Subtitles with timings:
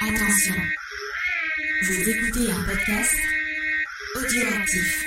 [0.00, 0.54] Attention,
[1.82, 3.16] vous écoutez un podcast
[4.14, 5.04] audioactif.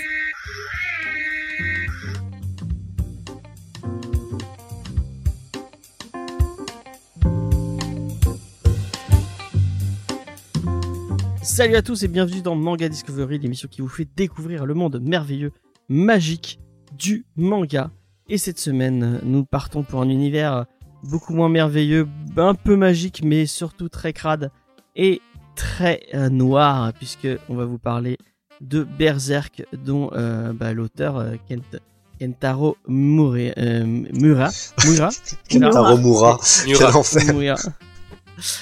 [11.42, 15.00] Salut à tous et bienvenue dans Manga Discovery, l'émission qui vous fait découvrir le monde
[15.02, 15.54] merveilleux,
[15.88, 16.60] magique
[16.98, 17.92] du manga.
[18.28, 20.66] Et cette semaine, nous partons pour un univers
[21.04, 22.08] beaucoup moins merveilleux,
[22.38, 24.52] un peu magique, mais surtout très crade
[24.96, 25.22] et
[25.56, 28.18] très euh, noir, puisque on va vous parler
[28.62, 31.82] de Berserk, dont euh, bah, l'auteur euh, Kent-
[32.20, 34.50] Kentaro Mure- euh, Mura,
[34.86, 35.10] Mura,
[35.52, 36.40] Kentaro Mura.
[36.66, 37.34] Quel enfer.
[37.34, 37.56] Mura.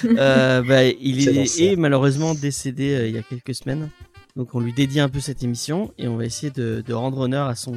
[0.04, 1.28] Euh, bah, il
[1.62, 3.90] est, malheureusement décédé euh, il y a quelques semaines.
[4.34, 7.18] Donc on lui dédie un peu cette émission et on va essayer de, de rendre
[7.18, 7.74] honneur à son,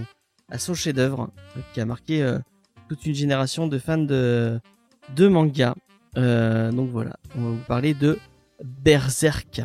[0.49, 2.39] à son chef-d'œuvre euh, qui a marqué euh,
[2.91, 4.59] toute une génération de fans de,
[5.15, 5.75] de manga.
[6.17, 8.19] Euh, donc voilà, on va vous parler de
[8.61, 9.61] Berserk.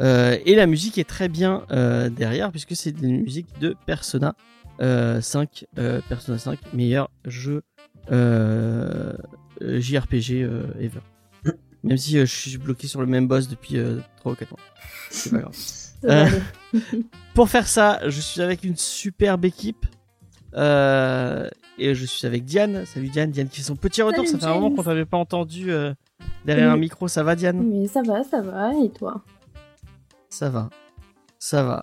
[0.00, 4.34] Euh, et la musique est très bien euh, derrière puisque c'est une musique de Persona
[4.82, 7.62] euh, 5, euh, Persona 5, meilleur jeu
[9.60, 10.42] JRPG
[10.78, 11.00] ever.
[11.84, 14.58] Même si je suis bloqué sur le même boss depuis euh, 3 ou 4 ans.
[15.10, 15.56] C'est pas grave.
[17.34, 19.86] Pour faire ça, je suis avec une superbe équipe.
[20.54, 22.84] Euh, et je suis avec Diane.
[22.86, 23.30] Salut Diane.
[23.30, 24.26] Diane qui fait son petit retour.
[24.26, 24.76] Salut, ça fait un moment James.
[24.76, 25.92] qu'on t'avait pas entendu euh,
[26.44, 26.80] derrière un Oui.
[26.80, 27.08] micro.
[27.08, 27.62] Ça va Diane?
[27.62, 29.22] Mais ça va, ça va, et toi?
[30.30, 30.70] Ça va.
[31.38, 31.82] Ça va.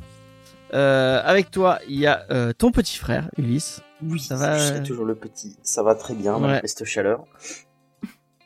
[0.73, 3.81] Euh, avec toi, il y a euh, ton petit frère, Ulysse.
[4.01, 5.55] Oui, Ça va, je serai toujours le petit.
[5.61, 6.41] Ça va très bien, Ouais.
[6.41, 7.23] malgré cette chaleur.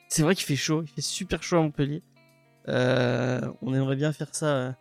[0.09, 0.83] C'est vrai qu'il fait chaud.
[0.83, 2.03] Il fait super chaud à Montpellier.
[2.67, 4.75] Euh, on aimerait bien faire ça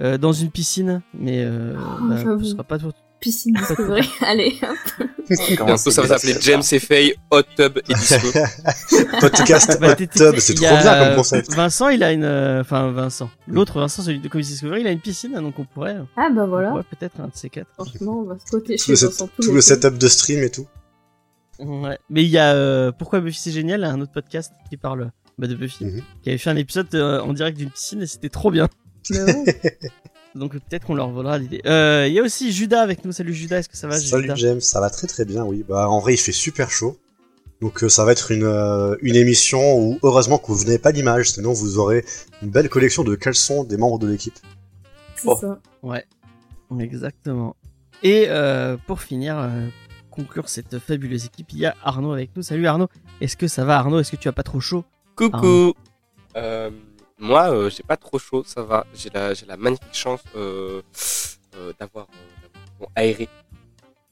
[0.00, 2.92] dans une piscine, mais euh, Oh, bah, ce sera pas tout.
[3.20, 5.06] Piscine Discovery, allez, hop.
[5.56, 8.28] Comment Bientôt, ça va s'appeler James et Faye Hot Tub et Disco.
[9.20, 11.52] Podcast Bah, Hot Tub, c'est trop bien comme euh, concept.
[11.52, 12.22] Vincent, il a une.
[12.24, 13.28] euh, Enfin, Vincent.
[13.48, 15.96] L'autre Vincent, celui de Comics Discovery, il a une piscine, donc on pourrait.
[16.16, 17.68] Ah bah on voilà, pourrait peut-être un de ces quatre.
[17.74, 20.66] franchement, on va se côté Tout le, setup de stream et tout.
[21.58, 21.98] Ouais.
[22.10, 22.52] Mais il y a.
[22.54, 26.02] euh, Pourquoi Buffy c'est génial Un autre podcast qui parle bah, de Buffy, Mhm.
[26.22, 28.68] qui avait fait un épisode euh, en direct d'une piscine et c'était trop bien.
[30.38, 31.60] Donc peut-être qu'on leur volera l'idée.
[31.66, 33.12] Euh, Il y a aussi Judas avec nous.
[33.12, 35.64] Salut Judas, est-ce que ça va Salut Judas James, ça va très très bien, oui.
[35.68, 36.96] Bah en vrai, il fait super chaud.
[37.60, 40.92] Donc euh, ça va être une, euh, une émission où heureusement que vous n'avez pas
[40.92, 42.04] d'image, sinon vous aurez
[42.42, 44.38] une belle collection de caleçons des membres de l'équipe.
[45.16, 45.36] C'est Oh.
[45.40, 45.58] ça.
[45.82, 46.04] Ouais,
[46.78, 47.56] exactement.
[48.04, 49.66] Et euh, pour finir, euh,
[50.10, 52.42] conclure cette fabuleuse équipe, il y a Arnaud avec nous.
[52.42, 52.86] Salut Arnaud,
[53.20, 53.98] est-ce que ça va Arnaud?
[53.98, 54.84] Est-ce que tu as pas trop chaud?
[55.16, 55.74] Coucou
[56.36, 56.70] Euh,
[57.18, 58.86] Moi, euh, j'ai pas trop chaud, ça va.
[58.94, 60.82] J'ai la, j'ai la magnifique chance euh,
[61.56, 63.28] euh, d'avoir euh, d'avoir bon, aéré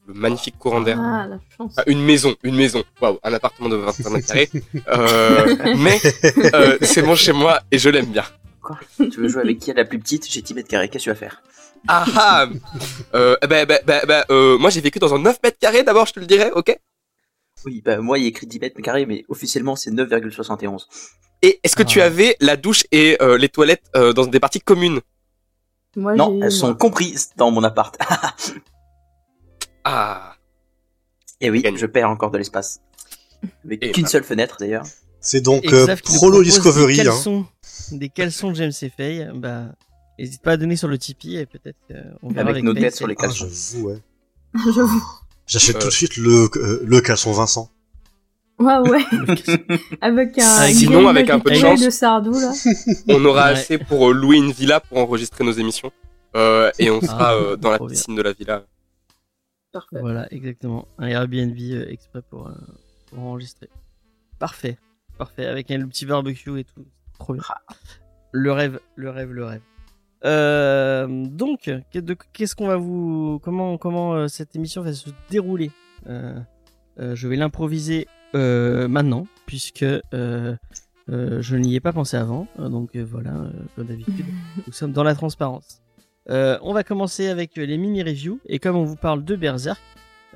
[0.07, 0.99] le magnifique courant d'air.
[0.99, 1.73] Ah, la chance.
[1.77, 2.83] Ah, une maison, une maison.
[3.01, 4.49] Waouh, un appartement de 25 mètres carrés.
[5.77, 5.99] Mais
[6.53, 8.23] euh, c'est bon chez moi et je l'aime bien.
[8.61, 10.29] Quoi Tu veux jouer avec qui à la plus petite?
[10.29, 11.41] J'ai 10 mètres carrés, qu'est-ce que tu vas faire?
[11.87, 12.47] Ah ah
[13.13, 16.05] euh, bah, bah, bah, bah, euh, Moi, j'ai vécu dans un 9 mètres carrés d'abord,
[16.05, 16.77] je te le dirais, ok?
[17.65, 20.85] Oui, bah moi il est écrit 10 mètres carrés, mais officiellement c'est 9,71.
[21.41, 22.05] Et est-ce que tu Ah.
[22.05, 25.01] avais la douche et euh, les toilettes euh, dans des parties communes?
[25.95, 27.97] Moi, Non, j'ai- elles sont comprises dans mon appart.
[29.83, 30.35] Ah
[31.39, 31.77] Et oui, Gagné.
[31.77, 32.81] je perds encore de l'espace.
[33.63, 34.09] Avec Et qu'une bah.
[34.09, 34.85] seule fenêtre d'ailleurs.
[35.21, 36.95] C'est donc euh, Prolo Discovery.
[36.95, 37.03] Des Hein.
[37.05, 37.45] caleçons,
[37.91, 39.29] des caleçons de James et Faye.
[39.35, 39.65] Bah,
[40.19, 42.73] n'hésite pas à donner sur le Tipeee et peut-être euh, on verra Avec avec nos
[42.73, 43.47] têtes sur les elle- Ah, caleçons.
[43.49, 43.97] j'avoue, ouais.
[44.75, 45.03] J'avoue.
[45.45, 45.79] J'achète Euh.
[45.79, 47.71] tout de suite le, euh, le caleçon Vincent.
[48.59, 49.03] Ouais, ouais.
[50.01, 50.43] avec un.
[50.45, 51.81] Avec- sinon, avec un peu de chance.
[51.81, 52.51] de Sardou, là.
[53.09, 53.51] On aura Ouais.
[53.51, 55.91] assez pour euh, louer une villa pour enregistrer nos émissions.
[56.35, 57.87] Euh, et on sera Ah, euh, dans la bien.
[57.87, 58.63] piscine de la villa.
[59.71, 59.97] Parfait.
[59.99, 60.87] Voilà, exactement.
[60.97, 62.51] Un Airbnb euh, exprès pour, euh,
[63.07, 63.69] pour enregistrer.
[64.39, 64.77] Parfait,
[65.17, 65.45] parfait.
[65.45, 66.85] Avec un petit barbecue et tout.
[67.19, 67.43] Trop bien.
[68.31, 69.61] Le rêve, le rêve, le rêve.
[70.25, 71.71] Euh, donc,
[72.33, 75.71] qu'est-ce qu'on va vous, comment, comment euh, cette émission va se dérouler?
[76.07, 76.39] Euh,
[76.99, 80.55] euh, Je vais l'improviser maintenant, puisque euh,
[81.09, 82.47] euh, je n'y ai pas pensé avant.
[82.59, 84.25] Euh, donc euh, voilà, euh, comme d'habitude,
[84.67, 85.81] nous sommes dans la transparence.
[86.29, 89.35] Euh, on va commencer avec euh, les mini reviews et comme on vous parle de
[89.35, 89.79] Berserk,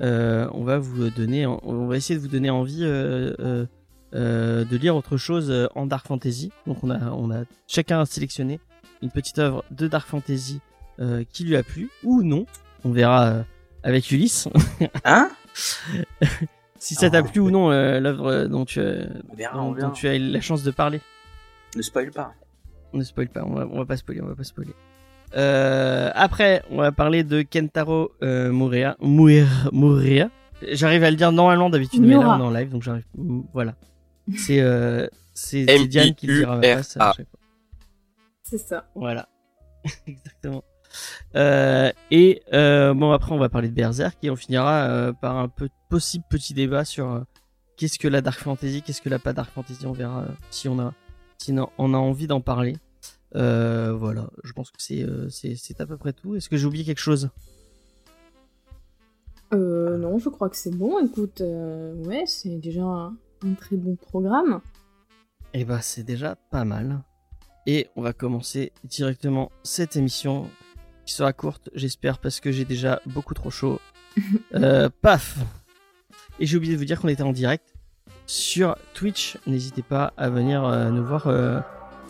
[0.00, 3.66] euh, on va vous donner, on va essayer de vous donner envie euh, euh,
[4.14, 6.50] euh, de lire autre chose euh, en dark fantasy.
[6.66, 8.58] Donc on a, on a chacun sélectionné
[9.02, 10.60] une petite œuvre de dark fantasy
[10.98, 12.46] euh, qui lui a plu ou non.
[12.84, 13.42] On verra euh,
[13.82, 14.48] avec Ulysse
[15.04, 15.30] Hein?
[16.82, 19.90] si ça t'a plu ou non euh, l'œuvre dont tu, as, On verra, on dont,
[19.90, 21.00] tu as eu la chance de parler.
[21.76, 22.34] Ne spoil pas.
[22.92, 24.74] Ne spoil pas, on va, on va pas spoiler, on va pas spoiler.
[25.36, 28.96] Euh, après, on va parler de Kentaro euh, Murea.
[29.00, 30.28] Murea.
[30.72, 33.06] J'arrive à le dire normalement d'habitude, mais là on est en live, donc j'arrive.
[33.52, 33.76] Voilà.
[34.36, 36.60] C'est euh, c'est Diane qui le dira.
[38.42, 38.88] C'est ça.
[38.94, 39.28] Voilà,
[40.06, 40.62] exactement.
[41.34, 45.36] Euh, et euh, bon, après, on va parler de Berserk et on finira euh, par
[45.36, 47.24] un peu possible petit débat sur
[47.76, 49.86] qu'est-ce que la Dark Fantasy, qu'est-ce que la pas Dark Fantasy.
[49.86, 50.92] On verra si on a,
[51.38, 52.76] si on a envie d'en parler.
[53.34, 56.36] Euh, voilà, je pense que c'est euh, c'est à peu près tout.
[56.36, 57.30] Est-ce que j'ai oublié quelque chose?
[59.54, 60.98] Euh, non, je crois que c'est bon.
[60.98, 64.60] Écoute, ouais, c'est déjà un, un très bon programme.
[65.54, 67.02] Eh ben, c'est déjà pas mal.
[67.66, 70.48] Et on va commencer directement cette émission
[71.12, 73.78] qui sera courte, j'espère, parce que j'ai déjà beaucoup trop chaud.
[74.54, 75.36] Euh, paf
[76.40, 77.74] Et j'ai oublié de vous dire qu'on était en direct
[78.26, 79.36] sur Twitch.
[79.46, 81.60] N'hésitez pas à venir euh, nous voir euh,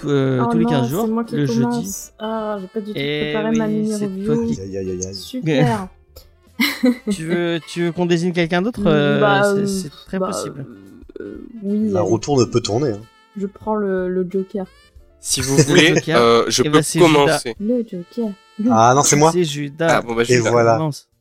[0.04, 1.90] euh, Oh tous les non, 15 jours, C'est moi qui le jeudi.
[2.18, 4.46] Ah, j'ai pas du tout Eh préparé oui, ma mini review.
[4.48, 5.14] qui- Aïe, aïe, aïe, aïe.
[5.14, 5.88] Super.
[7.10, 10.66] tu veux, tu veux qu'on désigne quelqu'un d'autre Bah, c'est- très bah, possible.
[11.20, 12.90] euh, oui, La allez, roue tourne peut tourner.
[12.92, 13.00] Hein.
[13.36, 14.66] je prends le, le Joker.
[15.20, 16.20] Si vous voulez, Joker.
[16.20, 17.54] euh, je Eh peux c'est commencer.
[17.60, 18.30] Le Joker.
[18.70, 19.32] Ah non, c'est moi.
[19.32, 19.88] C'est Judas.
[19.98, 20.78] Ah bon bah je Et voilà.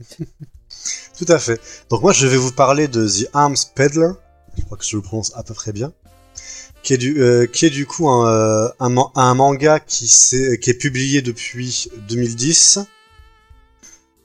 [1.17, 1.59] Tout à fait.
[1.89, 4.11] Donc moi, je vais vous parler de The Arms Peddler.
[4.57, 5.93] Je crois que je le prononce à peu près bien.
[6.83, 10.07] Qui est du, euh, qui est du coup un, euh, un, man- un manga qui,
[10.07, 12.79] s'est- qui est publié depuis 2010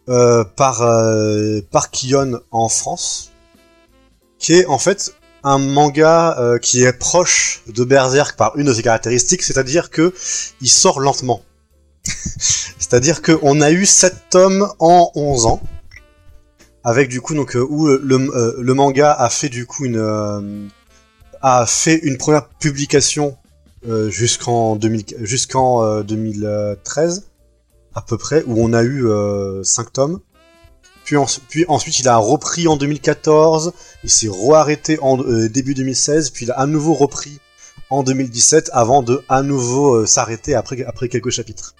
[0.08, 3.32] euh, par, euh, par Kion en France.
[4.38, 5.14] Qui est en fait
[5.44, 10.14] un manga euh, qui est proche de Berserk par une de ses caractéristiques, c'est-à-dire que
[10.60, 11.42] il sort lentement.
[12.78, 15.60] c'est-à-dire qu'on a eu 7 tomes en 11 ans.
[16.84, 20.68] Avec du coup donc euh, où euh, le manga a fait du coup une euh,
[21.42, 23.36] a fait une première publication
[24.08, 27.26] jusqu'en 2000 jusqu'en euh, 2013
[27.94, 29.06] à peu près où on a eu
[29.64, 30.20] 5 tomes.
[31.04, 33.72] Puis, en- puis ensuite il a repris en 2014
[34.04, 35.16] il s'est re-arrêté en
[35.48, 37.38] début 2016 puis il a à nouveau repris
[37.90, 41.74] en 2017 avant de à nouveau s'arrêter après quelques chapitres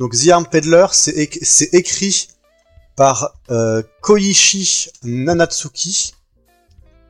[0.00, 2.28] donc The Arm Peddler c'est éc- c'est écrit
[2.96, 6.14] par euh, Koichi Nanatsuki,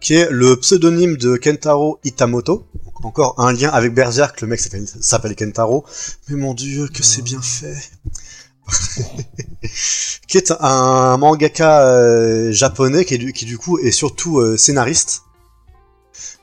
[0.01, 2.67] qui est le pseudonyme de Kentaro Itamoto.
[3.03, 5.87] Encore un lien avec Berserk, le mec s'appelle- Kentaro.
[6.29, 7.77] Mais mon dieu, que c'est bien fait.
[10.29, 15.23] qui est un mangaka euh, japonais qui, du, coup est surtout euh, scénariste.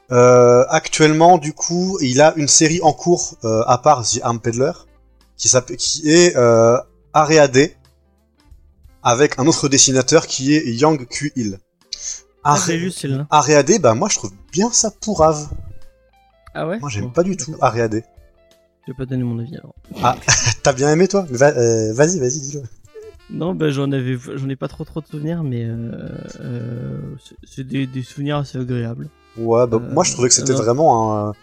[0.10, 4.72] Actuellement, du coup, il a une série en cours à part The Arm Peddler,
[5.38, 6.78] qui, est euh,
[7.14, 7.72] Areade,
[9.04, 11.60] avec un autre dessinateur qui est Yang Q-Il.
[12.44, 12.60] Ah, Are-
[12.92, 13.28] celle-là.
[13.30, 15.50] Areade, bah moi je trouve bien ça pourrave.
[16.54, 16.80] Ah ouais?
[16.80, 17.56] Moi j'aime pas du tout.
[17.62, 18.04] Areade.
[18.86, 19.76] Je vais pas donner mon avis alors.
[20.64, 21.26] T'as bien aimé toi?
[21.30, 22.64] Va- euh, Vas-y, vas-y, dis-le.
[23.30, 25.92] Non, bah j'en avais, j'en ai pas trop trop de souvenirs, mais euh,
[26.40, 27.00] euh,
[27.46, 29.10] c'est- des, des souvenirs assez agréables.
[29.38, 31.34] Ouais, bah moi je trouvais que c'était vraiment un,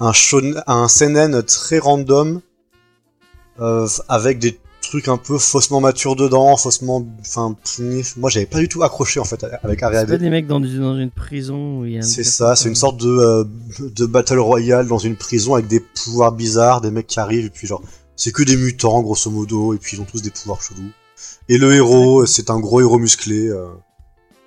[0.00, 2.42] un, shonen- un seinen très random,
[3.60, 7.06] euh, avec des trucs un peu faussement matures dedans, faussement...
[7.20, 10.46] Enfin, pff, moi j'avais pas du tout accroché en fait avec C'est pas des mecs
[10.46, 12.02] dans, une prison où il y a.
[12.02, 13.44] C'est ça, c'est une sorte de, euh,
[13.80, 17.50] de battle royale dans une prison avec des pouvoirs bizarres, des mecs qui arrivent, et
[17.50, 17.82] puis genre,
[18.16, 20.90] c'est que des mutants grosso modo, et puis ils ont tous des pouvoirs chelous.
[21.48, 23.48] Et le héros, c'est un gros héros musclé.
[23.48, 23.68] euh,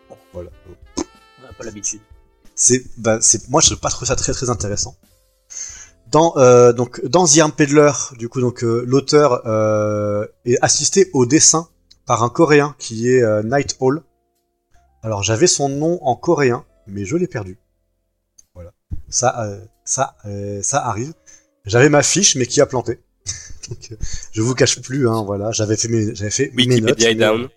[0.09, 0.49] bon, voilà.
[0.97, 1.99] On n'a pas l'habitude.
[2.55, 4.95] C'est, bah, c'est, moi, je pas trouvé ça très très intéressant.
[6.13, 11.09] Dans, euh, donc, dans The Arm Peddler, du coup, donc, euh, l'auteur euh, est assisté
[11.13, 11.67] au dessin
[12.05, 14.03] par un Coréen qui est euh, Night Hall.
[15.01, 17.57] Alors, j'avais son nom en coréen, mais je l'ai perdu.
[18.53, 18.71] Voilà.
[19.09, 21.13] Ça, euh, ça, euh, ça arrive.
[21.65, 22.99] J'avais ma fiche, mais qui a planté.
[23.69, 23.95] donc, euh,
[24.33, 25.51] je vous cache plus, hein, voilà.
[25.51, 26.75] J'avais fait mes, j'avais fait mes notes.
[26.99, 27.49] Wikipédia est mais- down.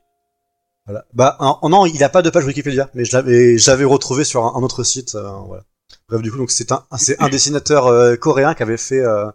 [0.87, 1.05] voilà.
[1.13, 4.45] Bah un- non, il a pas de page Wikipédia, mais je l'avais, j'avais retrouvé sur
[4.47, 5.15] un, un autre site.
[5.15, 5.63] euh, voilà.
[6.09, 9.27] Bref, du coup, donc c'est un, dessinateur euh, coréen qui avait fait euh,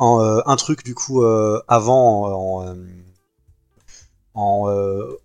[0.00, 1.22] euh, un truc du coup
[1.68, 2.76] avant en
[4.34, 4.66] en,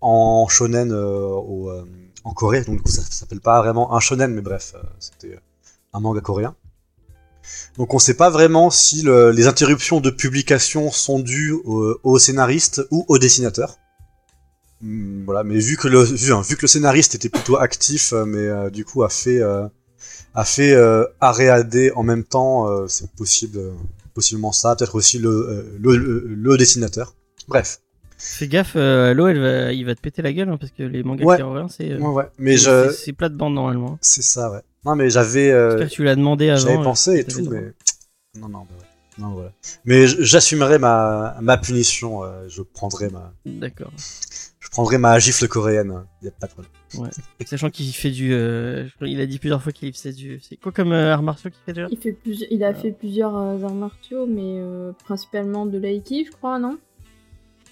[0.00, 2.64] en, en shonen en Corée.
[2.64, 5.38] Donc du coup, ça, ça s'appelle pas vraiment un shonen, mais bref, c'était
[5.94, 6.54] un manga coréen.
[7.78, 12.82] Donc on sait pas vraiment si le- les interruptions de publication sont dues au, scénariste
[12.90, 13.78] ou au dessinateur.
[14.82, 18.12] Hmm, voilà, mais vu que le vu, hein, vu que le scénariste était plutôt actif,
[18.12, 19.40] mais du coup a fait
[20.40, 23.72] a fait euh, en même temps, euh, c'est possible, euh,
[24.14, 27.14] possiblement ça, peut-être aussi le, euh, le, le, le dessinateur.
[27.48, 27.80] Bref,
[28.20, 30.82] Fais gaffe, euh, Halo, elle va, il va te péter la gueule hein, parce que
[30.82, 31.38] les mangas Ouais.
[31.40, 31.92] coréens, c'est.
[31.92, 32.24] euh, ouais, ouais.
[32.38, 33.98] Mais c'est- je, c'est- C'est plate bande normalement.
[34.00, 34.60] c'est ça, ouais.
[34.84, 36.58] Non, mais j'avais, J'espère que tu l'as demandé avant.
[36.60, 37.72] j'avais pensé et tout, mais
[38.40, 38.84] non, non, bah
[39.18, 39.52] non, voilà.
[39.84, 43.92] Mais j'assumerai ma ma punition, je prendrai ma, D'accord.
[44.60, 45.90] je prendrai ma gifle coréenne.
[45.92, 46.06] hein.
[46.22, 46.72] Y a pas de problème.
[47.46, 48.32] Sachant qu'il fait du.
[48.32, 50.40] euh, crois- il a dit plusieurs fois qu'il faisait du.
[50.42, 51.88] C'est quoi comme euh, art martiaux qu'il fait déjà?
[51.90, 52.44] Il, fait plus...
[52.50, 56.78] il a fait plusieurs euh, arts martiaux, mais euh, principalement de l'aïki, je crois, non?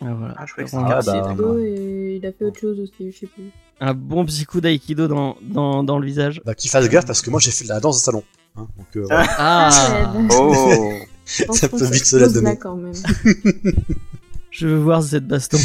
[0.02, 0.34] Ah, voilà.
[0.36, 3.16] Ah, je croyais que c'était Ah, bah, et il a fait autre chose aussi, je
[3.18, 3.44] sais plus.
[3.80, 6.40] Un bon petit coup d'aïkido dans, dans, dans le visage.
[6.44, 8.22] Bah, qu'il fasse gaffe parce que moi j'ai fait de la danse de salon.
[8.56, 9.26] Hein, donc, euh, voilà.
[9.38, 11.06] Ah ouais.
[11.48, 12.56] Oh Ça peut vite se la donner.
[12.56, 12.92] quand même.
[14.50, 15.58] Je veux voir cette baston.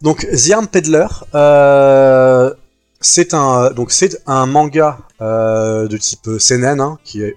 [0.00, 2.54] Donc The Arm Peddler, euh,
[3.00, 7.34] c'est un donc c'est un manga euh, de type seinen hein, qui est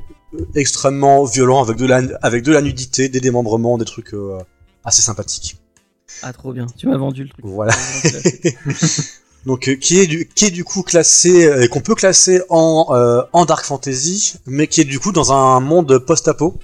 [0.56, 4.38] extrêmement violent avec de la avec de la nudité, des démembrements, des trucs euh,
[4.84, 5.58] assez sympathiques.
[6.22, 6.68] ah, trop bien.
[6.78, 7.44] Tu m'as vendu le truc.
[7.44, 7.74] Voilà.
[9.46, 13.46] Donc euh, qui est du qui est du coup classé qu'on peut classer en en
[13.46, 16.60] dark fantasy, mais qui est du coup dans un monde post-apo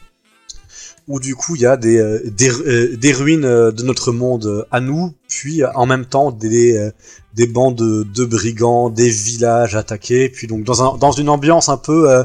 [1.08, 4.12] où du coup il y a des euh, des, euh, des ruines euh, de notre
[4.12, 6.92] monde à nous, puis en même temps des
[7.34, 11.70] des bandes de, de brigands, des villages attaqués, puis donc dans un dans une ambiance
[11.70, 12.24] un peu euh,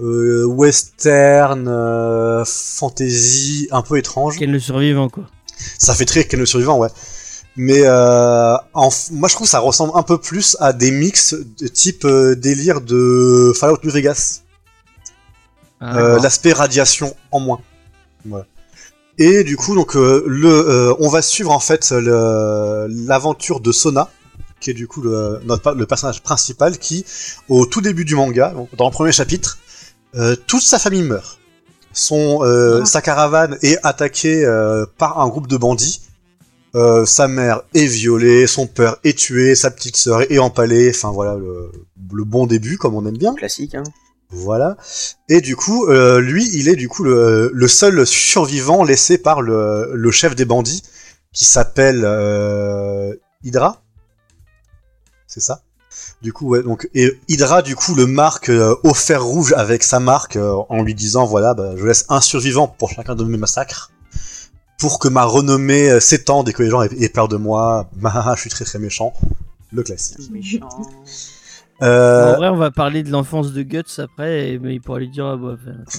[0.00, 4.36] euh, western, euh, fantasy, un peu étrange.
[4.38, 5.24] Quel le survivant, quoi.
[5.78, 6.88] Ça fait très Ken le survivant, ouais.
[7.56, 11.68] Mais en moi je trouve que ça ressemble un peu plus à des mix de
[11.68, 14.40] type délire de Fallout New Vegas.
[15.80, 17.60] Ah, L'aspect radiation en moins.
[18.24, 18.46] Voilà.
[19.18, 24.10] Et du coup donc euh, le euh, on va suivre en fait l'aventure de Sona
[24.60, 27.04] qui est du coup le, notre, le personnage principal qui
[27.48, 29.58] au tout début du manga donc dans le premier chapitre
[30.16, 31.38] euh, toute sa famille meurt.
[31.92, 32.84] Son Ah.
[32.84, 34.44] sa caravane est attaquée
[34.98, 36.00] par un groupe de bandits.
[37.04, 40.90] Sa mère est violée, son père est tué, sa petite sœur est empalée.
[40.90, 41.70] Enfin voilà le,
[42.12, 43.32] le bon début comme on aime bien.
[43.34, 43.84] Classique, hein.
[44.34, 44.76] Voilà.
[45.28, 50.10] Et du coup, euh, lui, il est du coup le, seul survivant laissé par le,
[50.10, 50.82] chef des bandits,
[51.32, 53.14] qui s'appelle euh,
[53.44, 53.82] Hydra.
[55.26, 55.62] C'est ça?
[56.20, 56.62] Du coup, ouais,
[56.94, 60.94] et Hydra, du coup, le marque euh, au fer rouge avec sa marque en lui
[60.94, 63.92] disant voilà, bah, je laisse un survivant pour chacun de mes massacres,
[64.78, 67.88] pour que ma renommée s'étende et que les gens aient, peur de moi.
[68.34, 69.12] Je suis très très méchant.
[69.72, 70.18] Le classique.
[71.82, 75.00] Euh, En vrai, on va parler de l'enfance de Guts après, et- mais il pourra
[75.00, 75.56] lui dire, ah, bah,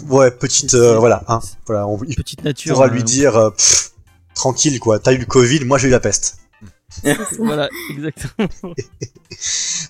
[0.09, 2.73] ouais, petite, euh, voilà, hein, voilà, on, il petite nature.
[2.75, 3.91] pourra euh, lui dire euh, Pff,
[4.33, 6.37] tranquille quoi, t'as eu le Covid, moi j'ai eu la peste.
[7.39, 8.73] Voilà, exactement.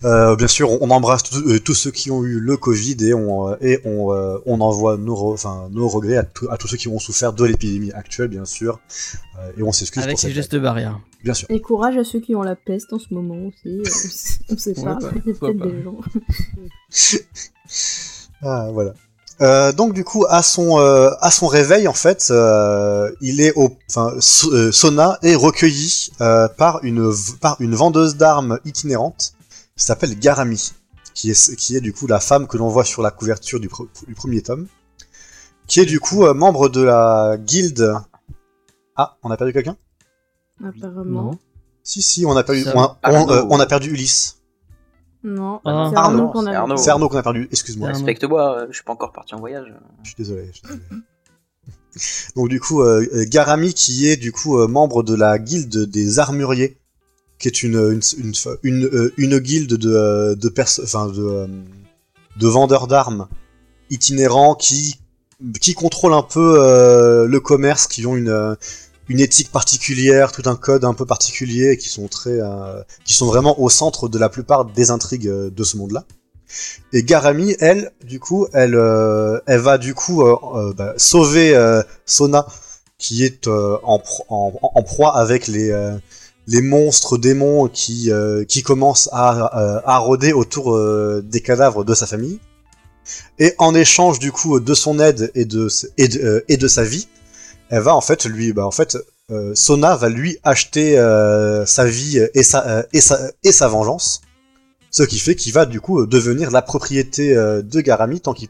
[0.03, 3.13] Euh, bien sûr, on, embrasse tous- euh, tous ceux qui ont eu le Covid et
[3.13, 6.57] on euh, et on, euh, on envoie nos re- enfin nos regrets à, tous- à
[6.57, 8.79] tous ceux qui ont souffert de l'épidémie actuelle, bien sûr,
[9.39, 10.99] Euh, et on s'excuse Avec cette gestes barrières.
[11.23, 11.47] bien sûr.
[11.49, 13.81] Et courage à ceux qui ont la peste en ce moment aussi.
[14.49, 14.95] on sait- pas.
[14.95, 15.97] bah, Il y a peut-être des gens.
[18.41, 18.93] Ah, voilà.
[19.41, 23.51] Euh, donc du coup à son euh, à son réveil en fait euh, il est
[23.57, 27.11] au enfin So- euh, Sona est recueilli euh, par une
[27.41, 29.33] par une vendeuse d'armes itinérante
[29.75, 30.71] qui s'appelle Garami
[31.13, 33.67] qui est qui est du coup la femme que l'on voit sur la couverture du,
[33.67, 34.67] pre- du premier tome
[35.67, 37.93] qui est du coup euh, membre de la guilde
[38.95, 39.75] ah on a perdu quelqu'un?
[40.63, 41.23] Apparemment.
[41.31, 41.39] Non.
[41.83, 42.63] si si on a perdu
[43.29, 44.34] euh, on a perdu Ulysse
[45.27, 45.89] Non, Ah.
[45.91, 46.77] c'est Arnaud, Arnaud qu'on c'est a Arnaud.
[46.77, 47.87] c'est Arnaud qu'on a perdu excuse-moi.
[47.89, 49.73] Respecte-moi, euh, je suis pas encore parti en voyage.
[50.03, 50.47] Je suis désolé.
[50.47, 50.81] je suis désolé.
[52.35, 55.85] Donc du coup, euh, euh, Garami qui est du coup euh, membre de la guilde
[55.89, 56.77] des armuriers,
[57.39, 61.47] qui est une une une, une, euh, une guilde de de perso- enfin de euh,
[62.37, 63.27] de vendeurs d'armes
[63.89, 64.99] itinérants qui
[65.61, 68.55] qui contrôlent un peu euh, le commerce, qui ont une euh,
[69.07, 73.27] une éthique particulière, tout un code un peu particulier, qui sont très euh, qui sont
[73.27, 76.05] vraiment au centre de la plupart des intrigues euh, de ce monde-là.
[76.93, 81.53] Et Garami, elle, du coup, elle, euh, elle va du coup euh, euh, bah, sauver
[82.05, 82.47] Sona,
[82.97, 85.71] qui est en, en, proie avec les,
[86.47, 90.77] les monstres démons qui, euh, qui commencent à, euh, à rôder autour
[91.21, 92.39] des cadavres de sa famille.
[93.37, 96.83] Et en échange du coup de son aide et de, et de, et de sa
[96.83, 97.07] vie,
[97.69, 98.97] elle va en fait lui, bah en fait,
[99.31, 103.67] euh, Sona va lui acheter euh, sa vie et sa, euh, et sa, et sa
[103.67, 104.21] vengeance.
[104.91, 108.33] Ce qui fait qu'il va du coup euh, devenir la propriété euh, de Garami tant
[108.33, 108.49] qu'il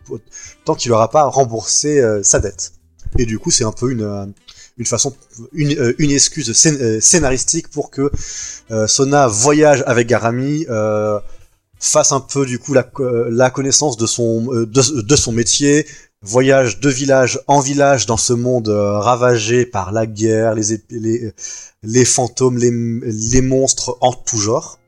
[0.66, 2.74] tant qu'il n'aura pas remboursé sa dette.
[3.18, 4.34] Et du coup, c'est un peu une
[4.78, 5.16] une façon
[5.54, 8.12] une, une excuse scén- scénaristique pour que
[8.72, 11.20] euh, Sona voyage avec Garami, euh,
[11.80, 12.86] fasse un peu du coup la,
[13.30, 14.66] la connaissance de son de,
[15.02, 15.88] de son métier,
[16.26, 22.58] voyage de village en village dans ce monde euh, ravagé par la guerre, les fantômes,
[22.58, 24.80] les monstres en tout genre.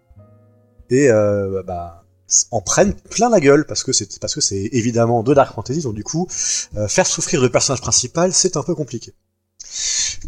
[0.89, 2.03] Et euh, bah
[2.51, 5.81] en prennent plein la gueule parce que c'est parce que c'est évidemment de dark fantasy.
[5.81, 6.27] Donc du coup
[6.75, 9.13] euh, faire souffrir le personnage principal c'est un peu compliqué.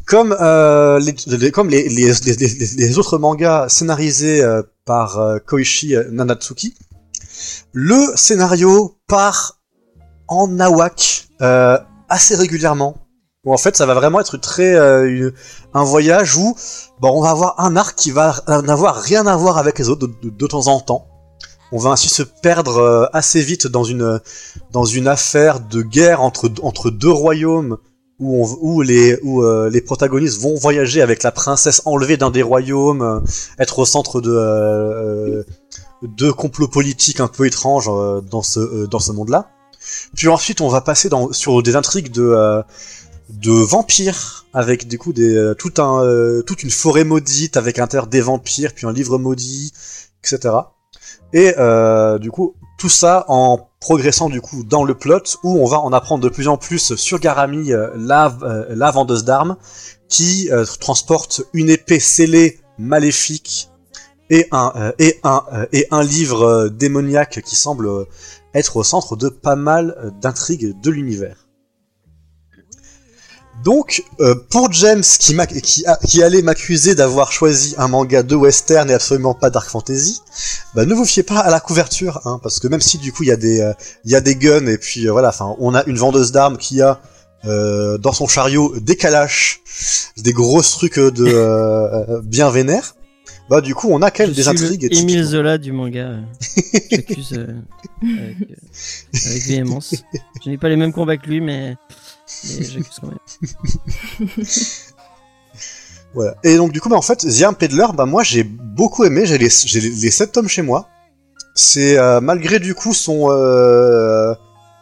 [0.06, 4.44] Comme, euh, les, comme les, autres mangas scénarisés
[4.86, 6.76] par Koichi Nanatsuki,
[7.72, 9.59] le scénario part
[10.30, 12.96] en nawak euh, assez régulièrement.
[13.46, 15.32] En fait, ça va vraiment être très euh,
[15.74, 16.56] un voyage où
[17.00, 20.08] bon, on va avoir un arc qui va n'avoir rien à voir avec les autres
[20.22, 21.08] de, temps en temps.
[21.72, 24.20] On va ainsi se perdre euh, assez vite dans une
[24.72, 27.78] dans une affaire de guerre entre entre deux royaumes
[28.20, 32.42] où, où les où euh, les protagonistes vont voyager avec la princesse enlevée d'un des
[32.42, 33.24] royaumes,
[33.58, 35.46] être au centre de
[36.02, 37.90] de complots politiques un peu étranges
[38.30, 39.50] dans ce dans ce monde-là.
[40.16, 42.62] Puis ensuite, on va passer sur des intrigues de euh,
[43.30, 47.86] de vampires avec du coup euh, tout un euh, toute une forêt maudite avec un
[47.86, 49.72] terre des vampires puis un livre maudit
[50.24, 50.56] etc
[51.32, 51.54] et
[52.20, 55.94] du coup tout ça en progressant du coup dans le plot où on va en
[55.94, 59.58] apprendre de plus en plus sur Garami la, vendeuse d'armes
[60.08, 63.70] qui transporte une épée scellée maléfique
[64.32, 68.08] et un livre démoniaque qui semble
[68.54, 71.50] être au centre de pas mal euh, d'intrigues de l'univers.
[73.64, 78.90] Donc, euh, pour James qui, qui, qui allait m'accuser d'avoir choisi un manga de western
[78.90, 80.22] et absolument pas dark fantasy,
[80.76, 83.24] bah, ne vous fiez pas à la couverture, hein, parce que même si du coup
[83.24, 86.58] il y a des euh, guns et puis euh, voilà, on a une vendeuse d'armes
[86.58, 87.02] qui a
[87.44, 89.62] dans son chariot des calaches,
[90.18, 92.96] des grosses trucs de bien vénères.
[93.50, 94.88] Bah du coup on a quand même Je des suis le intrigues.
[94.92, 95.24] Émile.
[95.24, 96.00] Zola du manga.
[96.10, 96.22] euh,
[96.92, 97.48] J'accuse euh,
[98.04, 99.96] avec, euh, avec véhémence.
[100.44, 101.76] Je n'ai pas les mêmes combats que lui, mais,
[102.44, 104.30] mais j'accuse quand même.
[106.16, 106.36] Voilà.
[106.44, 109.26] Et donc du coup, bah, en fait, The Peddler, bah moi j'ai beaucoup aimé.
[109.26, 110.88] J'ai les, j'ai les, les 7 tomes chez moi.
[111.56, 114.34] C'est euh, malgré du coup son euh,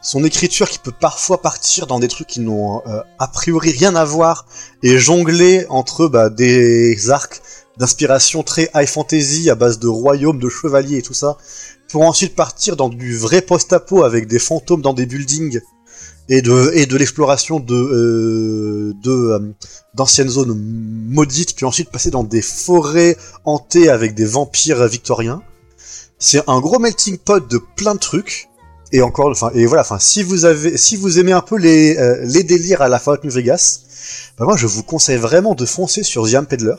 [0.02, 3.96] son écriture qui peut parfois partir dans des trucs qui n'ont euh, a priori rien
[3.96, 4.46] à voir
[4.84, 7.42] et jongler entre bah, des arcs
[7.80, 11.38] d'inspiration très high fantasy à base de royaumes, de chevaliers et tout ça,
[11.90, 15.62] pour ensuite partir dans du vrai post-apo avec des fantômes dans des buildings
[16.30, 19.40] et de et de l'exploration de euh, de euh,
[19.94, 20.56] d'anciennes zones
[21.10, 25.42] maudites, puis ensuite passer dans des forêts hantées avec des vampires victoriens.
[26.20, 28.50] C'est un gros melting pot de plein de trucs.
[28.94, 31.98] Et encore, enfin, et voilà, enfin, si vous avez, si vous aimez un peu les,
[31.98, 33.82] euh, les délires à la Fallout New Vegas,
[34.38, 36.76] bah moi, je vous conseille vraiment de foncer sur The Peddler.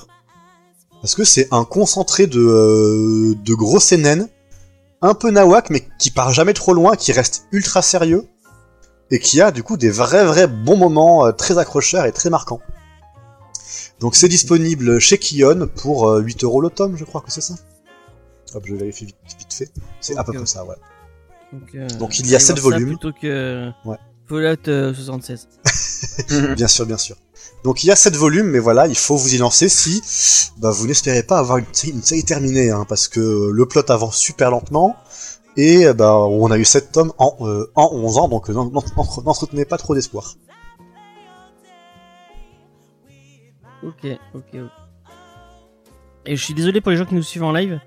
[1.00, 4.26] Parce que c'est un concentré de, euh, de gros CNN,
[5.00, 8.26] un peu nawak, mais qui part jamais trop loin, qui reste ultra sérieux,
[9.10, 12.30] et qui a, du coup, des vrais, vrais bons moments euh, très accrocheurs et très
[12.30, 12.60] marquants.
[14.00, 17.40] Donc c'est disponible chez Kion pour euh, 8 euros le tome, je crois que c'est
[17.40, 17.54] ça.
[18.54, 19.70] Hop, je vérifie vite, vite fait.
[20.00, 20.76] C'est à peu près ça, ouais.
[21.52, 22.98] Donc, euh, Donc, il y a allez sept voir ça volumes.
[22.98, 23.96] Plutôt que Ouais.
[24.28, 25.48] Fallout euh, 76.
[26.56, 27.16] Bien sûr, bien sûr.
[27.64, 30.00] Donc il y a 7 volumes, mais voilà, il faut vous y lancer si
[30.58, 33.82] bah, vous n'espérez pas avoir une, série- une série terminée, hein, parce que le plot
[33.90, 34.96] avance super lentement,
[35.56, 38.84] et bah, on a eu 7 tomes en, euh, en 11 ans, donc n'en- n'en-
[39.24, 40.34] n'entretenez pas trop d'espoir.
[43.82, 44.60] Ok, ok, ok.
[46.26, 47.80] Et je suis désolé pour les gens qui nous suivent en live.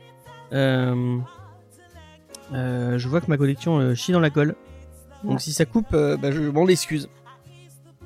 [0.53, 1.17] Euh,
[2.53, 4.55] euh, je vois que ma collection euh, chie dans la colle.
[5.23, 7.07] Donc si ça coupe, euh, bah, je m'en excuse.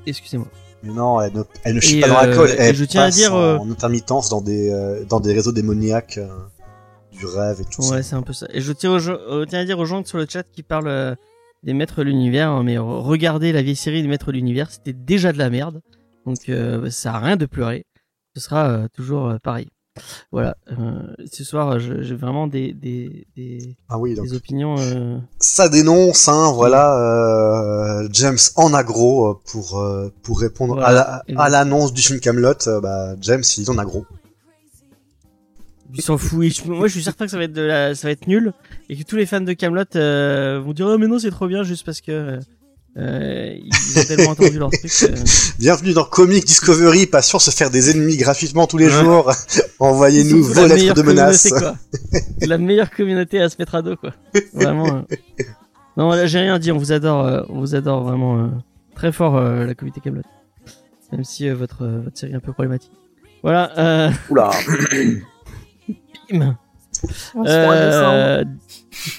[0.06, 0.46] Excusez-moi.
[0.86, 3.02] Mais non, elle ne, elle ne chie pas dans la euh, colle, elle je tiens
[3.02, 6.18] à passe dire, en, euh, intermittence dans des, euh, dans des réseaux démoniaques
[7.12, 8.02] du rêve et tout Ouais, ça.
[8.02, 8.46] c'est un peu ça.
[8.52, 11.16] Et je tiens, à dire aux gens sur le chat qui parlent
[11.62, 14.70] des Maîtres de l'Univers, hein, mais re- regardez la vieille série des Maîtres de l'Univers,
[14.70, 15.80] c'était déjà de la merde.
[16.26, 17.84] Donc euh, ça a rien de pleurer.
[18.36, 19.68] Ce sera euh, toujours euh, pareil.
[20.32, 20.56] Voilà.
[20.70, 20.74] Euh,
[21.30, 24.76] ce soir, j'ai vraiment des, des, des, Ah oui, donc des opinions.
[24.78, 26.98] euh, ça dénonce, hein, voilà,
[28.02, 29.82] euh, James en agro euh, pour,
[30.22, 30.88] pour répondre Voilà.
[30.88, 32.54] à la- Et à l'annonce du film Camelot.
[32.82, 34.04] bah, James, il est en agro.
[35.94, 38.12] Ils s'en je- Moi, je suis certain que ça va être de la, ça va
[38.12, 38.52] être nul
[38.88, 39.84] et que tous les fans de Camelot
[40.64, 42.38] vont dire oh mais non c'est trop bien juste parce que
[42.98, 44.90] euh, ils ont tellement entendu leur truc.
[45.02, 45.14] euh.
[45.58, 49.02] Bienvenue dans Comic Discovery, passion se faire des ennemis gratuitement tous les Ouais.
[49.04, 49.30] jours.
[49.80, 51.74] Envoyez-nous vos la lettres de quoi.
[52.46, 54.12] la meilleure communauté à se mettre à dos quoi.
[54.54, 55.04] Vraiment.
[55.10, 55.16] euh.
[55.96, 56.74] Non là j'ai rien à dire.
[56.74, 57.26] On vous adore.
[57.26, 58.48] euh, on vous adore vraiment euh,
[58.94, 60.22] très fort euh, la communauté Camelot.
[61.12, 62.92] Même si euh, votre, euh, votre série est un peu problématique.
[63.42, 63.72] Voilà.
[63.78, 64.50] Euh, Oula.
[66.30, 66.56] bim.
[67.46, 68.44] Euh,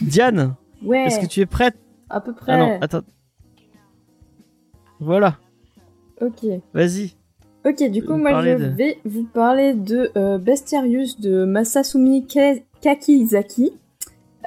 [0.01, 1.75] Diane, Ouais, est-ce que tu es prête?
[2.09, 2.53] À peu près.
[2.53, 3.01] Ah non, attends.
[4.99, 5.37] Voilà,
[6.21, 6.45] Ok.
[6.73, 7.13] vas-y.
[7.65, 12.55] Ok, du coup, moi, je de- vais vous parler de euh, Bestiarius de Masasumi Ka-
[12.81, 13.73] Kakizaki.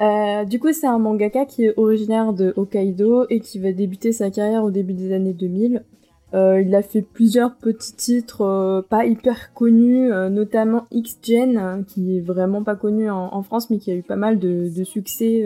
[0.01, 4.11] Euh, du coup, c'est un mangaka qui est originaire de Hokkaido et qui va débuter
[4.11, 5.83] sa carrière au début des années 2000.
[6.33, 12.21] Euh, il a fait plusieurs petits titres pas hyper connus, notamment X-Gen, hein, qui est
[12.21, 15.45] vraiment pas connu en, en, France, mais qui a eu pas mal de, de succès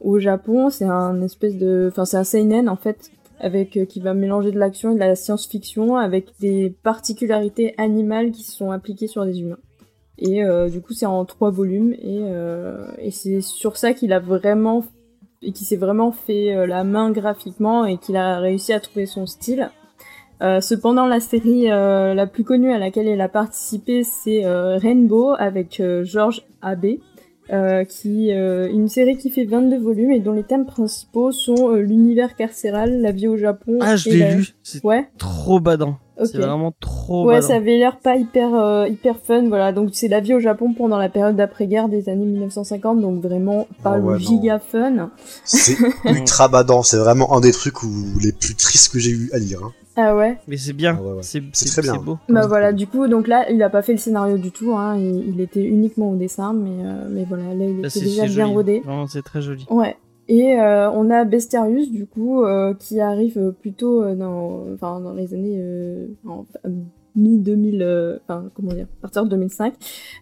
[0.00, 0.68] au Japon.
[0.70, 4.50] C'est un espèce de, enfin c'est un seinen en fait, avec euh, qui va mélanger
[4.52, 9.40] de l'action et de la science-fiction, avec des particularités animales qui sont appliquées sur des
[9.40, 9.58] humains.
[10.18, 12.22] Et euh, du coup, c'est en trois volumes, et,
[12.98, 14.84] et c'est sur ça qu'il a vraiment
[15.40, 19.26] et qui s'est vraiment fait la main graphiquement et qu'il a réussi à trouver son
[19.26, 19.70] style.
[20.40, 24.76] Euh, cependant, la série euh, la plus connue à laquelle elle a participé, c'est euh,
[24.76, 27.00] Rainbow avec George Abbé,
[27.88, 33.00] qui une série qui fait 22 volumes et dont les thèmes principaux sont l'univers carcéral,
[33.00, 33.78] la vie au Japon.
[33.80, 34.48] Ah, je l'ai lu.
[34.62, 35.08] C'est ouais.
[35.18, 35.96] trop badant.
[36.18, 36.30] Okay.
[36.32, 37.26] C'est vraiment trop.
[37.26, 37.46] Ouais, badant.
[37.46, 39.72] ça avait l'air pas hyper hyper fun, voilà.
[39.72, 43.66] Donc c'est la vie au Japon pendant la période d'après-guerre des années 1950, donc vraiment
[43.82, 45.10] pas ouais, le giga fun.
[45.44, 46.82] C'est ultra badant.
[46.82, 49.60] C'est vraiment un des trucs où les plus tristes que j'ai eu à lire.
[49.64, 49.72] Hein.
[50.00, 50.38] Ah ouais.
[50.46, 50.96] Mais c'est bien.
[50.96, 51.22] Ah ouais, ouais.
[51.22, 51.96] C'est très bien.
[51.96, 52.18] beau.
[52.28, 54.96] Bah voilà, du coup, donc là, il a pas fait le scénario du tout, hein.
[54.96, 58.04] il, il était uniquement au dessin, mais, euh, mais voilà, là, il Là, était c'est
[58.04, 58.54] déjà bien joli.
[58.54, 58.82] rodé.
[59.08, 59.66] C'est très joli.
[59.70, 59.96] Ouais.
[60.28, 65.34] Et euh, on a Bestiarius, du coup, euh, qui arrive plutôt dans, enfin, dans les
[65.34, 66.44] années euh, en-
[67.16, 69.74] mi-2000, euh, enfin, comment dire, à partir de 2005.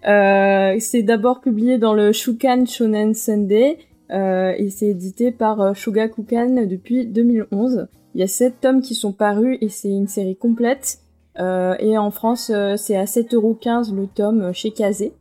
[0.08, 3.76] Euh, c'est d'abord publié dans le Shukan Shonen Sunday,
[4.12, 7.88] euh, et c'est édité par Shogakukan depuis 2011.
[8.16, 11.00] Il y a sept tomes qui sont parus, et c'est une série complète.
[11.38, 15.12] Euh, et en France, euh, c'est à 7,15€ le tome euh, chez Kazé.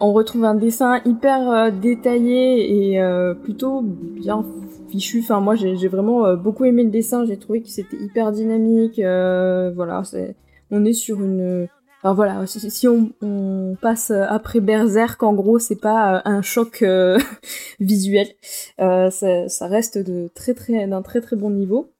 [0.00, 3.02] On retrouve un dessin hyper détaillé et
[3.42, 4.46] plutôt bien
[4.88, 5.18] fichu.
[5.18, 7.26] Enfin, moi, j'ai vraiment beaucoup aimé le dessin.
[7.26, 8.98] J'ai trouvé que c'était hyper dynamique.
[8.98, 10.02] voilà,
[10.70, 11.66] on est sur une.
[12.02, 17.18] Enfin voilà, si, on, passe après Berserk, en gros, c'est pas euh, un choc euh,
[17.80, 18.28] visuel.
[18.80, 21.90] Euh, ça, reste de très très d'un très très bon niveau.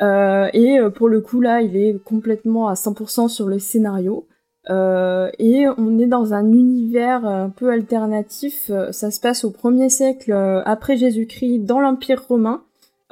[0.00, 4.26] Euh, et euh, pour le coup là, il est complètement à 100% sur le scénario.
[4.70, 8.70] Euh, et on est dans un univers un peu alternatif.
[8.70, 12.62] Euh, Ça se passe au 1er siècle euh, après Jésus-Christ dans l'Empire romain.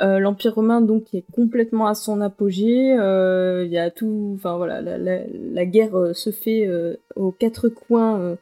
[0.01, 2.97] Euh, L'Empire romain donc est complètement à son apogée.
[2.99, 6.69] Euh, Il y a tout, enfin voilà, la, guerre euh, se fait
[7.17, 8.37] aux quatre coins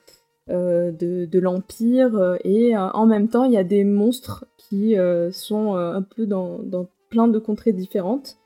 [0.49, 4.97] de, l'Empire et en même temps il y a des monstres qui
[5.33, 8.37] sont un peu dans, dans plein de contrées différentes.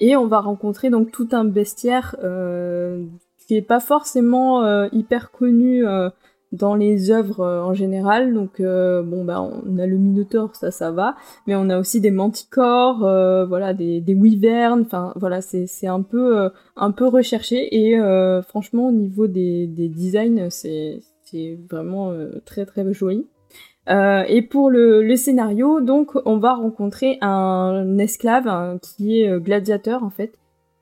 [0.00, 2.16] Et on va rencontrer donc tout un bestiaire
[3.46, 5.84] qui est pas forcément hyper connu
[6.52, 8.34] dans les œuvres euh, en général.
[8.34, 12.00] Donc euh, bon bah on a le Minotaure, ça ça va, mais on a aussi
[12.00, 14.16] des manticores, euh, voilà des, des.
[14.80, 17.98] Enfin voilà c'est c'est un peu un peu recherché et
[18.46, 22.12] franchement au niveau des des designs c'est c'est vraiment
[22.44, 23.26] très très joli.
[23.88, 30.10] Et pour le, scénario, donc, on va rencontrer un esclave hein, qui est gladiateur en
[30.10, 30.34] fait,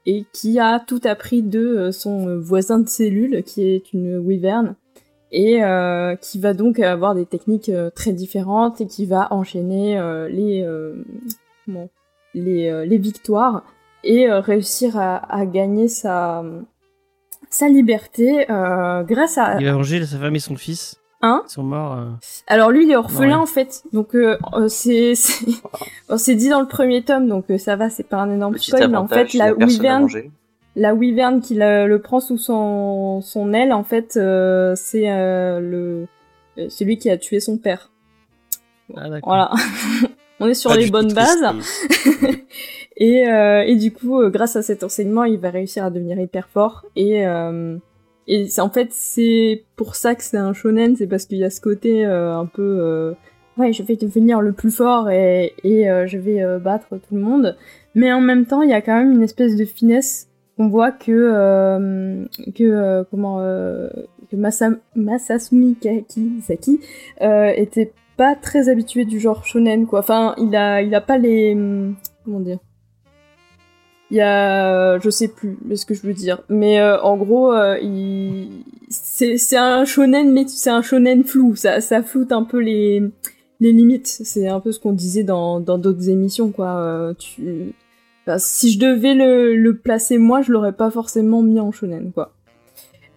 [0.07, 4.77] et qui a tout appris de son voisin de cellule, qui est une wyvern,
[5.33, 9.99] et euh, qui va donc avoir des techniques euh, très différentes et qui va enchaîner
[9.99, 11.05] euh, les euh,
[11.67, 11.89] comment
[12.35, 13.63] les, euh, les victoires
[14.05, 16.43] et euh, réussir à, à gagner sa
[17.49, 20.97] sa liberté euh, grâce à Il a venger sa femme et son fils.
[21.23, 21.93] Hein Ils sont morts.
[21.99, 22.07] euh.
[22.47, 23.43] alors lui, il est orphelin Ouais.
[23.43, 25.45] en fait, donc euh, euh, c'est c'est
[26.09, 28.57] bon, c'est dit dans le premier tome, donc euh, ça va, c'est pas un énorme
[28.57, 29.67] spoil, mais en fait il y a la
[30.81, 35.61] la wyvern qui le, le prend sous son son aile, en fait, euh, c'est euh,
[35.61, 36.07] le
[36.59, 37.91] euh, celui qui a tué son père.
[38.97, 39.07] Ah.
[39.23, 39.51] Voilà,
[40.41, 41.45] on est sur Pas les bonnes bases.
[42.97, 46.21] Et, euh, et du coup, euh, grâce à cet enseignement, il va réussir à devenir
[46.21, 46.85] hyper fort.
[46.97, 47.79] Et, euh,
[48.27, 51.45] et c'est- en fait, c'est pour ça que c'est un shonen, c'est parce qu'il y
[51.45, 52.61] a ce côté euh, un peu...
[52.81, 53.13] euh,
[53.57, 57.15] ouais, je vais devenir le plus fort et, et euh, je vais euh, battre tout
[57.15, 57.57] le monde.
[57.95, 60.29] Mais en même temps, il y a quand même une espèce de finesse.
[60.61, 61.11] On voit que...
[61.11, 63.41] euh, que euh, comment...
[63.41, 63.89] euh,
[64.31, 65.77] que Masa, Masasumi
[67.23, 70.01] euh, était pas très habitué du genre shonen, quoi.
[70.01, 71.55] Enfin, il a, il a pas les...
[71.55, 72.59] hum, Comment dire?
[74.11, 77.55] Il y a, je sais plus ce que je veux dire, mais en gros,
[78.89, 81.55] c'est c'est un shonen, mais c'est un shonen flou.
[81.55, 83.03] Ça, ça floute un peu les
[83.61, 84.09] les limites.
[84.09, 87.15] C'est un peu ce qu'on disait dans dans d'autres émissions, quoi.
[87.21, 87.73] Tu,
[88.31, 92.13] enfin, si je devais le le placer moi, je l'aurais pas forcément mis en shonen,
[92.13, 92.33] quoi.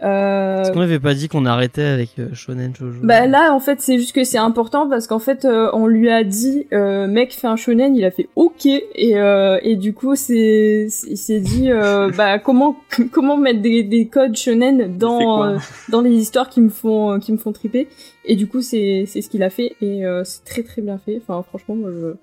[0.04, 3.00] Euh, Est-ce qu'on n'avait pas dit qu'on arrêtait avec euh, Shonen Shoujo?
[3.04, 6.10] Bah là en fait c'est juste que c'est important parce qu'en fait euh, on lui
[6.10, 8.66] a dit euh, mec fais un shonen il a fait ok.
[8.66, 11.70] Et euh, et du coup c'est il s'est dit
[12.18, 12.76] bah comment
[13.12, 15.58] comment mettre des, des codes shonen dans
[15.90, 17.88] dans les histoires qui me font qui me font triper.
[18.26, 19.76] Et du coup c'est c'est ce qu'il a fait.
[19.82, 21.22] Et c'est très très bien fait.
[21.22, 22.14] Enfin franchement moi je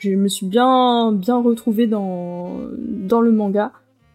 [0.00, 3.72] je me suis bien bien retrouvée dans dans le manga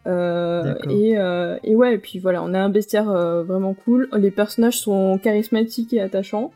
[0.08, 4.08] Euh, et, euh, et ouais, et puis voilà, on a un bestiaire euh, vraiment cool.
[4.16, 6.52] Les personnages sont charismatiques et attachants.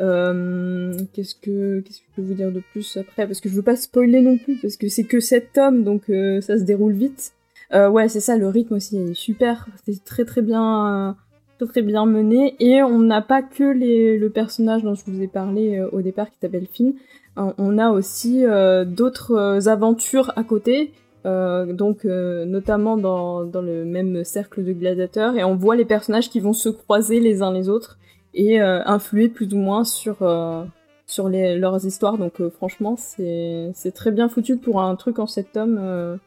[0.00, 3.26] Euh, qu'est-ce que qu'est-ce que je peux vous dire de plus après?
[3.26, 6.02] Parce que je veux pas spoiler non plus, parce que c'est que 7 tomes, donc
[6.08, 7.32] euh, ça se déroule vite.
[7.72, 9.66] Euh, ouais, c'est ça, le rythme aussi est super.
[9.86, 11.16] C'est très très bien,
[11.58, 12.54] très très bien mené.
[12.60, 16.30] Et on n'a pas que les, le personnage dont je vous ai parlé au départ,
[16.30, 16.94] qui s'appelle Finn.
[17.38, 20.92] Euh, on a aussi euh, d'autres euh, aventures à côté.
[21.26, 25.86] Euh, donc euh, notamment dans, dans le même cercle de gladiateurs et on voit les
[25.86, 27.98] personnages qui vont se croiser les uns les autres
[28.34, 30.64] et euh, influer plus ou moins sur euh,
[31.06, 35.18] sur les, leurs histoires donc euh, franchement c'est c'est très bien foutu pour un truc
[35.18, 36.18] en sept tomes euh,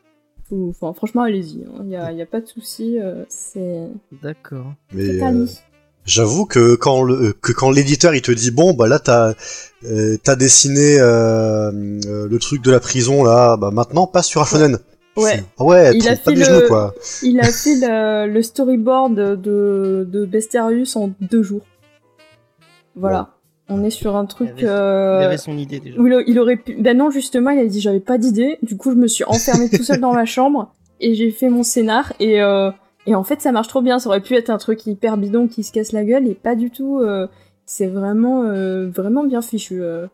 [0.51, 3.89] enfin franchement allez-y il y a pas de souci euh, c'est
[4.23, 4.73] D'accord.
[4.93, 5.45] Mais euh.
[6.07, 9.33] J'avoue que quand le que quand l'éditeur il te dit bon bah là t'as
[9.85, 11.71] euh, t'as dessiné euh,
[12.07, 14.79] euh, le truc de la prison là, bah maintenant passe sur un shonen.
[15.15, 15.43] Ouais.
[15.59, 16.93] Ah ouais, Il a trompe pas fait le- genoux quoi.
[17.23, 21.61] il a fait le, le storyboard de de Bestiarius en deux jours
[22.95, 23.33] voilà
[23.69, 25.99] on est sur un truc Il avait- euh, Il avait son idée déjà.
[25.99, 26.77] Où il, il aurait pu.
[26.81, 28.59] Ben non, justement, il a dit j'avais pas d'idée.
[28.61, 31.63] Du coup, je me suis enfermée tout seul dans ma chambre et j'ai fait mon
[31.63, 32.13] scénar.
[32.21, 32.71] Et, euh,
[33.07, 33.97] et en fait, ça marche trop bien.
[33.99, 36.55] Ça aurait pu être un truc hyper bidon qui se casse la gueule et pas
[36.55, 36.99] du tout.
[36.99, 37.27] euh,
[37.65, 39.81] c'est vraiment, euh, vraiment bien fichu.
[39.81, 40.07] euh.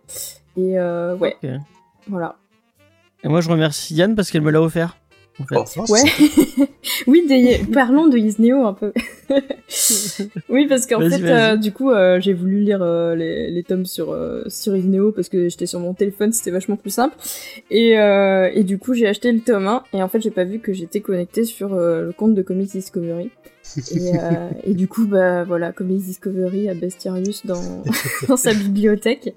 [0.55, 1.35] Et ouais,
[2.07, 2.35] voilà.
[3.23, 4.97] Et moi, je remercie Yann parce qu'elle me l'a offert.
[5.39, 5.79] En fait.
[5.79, 5.91] Oh.
[5.91, 6.03] Ouais.
[7.07, 7.61] oui, des...
[7.71, 8.93] parlons de Isneo un peu.
[10.49, 13.85] oui, parce qu'en fait, euh, du coup, euh, j'ai voulu lire euh, les, les tomes
[13.85, 17.15] sur euh, sur Isneo parce que j'étais sur mon téléphone, c'était vachement plus simple.
[17.71, 20.43] Et, euh, et du coup, j'ai acheté le tome 1 et en fait, j'ai pas
[20.43, 23.31] vu que j'étais connectée sur euh, le compte de Comics Discovery.
[23.91, 27.83] Et, euh, et du coup, bah voilà, Comics Discovery a Bestiarius dans,
[28.27, 29.33] dans sa bibliothèque.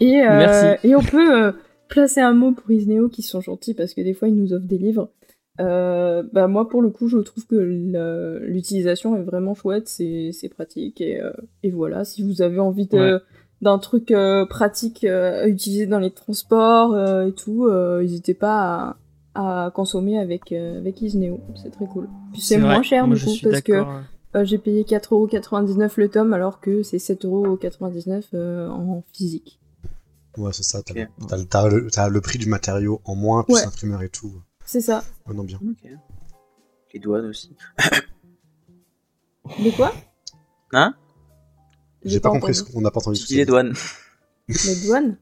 [0.00, 0.86] Et, euh, Merci.
[0.86, 1.52] et on peut euh,
[1.88, 4.66] placer un mot pour Isneo qui sont gentils parce que des fois ils nous offrent
[4.66, 5.10] des livres.
[5.60, 7.56] Euh, bah moi pour le coup je trouve que
[8.42, 11.30] l'utilisation est vraiment chouette, c'est c'est pratique et, euh,
[11.62, 13.18] et voilà si vous avez envie Ouais.
[13.60, 18.32] d'un truc euh, pratique euh, à utiliser dans les transports euh, et tout, euh, n'hésitez
[18.34, 18.96] pas
[19.34, 22.08] à, à consommer avec euh, avec Isneo, c'est très cool.
[22.32, 23.72] Puis c'est moins cher Moi, du coup parce que
[24.34, 29.60] euh, j'ai payé 4,99€ le tome alors que c'est 7,99€ euh, en physique.
[30.38, 30.82] Ouais, c'est ça.
[30.82, 31.08] T'as Ok.
[31.28, 33.64] t'as le- t'as le, t'as le prix du matériau en moins, plus Ouais.
[33.64, 34.32] l'imprimeur et tout.
[34.72, 35.04] C'est ça.
[35.26, 35.58] Ouais, non, bien.
[35.62, 35.90] Ok.
[36.94, 37.54] Les douanes aussi.
[39.62, 39.92] De quoi?
[40.72, 40.94] Hein?
[42.06, 42.54] J'ai pas, compris, entendu.
[42.54, 43.18] ce qu'on n'a pas entendu.
[43.18, 43.74] Dit que les douanes.
[44.48, 45.16] Les douanes?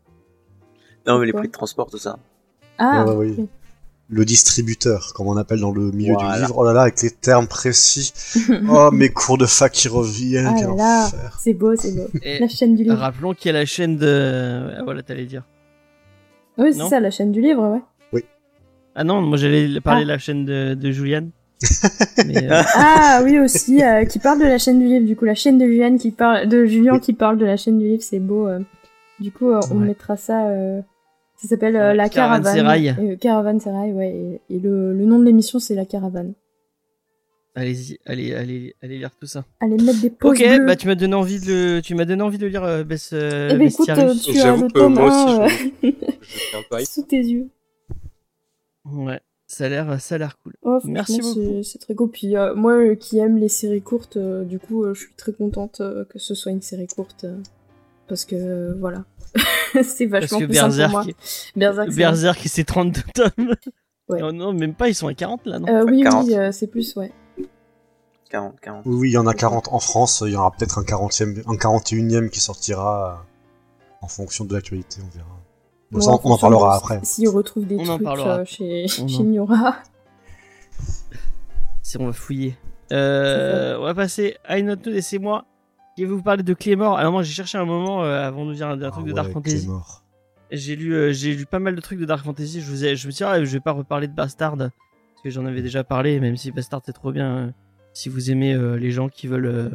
[1.04, 2.20] Non, mais les prix de transport, tout ça.
[2.78, 3.34] Ah, Ouais, ouais, ok.
[3.38, 3.48] oui.
[4.08, 6.34] Le distributeur, comme on appelle dans le milieu Voilà.
[6.36, 6.56] du livre.
[6.56, 8.12] Oh là là, avec les termes précis.
[8.68, 10.78] Oh, mes cours de fac qui reviennent.
[10.80, 11.10] Ah
[11.40, 12.06] c'est beau, c'est beau.
[12.22, 12.96] Et La chaîne du livre.
[12.98, 14.74] rappelons qu'il y a la chaîne de.
[14.78, 15.42] Ah, voilà, t'allais dire.
[16.56, 17.80] Oui, c'est ça, la chaîne du livre, ouais.
[18.94, 20.04] Ah non, moi j'allais parler Ah.
[20.04, 20.88] de la chaîne de, de
[22.18, 25.06] euh, Ah oui aussi, euh, qui parle de la chaîne du livre.
[25.06, 27.78] Du coup, la chaîne de Julien qui parle, de Julien qui parle de la chaîne
[27.78, 28.48] du livre, c'est beau.
[28.48, 28.60] euh.
[29.20, 29.86] Du coup, euh, on Ouais.
[29.88, 30.46] mettra ça.
[30.48, 30.80] euh,
[31.36, 32.42] Ça s'appelle euh, la caravane.
[32.42, 32.94] Caravansérail.
[32.98, 34.40] Euh, Caravansérail, ouais.
[34.48, 36.32] Et, et le, le nom de l'émission, c'est la caravane.
[37.54, 39.44] allez-y, allez, allez, allez lire tout ça.
[39.60, 40.64] Allez mettre des pauses Ok, bleues.
[40.66, 43.10] bah tu m'as donné envie de le, tu m'as donné envie de lire euh, Bess,
[43.12, 44.28] euh, Eh ben, écoute, Bestiarius.
[44.28, 45.34] euh, tu as J'avoue le que tome moi aussi,
[45.82, 45.90] 1
[46.22, 46.86] je suis un peu hype.
[46.88, 47.48] sous tes yeux.
[48.92, 50.54] Ouais, ça a l'air, ça a l'air cool.
[50.62, 51.34] Oh, Merci beaucoup.
[51.34, 52.10] c'est- C'est très cool.
[52.10, 55.14] Puis euh, moi euh, qui aime les séries courtes, euh, du coup, euh, je suis
[55.14, 57.24] très contente euh, que ce soit une série courte.
[57.24, 57.36] euh,
[58.08, 59.04] parce que euh, voilà.
[59.84, 61.04] c'est Parce vachement que plus simple pour moi.
[61.04, 61.16] Berserk,
[61.56, 63.54] Berserk, c'est- Berserk, c'est 32 tomes.
[64.08, 64.20] Ouais.
[64.24, 66.26] Oh non, même pas, ils sont à 40 là, non Euh, oui, 40.
[66.26, 67.12] oui, euh, c'est plus, ouais.
[68.30, 68.82] 40, 40.
[68.86, 70.22] Oui, oui, il y en a 40 en France.
[70.26, 73.24] Il y en aura peut-être un 40e, un 41e qui sortira
[74.00, 75.39] en fonction de l'actualité, on verra.
[75.90, 77.00] Bon, Bon, ça, on en parlera après.
[77.02, 78.38] Si on retrouve des On en trucs parlera.
[78.38, 79.76] euh, chez, On chez en- Miura.
[81.82, 82.56] Si on va fouiller.
[82.92, 85.44] Euh, on va passer à une autre news et c'est moi
[85.96, 86.98] qui vais vous parler de Clémor.
[86.98, 89.10] Alors moi j'ai cherché un moment euh, avant de dire un, un Ah truc de
[89.10, 89.58] ouais, Dark Fantasy.
[89.60, 90.04] Clémor.
[90.52, 92.60] J'ai lu, euh, j'ai lu pas mal de trucs de Dark Fantasy.
[92.60, 94.70] Je, vous ai, je me suis dit, ah, je vais pas reparler de Bastard parce
[95.24, 97.26] que j'en avais déjà parlé, même si Bastard c'est trop bien.
[97.36, 97.50] euh,
[97.92, 99.68] si vous aimez euh, les gens qui veulent, euh,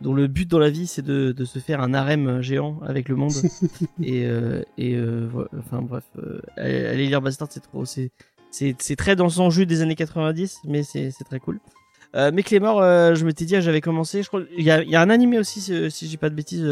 [0.00, 3.08] dont le but dans la vie c'est de, de se faire un harem géant avec
[3.08, 3.32] le monde.
[4.02, 8.10] et euh, et euh, enfin bref, euh, allez, lire Bastard, c'est trop, c'est
[8.50, 11.60] c'est c'est très dans son jus des années 90, mais c'est c'est très cool.
[12.16, 12.82] Euh, mais Clémor,
[13.14, 14.24] je m'étais dit, ah, j'avais commencé.
[14.24, 16.34] Je crois, il y a, y a un animé aussi, si, si j'ai pas de
[16.34, 16.68] bêtises,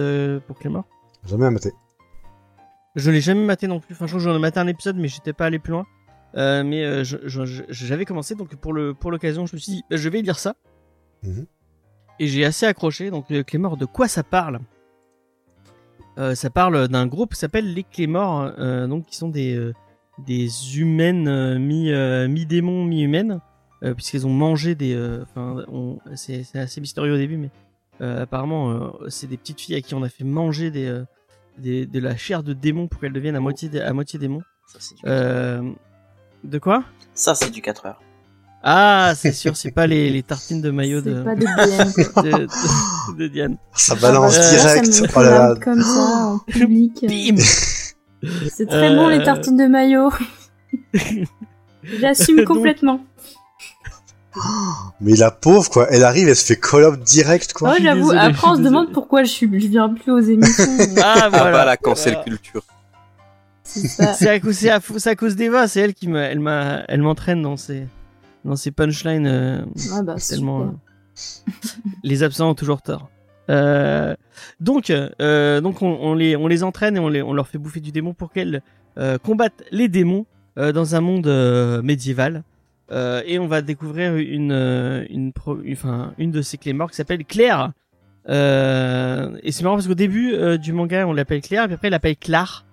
[0.48, 0.84] pour Clémor.
[1.26, 1.70] Jamais à mater.
[2.96, 3.94] Je l'ai jamais maté non plus.
[3.94, 5.86] Enfin, je crois que j'en ai maté un épisode, mais j'étais pas allé plus loin.
[6.34, 10.22] Mais j'avais commencé, donc pour le pour l'occasion, je me suis dit, bah, je vais
[10.22, 10.56] lire ça.
[11.22, 11.46] Mhm.
[12.20, 13.11] Et j'ai assez accroché.
[13.11, 14.61] Donc euh, Clémor, de quoi ça parle?
[16.18, 19.72] Euh, Ça parle d'un groupe qui s'appelle les Clémors, euh, donc qui sont des euh,
[20.26, 21.92] des humaines mi
[22.28, 23.40] mi démons mi humaines,
[23.94, 24.96] puisqu'elles ont mangé des.
[25.37, 27.50] on- c'est assez mystérieux au début, mais
[28.00, 31.02] apparemment, c'est des petites filles à qui on a fait manger des,
[31.57, 34.40] des de la chair de démon pour qu'elles deviennent à moitié à moitié démon.
[34.66, 35.02] Ça, c'est du,
[36.50, 36.83] de quoi?
[37.14, 38.02] Ça, c'est du 4 heures.
[38.62, 41.44] Ah, c'est sûr, c'est pas les, les tartines de maillot de, pas de,
[42.22, 43.56] de- de Diane.
[43.74, 44.92] Ça balance Euh, direct.
[44.92, 47.04] Ça me Oh là comme ça, en public.
[47.08, 47.36] Bim
[48.52, 50.10] C'est très bon, Euh, les tartines de maillot.
[52.00, 53.00] J'assume complètement.
[55.00, 57.70] Mais la pauvre, quoi, elle arrive, elle se fait call-up direct, quoi.
[57.70, 60.64] Ouais, suis j'avoue, après on se demande pourquoi je, suis, je viens plus aux émissions.
[61.02, 61.50] Ah, Ah voilà.
[61.52, 62.24] bah la cancel Voilà.
[62.24, 62.62] culture.
[63.64, 66.82] C'est à cause, c'est à, c'est à cause d'Eva, c'est elle qui m'a, elle m'a,
[66.88, 67.86] elle m'entraîne dans ses,
[68.44, 69.27] dans ses punchlines.
[69.27, 69.61] euh,
[69.92, 70.62] Ah bah, tellement.
[70.62, 70.66] euh,
[72.03, 73.11] les absents ont toujours tort.
[73.51, 74.14] Euh,
[74.61, 77.81] donc, donc on, on les, on les entraîne et on, les, on leur fait bouffer
[77.81, 78.62] du démon pour qu'elles
[79.22, 82.42] combattent les démons dans un monde médiéval.
[82.90, 84.53] Et on va découvrir une,
[85.11, 87.72] une, pro- une, enfin, une de ces clés morts qui s'appelle Claire.
[88.29, 88.33] Et
[89.53, 92.16] c'est marrant parce qu'au début du manga, on l'appelle Claire, et puis après, il l'appelle
[92.16, 92.66] Claire.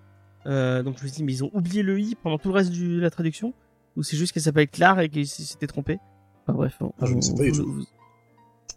[0.45, 2.99] Donc je me dit, mais ils ont oublié le i pendant tout le reste de
[2.99, 3.53] la traduction
[3.97, 5.99] Ou c'est juste qu'elle s'appelle Claire et qu'ils s'étaient trompés
[6.47, 7.83] Enfin bref, on- Ah, je ne sais on- pas du tout.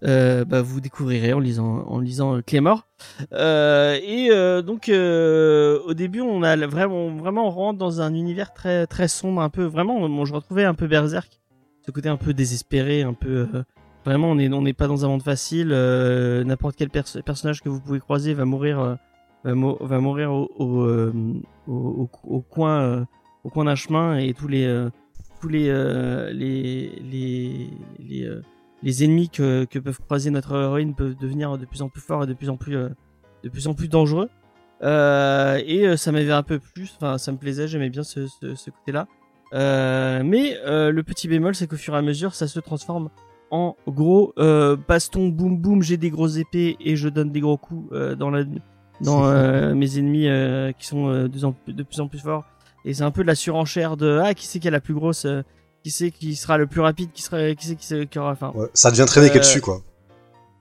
[0.04, 2.86] euh, bah, vous découvrirez en lisant en lisant euh, Clémor.
[3.32, 8.14] Euh, et euh, donc euh, au début on a vraiment vraiment on rentre dans un
[8.14, 11.40] univers très très sombre un peu vraiment moi je retrouvais un peu Berserk
[11.84, 13.48] ce côté un peu désespéré un peu
[14.04, 15.68] vraiment on est on n'est pas dans un monde facile
[16.46, 18.98] n'importe quel perso- personnage que vous pouvez croiser va mourir
[19.44, 20.86] va, mo- va mourir au au,
[21.66, 23.04] au, au- au coin
[23.42, 24.64] au coin d'un chemin et tous les
[25.40, 28.42] tous les euh, les les les, euh,
[28.82, 32.24] les ennemis que, que peuvent croiser notre héroïne peuvent devenir de plus en plus forts
[32.24, 32.88] et de plus en plus euh,
[33.44, 34.28] de plus en plus dangereux.
[34.82, 38.70] Et ça m'avait un peu plus enfin ça me plaisait j'aimais bien ce, ce, ce
[38.70, 39.08] côté là
[39.54, 43.08] euh, mais le petit bémol c'est qu'au fur et à mesure ça se transforme
[43.50, 47.92] en gros baston boum boum j'ai des grosses épées et je donne des gros coups
[48.16, 48.44] dans la
[49.00, 50.28] dans mes ennemis
[50.78, 52.44] qui sont de plus en plus forts
[52.88, 54.94] et c'est un peu de la surenchère de ah qui c'est qui a la plus
[54.94, 55.42] grosse euh,
[55.84, 58.50] qui c'est qui sera le plus rapide qui sera qui c'est qui, qui aura enfin
[58.54, 59.82] Ouais, ça devient très Euh, dessus, quoi.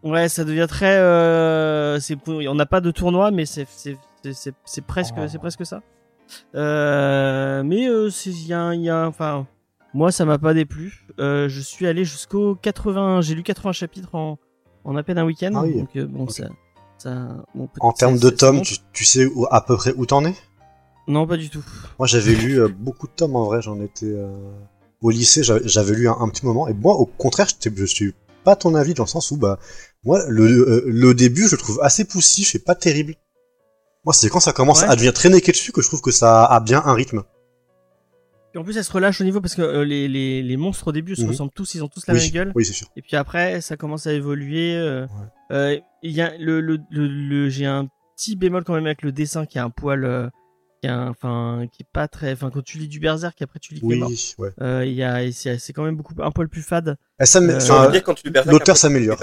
[0.04, 3.98] ouais ça devient très euh, c'est on n'a pas de tournoi mais c'est c'est
[4.66, 5.26] c'est- presque Oh.
[5.28, 5.82] c'est presque ça
[6.56, 9.48] euh, mais euh, c'est il y a il y a enfin
[9.94, 14.14] moi ça m'a pas déplu euh, je suis allé jusqu'au 80 j'ai lu 80 chapitres
[14.16, 14.38] en
[14.84, 15.78] en à peine un week-end Ah oui.
[15.78, 16.32] donc bon Ok.
[16.32, 16.44] ça
[16.98, 18.62] ça bon, En termes de tomes, bon.
[18.64, 20.34] tu, tu sais où- à peu près où t'en es?
[21.08, 21.64] Non pas du tout
[22.00, 23.62] Moi, j'avais lu euh, beaucoup de tomes en vrai.
[23.62, 24.28] J'en étais euh,
[25.02, 26.68] au lycée, j'avais lu un, un petit moment.
[26.68, 29.60] Et moi, au contraire, je suis pas ton avis dans le sens où, bah,
[30.04, 33.16] moi, le, euh, le début, je le trouve assez poussif et pas terrible.
[34.06, 34.88] Moi, c'est quand ça commence Ouais.
[34.88, 37.24] à devenir très dessus que je trouve que ça a bien un rythme.
[38.56, 40.88] Et en plus elle se relâche au niveau parce que euh, les, les les monstres
[40.88, 41.28] au début se Mhm.
[41.28, 42.88] ressemblent tous ils ont tous la Oui, même gueule oui, c'est sûr.
[42.96, 44.74] Et puis après, ça commence à évoluer.
[44.76, 45.06] euh,
[45.52, 49.02] euh, Il y a le, le, le, le- j'ai un petit bémol quand même avec
[49.02, 50.06] le dessin qui a un poil,
[50.88, 53.80] qui enfin, qui est pas très, enfin, quand tu lis du Berserk, après tu lis
[53.84, 54.02] Oui,
[54.38, 54.50] ouais.
[54.62, 56.98] euh, il y a, c'est quand même beaucoup, un poil plus fade.
[57.22, 59.18] Et ça, me- Euh, dire quand tu l'auteur s'améliore.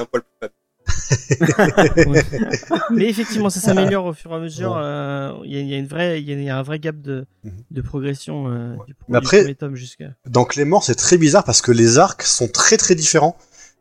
[2.90, 4.74] Mais effectivement, ça s'améliore au fur et à mesure.
[4.77, 6.59] euh, Il y, a, il y a une vraie, il y a, il y a
[6.59, 7.53] un vrai gap de, Mhm.
[7.70, 10.11] de progression euh, du, Mais du après- premier tome jusqu'à.
[10.27, 13.37] Dans Clément, c'est très bizarre parce que les arcs sont très très différents.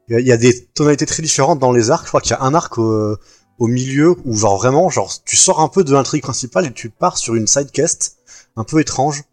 [0.10, 2.04] Il y y a des tonalités très différentes dans les arcs.
[2.06, 2.78] Je crois qu'il y a un arc
[3.60, 6.89] au, milieu où genre vraiment, genre tu sors un peu de l'intrigue principale et tu
[6.89, 8.18] pars sur une side quest
[8.56, 9.24] un peu étrange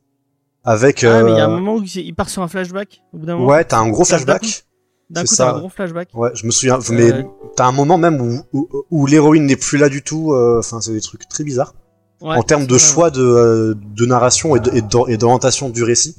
[0.64, 1.04] avec.
[1.04, 3.02] Ah, mais il y a un euh, moment où il part sur un flashback.
[3.12, 4.64] Au bout d'un moment, Ouais, t'as un gros flashback.
[5.09, 6.09] d'un coup, c'est t'as un gros flashback.
[6.14, 6.78] Ouais, je me souviens.
[6.90, 7.22] Mais Euh,
[7.56, 10.33] t'as un moment même où, où, où l'héroïne n'est plus là du tout.
[10.33, 11.74] euh, Enfin, c'est des trucs très bizarres
[12.20, 16.16] Ouais, en termes de choix de, euh, de narration et de- d'orientation du récit.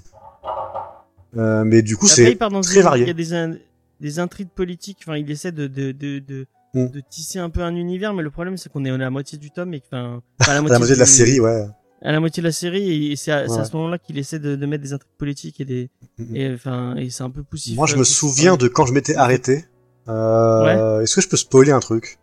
[1.38, 3.04] Euh, mais du coup, c'est très varié.
[3.06, 3.56] Il y a des, in-
[4.02, 4.98] des intrigues politiques.
[5.04, 6.88] Enfin, il essaie de, de, de, de, Mm.
[6.88, 9.38] de tisser un peu un univers, mais le problème, c'est qu'on est à la moitié
[9.38, 11.66] du tome et que, enfin, à la à moitié, la moitié de la série, ouais.
[12.04, 14.56] À la moitié de la série, et c'est à, à ce moment-là qu'il essaie de,
[14.56, 16.36] de mettre des intrigues politiques et des, Mhm.
[16.36, 17.76] et enfin, et c'est un peu poussif.
[17.76, 19.66] Moi, je euh, me souviens de quand je m'étais arrêté.
[20.08, 22.18] Euh, Est-ce que je peux spoiler un truc?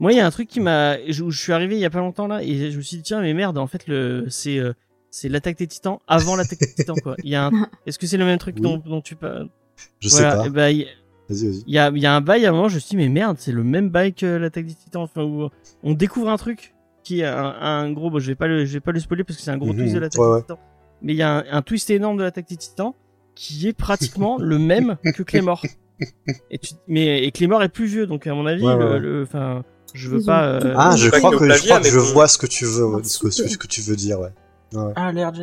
[0.00, 1.84] Moi, il y a un truc qui m'a, je- où je suis arrivé il y
[1.84, 4.26] a pas longtemps là, et je me suis dit tiens, mais merde, en fait, le,
[4.30, 4.72] c'est, euh,
[5.10, 7.14] c'est l'attaque des titans avant l'attaque des titans quoi.
[7.22, 7.50] Il y a un,
[7.86, 8.62] est-ce que c'est le même truc Oui.
[8.62, 9.48] dont, dont tu parles?
[10.00, 10.70] Je Voilà, sais pas.
[10.70, 10.86] et il-
[11.32, 11.64] Vas-y, vas-y.
[11.66, 12.96] Il y a, il y a un bail à un moment, je me suis dit,
[12.96, 15.02] mais merde, c'est le même bail que l'attaque des titans.
[15.02, 15.48] Enfin, où
[15.82, 18.72] on découvre un truc qui est un, un gros, bon, je vais pas le, je
[18.74, 20.32] vais pas le spoiler parce que c'est un gros Mhm, twist de l'attaque ouais, des
[20.34, 20.40] ouais.
[20.42, 20.58] titans.
[21.02, 22.92] Mais il y a un, un twist énorme de l'attaque des titans
[23.34, 25.62] qui est pratiquement le même que Clémor.
[26.50, 29.22] Et tu, mais, et Clémor est plus vieux, donc à mon avis, Ouais, ouais, le,
[29.22, 29.64] enfin,
[29.94, 32.28] je veux Ils pas, euh, Ah, je crois que je, crois que mais je vois
[32.28, 34.28] ce que tu veux, Ah, ce que, ce que tu veux dire, ouais.
[34.74, 34.92] Ouais, ouais.
[34.96, 35.36] Alerte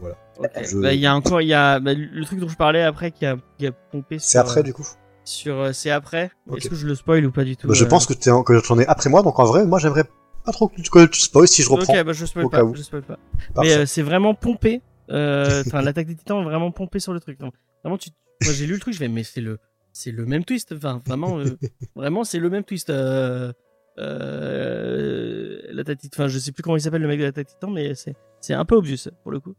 [0.00, 2.82] Je- Bah, il y a encore, il y a bah, le truc dont je parlais
[2.82, 4.18] après qui a, qui a pompé.
[4.18, 4.86] C'est après euh, du coup.
[5.24, 6.30] Sur, euh, c'est après.
[6.56, 8.30] Est-ce que je le spoil ou pas du tout Bah, je euh, pense que t'es
[8.30, 8.52] en- que
[8.88, 10.04] après moi, donc en vrai, moi j'aimerais
[10.44, 11.94] pas trop que tu, que tu spoil si je reprends.
[11.94, 12.62] Ok, bah je spoil pas.
[12.74, 13.18] Je spoil pas.
[13.54, 13.70] Parfait.
[13.70, 14.82] Mais euh, c'est vraiment pompé.
[15.10, 17.38] Euh, Enfin, l'attaque des titans est vraiment pompé sur le truc.
[17.38, 18.10] Donc, vraiment, tu...
[18.44, 19.58] Moi, j'ai lu le truc, je vais, mais c'est le,
[19.92, 20.72] c'est le même twist.
[20.76, 21.56] Enfin, vraiment, euh,
[21.96, 22.90] vraiment, c'est le même twist.
[22.90, 23.52] Euh...
[23.98, 25.58] Euh...
[25.72, 26.22] L'attaque titan.
[26.24, 28.54] Enfin, je sais plus comment il s'appelle le mec de l'attaque titan, mais c'est, c'est
[28.54, 29.54] un peu obvious pour le coup.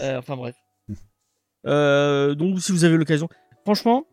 [0.00, 0.54] Euh, enfin bref.
[1.66, 3.28] Euh, donc, si vous avez l'occasion,
[3.64, 4.04] franchement,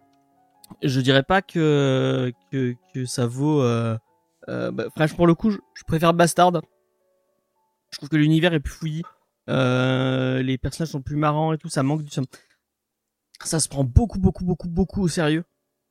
[0.82, 3.62] je dirais pas que que, que ça vaut.
[3.62, 3.96] Euh...
[4.50, 6.62] Euh, bah, franchement, pour le coup, je, je préfère Bastard.
[7.92, 9.04] Je trouve que l'univers est plus fouillis.
[9.50, 11.70] Euh, les personnages sont plus marrants et tout.
[11.70, 12.10] Ça manque du.
[12.12, 12.24] Ça,
[13.44, 15.44] ça se prend beaucoup, beaucoup, beaucoup, beaucoup au sérieux.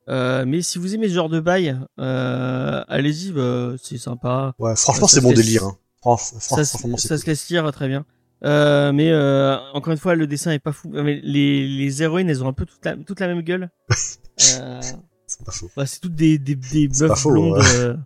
[0.09, 4.53] Euh, mais si vous aimez ce genre de bail, euh, allez-y, bah, c'est sympa.
[4.59, 5.63] Ouais, franchement, c'est mon laisse- délire.
[5.65, 5.77] Hein.
[6.19, 7.23] Ça, franchement, c'est ça cool.
[7.23, 8.05] se laisse lire très bien.
[8.45, 10.91] Euh, mais euh, encore une fois, le dessin est pas fou.
[10.93, 13.71] Mais les, les héroïnes, elles ont un peu toute la, toute la même gueule.
[14.59, 14.81] Euh,
[15.27, 15.71] C'est pas faux.
[15.77, 17.59] bah, c'est toutes des, des, des meufs faux, blondes.
[17.59, 17.65] ouais.
[17.77, 17.97] euh,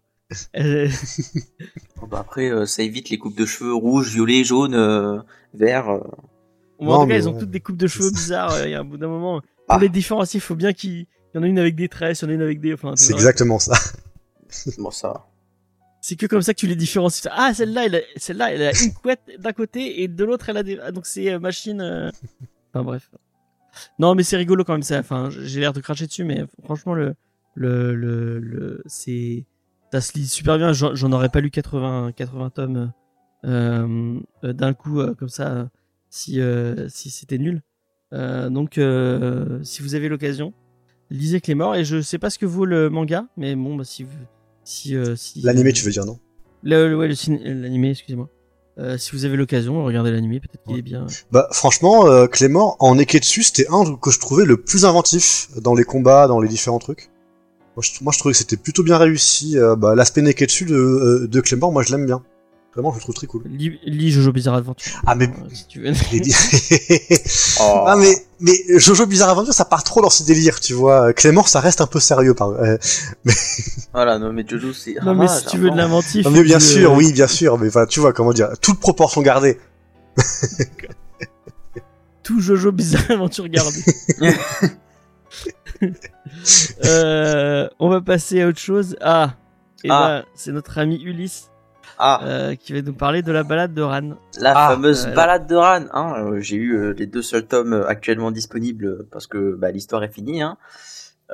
[0.56, 0.88] euh,
[2.00, 5.18] Bon, bah, après, euh, ça évite les coupes de cheveux rouges, violets, jaunes, euh,
[5.54, 5.88] verts.
[5.88, 6.00] euh.
[6.80, 7.38] Ou en tout cas, elles ont ouais.
[7.40, 8.52] toutes des coupes de cheveux bizarres.
[8.54, 9.40] euh, Il y a un bout d'un moment.
[9.40, 9.78] Pour Ah.
[9.78, 12.24] les différencier, il faut bien qu'il il y en a une avec des tresses, il
[12.24, 12.74] y en a une avec des.
[12.74, 13.74] Enfin, C'est exactement ça.
[14.78, 15.26] Bon, ça.
[16.08, 17.22] C'est que comme ça que tu les différencies.
[17.32, 20.56] Ah, celle-là, elle a, celle-là, elle a une couette d'un côté et de l'autre, elle
[20.56, 20.78] a des.
[20.80, 21.80] Ah, donc c'est euh, machine.
[21.80, 22.12] euh.
[22.72, 23.10] Enfin bref.
[23.98, 24.84] Non, mais c'est rigolo quand même.
[24.84, 25.00] Ça.
[25.00, 27.16] Enfin, j'ai l'air de cracher dessus, mais franchement, le,
[27.56, 29.46] le, le, le- c'est,
[29.92, 30.72] ça se lit super bien.
[30.72, 32.92] J'en, aurais pas lu 80, 80 tomes
[33.44, 35.70] euh, d'un coup comme ça,
[36.08, 37.62] si, euh, si c'était nul.
[38.12, 38.78] Euh, donc,
[39.64, 40.54] si vous avez l'occasion,
[41.10, 41.74] lisez Clémor.
[41.74, 44.12] Et je sais pas ce que vaut le manga, mais bon, bah, si vous,
[44.66, 46.18] si, euh, si L'animé, tu veux dire, non
[46.62, 48.28] le, le- ouais, le ciné- l'animé, excusez-moi.
[48.78, 50.78] Euh, si vous avez l'occasion, regardez l'animé, peut-être qu'il Ouais.
[50.80, 51.06] est bien.
[51.30, 55.74] Bah, franchement, euh, Clément, en Neketsu, c'était un que je trouvais le plus inventif dans
[55.74, 57.08] les combats, dans les différents trucs.
[57.76, 59.56] Moi, je, moi, je trouvais que c'était plutôt bien réussi.
[59.58, 62.22] euh, bah, L'aspect Neketsu de, euh, de Clément, moi, je l'aime bien.
[62.76, 63.42] Vraiment, je le trouve très cool.
[63.46, 65.00] Lis, lis Jojo Bizarre Adventure.
[65.06, 65.28] Ah, mais...
[65.28, 65.92] euh, si tu veux.
[67.58, 67.84] Oh.
[67.86, 71.14] Ah, mais, mais Jojo Bizarre Aventure, ça part trop dans ses délires, tu vois.
[71.14, 72.50] Clément, ça reste un peu sérieux, par...
[72.50, 72.76] euh,
[73.94, 74.94] Voilà, non, mais Jojo, c'est.
[75.02, 76.26] non, mais si tu veux de l'inventif.
[76.26, 78.78] Non, mais bien sûr, euh, oui, bien sûr, mais enfin, tu vois, comment dire, toute
[78.78, 79.58] proportion gardée.
[82.22, 83.78] Tout Jojo Bizarre Adventure gardé.
[86.84, 88.96] euh, on va passer à autre chose.
[89.00, 89.34] Ah,
[89.84, 90.24] et Ah.
[90.34, 91.50] c'est notre ami Ulysse
[91.98, 94.16] Ah, euh, qui va nous parler de la balade de Ran.
[94.38, 95.86] la ah, fameuse euh, balade de Ran.
[95.92, 100.04] Hein, euh, J'ai eu euh, les deux seuls tomes actuellement disponibles parce que bah, l'histoire
[100.04, 100.42] est finie.
[100.42, 100.58] Hein.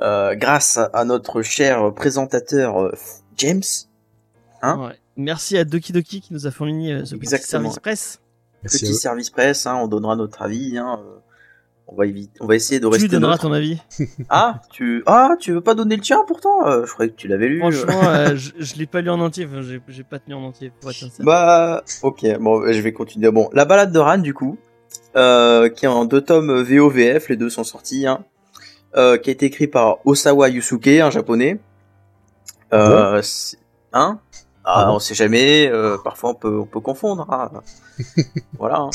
[0.01, 2.91] Euh, grâce à notre cher présentateur euh,
[3.37, 3.61] James.
[4.61, 4.99] Hein Ouais.
[5.15, 8.19] Merci à Doki Doki qui nous a fourni euh, ce petit service presse.
[8.63, 10.77] Merci Petit service presse, hein, on donnera notre avis.
[10.77, 11.19] Hein, euh,
[11.87, 13.43] on va éviter, on va essayer de Tu rester lui donneras neutre.
[13.43, 13.77] ton avis.
[14.29, 17.27] Ah, tu, ah, tu veux pas donner le tien pourtant Euh, Je croyais que tu
[17.27, 17.59] l'avais lu.
[17.59, 19.45] Franchement, euh, je, je l'ai pas lu en entier.
[19.45, 21.25] Enfin, j'ai, j'ai pas tenu en entier pour être sincère.
[21.25, 23.29] Bah, ok, bon, je vais continuer.
[23.31, 24.57] Bon, la balade de Ran, du coup,
[25.15, 28.23] euh, qui est en deux tomes VOVF, les deux sont sortis, hein,
[28.95, 31.59] euh, qui a été écrit par Osawa Yusuke, un japonais.
[32.73, 33.57] Euh, c'est-
[33.91, 34.19] hein?
[34.65, 37.27] Ah, Ah bon on sait jamais, euh, parfois on peut, on peut confondre.
[37.29, 37.51] hein.
[38.57, 38.77] voilà.
[38.77, 38.89] hein.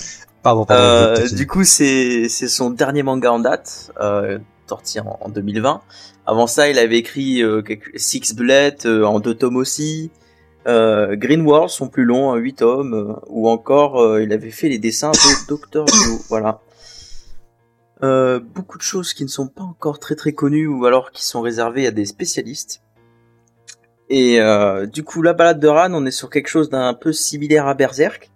[0.48, 0.82] Pardon, pardon.
[0.82, 5.82] Euh, du coup, c'est son dernier manga en date, euh, sorti en, en 2020.
[6.24, 7.62] Avant ça, il avait écrit euh,
[7.96, 10.10] Six Bullets en deux tomes aussi.
[10.66, 12.94] Euh, Green World, son plus long, en huit tomes.
[12.94, 15.86] euh, ou encore, euh, il avait fait les dessins de Dr.
[15.86, 16.20] Joe.
[16.30, 16.60] Voilà.
[18.00, 21.42] Beaucoup de choses qui ne sont pas encore très très connues ou alors qui sont
[21.42, 22.80] réservées à des spécialistes.
[24.08, 24.40] Et
[24.90, 27.74] du coup, la balade de Ran, on est sur quelque chose d'un peu similaire à
[27.74, 28.30] Berserk.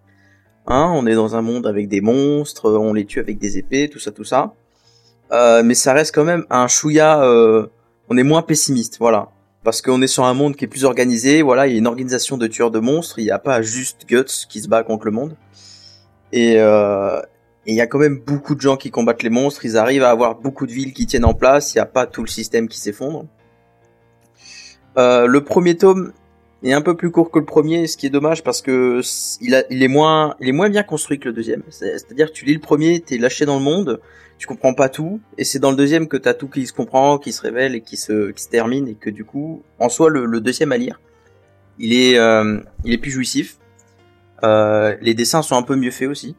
[0.66, 3.88] Hein, on est dans un monde avec des monstres, on les tue avec des épées,
[3.88, 4.54] tout ça, tout ça.
[5.32, 7.22] Euh, mais ça reste quand même un chouïa.
[7.24, 7.66] euh,
[8.08, 9.30] on est moins pessimiste, voilà,
[9.64, 11.42] parce qu'on est sur un monde qui est plus organisé.
[11.42, 13.18] Voilà, il y a une organisation de tueurs de monstres.
[13.18, 15.36] Il n'y a pas juste Guts qui se bat contre le monde.
[16.32, 17.20] Et euh,
[17.66, 19.64] il y a quand même beaucoup de gens qui combattent les monstres.
[19.64, 21.74] Ils arrivent à avoir beaucoup de villes qui tiennent en place.
[21.74, 23.26] Il n'y a pas tout le système qui s'effondre.
[24.98, 26.12] Euh, le premier tome
[26.70, 29.00] est un peu plus court que le premier, ce qui est dommage parce que
[29.40, 31.62] il, a, il est moins, il est moins bien construit que le deuxième.
[31.70, 34.00] C'est- C'est-à-dire tu lis le premier, t'es lâché dans le monde,
[34.38, 37.18] tu comprends pas tout, et c'est dans le deuxième que t'as tout qui se comprend,
[37.18, 40.08] qui se révèle et qui se, qui se termine, et que du coup, en soi,
[40.10, 41.00] le, le deuxième à lire,
[41.78, 43.58] il est, euh, il est plus jouissif.
[44.44, 46.34] Euh, les dessins sont un peu mieux faits aussi.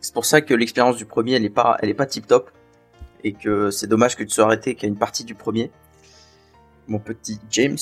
[0.00, 2.50] C'est pour ça que l'expérience du premier, elle est pas, elle est pas tip top,
[3.24, 5.70] et que c'est dommage que tu sois arrêté qu'à une partie du premier.
[6.88, 7.78] Mon petit James.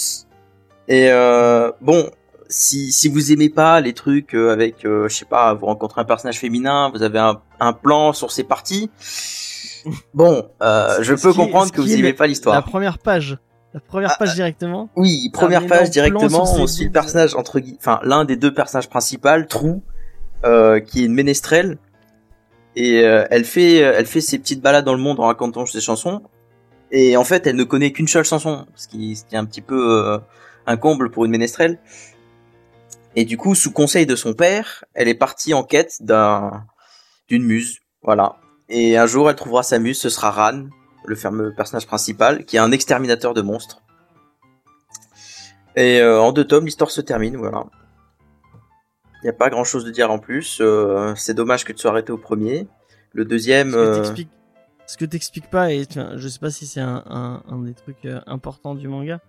[0.93, 2.11] Et euh, bon,
[2.49, 6.01] si si vous aimez pas les trucs euh, avec, euh, je sais pas, vous rencontrez
[6.03, 8.91] un personnage féminin, vous avez un, un plan sur ses parties.
[10.15, 12.65] Bon, euh, je peux est- comprendre que vous aimez la- pas La l'histoire.
[12.65, 13.37] première page.
[13.75, 14.89] La première Ah, page directement.
[14.95, 19.43] Oui, première page directement, on suit le personnage entre enfin l'un des deux personnages principaux,
[19.49, 19.83] Trou,
[20.45, 21.79] euh, qui est une ménestrelle
[22.77, 26.23] et elle fait elle fait ses petites balades dans le monde en racontant ses chansons
[26.93, 29.45] et en fait elle ne connaît qu'une seule chanson, ce qui, ce qui est un
[29.47, 30.21] petit peu
[30.67, 31.79] un comble pour une ménestrelle.
[33.15, 36.65] Et du coup, sous conseil de son père, elle est partie en quête d'un
[37.29, 38.37] d'une muse, voilà.
[38.69, 40.65] Et un jour, elle trouvera sa muse, ce sera Ran,
[41.05, 43.83] le fameux personnage principal, qui est un exterminateur de monstres.
[45.77, 47.65] Et euh, en deux tomes, l'histoire se termine, voilà.
[49.23, 50.59] Il n'y a pas grand chose de dire en plus.
[50.61, 52.67] euh, c'est dommage que tu sois arrêté au premier.
[53.13, 54.31] Le deuxième, Ce que euh, t'expliques,
[54.99, 55.87] que t'expliques pas, et
[56.17, 59.21] je sais pas si c'est un, un, un des trucs importants du manga,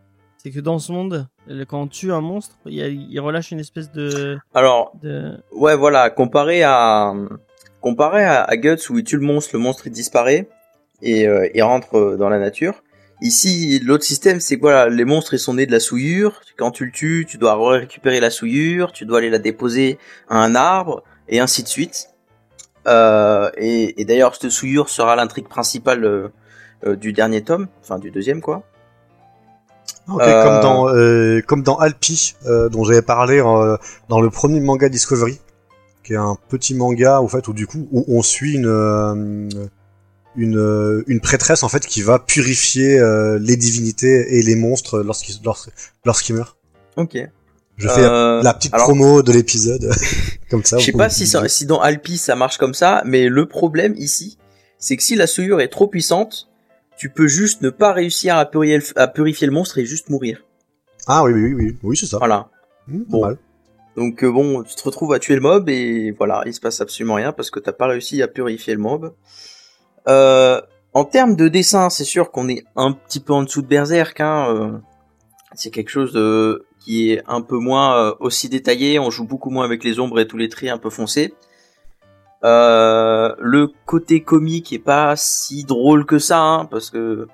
[0.44, 1.28] c'est que dans ce monde,
[1.68, 5.38] quand on tue un monstre, il, y a- il relâche une espèce de, alors de...
[5.54, 7.14] Ouais, voilà, comparé à
[7.82, 10.48] comparé à, à Guts où il tue le monstre, le monstre il disparaît
[11.02, 12.84] et euh, il rentre euh, dans la nature.
[13.22, 16.42] Ici, l'autre système, c'est que voilà, les monstres ils sont nés de la souillure.
[16.58, 19.98] Quand tu le tues, tu dois récupérer la souillure, tu dois aller la déposer
[20.30, 22.10] à un arbre et ainsi de suite.
[22.88, 26.28] Euh, et et d'ailleurs, cette souillure sera l'intrigue principale euh,
[26.86, 28.64] euh, du dernier tome, enfin du deuxième quoi.
[30.10, 33.78] Ok, Euh, comme dans euh, comme dans Alpi, euh, dont j'avais parlé euh,
[34.10, 35.40] dans le premier manga Discovery,
[36.04, 39.48] qui est un petit manga en fait où du coup où on suit une euh,
[40.36, 45.00] une euh, une prêtresse en fait qui va purifier euh, les divinités et les monstres
[45.00, 45.70] lorsqu'ils lorsqu'-
[46.06, 46.58] lorsqu'ils meurent.
[46.98, 47.18] Ok.
[47.78, 49.90] Je fais Euh, la petite alors- promo de l'épisode
[50.52, 50.78] comme ça.
[50.80, 53.94] Je sais pas si, ça- si dans Alpi ça marche comme ça, mais le problème
[53.98, 54.38] ici,
[54.78, 56.50] c'est que si la souillure est trop puissante,
[56.98, 60.10] tu peux juste ne pas réussir à purifier le, à purifier le monstre et juste
[60.10, 60.44] mourir.
[61.08, 62.18] Ah oui oui oui oui c'est ça.
[62.18, 62.50] Voilà.
[62.88, 63.22] Hmm, Bon.
[63.26, 63.38] mal.
[63.96, 66.82] Donc euh, bon, tu te retrouves à tuer le mob et voilà, il se passe
[66.82, 69.14] absolument rien parce que t'as pas réussi à purifier le mob.
[70.08, 70.60] Euh,
[70.94, 74.20] en termes de dessin, c'est sûr qu'on est un petit peu en dessous de Berserk.
[74.20, 74.78] Hein, euh,
[75.54, 79.00] c'est quelque chose de, qui est un peu moins aussi détaillé.
[79.00, 81.34] On joue beaucoup moins avec les ombres et tous les traits un peu foncés.
[82.44, 87.28] Euh, le côté comique est pas si drôle que ça, hein, parce que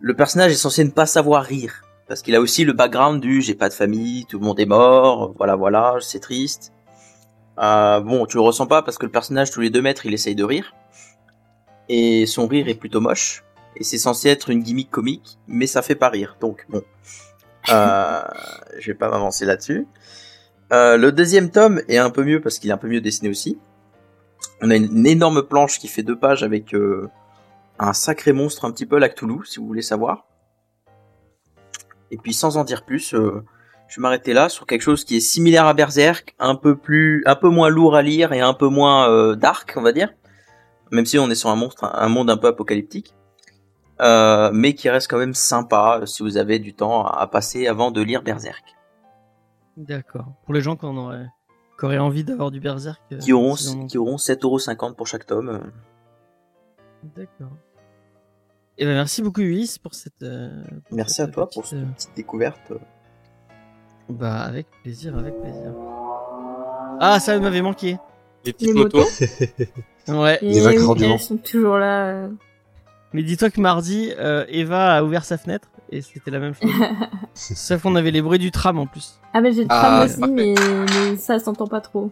[0.00, 3.40] le personnage est censé ne pas savoir rire parce qu'il a aussi le background du
[3.40, 6.72] j'ai pas de famille, tout le monde est mort, voilà voilà, c'est triste.
[7.58, 10.12] Euh, bon, tu le ressens pas parce que le personnage tous les deux mètres il
[10.12, 10.74] essaye de rire
[11.88, 13.44] et son rire est plutôt moche
[13.76, 16.36] et c'est censé être une gimmick comique, mais ça fait pas rire.
[16.38, 16.82] Donc bon,
[17.70, 18.22] euh,
[18.78, 19.86] je vais pas m'avancer là-dessus.
[20.72, 23.30] Euh, le deuxième tome est un peu mieux parce qu'il est un peu mieux dessiné
[23.30, 23.58] aussi.
[24.60, 27.10] On a une, énorme planche qui fait deux pages avec euh,
[27.78, 30.26] un sacré monstre un petit peu la Cthulhu, si vous voulez savoir.
[32.10, 33.44] Et puis sans en dire plus, euh,
[33.88, 37.22] je vais m'arrêter là sur quelque chose qui est similaire à Berserk, un peu plus,
[37.26, 40.12] un peu moins lourd à lire et un peu moins euh, dark, on va dire.
[40.90, 43.14] Même si on est sur un monstre, un monde un peu apocalyptique,
[43.98, 48.02] mais qui reste quand même sympa si vous avez du temps à passer avant de
[48.02, 48.76] lire Berserk.
[49.76, 50.26] D'accord.
[50.44, 51.28] Pour les gens qui en auraient,
[51.82, 53.00] qui auraient envie d'avoir du Berserk.
[53.12, 53.56] euh, Qui auront,
[53.88, 55.60] qui auront 7,50€ pour chaque tome.
[57.16, 57.50] D'accord.
[58.78, 60.22] Et ben merci beaucoup Ulysse pour cette.
[60.22, 62.72] euh, pour Merci cette à toi petite, pour cette euh, petite découverte.
[64.08, 65.74] Bah avec plaisir, avec plaisir.
[67.00, 67.98] Ah ça m'avait manqué.
[68.44, 68.98] Les petites Les motos.
[68.98, 69.10] motos.
[70.08, 70.38] Ouais.
[70.40, 72.28] Les oui, elles sont toujours là.
[73.12, 76.70] Mais dis-toi que mardi, euh, Eva a ouvert sa fenêtre et c'était la même chose.
[77.34, 79.20] Sauf qu'on avait les bruits du tram en plus.
[79.34, 80.54] Ah mais j'ai le Ah, tram c'est aussi, mais,
[81.10, 82.10] mais ça s'entend pas trop.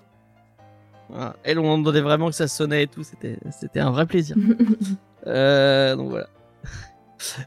[1.09, 1.35] Voilà.
[1.43, 3.03] Elle, on entendait vraiment que ça sonnait et tout.
[3.03, 4.37] C'était, c'était un vrai plaisir.
[5.27, 6.29] Euh, donc voilà.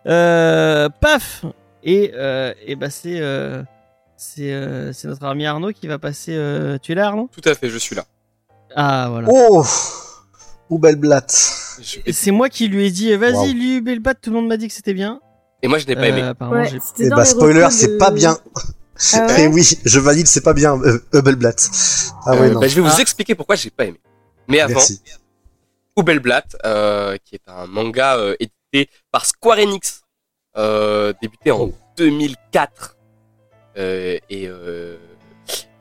[0.06, 1.44] Euh, paf
[1.84, 3.64] et euh, et bah c'est euh,
[4.16, 6.36] c'est euh, c'est notre ami Arnaud qui va passer.
[6.36, 6.78] Euh...
[6.80, 7.30] Tu es là Arnaud?
[7.32, 8.06] Tout à fait, je suis là.
[8.76, 9.28] Ah voilà.
[9.32, 9.64] Oh
[10.70, 11.36] ou belle blatte.
[11.82, 13.54] Je- Et C'est moi qui lui ai dit vas-y Wow.
[13.54, 14.14] lui Belbat.
[14.14, 15.20] Tout le monde m'a dit que c'était bien.
[15.64, 16.22] Et moi, je n'ai pas Euh, aimé.
[16.22, 18.38] apparemment Ouais, Eh bah spoiler, c'est de- pas bien.
[19.14, 21.70] Ah Et ouais oui, je valide, c'est pas bien, euh, Hubbleblatt.
[22.26, 22.60] Ah ouais, Euh, non.
[22.60, 23.02] bah, je vais vous Ah.
[23.02, 24.00] expliquer pourquoi j'ai pas aimé.
[24.48, 25.02] Mais avant, Merci.
[25.98, 30.02] Hubelblatt, euh, qui est un manga euh, édité par Square Enix,
[30.58, 31.74] euh, débuté en Oh.
[31.98, 32.98] 2004
[33.78, 34.98] euh, et, euh,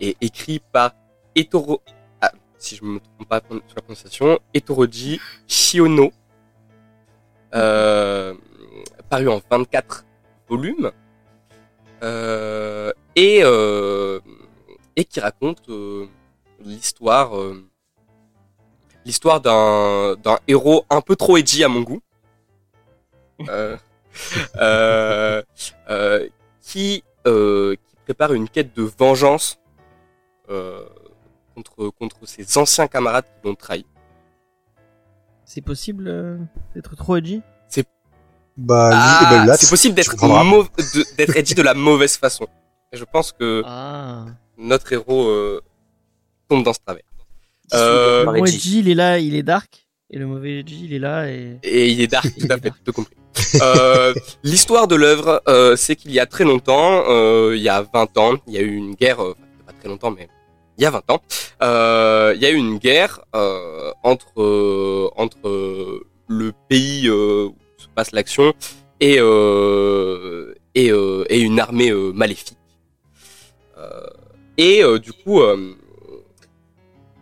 [0.00, 0.92] et écrit par
[1.34, 1.82] Etoro,
[2.20, 5.18] ah, si je me trompe pas sur la prononciation, Etoroji
[5.48, 6.12] Shiono,
[7.54, 8.34] euh,
[9.12, 10.06] paru en 24
[10.48, 10.90] volumes
[12.02, 14.20] euh, et euh,
[14.96, 16.06] et qui raconte euh,
[16.64, 17.32] l'histoire
[19.04, 22.00] l'histoire d'un d'un héros un peu trop edgy à mon goût
[26.62, 29.60] qui qui prépare une quête de vengeance
[31.54, 33.84] contre contre ses anciens camarades qui l'ont trahi.
[35.44, 37.42] C'est possible d'être trop edgy?
[38.56, 40.14] Bah, Ah, oui, bah, là, c'est possible d'être
[41.16, 42.46] d'être edgy de la mauvaise façon.
[42.92, 44.26] Et je pense que Ah.
[44.58, 45.60] notre héros euh,
[46.48, 47.02] tombe dans ce travers.
[47.74, 48.80] Euh, Le bon Edgy.
[48.80, 49.88] il est là, il est dark.
[50.10, 51.58] Et le mauvais edgy, il est là et.
[51.62, 53.16] Et il est dark, Il tout à fait, tout compris.
[53.62, 54.12] Euh,
[54.44, 58.18] L'histoire de l'œuvre, euh, c'est qu'il y a très longtemps, euh, il y a 20
[58.18, 59.34] ans, il y a eu une guerre, euh,
[59.66, 60.28] pas très longtemps, mais
[60.76, 61.22] il y a 20 ans,
[61.62, 67.46] euh, il y a eu une guerre euh, entre euh, entre euh, le pays euh,
[67.48, 67.56] où
[67.92, 68.52] passe l'action
[69.00, 72.56] et euh, et, euh, et une armée euh, maléfique.
[73.78, 74.06] Euh,
[74.56, 75.74] et euh, du coup, euh,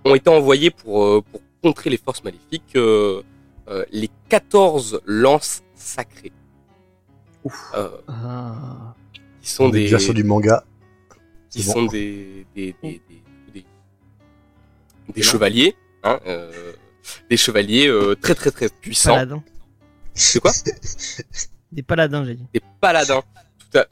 [0.05, 2.77] ont été envoyés pour euh, pour contrer les forces maléfiques.
[2.77, 3.23] euh,
[3.69, 6.33] euh, les 14 lances sacrées.
[7.75, 8.95] Euh, Ah.
[9.41, 10.65] qui sont des, Bien sûr du manga.
[11.51, 11.73] qui bon.
[11.73, 13.23] sont des, des, des, des,
[13.55, 13.67] des-
[15.15, 16.73] des chevaliers, hein, euh,
[17.31, 19.17] des chevaliers euh, très très très puissants.
[20.15, 20.53] C'est quoi
[21.73, 22.47] Des paladins, j'ai dit.
[22.53, 23.23] Des paladins.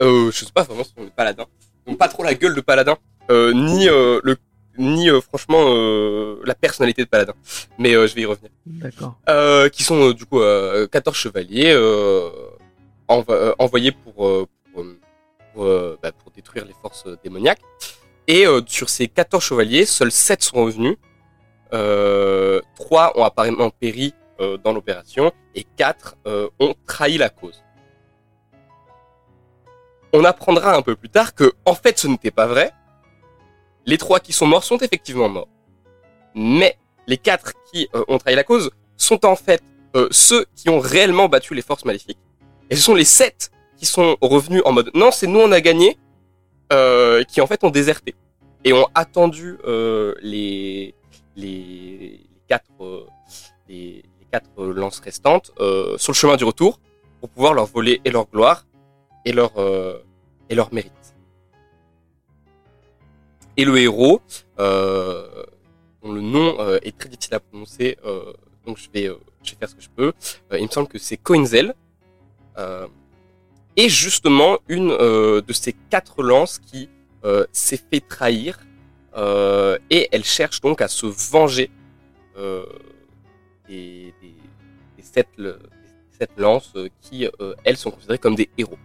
[0.01, 1.45] Euh, je sais pas vraiment si on est paladins.
[1.87, 2.97] Ils ont pas trop la gueule de paladin,
[3.31, 4.35] euh, ni euh, le,
[4.77, 7.33] ni euh, franchement euh, la personnalité de paladin.
[7.77, 8.51] Mais euh, je vais y revenir.
[8.65, 9.15] D'accord.
[9.29, 12.29] euh, qui sont euh, du coup euh, 14 chevaliers euh,
[13.07, 14.85] env- envoyés pour euh, pour,
[15.53, 15.65] pour,
[16.03, 17.61] bah, pour détruire les forces démoniaques.
[18.27, 20.97] Et euh, sur ces 14 chevaliers, seuls 7 sont revenus.
[21.73, 27.63] Euh, 3 ont apparemment péri euh, dans l'opération et 4 euh, ont trahi la cause.
[30.13, 32.71] On apprendra un peu plus tard que en fait ce n'était pas vrai.
[33.85, 35.49] Les 3 qui sont morts sont effectivement morts.
[36.35, 36.77] Mais
[37.07, 39.63] les quatre qui euh, ont trahi la cause sont en fait
[40.11, 42.19] ceux qui ont réellement battu les forces maléfiques.
[42.69, 45.61] Et ce sont les sept qui sont revenus en mode non, c'est nous on a
[45.61, 45.97] gagné,
[47.27, 48.13] qui en fait ont déserté
[48.63, 49.57] et ont attendu
[50.21, 50.93] les,
[51.35, 52.69] les quatre
[53.67, 56.79] les quatre euh, lances restantes euh, sur le chemin du retour
[57.19, 58.65] pour pouvoir leur voler et leur gloire
[59.25, 59.99] et leur euh,
[60.49, 60.93] et leur mérite.
[63.57, 64.21] Et le héros,
[64.57, 67.97] dont le nom est très difficile à prononcer,
[68.65, 69.13] donc je vais,
[69.43, 70.13] je vais faire ce que je peux.
[70.57, 71.75] Il me semble que c'est Coinzel.
[73.75, 76.89] Et justement, une de ces quatre lances qui
[77.51, 78.59] s'est fait trahir,
[79.17, 81.69] et elle cherche donc à se venger
[83.69, 84.33] des, des,
[84.97, 88.77] des sept, le- des sept lances qui, euh, elles, sont considérées comme des héros.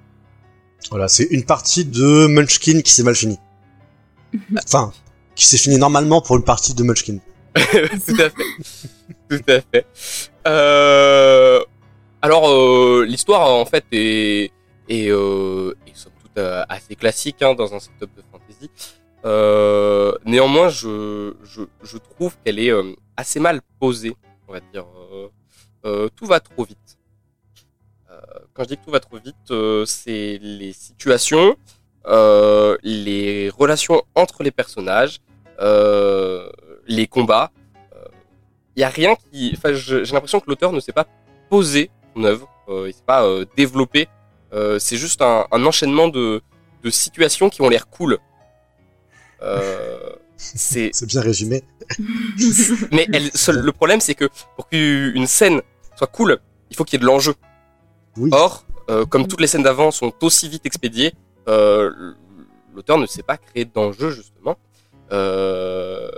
[0.91, 3.39] Voilà, c'est une partie de Munchkin qui s'est mal finie.
[4.65, 4.93] Enfin,
[5.35, 7.19] qui s'est finie normalement pour une partie de Munchkin.
[7.55, 8.45] Tout à fait.
[9.31, 9.87] Tout à fait.
[10.47, 11.63] Euh,
[12.21, 14.51] alors, euh, l'histoire, en fait, est,
[14.89, 18.71] est, euh, est somme toute euh, assez classique hein, dans un setup de fantasy.
[19.25, 24.15] Euh, néanmoins, je, je, je trouve qu'elle est euh, assez mal posée,
[24.55, 24.87] va dire.
[25.13, 25.29] Euh,
[25.85, 26.99] euh, tout va trop vite.
[28.11, 28.21] Euh,
[28.55, 29.53] quand je dis que tout va trop vite,
[29.87, 31.57] c'est les situations,
[32.83, 35.21] les relations entre les personnages,
[35.61, 37.51] les combats.
[38.77, 41.07] Il y a rien qui, enfin, j'ai l'impression que l'auteur ne s'est pas
[41.49, 43.25] posé son œuvre, il s'est pas
[43.57, 44.09] développé.
[44.79, 46.43] C'est juste un, enchaînement de,
[46.83, 48.19] de situations qui ont l'air cool.
[50.37, 51.63] C'est bien résumé.
[52.93, 55.61] mais elle, seul, le problème, c'est que pour qu'une scène
[55.97, 56.39] soit cool,
[56.71, 57.35] il faut qu'il y ait de l'enjeu.
[58.17, 58.31] Oui.
[58.33, 61.15] Or, euh, comme toutes les scènes d'avant sont aussi vite expédiées,
[61.49, 62.13] euh,
[62.75, 64.57] l'auteur ne sait pas créer d'enjeu, justement.
[65.13, 66.11] Euh,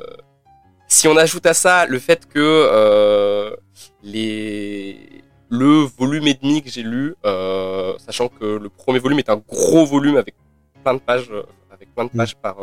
[0.89, 3.57] si on ajoute à ça le fait que
[4.03, 9.37] les le volume et demi que j'ai lu, sachant que le premier volume est un
[9.37, 10.35] gros volume avec
[10.83, 11.31] plein de pages,
[11.71, 12.57] avec plein de pages par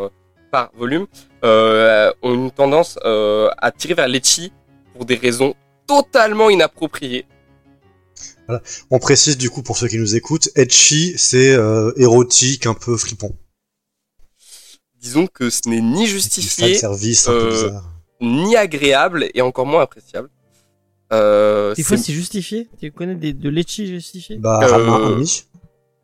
[0.54, 1.08] par volume,
[1.44, 4.52] euh, ont une tendance euh, à tirer vers l'etchi
[4.94, 5.56] pour des raisons
[5.88, 7.26] totalement inappropriées.
[8.92, 12.96] On précise du coup pour ceux qui nous écoutent, Etchi, c'est euh, érotique, un peu
[12.98, 13.36] fripon.
[15.02, 17.90] Disons que ce n'est ni justifié, service un peu euh, bizarre.
[18.22, 20.30] ni agréable et encore moins appréciable.
[21.12, 22.70] Euh, Des fois, c'est- c'est justifié.
[22.80, 24.38] Tu connais des, de l'etchi justifié?
[24.38, 25.24] Bah, euh.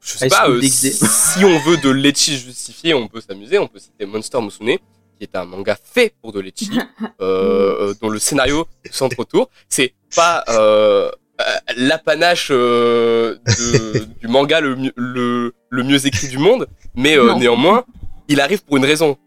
[0.02, 3.58] Je sais pas, euh, si on veut de l'etchi justifié, on peut s'amuser.
[3.60, 4.78] On peut citer Monster Musume,
[5.18, 6.70] qui est un manga fait pour de l'etchi,
[7.22, 9.50] euh, euh, dont le scénario centre autour.
[9.68, 11.44] C'est pas euh, euh,
[11.78, 13.38] l'apanage euh,
[14.22, 17.84] du manga le, mieux- le, le mieux écrit du monde, mais euh, néanmoins,
[18.28, 19.18] il arrive pour une raison.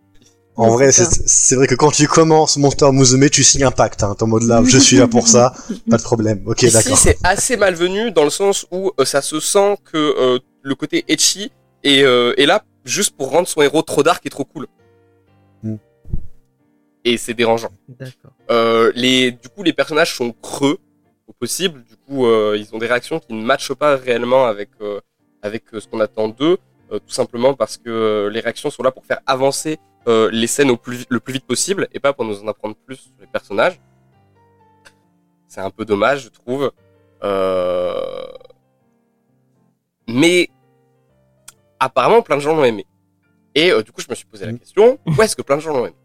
[0.55, 4.03] En Ouais, vrai, c'est vrai que quand tu commences Monster Musume, tu signes un pacte.
[4.03, 5.55] Hein, en mode là, je suis là pour ça,
[5.91, 6.43] pas de problème.
[6.47, 6.99] Ok, d'accord.
[6.99, 11.05] c'est assez malvenu dans le sens où euh, ça se sent que euh, le côté
[11.09, 11.51] etchi
[11.85, 14.67] est, euh, est là juste pour rendre son héros trop dark et trop cool.
[15.63, 15.77] Hmm.
[17.05, 17.71] et c'est dérangeant.
[17.89, 18.33] D'accord.
[18.51, 20.79] Euh, les, du coup, les personnages sont creux
[21.29, 21.83] au possible.
[21.85, 25.01] Du coup, euh, ils ont des réactions qui ne matchent pas réellement avec euh,
[25.43, 26.59] avec euh, ce qu'on attend d'eux,
[26.93, 29.79] euh, tout simplement parce que euh, les réactions sont là pour faire avancer
[30.09, 32.77] euh, les scènes au plus, le plus vite possible et pas pour nous en apprendre
[32.87, 33.81] plus sur les personnages.
[35.49, 36.73] C'est un peu dommage, je trouve.
[37.23, 37.95] Euh...
[40.09, 40.49] Mais
[41.79, 42.87] apparemment, plein de gens l'ont aimé.
[43.55, 44.59] Et euh, du coup, je me suis posé la Mhm.
[44.59, 45.97] question pourquoi est-ce que plein de gens l'ont aimé?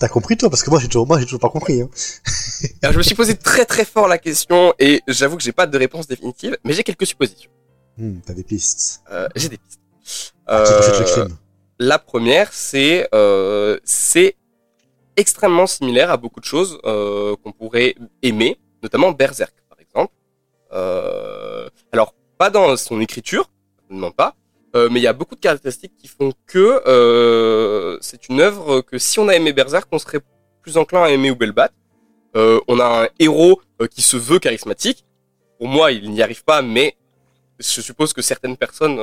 [0.00, 0.48] T'as compris toi?
[0.48, 1.80] Parce que moi j'ai toujours, moi j'ai toujours pas compris.
[1.80, 1.88] Hein.
[2.82, 5.66] Alors, je me suis posé très très fort la question et j'avoue que j'ai pas
[5.66, 7.50] de réponse définitive, mais j'ai quelques suppositions.
[7.96, 9.02] Hmm, T'as des pistes.
[9.10, 9.80] Euh, j'ai des pistes.
[10.46, 10.64] Ah,
[11.78, 14.36] la première, c'est euh, c'est
[15.16, 20.12] extrêmement similaire à beaucoup de choses euh, qu'on pourrait aimer, notamment Berserk par exemple.
[20.72, 24.34] Euh, alors pas dans son écriture, certainement pas,
[24.76, 28.80] euh, mais il y a beaucoup de caractéristiques qui font que euh, c'est une œuvre
[28.80, 30.20] que si on a aimé Berserk, on serait
[30.62, 31.70] plus enclin à aimer Ubelbat.
[32.36, 33.60] Euh, on a un héros
[33.90, 35.04] qui se veut charismatique.
[35.58, 36.96] Pour moi, il n'y arrive pas, mais
[37.58, 38.96] je suppose que certaines personnes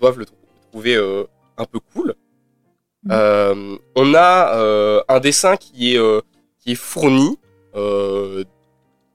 [0.00, 0.41] doivent le trou- trouver
[0.74, 1.24] euh,
[1.56, 2.14] un peu cool.
[3.04, 3.10] Mhm.
[3.12, 6.00] Euh, on a euh, un dessin qui est
[6.58, 7.38] qui est fourni,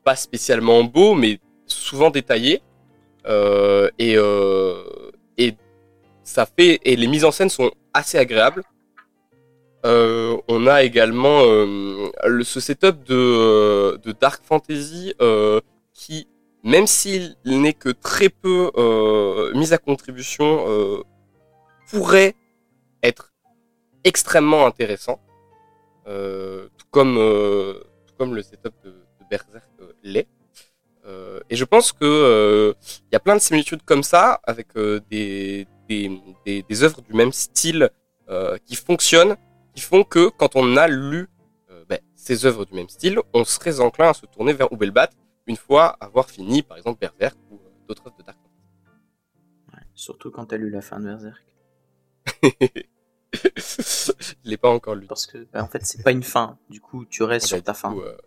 [0.04, 2.62] pas spécialement beau, mais souvent détaillé.
[4.00, 4.16] Et
[5.38, 5.56] et
[6.24, 8.64] ça fait et les mises en scène sont assez agréables.
[9.86, 15.62] Euh, on a également euh, le, ce setup de, de dark fantasy euh,
[15.94, 16.28] qui,
[16.64, 18.72] même s'il n'est que très peu
[19.56, 20.66] mis à contribution,
[21.90, 22.36] pourrait
[23.04, 23.34] être
[24.04, 25.20] extrêmement intéressant,
[26.08, 30.28] euh, tout comme euh, tout comme le setup de, de Berserk euh, l'est.
[31.06, 34.76] Euh, et je pense que euh, il y a plein de similitudes comme ça avec
[34.76, 37.90] euh, des, des, des des œuvres du même style
[38.30, 39.38] euh, qui fonctionnent,
[39.74, 41.28] qui font que quand on a lu
[41.72, 45.10] euh, ben, ces œuvres du même style, on serait enclin à se tourner vers Ubelbat
[45.46, 48.38] une fois avoir fini, par exemple Berserk ou euh, d'autres œuvres de Dark
[49.74, 51.44] Ouais, surtout quand t'as lu la fin de Berserk.
[53.34, 55.06] Je l'ai pas encore lu.
[55.08, 56.58] Parce que, bah, en fait, c'est pas une fin.
[56.70, 57.92] Du coup, tu restes Ah sur bah, ta fin.
[57.94, 58.18] coup, euh.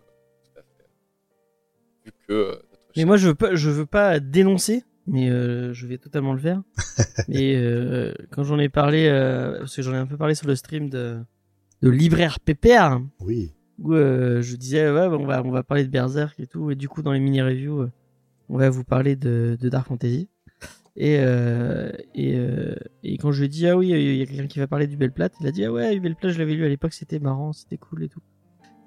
[2.05, 2.55] Vu que euh,
[2.95, 6.39] Mais moi, je veux pas, je veux pas dénoncer, mais euh, je vais totalement le
[6.39, 6.61] faire.
[7.29, 10.47] Et euh, quand j'en ai parlé, euh, parce que j'en ai un peu parlé sur
[10.47, 11.19] le stream de,
[11.81, 13.53] de libraire Pépère, Oui.
[13.79, 16.75] où euh, je disais ouais, on va on va parler de Berserk et tout, et
[16.75, 17.91] du coup dans les mini reviews, euh,
[18.49, 20.27] on va vous parler de, de Dark Fantasy.
[20.97, 24.25] Et euh, et, euh, et quand je lui ai dit ah oui, il y a
[24.25, 26.39] quelqu'un qui va parler du Belle Plate, il a dit ah ouais, Belle Plate, je
[26.39, 28.19] l'avais lu à l'époque, c'était marrant, c'était cool et tout.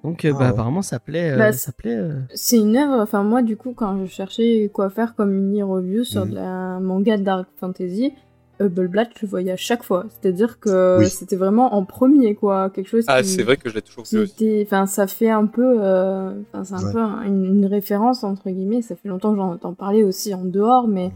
[0.03, 0.51] Donc euh, Ah bah ouais.
[0.51, 1.97] apparemment ça plaît, euh, Bah, ça plaît.
[1.97, 5.63] euh, C'est une œuvre, enfin moi du coup quand je cherchais quoi faire comme mini
[5.63, 6.31] review sur Mhm.
[6.31, 8.13] de la manga Dark Fantasy,
[8.61, 10.05] Hubbleblatt je le voyais à chaque fois.
[10.11, 11.09] C'est-à-dire que Oui.
[11.09, 14.05] c'était vraiment en premier quoi, quelque chose Ah, qui, c'est vrai que je l'ai toujours
[14.05, 14.33] vu aussi.
[14.45, 16.93] était, enfin ça fait un peu, euh, enfin c'est un Ouais.
[16.93, 18.83] peu un- une, une référence entre guillemets.
[18.83, 21.11] Ça fait longtemps que j'en entends parler aussi en dehors, mais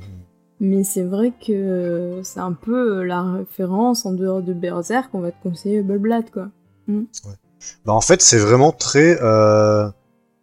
[0.60, 5.10] mais c'est vrai que c'est un peu la référence en dehors de Berserk.
[5.14, 6.48] On va te conseiller Hubbleblatt quoi.
[7.84, 9.88] Bah en fait c'est vraiment très euh...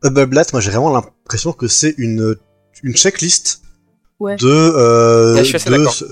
[0.04, 2.36] Hubbleblatt, moi j'ai vraiment l'impression que c'est une
[2.84, 3.62] une checklist
[4.20, 4.36] Ouais.
[4.38, 5.94] de euh, Ouais, je suis assez de d'accord.
[5.94, 6.06] ce-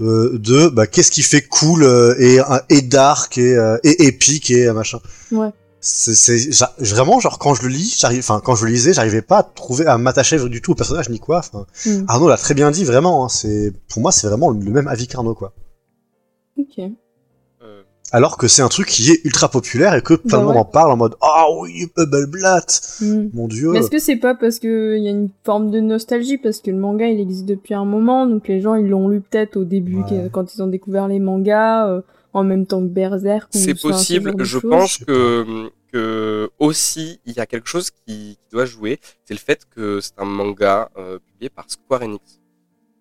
[0.00, 2.38] euh, de bah qu'est-ce qui fait cool euh, et
[2.70, 4.98] et dark et euh, et épique et euh, machin.
[5.30, 5.50] Ouais.
[5.88, 9.38] C'est vraiment genre quand je le lis, j'arrive enfin quand je le lisais, j'arrivais pas
[9.38, 11.38] à trouver à m'attacher du tout au personnage ni quoi.
[11.38, 12.04] Enfin, Mm.
[12.08, 13.24] Arnaud l'a très bien dit vraiment.
[13.24, 15.52] Hein, c'est pour moi c'est vraiment le même avis qu'Arnaud quoi.
[16.58, 16.78] Ok.
[17.62, 20.44] Euh, Alors que c'est un truc qui est ultra populaire et que plein Bah de
[20.46, 20.60] monde ouais.
[20.60, 23.28] en parle en mode ah oui Hubbleblatt, Mm.
[23.34, 23.70] mon dieu.
[23.70, 26.38] Mais est-ce que c'est pas parce que il y a une forme de nostalgie?
[26.38, 29.20] Parce que le manga il existe depuis un moment donc les gens ils l'ont lu
[29.20, 30.28] peut-être au début Ouais.
[30.32, 32.00] quand ils ont découvert les mangas euh,
[32.32, 34.34] en même temps que Berserk ou C'est possible.
[34.44, 39.34] Je pense que, que aussi il y a quelque chose qui, qui doit jouer, c'est
[39.34, 42.40] le fait que c'est un manga euh, publié par Square Enix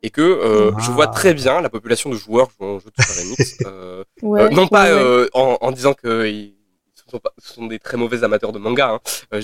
[0.04, 0.80] et que euh, Ah.
[0.82, 3.58] je vois très bien la population de joueurs jouant aux jeux de Square Enix.
[3.66, 6.54] euh, Ouais, euh, non pas ouais, euh, en, en disant que ils
[7.12, 8.90] sont, pas, ce sont des très mauvais amateurs de manga.
[8.94, 9.00] Hein.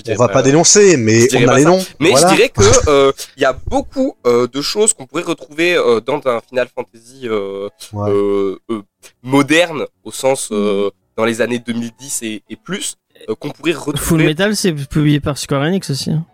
[0.08, 1.84] On va pas dénoncer, mais je dirais on a les noms.
[2.00, 2.28] Mais Voilà.
[2.28, 6.00] je dirais que euh, il y a beaucoup euh, de choses qu'on pourrait retrouver euh,
[6.00, 8.10] dans un Final Fantasy euh, Ouais.
[8.10, 8.82] euh, euh,
[9.22, 12.96] moderne, au sens euh, dans les années 2010 et, et plus,
[13.28, 14.22] euh, qu'on pourrait Full.
[14.22, 16.10] Metal, c'est publié par Square Enix aussi.
[16.10, 16.24] hein.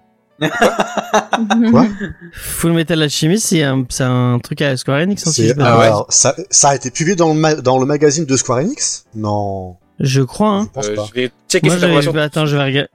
[1.71, 1.87] Quoi
[2.33, 3.63] Full Metal Alchemist, c'est
[4.03, 5.27] un, truc à Square Enix.
[5.27, 6.05] hein, si Ah ouais.
[6.11, 9.77] ça, ça a été publié dans le, ma- dans le magazine de Square Enix Non,
[9.99, 10.51] je crois.
[10.51, 10.63] Hein.
[10.67, 11.07] je pense Euh, pas.
[11.09, 12.89] je vais checker Moi, cette bah, attends, je vais regarder.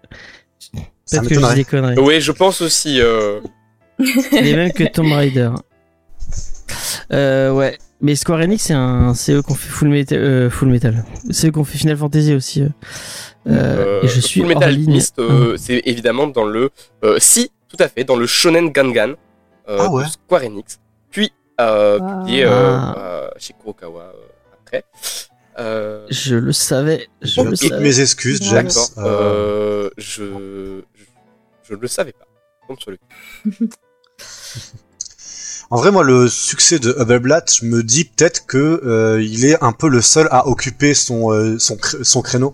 [1.11, 1.99] Peut-être que je dis conneries.
[1.99, 2.99] Oui, je pense aussi.
[3.01, 3.41] Euh...
[4.31, 5.49] Les mêmes que Tomb Raider.
[7.11, 7.77] Euh, ouais.
[8.01, 11.05] Mais Square Enix, c'est un, c'est eux qu'on fait Full Metal, euh, Full Metal.
[11.29, 12.61] C'est eux qu'on fait Final Fantasy aussi.
[12.63, 12.69] euh.
[13.47, 14.73] Euh, et je suis Full hors Metal.
[14.73, 16.69] Alchemist, euh, c'est évidemment dans le,
[17.03, 19.13] euh, si, tout à fait, dans le Shonen Gangan
[19.69, 20.03] euh, Ah ouais.
[20.05, 20.79] de Square Enix,
[21.11, 22.19] puis euh, Ah.
[22.21, 22.95] publié euh, Ah.
[22.97, 24.13] euh, chez Kurokawa euh,
[24.61, 24.85] après.
[25.59, 27.07] Euh, Je le savais.
[27.21, 27.83] Je le Toutes savais.
[27.83, 28.41] mes excuses.
[28.43, 28.69] James.
[28.97, 30.81] Euh, Euh, je,
[31.63, 32.25] je, ne le savais pas.
[32.67, 32.97] Tombe sur le.
[35.69, 39.61] En vrai, moi, le succès de Hubbleblatt, je me dis peut-être que euh, il est
[39.63, 42.53] un peu le seul à occuper son euh, son, son créneau.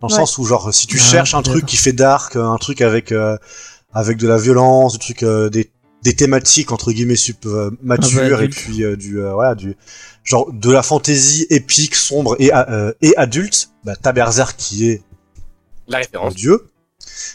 [0.00, 0.18] Dans le Ouais.
[0.20, 3.10] sens où, genre, si tu Ah, cherches un truc qui fait dark, un truc avec
[3.12, 3.36] euh,
[3.92, 5.70] avec de la violence, des trucs, euh, des
[6.04, 8.54] des thématiques entre guillemets sup, euh, matures et adulte.
[8.54, 9.76] puis euh, du euh, voilà du
[10.22, 15.02] genre de la fantaisie épique, sombre et euh, et adulte, bah t'as Berserk qui est
[15.88, 16.34] La référence.
[16.36, 16.68] dieu.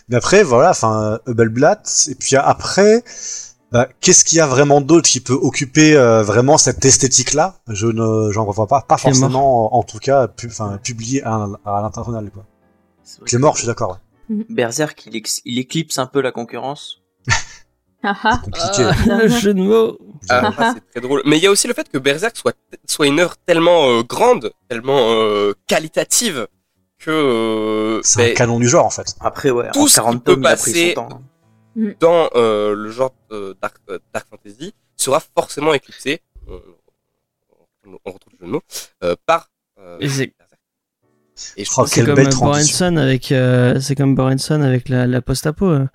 [0.08, 3.04] Mais après, voilà, enfin, Hubbleblatt, et puis après,
[3.72, 7.56] bah, qu'est-ce qu'il y a vraiment d'autre qui peut occuper euh, vraiment cette esthétique-là?
[7.68, 11.48] Je ne, j'en vois pas, pas forcément, en, en tout cas, pu, enfin, publié à,
[11.66, 12.46] à l'international, quoi.
[13.04, 14.00] C'est mort, je suis d'accord.
[14.30, 14.46] Ouais.
[14.50, 15.06] Berserk,
[15.46, 17.02] il, éclipse un peu la concurrence.
[18.06, 18.42] Ah ah.
[18.44, 18.84] Compliqué.
[19.10, 19.98] Ah, le jeu de mots.
[20.30, 21.22] Ah, ah, c'est très drôle.
[21.26, 22.54] Mais il y a aussi le fait que Berserk soit,
[22.86, 26.48] soit une œuvre tellement euh, grande, tellement euh, qualitative,
[27.00, 29.16] que euh, c'est ben, un canon du genre, en fait.
[29.22, 31.22] Après, ouais, Tout en ce qui 40 peut tomes, il a pris passer- son temps.
[31.78, 31.94] hein.
[32.00, 36.52] dans euh, le genre euh, dark, euh, dark fantasy sera forcément éclipsé, on,
[38.12, 38.64] retrouve le jeu de mots,
[39.04, 39.50] euh, par
[39.80, 40.34] euh, Et.
[41.58, 42.24] Et je Oh, trouve C'est comme.
[42.40, 45.66] Borenson avec, euh, c'est comme Borenson avec la, la post-apo.
[45.68, 45.88] euh.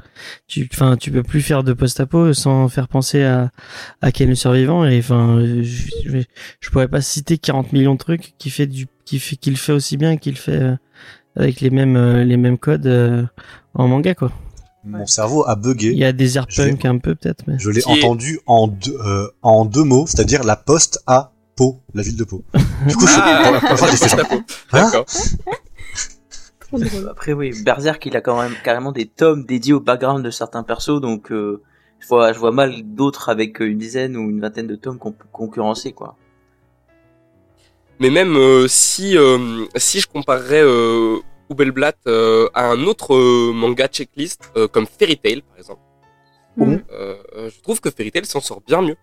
[0.47, 3.51] Tu, enfin, tu peux plus faire de post-apo sans faire penser à,
[4.03, 4.85] à le survivant.
[4.85, 5.63] Et enfin, je,
[6.05, 6.19] je,
[6.61, 9.73] je pourrais pas citer 40 millions de trucs qui fait du, qui fait, qu'il fait
[9.73, 10.77] aussi bien qu'il fait euh,
[11.37, 13.25] avec les mêmes, euh, les mêmes codes euh,
[13.75, 14.33] en manga quoi.
[14.85, 15.93] Mon cerveau a Il bugué.
[15.95, 17.55] y a des airpunk un peu peut-être, mais.
[17.59, 22.03] Je l'ai entendu en deux, euh, en deux mots, c'est-à-dire la poste à Pau, la
[22.03, 22.43] ville de Pau.
[22.87, 24.43] Du coup, je, Ah, pour la première fois, j'ai fait genre, Post-apo.
[24.73, 25.07] Hein D'accord.
[26.61, 27.09] Trop drôle.
[27.11, 30.63] Après, oui, Berserk, il a quand même carrément des tomes dédiés au background de certains
[30.63, 31.63] persos, donc euh,
[31.99, 34.99] je, vois, je vois mal d'autres avec euh, une dizaine ou une vingtaine de tomes
[34.99, 36.17] qu'on peut concurrencer, quoi.
[38.01, 41.17] Mais même euh, si euh, si je comparerais euh,
[41.51, 45.81] Hubelblatt euh, à un autre euh, manga checklist euh, comme Fairy Tail par exemple,
[46.57, 46.79] Mm.
[47.55, 48.97] je trouve que Fairy Tail s'en sort bien mieux.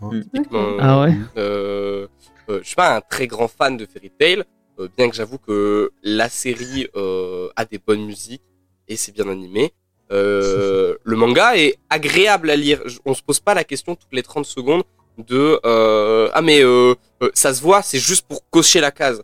[0.00, 0.20] Mm.
[0.22, 1.14] Typiquement, Ah ouais.
[1.36, 2.06] euh,
[2.48, 4.44] euh, je suis pas un très grand fan de Fairy Tail,
[4.78, 8.42] euh, bien que j'avoue que la série euh, a des bonnes musiques
[8.88, 9.72] et c'est bien animé.
[10.12, 12.82] Euh, le manga est agréable à lire.
[13.04, 14.82] On se pose pas la question toutes les 30 secondes
[15.18, 19.22] de euh, ah mais euh, euh, ça se voit, c'est juste pour cocher la case.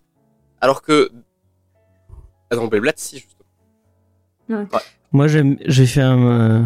[0.60, 1.10] Alors que
[2.50, 3.16] ah, dans Beyblade, si
[4.48, 4.68] justement.
[5.12, 6.62] Moi, j'aime, je vais faire un, euh,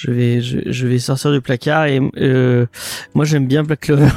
[0.00, 2.66] je vais, je, je vais sortir du placard et euh,
[3.14, 4.08] moi j'aime bien Black Clover.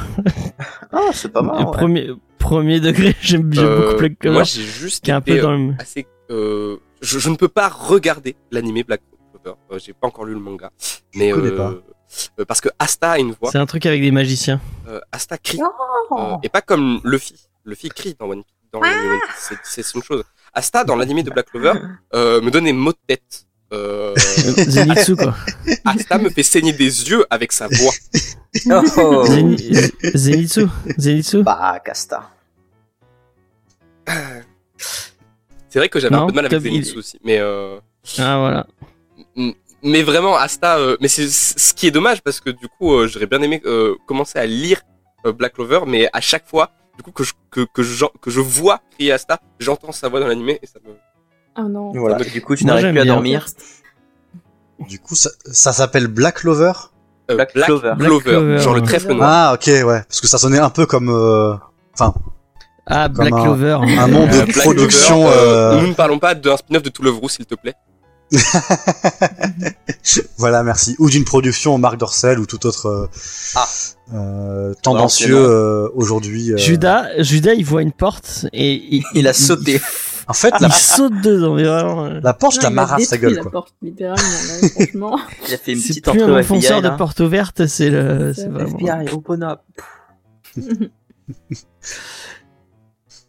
[0.92, 1.60] Ah, c'est pas mal.
[1.60, 4.34] Euh, Premier, premier degré, j'aime bien Euh, beaucoup Black Clover.
[4.34, 5.74] moi j'ai juste qui est un été, peu dans le.
[5.78, 9.02] assez euh, je, je ne peux pas regarder l'animé Black
[9.42, 9.56] Clover.
[9.72, 10.70] Euh, J'ai pas encore lu le manga,
[11.14, 11.74] mais connais euh, pas.
[12.38, 13.50] euh, parce que Asta a une voix.
[13.52, 14.60] C'est un truc avec des magiciens.
[14.88, 15.60] Euh, Asta crie
[16.10, 16.16] Oh.
[16.18, 17.34] euh, et pas comme Luffy.
[17.66, 18.54] Luffy crie dans One Piece.
[18.72, 19.52] Dans l'anime One Piece.
[19.64, 20.22] C'est- C'est une chose.
[20.54, 21.72] Asta dans l'animé de Black Clover
[22.14, 23.46] euh, me donne des maux de tête.
[23.74, 25.34] Euh, Zenitsu quoi.
[25.84, 27.92] Asta me fait saigner des yeux avec sa voix.
[28.98, 29.24] Oh.
[29.26, 30.66] Zeni- Zenitsu.
[30.96, 31.42] Zenitsu.
[31.42, 32.30] Bah, Casta.
[35.68, 37.78] C'est vrai que j'avais un peu de mal avec Zenitsu aussi, mais euh,
[38.18, 38.66] Ah voilà.
[39.82, 43.06] Mais vraiment Asta euh, mais c'est ce qui est dommage parce que du coup euh,
[43.06, 44.80] j'aurais bien aimé euh, commencer à lire
[45.26, 48.30] euh, Black Clover mais à chaque fois du coup que je que que je, que
[48.30, 50.92] je vois crier Asta j'entends sa voix dans l'animé et ça me
[51.56, 51.92] Ah non.
[51.92, 52.18] Voilà.
[52.18, 53.14] Me- Du coup, tu n'arrives plus à bien.
[53.14, 53.46] dormir.
[54.88, 56.72] Du coup, ça, ça s'appelle Black Clover.
[57.30, 57.92] euh, Black Clover.
[57.96, 60.02] Black Clover, genre le trèfle noir Ah, ok, ouais.
[60.08, 61.54] Parce que ça sonnait un peu comme, euh,
[61.94, 62.12] enfin,
[62.86, 63.78] Ah Comme Black un- Clover.
[63.98, 65.20] un nom de Euh, production.
[65.22, 67.74] Clover, euh, nous ne parlons pas d'un spin-off de To Love Ru s'il te plaît
[70.38, 70.96] voilà, merci.
[70.98, 73.08] Ou d'une production Marc Dorcel ou tout autre euh,
[73.54, 73.66] Ah.
[74.14, 76.52] euh, tendancieux euh, aujourd'hui.
[76.52, 76.56] euh.
[76.56, 79.80] Judas, Judas, il voit une porte et il, Il a sauté.
[80.26, 81.54] En fait, il la, saute dedans.
[81.54, 83.50] Mais vraiment, la porte, je Non, la il marasse sa gueule, la quoi.
[83.50, 85.20] porte, littéralement, là, franchement.
[85.48, 86.90] Il a fait une c'est petite plus un FBI, de là.
[86.92, 88.78] porte ouverte, c'est le, C'est vraiment.
[88.78, 89.60] FBI, open up.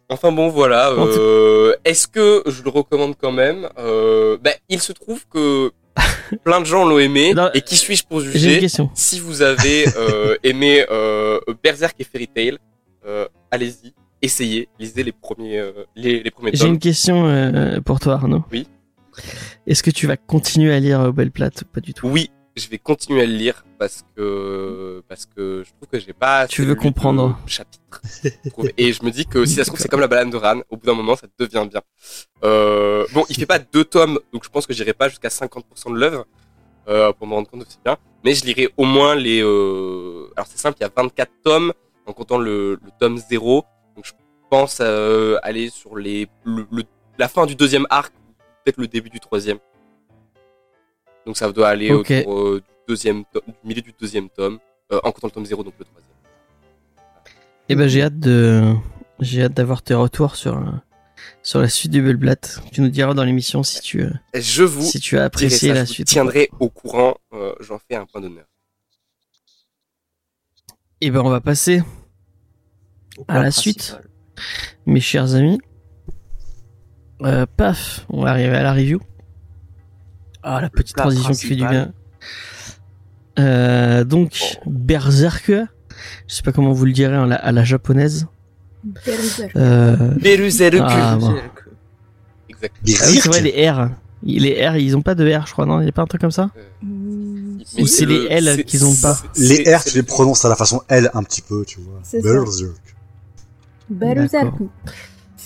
[0.08, 0.90] Enfin bon, voilà.
[0.90, 5.72] Euh, Est-ce que je le recommande quand même euh, ben, Il se trouve que
[6.44, 7.34] plein de gens l'ont aimé.
[7.34, 8.90] Non, et qui suis-je pour juger question.
[8.94, 12.58] Si vous avez euh, aimé euh, Berserk et Fairy Tail,
[13.06, 18.00] euh, allez-y, essayez, lisez les premiers, euh, les, les premiers J'ai une question euh, pour
[18.00, 18.44] toi, Arnaud.
[18.52, 18.66] Oui.
[19.66, 22.08] Est-ce que tu vas continuer à lire euh, Belle Plate ou pas du tout?
[22.08, 26.12] Oui, je vais continuer à le lire parce que parce que je trouve que j'ai
[26.12, 26.46] pas.
[26.46, 27.38] Tu veux comprendre.
[27.46, 28.70] de trouve.
[28.78, 30.60] Et je me dis que si ça se trouve c'est comme la balade de Ran.
[30.70, 31.82] Au bout d'un moment, ça devient bien.
[32.44, 35.92] Euh, bon, il fait pas deux tomes, donc je pense que j'irai pas jusqu'à 50%
[35.92, 36.26] de l'œuvre
[36.88, 37.96] euh, pour me rendre compte que c'est bien.
[38.24, 39.42] Mais je lirai au moins les.
[39.42, 40.30] Euh...
[40.36, 41.72] Alors c'est simple, il y a 24 tomes
[42.06, 43.64] en comptant le, le tome 0.
[44.46, 46.84] Je pense euh, aller sur les le, le-
[47.18, 48.12] la fin du deuxième arc,
[48.64, 49.58] peut-être le début du troisième.
[51.26, 52.10] Donc ça doit aller Ok.
[52.12, 54.60] autour euh, du deuxième tome, du milieu du deuxième tome,
[54.92, 56.12] euh, en comptant le tome 0, donc le troisième.
[57.68, 58.72] Eh ben, j'ai hâte de,
[59.18, 60.62] j'ai hâte d'avoir tes retours sur,
[61.42, 62.60] sur la suite du Bellblatt.
[62.72, 65.82] Tu nous diras dans l'émission si tu, Je vous si tu as apprécié ça, la
[65.84, 66.06] je vous suite.
[66.06, 68.46] tiendrai au courant, euh, j'en fais un point d'honneur.
[71.00, 71.82] Eh ben, on va passer,
[73.26, 73.52] À la principal.
[73.52, 73.98] suite.
[74.86, 75.58] Mes chers amis.
[77.22, 79.00] Euh, paf, on va arriver à la review.
[80.42, 81.92] Ah, la petite transition qui fait du bien.
[83.38, 84.70] Euh, donc, Oh.
[84.70, 85.64] Berserker.
[86.28, 88.26] Je sais pas comment vous le direz en la- à la japonaise.
[89.04, 89.56] Berserk.
[89.56, 90.84] Euh, Beruzeruku.
[90.86, 91.34] Ah, bon.
[92.62, 93.90] Ah oui, c'est vrai, les R.
[94.22, 95.80] Les R, ils ont pas de R, je crois, non?
[95.80, 96.50] Il y a pas un truc comme ça?
[97.78, 99.18] Ou c'est les le- L qu'ils ont pas?
[99.36, 102.00] Les R, tu les prononces à la façon L un petit peu, tu vois.
[102.22, 102.74] Berserk.
[103.90, 104.54] Berserk.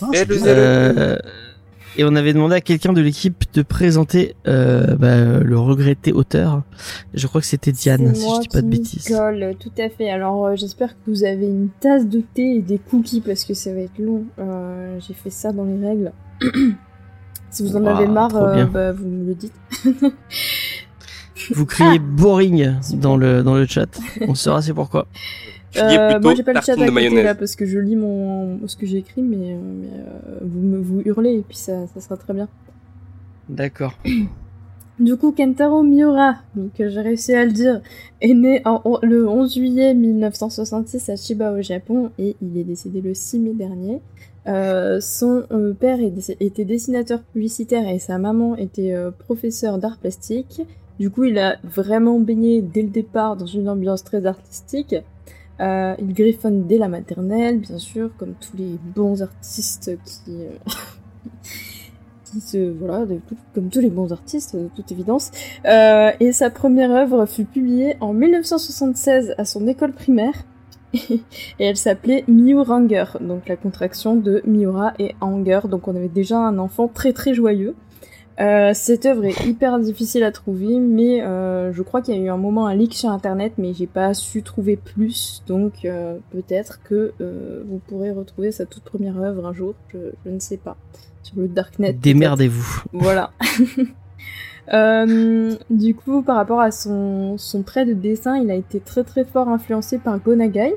[0.02, 0.06] Ah.
[0.10, 0.46] Berserk.
[0.46, 1.16] Euh,
[1.96, 6.62] et on avait demandé à quelqu'un de l'équipe de présenter euh, bah, le regretté auteur.
[7.14, 9.08] Je crois que c'était Diane, si je dis pas de bêtises.
[9.08, 10.08] colle, tout à fait.
[10.08, 13.54] Alors euh, j'espère que vous avez une tasse de thé et des cookies parce que
[13.54, 14.24] ça va être long.
[14.38, 16.12] Euh, J'ai fait ça dans les règles.
[17.50, 19.54] si vous en avez marre, euh, bah, vous me le dites.
[21.52, 24.00] Vous criez boring dans le dans le chat.
[24.28, 25.06] On saura c'est pourquoi.
[25.76, 27.96] Euh, plutôt moi j'ai pas le chat à de côté là parce que je lis
[27.96, 31.56] mon ce que j'ai écrit, mais, euh, mais, euh, vous me vous hurlez et puis
[31.56, 32.48] ça, ça sera très bien.
[33.48, 33.94] D'accord.
[34.98, 37.80] Du coup, Kentaro Miura, donc euh, j'ai réussi à le dire,
[38.20, 42.64] est né en- en- le 11 juillet 1966 à Chiba au Japon et il est
[42.64, 44.02] décédé le 6 mai dernier.
[44.46, 49.96] Euh, son euh, père est était dessinateur publicitaire et sa maman était euh, professeur d'art
[49.96, 50.60] plastique.
[50.98, 54.94] Du coup, il a vraiment baigné dès le départ dans une ambiance très artistique.
[55.60, 60.48] Euh, il griffonne dès la maternelle, bien sûr, comme tous les bons artistes qui, euh,
[62.40, 63.20] se, voilà, de-
[63.54, 65.30] comme tous les bons artistes, de toute évidence.
[65.66, 70.44] Euh, et sa première œuvre fut publiée en 1976 à son école primaire.
[70.94, 71.20] et
[71.58, 75.60] elle s'appelait Miuranger, donc la contraction de Miura et Anger.
[75.68, 77.74] Donc on avait déjà un enfant très très joyeux.
[78.40, 82.20] Euh, cette œuvre est hyper difficile à trouver, mais euh, je crois qu'il y a
[82.20, 86.16] eu un moment un leak sur internet, mais j'ai pas su trouver plus, donc euh,
[86.30, 87.12] peut-être que
[87.68, 90.76] vous pourrez retrouver sa toute première œuvre un jour, je, je ne sais pas,
[91.22, 91.92] sur le darknet.
[91.92, 92.84] Démerdez-vous.
[92.92, 93.30] Voilà.
[94.72, 99.24] Du coup, par rapport à son, son trait de dessin, il a été très très
[99.24, 100.76] fort influencé par Gonagai.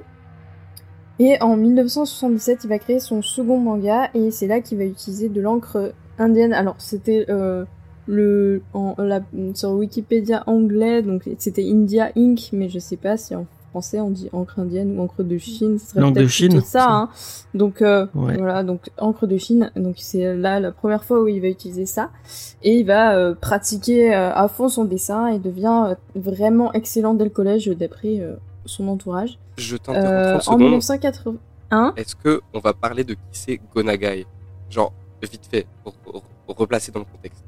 [1.20, 5.30] Et en 1977, il va créer son second manga et c'est là qu'il va utiliser
[5.30, 6.53] de l'encre indienne.
[6.53, 7.66] Alors, c'était euh,
[8.07, 9.22] le en, la,
[9.53, 14.11] sur Wikipédia anglais, donc c'était India Ink, mais je sais pas si en français on
[14.11, 15.80] dit encre indienne ou encre de Chine.
[15.80, 16.86] Ce serait L'encre de Chine, ça.
[16.91, 17.09] Hein.
[17.55, 18.38] Donc euh, Ouais.
[18.38, 19.72] voilà, donc encre de Chine.
[19.76, 22.11] Donc c'est là la première fois où il va utiliser ça
[22.61, 27.16] et il va euh, pratiquer euh, à fond son dessin et devient euh, vraiment excellent
[27.16, 28.36] dès le collège d'après euh,
[28.66, 29.39] son entourage.
[29.57, 30.61] Je t'interromps Euh, 30 en secondes.
[30.61, 34.28] 1981, Est-ce que on va parler de qui c'est Gonagai?
[34.70, 34.93] Genre,
[35.28, 37.43] vite fait, pour, pour- pour replacer dans le contexte.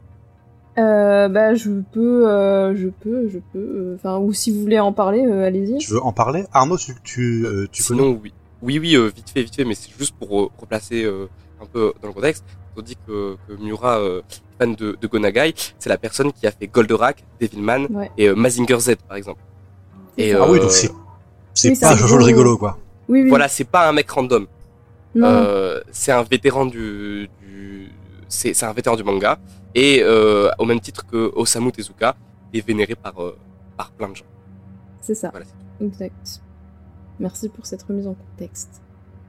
[0.78, 4.80] euh, bah je peux, euh, je peux, je peux, euh, enfin ou si vous voulez
[4.80, 5.78] en parler, euh, allez-y.
[5.78, 6.44] Tu veux en parler?
[6.54, 8.34] Arnaud, tu, tu, euh, tu connais Sinon, oui.
[8.62, 11.28] Oui, oui, euh, vite fait, vite fait, mais c'est juste pour euh, replacer euh,
[11.62, 12.44] un peu dans le contexte.
[12.78, 14.22] On dit que, que Miura, euh,
[14.60, 18.12] fan de, de Gonagai, c'est la personne qui a fait Goldorak, Devilman Ouais.
[18.18, 19.42] et euh, Mazinger Z, par exemple.
[20.18, 20.90] Et, Ah oui, euh, donc c'est
[21.54, 22.78] c'est oui, c'est pas un Jojo le rigolo, quoi.
[23.08, 23.30] Oui, oui.
[23.30, 24.46] Voilà, c'est pas un mec random.
[25.18, 27.92] Euh, c'est un vétéran du, du
[28.28, 29.40] c'est c'est un vétéran du manga
[29.74, 32.16] et euh, au même titre que Osamu Tezuka
[32.54, 33.38] est vénéré par euh,
[33.78, 34.26] par plein de gens.
[35.02, 35.30] c'est ça.
[35.30, 35.46] Voilà,
[35.82, 36.42] Exact.
[37.20, 38.82] Merci pour cette remise en contexte.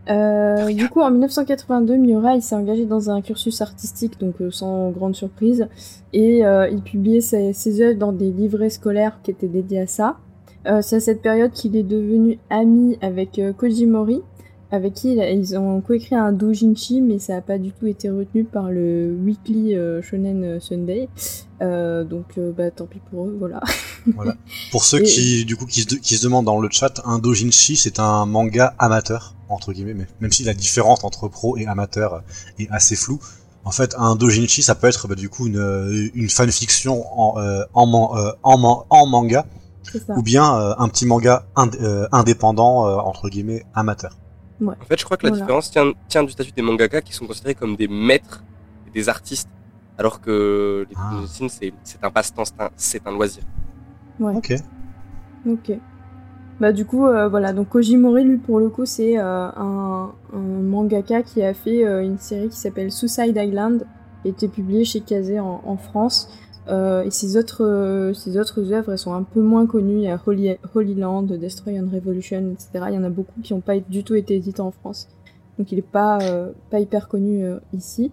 [0.09, 4.51] Euh, du coup, en 1982, Miura il s'est engagé dans un cursus artistique, donc euh,
[4.51, 5.67] sans grande surprise,
[6.13, 9.87] et euh, il publiait ses, ses œuvres dans des livrets scolaires qui étaient dédiés à
[9.87, 10.17] ça.
[10.83, 14.23] C'est à cette période qu'il est devenu ami avec euh, Koji Mori,
[14.73, 18.45] avec qui ils ont coécrit un doujinshi, mais ça n'a pas du tout été retenu
[18.45, 21.09] par le Weekly euh, Shonen Sunday.
[21.63, 23.61] Euh, donc, euh, bah, tant pis pour eux, voilà.
[24.71, 27.19] Pour ceux Et- qui, du coup, qui se, qui se demandent dans le chat, un
[27.19, 31.67] dojinshi, c'est un manga amateur, entre guillemets, mais même si la différence entre pro et
[31.67, 32.23] amateur
[32.59, 33.19] est assez floue.
[33.65, 37.63] En fait, un dojinshi, ça peut être, bah, du coup, une, une fanfiction en, euh,
[37.75, 39.47] en, man- euh, en, man- en manga,
[40.17, 44.17] ou bien euh, un petit manga ind- euh, indépendant euh, entre guillemets amateur.
[44.65, 45.45] En fait, je crois que la Voilà.
[45.45, 48.43] différence tient, tient du statut des mangaka qui sont considérés comme des maîtres
[48.87, 49.49] et des artistes,
[49.99, 51.19] alors que les Ah.
[51.21, 52.45] dessins, c'est c'est un passe-temps,
[52.77, 53.43] c'est un, loisir.
[54.21, 54.55] Ok.
[55.47, 55.73] Ok.
[56.59, 60.11] Bah du coup, euh, voilà, donc Koji Mori, lui, pour le coup, c'est euh, un,
[60.33, 63.87] un mangaka qui a fait euh, une série qui s'appelle Suicide Island,
[64.23, 66.31] qui a été publiée chez Kazé en, en France.
[66.69, 69.99] Euh, et ses autres, euh, ses autres œuvres, elles sont un peu moins connues.
[69.99, 72.87] Il y a Holy, Holy Land, Destroy and Revolution, etc.
[72.89, 75.07] Il y en a beaucoup qui n'ont pas du tout été édités en France.
[75.59, 78.11] Donc il est pas, euh, pas hyper connu euh, ici.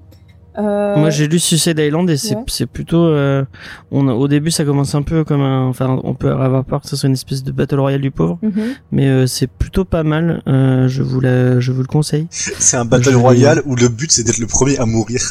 [0.56, 2.44] Euh, Moi j'ai lu Suicide Island et c'est ouais.
[2.46, 3.44] c'est plutôt euh,
[3.90, 6.82] on a- au début ça commence un peu comme un enfin on peut avoir peur
[6.82, 8.52] que ce soit une espèce de battle royale du pauvre mhm.
[8.92, 12.28] mais euh, c'est plutôt pas mal euh, je vous la, je vous le conseille.
[12.30, 15.22] C'est un battle Je- royale où le but c'est d'être le premier à mourir.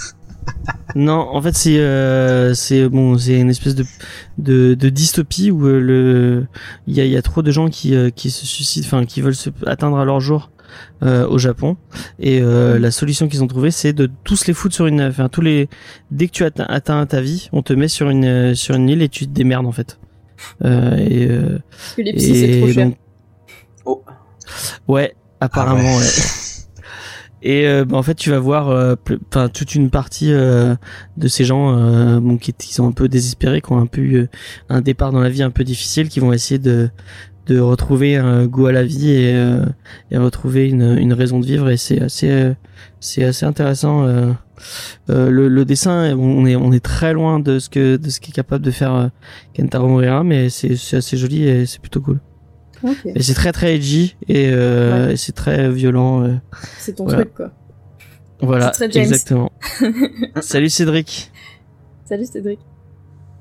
[0.95, 3.84] Non, en fait c'est euh, c'est bon, c'est une espèce de
[4.38, 6.47] de, de dystopie où euh, le
[6.86, 9.05] il y a il y a trop de gens qui euh, qui se suicident, enfin
[9.07, 10.51] qui veulent se atteindre à leur jour
[11.03, 11.76] euh, au Japon
[12.18, 15.28] et euh, la solution qu'ils ont trouvée c'est de tous les foutre sur une enfin
[15.30, 15.68] tous les
[16.11, 18.88] dès que tu atteins, atteins ta vie, on te met sur une euh, sur une
[18.90, 19.99] île et tu te démerdes en fait.
[20.64, 22.84] Euh, et euh, Parce que les et trop cher.
[22.86, 22.97] donc-
[23.84, 24.05] Oh.
[24.88, 25.80] Ouais, apparemment.
[25.82, 25.99] Ah ouais.
[25.99, 26.07] ouais.
[27.43, 28.95] Et euh, bah, en fait, tu vas voir, euh,
[29.28, 30.74] enfin toute une partie euh,
[31.16, 34.01] de ces gens, euh, bon, qui, qui sont un peu désespérés, qui ont un peu
[34.01, 34.28] eu euh,
[34.68, 36.90] un départ dans la vie un peu difficile, qui vont essayer de
[37.47, 39.34] de retrouver un goût à la vie et,
[40.12, 41.70] et retrouver une, une raison de vivre.
[41.70, 42.53] Et c'est assez
[43.01, 44.07] c'est assez intéressant.
[45.09, 48.30] le, le dessin, on est on est très loin de ce que de ce qu'est
[48.30, 49.11] capable de faire
[49.57, 52.20] Kentaro Morihara, mais c'est c'est assez joli et c'est plutôt cool.
[53.14, 55.12] Et c'est très très edgy et, euh, Ouais.
[55.14, 56.22] et c'est très violent.
[56.24, 56.35] euh.
[56.78, 57.20] c'est ton voilà.
[57.22, 57.51] truc, quoi.
[58.41, 59.05] Voilà, très James.
[59.05, 59.51] exactement.
[60.41, 61.30] Salut Cédric.
[62.05, 62.59] Salut Cédric.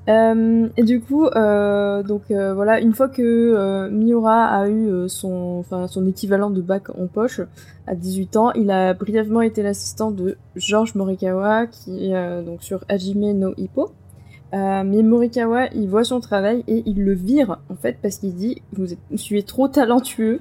[0.08, 6.50] Euh, et du coup, donc voilà, une fois que Miura a eu son, son équivalent
[6.50, 7.40] de bac en poche
[7.86, 12.84] à 18 ans, il a brièvement été l'assistant de George Morikawa, qui est donc sur
[12.88, 13.92] Hajime no Hippo.
[14.54, 18.34] Euh, mais Morikawa, il voit son travail et il le vire en fait parce qu'il
[18.34, 20.40] dit vous, êtes, tu es trop talentueux,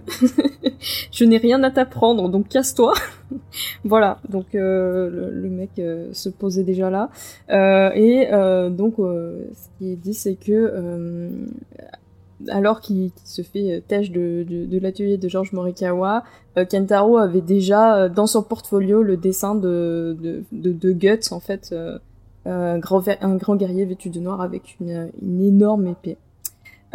[1.12, 2.94] je n'ai rien à t'apprendre donc casse-toi.
[3.86, 7.10] voilà, donc euh, le, mec euh, se posait déjà là.
[7.96, 8.28] Et
[8.70, 11.30] donc, ce qui est dit, c'est que
[12.50, 16.24] alors qu'il qu'il se fait têche de, de, l'atelier de Georges Morikawa,
[16.70, 21.74] Kentaro avait déjà dans son portfolio le dessin de, de, de, de Guts, en fait,
[22.48, 22.80] euh,
[23.22, 26.18] un grand guerrier vêtu de noir avec une, énorme épée.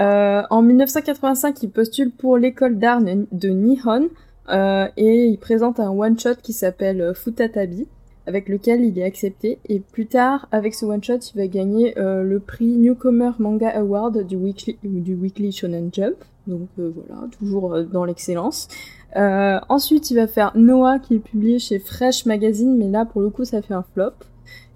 [0.00, 4.08] Euh, en 1985, il postule pour l'école d'art de Nihon
[4.48, 7.86] euh, et il présente un one-shot qui s'appelle Futatabi
[8.26, 9.60] avec lequel il est accepté.
[9.68, 14.34] Et plus tard, avec ce one-shot, il va gagner le prix Newcomer Manga Award du
[14.34, 16.16] Weekly, du Weekly Shonen Jump.
[16.48, 18.66] Donc voilà, toujours dans l'excellence.
[19.14, 23.30] Ensuite, il va faire Noah, qui est publié chez Fresh Magazine, mais là, pour le
[23.30, 24.10] coup, ça fait un flop.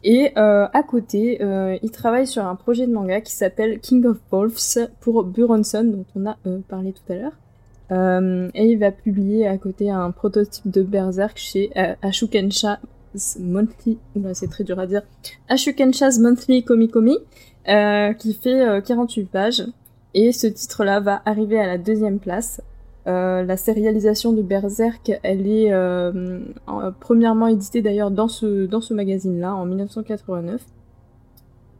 [0.03, 4.07] Et euh, à côté, euh, il travaille sur un projet de manga qui s'appelle King
[4.07, 7.33] of Wolves pour Buronson, dont on a euh, parlé tout à l'heure.
[7.93, 12.79] Euh, et il va publier à côté un prototype de Berserk chez euh, Ashukensha
[13.41, 13.99] Monthly,
[14.35, 15.03] c'est très dur à dire,
[15.49, 17.19] Ashukensha's Monthly Komikomi,
[17.69, 19.65] euh, qui fait euh, 48 pages.
[20.15, 22.61] Et ce titre-là va arriver à la deuxième place.
[23.07, 28.81] Euh, la sérialisation de Berserk, elle est euh, en- premièrement éditée d'ailleurs dans ce, dans
[28.83, 30.61] ce magazine-là, en 1989.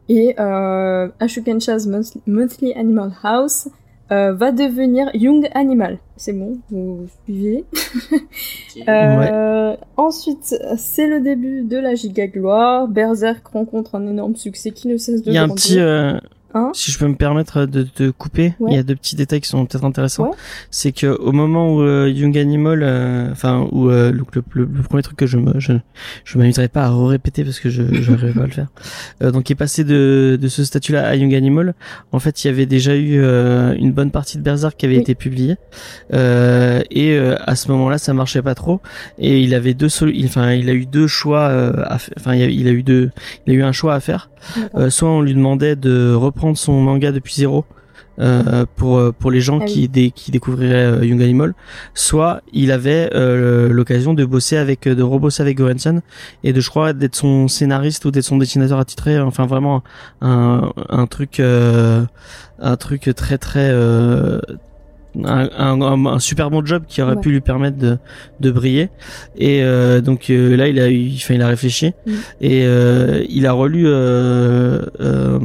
[0.09, 1.87] Et euh, Ashukensha's
[2.27, 3.69] Monthly- Animal House
[4.11, 5.99] euh, va devenir Young Animal.
[6.17, 7.63] C'est bon, vous suivez
[8.89, 12.87] euh, Ensuite, c'est le début de la giga gloire.
[12.87, 15.63] Berserk rencontre un énorme succès qui ne cesse de Il y a un grandir.
[15.63, 16.17] petit, euh,
[16.53, 18.71] Hein si je peux me permettre de te couper, Ouais.
[18.71, 20.29] il y a deux petits détails qui sont peut-être intéressants.
[20.29, 20.35] Ouais.
[20.69, 24.23] C'est que au moment où euh, Young Animal, euh, enfin où euh, le,
[24.53, 25.73] le, le premier truc que je me je,
[26.25, 28.67] je m'amuserai pas à répéter parce que je j'arriverai pas à le faire.
[29.23, 31.73] Euh, donc il est passé de de ce statut-là à Young Animal.
[32.11, 34.95] En fait, il y avait déjà eu euh, une bonne partie de Berserk qui avait
[34.95, 35.01] Oui.
[35.01, 35.55] été publiée
[36.13, 38.81] euh, et euh, à ce moment-là, ça marchait pas trop
[39.19, 41.83] et il avait deux il- enfin il a eu deux choix euh,
[42.17, 43.11] enfin il, il a eu deux
[43.45, 44.29] il a eu un choix à faire
[44.75, 47.65] euh, soit on lui demandait de reprendre son manga depuis zéro
[48.19, 51.53] euh, pour euh, pour les gens Ah qui dé- qui découvriraient euh, Young Animal,
[51.93, 56.01] soit il avait euh, l'occasion de bosser avec de rebosser avec Gorenson
[56.43, 59.81] et de je crois d'être son scénariste ou d'être son dessinateur attitré, enfin vraiment
[60.21, 62.03] un un truc euh,
[62.59, 63.69] un truc très très
[65.23, 67.21] un, un, un- un super bon job qui aurait Ouais.
[67.21, 67.97] pu lui permettre de,
[68.39, 68.89] de briller
[69.37, 72.11] et euh, donc euh, là il a eu enfin il a réfléchi Mm.
[72.41, 75.39] et euh, il a relu euh, euh,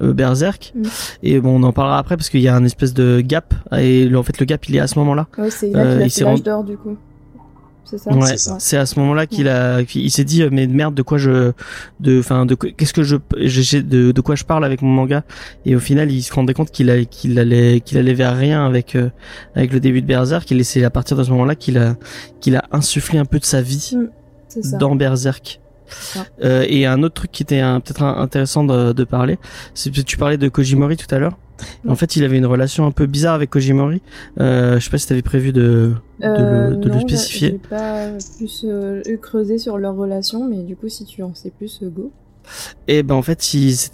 [0.00, 0.72] Berserk.
[0.74, 0.82] Mm.
[1.22, 3.54] Et bon, on en parlera après parce qu'il y a un espèce de gap.
[3.76, 5.26] Et en fait, le gap, il est à ce moment-là.
[5.38, 6.96] Ouais, c'est là Euh, qu'il a il fait d'or du coup.
[7.84, 8.12] C'est ça.
[8.12, 8.56] Ouais, C'est ça.
[8.58, 11.52] c'est à ce moment-là qu'il a, qu'il- il s'est dit, mais merde, de quoi je,
[12.00, 14.88] de, enfin, de quoi- qu'est-ce que je, j'ai- de, de quoi je parle avec mon
[14.90, 15.22] manga?
[15.66, 18.64] Et au final, il se rendait compte qu'il a, qu'il allait, qu'il allait vers rien
[18.66, 19.10] avec, euh,
[19.54, 20.50] avec le début de Berserk.
[20.50, 21.96] Et c'est à partir de ce moment-là qu'il a,
[22.40, 23.96] qu'il a insufflé un peu de sa vie
[24.48, 24.76] ça.
[24.78, 25.60] dans Berserk.
[26.42, 29.38] Euh, et un autre truc qui était peut-être intéressant de, de parler,
[29.74, 31.38] c'est que tu parlais de Kojimori tout à l'heure.
[31.86, 34.02] En fait, il avait une relation un peu bizarre avec Kojimori.
[34.40, 37.50] Euh, je sais pas si t'avais prévu de, de, Euh, le, de le non, spécifier.
[37.50, 41.50] J'ai pas plus euh, creusé sur leur relation, mais du coup, si tu en sais
[41.50, 42.10] plus, go.
[42.88, 43.40] Et ben en fait,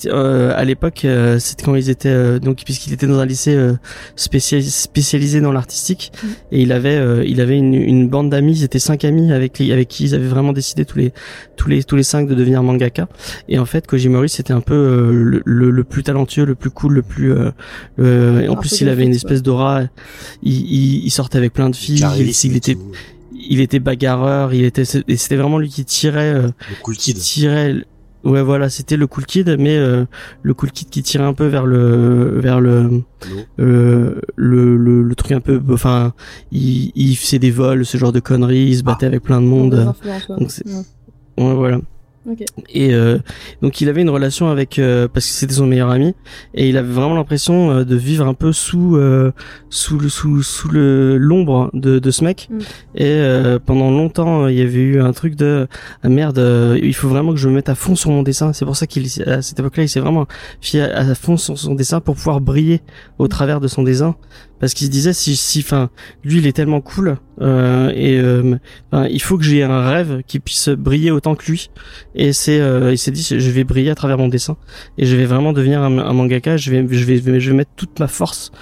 [0.06, 3.55] euh, à l'époque, euh, c'était quand ils étaient euh, donc puisqu'il était dans un lycée
[3.55, 3.74] euh,
[4.16, 6.27] spécialisé, spécialisé dans l'artistique Mm.
[6.52, 9.59] et il avait euh, il avait une, une bande d'amis, ils étaient cinq amis avec
[9.59, 11.12] les, avec qui ils avaient vraiment décidé tous les
[11.56, 13.09] tous les tous les cinq de devenir mangaka.
[13.48, 16.70] Et en fait, Kojimori c'était un peu euh, le, le, le plus talentueux, le plus
[16.70, 17.51] cool, le plus euh,
[18.01, 19.82] euh, et en plus il avait une espèce d'aura.
[20.43, 22.05] Il, il, il sortait avec plein de filles.
[22.18, 22.77] Il, était
[23.48, 24.52] il était bagarreur.
[24.55, 26.32] Il était et c'était vraiment lui qui tirait.
[26.35, 27.22] euh, le cool qui kid.
[27.22, 27.74] tirait
[28.24, 30.05] ouais voilà c'était le cool kid mais euh,
[30.42, 33.02] le cool kid qui tirait un peu vers le vers le
[33.59, 36.12] euh, le, le le truc un peu enfin
[36.52, 39.47] il il faisait des vols ce genre de conneries il se battait avec plein de
[39.47, 39.74] monde.
[41.38, 41.80] Ouais voilà
[42.28, 42.44] Ok.
[42.74, 43.18] et euh,
[43.62, 46.14] donc il avait une relation avec euh, parce que c'était son meilleur ami
[46.52, 49.32] et il avait vraiment l'impression euh, de vivre un peu sous euh,
[49.70, 52.59] sous le sous sous le l'ombre de de ce mec Mm.
[52.97, 55.66] et euh, pendant longtemps il y avait eu un truc de
[56.02, 58.52] ah, merde euh, il faut vraiment que je me mette à fond sur mon dessin
[58.52, 60.26] c'est pour ça qu'il à cette époque-là il s'est vraiment
[60.60, 62.82] fié à, à fond sur son dessin pour pouvoir briller
[63.18, 64.14] au travers de son dessin
[64.60, 65.90] parce qu'il se disait si si enfin
[66.22, 68.56] lui il est tellement cool euh, et euh,
[69.08, 71.70] il faut que j'ai un rêve qui puisse briller autant que lui.
[72.14, 74.56] Et c'est euh, il s'est dit je vais briller à travers mon dessin.
[74.98, 76.56] Et je vais vraiment devenir un, mangaka.
[76.56, 78.52] Je vais je vais je vais mettre toute ma force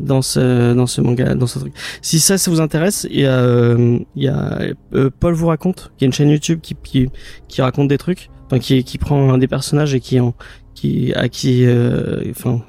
[0.00, 1.74] dans ce dans ce manga dans ce truc.
[2.02, 3.76] Si ça ça vous intéresse il y a
[4.16, 4.60] il y a
[4.94, 7.08] euh, Paul vous raconte qui a une chaîne YouTube qui qui,
[7.48, 10.34] qui raconte des trucs enfin qui qui prend un des personnages et qui en
[10.74, 12.62] qui à qui euh, enfin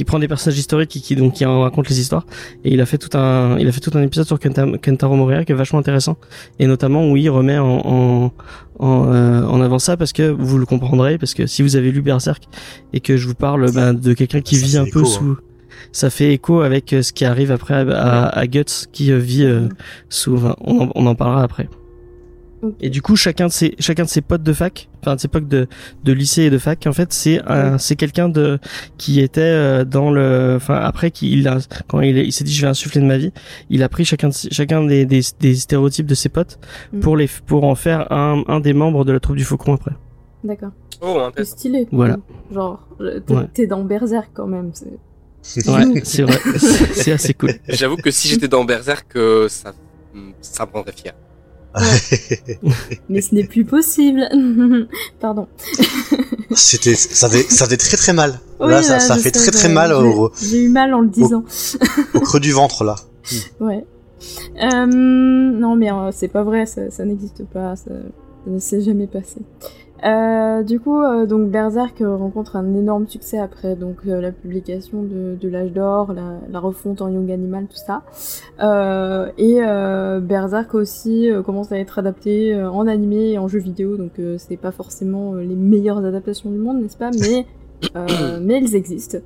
[0.00, 2.24] qui prend des personnages historiques et qui donc qui en raconte les histoires.
[2.64, 5.14] Et il a fait tout un il a fait tout un épisode sur Kenta- Kentaro
[5.14, 6.16] Moria qui est vachement intéressant.
[6.58, 8.32] Et notamment où il remet en en
[8.78, 11.92] en, euh, en avant ça parce que vous le comprendrez parce que si vous avez
[11.92, 12.44] lu Berserk
[12.94, 15.36] et que je vous parle ben, de quelqu'un qui Ça vit un peu sous
[15.92, 19.18] ça fait écho avec euh, ce qui arrive après à, à, à Guts qui euh,
[19.18, 19.68] vit euh,
[20.08, 21.68] sous enfin, on, en, on en parlera après
[22.80, 25.28] Et du coup chacun de ses chacun de ses potes de fac enfin de ses
[25.28, 25.66] potes de
[26.04, 28.58] de lycée et de fac en fait c'est un c'est quelqu'un de
[28.98, 31.56] qui était euh, dans le enfin après qu'il a
[31.88, 33.32] quand il, il s'est dit je vais insuffler de ma vie
[33.70, 36.58] il a pris chacun de, chacun des, des des stéréotypes de ses potes
[36.92, 37.00] Mm.
[37.00, 39.92] pour les pour en faire un un des membres de la troupe du faucon après
[40.44, 40.70] D'accord.
[41.02, 41.56] Oh, C'est intéressant.
[41.56, 41.88] stylé.
[41.92, 42.16] Voilà.
[42.52, 43.20] Genre, euh,
[43.54, 43.66] t'es Ouais.
[43.66, 44.70] dans Berserk quand même.
[44.74, 49.48] c'est- ouais c'est vrai c'est c'est assez cool J'avoue que si j'étais dans Berserk, euh,
[49.48, 49.72] ça,
[50.42, 51.14] ça me rendrait fier.
[53.08, 54.28] Mais ce n'est plus possible.
[55.20, 55.46] Pardon.
[56.52, 58.40] C'était, ça fait, ça fait très très mal.
[58.58, 60.92] Oui, là, ça, là, ça je fait très très mal au, J'ai j'ai eu mal
[60.94, 61.44] en le disant.
[62.14, 62.96] au creux du ventre là.
[63.60, 63.84] Ouais.
[64.60, 67.90] Euh, non, mais euh, c'est pas vrai, ça, ça n'existe pas, ça,
[68.44, 69.40] ça ne s'est jamais passé.
[70.04, 74.32] Euh, du coup, euh, donc Berserk euh, rencontre un énorme succès après donc euh, la
[74.32, 78.02] publication de, de l'âge d'or, la, la refonte en Young Animal, tout ça.
[79.36, 79.60] Et
[80.22, 84.72] Berserk aussi commence à être adapté en animé et en jeu vidéo, donc c'est pas
[84.72, 87.10] forcément les meilleures adaptations du monde, n'est-ce pas?
[87.20, 87.46] Mais
[88.40, 89.18] mais elles existent.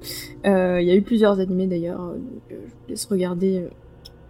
[0.44, 2.14] Il y a eu plusieurs animés d'ailleurs,
[2.48, 3.68] je vous laisse regarder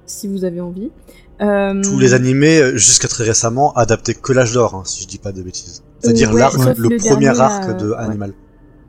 [0.07, 0.91] si vous avez envie.
[1.39, 5.33] Tous les animés, jusqu'à très récemment, adaptaient que l'âge d'or, hein, si je dis pas
[5.33, 5.83] de bêtises.
[6.05, 7.97] C'est-à-dire Ouais, l'arc, sauf le, le premier dernier, arc là, de ouais.
[7.99, 8.33] Animal.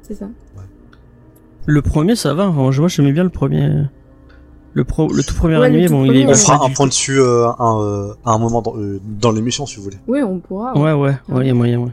[0.02, 0.28] C'est ça.
[1.66, 3.86] le premier ça va enfin, moi j'aimais bien le premier
[4.74, 6.86] le pro le tout premier animé tout bon premier, il est On fera un point
[6.88, 9.98] dessus euh, un, euh, à un moment dans, euh, dans l'émission, si vous voulez.
[10.08, 10.78] Oui, on pourra.
[10.78, 11.92] ouais ouais ouais il y a moyen ouais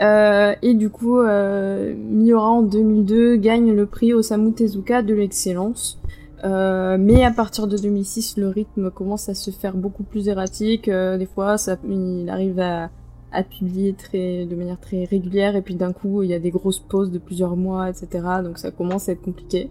[0.00, 5.98] Euh, et du coup, euh, Miura en 2002 gagne le prix Osamu Tezuka de l'excellence.
[6.44, 10.88] Euh, mais à partir de 2006, le rythme commence à se faire beaucoup plus erratique.
[10.88, 12.90] Euh, des fois, ça, il arrive à,
[13.32, 16.80] à publier de manière très régulière, et puis d'un coup, il y a des grosses
[16.80, 18.08] pauses de plusieurs mois, etc.
[18.42, 19.68] Donc ça commence à être compliqué.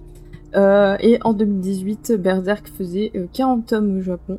[0.56, 4.38] Euh, et en 2018, Berserk faisait euh, 40 tomes au Japon.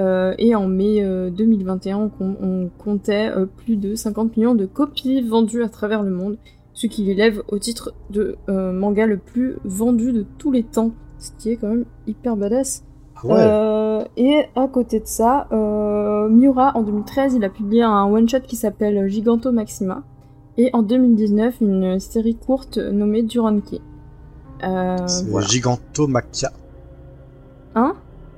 [0.00, 4.54] Euh, et en mai euh, 2021, on, com- on comptait euh, plus de 50 millions
[4.54, 6.38] de copies vendues à travers le monde,
[6.72, 10.92] ce qui l'élève au titre de euh, manga le plus vendu de tous les temps,
[11.18, 12.82] ce qui est quand même hyper badass.
[13.24, 13.34] Ah ouais.
[13.38, 18.40] Euh, et à côté de ça, euh, Miura, en 2013, il a publié un one-shot
[18.40, 20.02] qui s'appelle Giganto Maxima,
[20.58, 23.80] Et en 2019, une série courte nommée Duranke.
[24.64, 25.46] Euh, C'est voilà.
[25.46, 26.52] Gigantomachia.
[27.74, 27.94] Hein?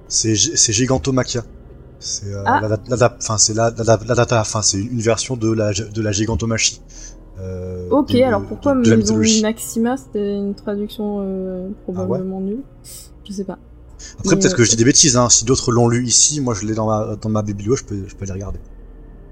[0.07, 1.43] C'est Gi- c'est Gigantomachia.
[1.99, 2.61] C'est euh, Ah.
[3.39, 6.81] c'est la, la, la data, enfin c'est une version de la de la gigantomachie.
[7.41, 9.43] Euh, Ok, de- alors pourquoi de, de mythologie.
[9.43, 9.97] Maxima?
[9.97, 12.63] C'était une traduction euh, probablement nulle.
[13.27, 13.59] Je sais pas.
[14.21, 15.17] Après peut-être euh, que je dis des bêtises.
[15.17, 15.29] Hein.
[15.29, 17.97] Si d'autres l'ont lu ici, moi je l'ai dans ma dans ma biblio, je peux
[18.07, 18.59] je peux les regarder.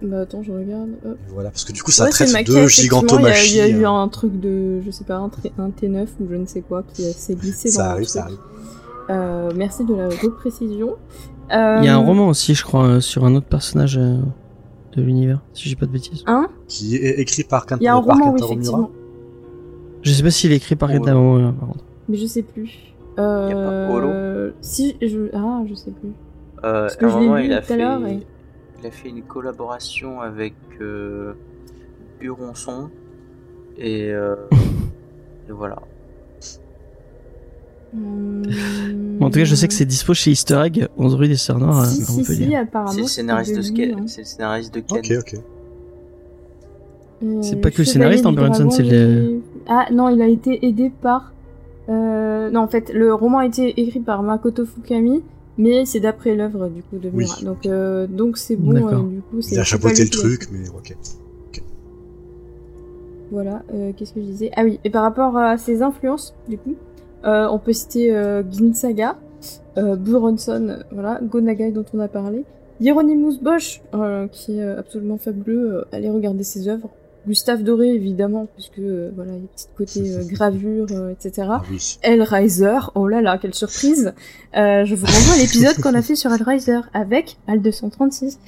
[0.03, 0.90] Bah attends, je regarde.
[1.07, 1.16] Hop.
[1.32, 3.61] Voilà, parce que du coup ça Ouais, traite de effectivement, Il y a- il y,
[3.61, 6.35] a eu euh, un truc de, je sais pas, un, tr- un T9 ou je
[6.35, 8.09] ne sais quoi qui s'est glissé dans Ça arrive, truc.
[8.09, 8.39] ça arrive.
[9.11, 10.97] Euh, merci de la reprécision.
[11.51, 11.55] Il
[11.85, 14.20] y a un Euh, roman aussi, je crois, euh, sur un autre personnage de
[14.97, 16.24] l'univers, si j'ai pas de bêtises.
[16.27, 16.49] Hein?
[16.66, 18.90] Qui est écrit par Kent- Il y a un par roman, oui, Kentaro effectivement.
[20.03, 20.99] Je sais pas s'il est écrit par Ouais.
[20.99, 21.85] Kentaro Miura, par contre.
[22.09, 22.91] Mais je sais plus.
[23.18, 25.28] Euh, Y a pas Polo Si, je...
[25.34, 26.10] Ah, je sais plus.
[26.64, 28.20] Euh, Parce que à un je l'ai moment, il a, tout à fait, l'heure et-
[28.80, 31.34] il a fait une collaboration avec euh,
[32.20, 32.89] Buronson.
[33.78, 34.34] Et, euh,
[35.48, 35.76] et voilà.
[37.94, 41.36] Bon, en tout cas, je sais que c'est dispo chez Easter Egg, 11 rue des
[41.36, 42.93] Sœurs Noires, Si, à si, apparemment.
[42.93, 44.02] C'est le scénariste de, Ken- hein.
[44.06, 44.98] c'est le scénariste de Ken.
[44.98, 45.34] Ok, ok.
[47.24, 50.90] Euh, C'est pas que le scénariste, Dragons, c'est le- Ah non, il a été aidé
[51.02, 51.32] par...
[51.89, 52.51] Euh...
[52.51, 55.23] Non, en fait, le roman a été écrit par Makoto Fukami,
[55.59, 57.25] mais c'est d'après l'œuvre du coup de Oui.
[57.25, 57.37] Mura.
[57.43, 59.41] Donc euh, donc c'est bon, euh, du coup.
[59.41, 60.95] c'est- Il a chapeauté le truc, mais ok.
[63.31, 64.51] Voilà, euh, qu'est-ce que je disais?
[64.57, 66.75] Ah oui, et par rapport à ses influences, du coup,
[67.25, 69.17] euh, on peut citer euh, Ginsaga,
[69.79, 72.45] euh, Buronson, voilà, Gonagai dont on a parlé,
[72.81, 76.91] Hieronymus Bosch, euh, qui est absolument fabuleux, euh, allez regarder ses œuvres,
[77.27, 81.47] Gustave Doré évidemment, puisque euh, voilà, il y a petit côté euh, gravure, euh, etc.
[81.51, 81.99] Ah oui.
[82.03, 84.12] Hellraiser, oh là là, quelle surprise
[84.57, 88.39] Euh, Je vous renvoie à l'épisode qu'on a fait sur Hellraiser avec Al 236.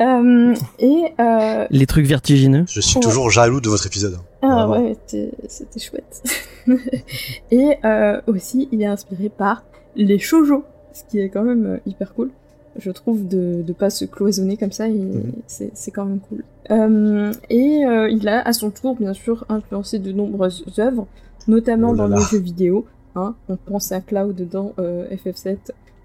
[0.00, 2.64] Euh, et euh, Les trucs vertigineux.
[2.68, 3.02] Je suis Ouais.
[3.02, 4.18] toujours jaloux de votre épisode.
[4.42, 4.86] ah Vraiment.
[4.88, 6.22] ouais, c'était c'était chouette.
[7.50, 9.64] et euh, aussi, il est inspiré par
[9.96, 12.30] les shoujo, ce qui est quand même hyper cool.
[12.78, 15.32] Je trouve de de pas se cloisonner comme ça, et Mhm.
[15.46, 16.44] c'est c'est quand même cool.
[16.70, 21.06] Euh, et euh, il a à son tour, bien sûr, influencé de nombreuses œuvres,
[21.48, 22.16] notamment Oh là dans là.
[22.18, 22.84] les jeux vidéo.
[23.16, 23.34] Hein.
[23.48, 25.56] On pense à Cloud dans euh, FF7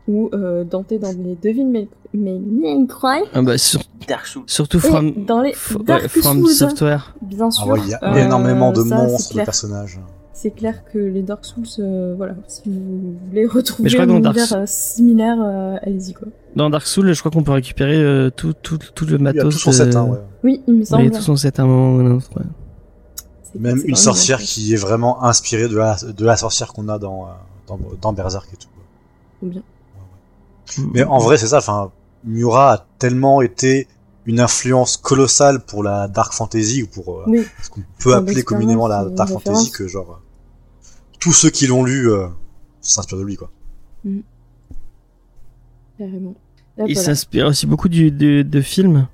[0.08, 1.88] ou euh, Dante dans les Devil May
[2.88, 3.20] Cry.
[3.34, 4.44] Ah bah, sur- Dark Souls.
[4.48, 7.16] surtout Et from, dans les f- Dark ouais, from Software.
[7.22, 7.68] bien Ah sûr.
[7.68, 10.00] ouais, il y a euh, énormément de ça, monstres de personnages.
[10.38, 14.14] C'est clair que les Dark Souls, euh, voilà, si vous voulez retrouver Mais je crois
[14.16, 16.28] un Dark univers euh, similaire, euh, allez-y quoi.
[16.58, 19.16] Dans Dark Souls, je crois qu'on peut récupérer euh, tout, tout, tout le Il y
[19.16, 19.54] a matos.
[19.54, 20.18] tout son set, hein, ouais.
[20.44, 21.06] Oui, il me il semble.
[21.06, 22.30] y a tout son set à un moment ou à un autre.
[22.36, 22.44] ouais.
[23.44, 27.00] C'est- Même une sorcière qui est vraiment inspirée de la, de la sorcière qu'on a
[27.00, 27.28] dans,
[27.68, 28.68] dans, dans Berserk et tout.
[29.40, 29.62] Trop bien.
[30.94, 31.92] Mais en vrai, c'est ça, enfin,
[32.26, 33.88] Miura a tellement été
[34.26, 38.44] une influence colossale pour la dark fantasy ou pour euh, Oui, ce qu'on peut appeler
[38.44, 40.20] communément la dark fantasy que genre
[41.26, 42.28] tous ceux qui l'ont lu euh,
[42.82, 43.50] s'inspirent de lui quoi.
[45.98, 46.36] carrément.
[46.78, 47.02] Là, Il voilà.
[47.02, 49.08] s'inspire aussi beaucoup du, de, de films.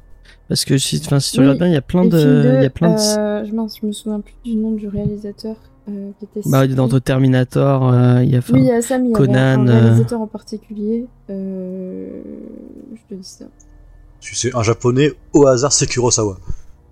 [0.50, 2.66] Parce que si, si tu Oui, regardes bien, il y a plein de, il y
[2.66, 5.56] a plein de, euh, je, mince, je me souviens plus du nom du réalisateur
[5.88, 6.42] euh, qui était.
[6.50, 9.26] bah, dans Terminator, euh, il y a, Oui, il y a Sam, il y avait
[9.28, 11.06] Conan, un euh, réalisateur en particulier.
[11.30, 12.22] Euh...
[12.94, 13.46] Je te dis ça.
[14.20, 16.38] Tu sais, un japonais au hasard, c'est Kurosawa.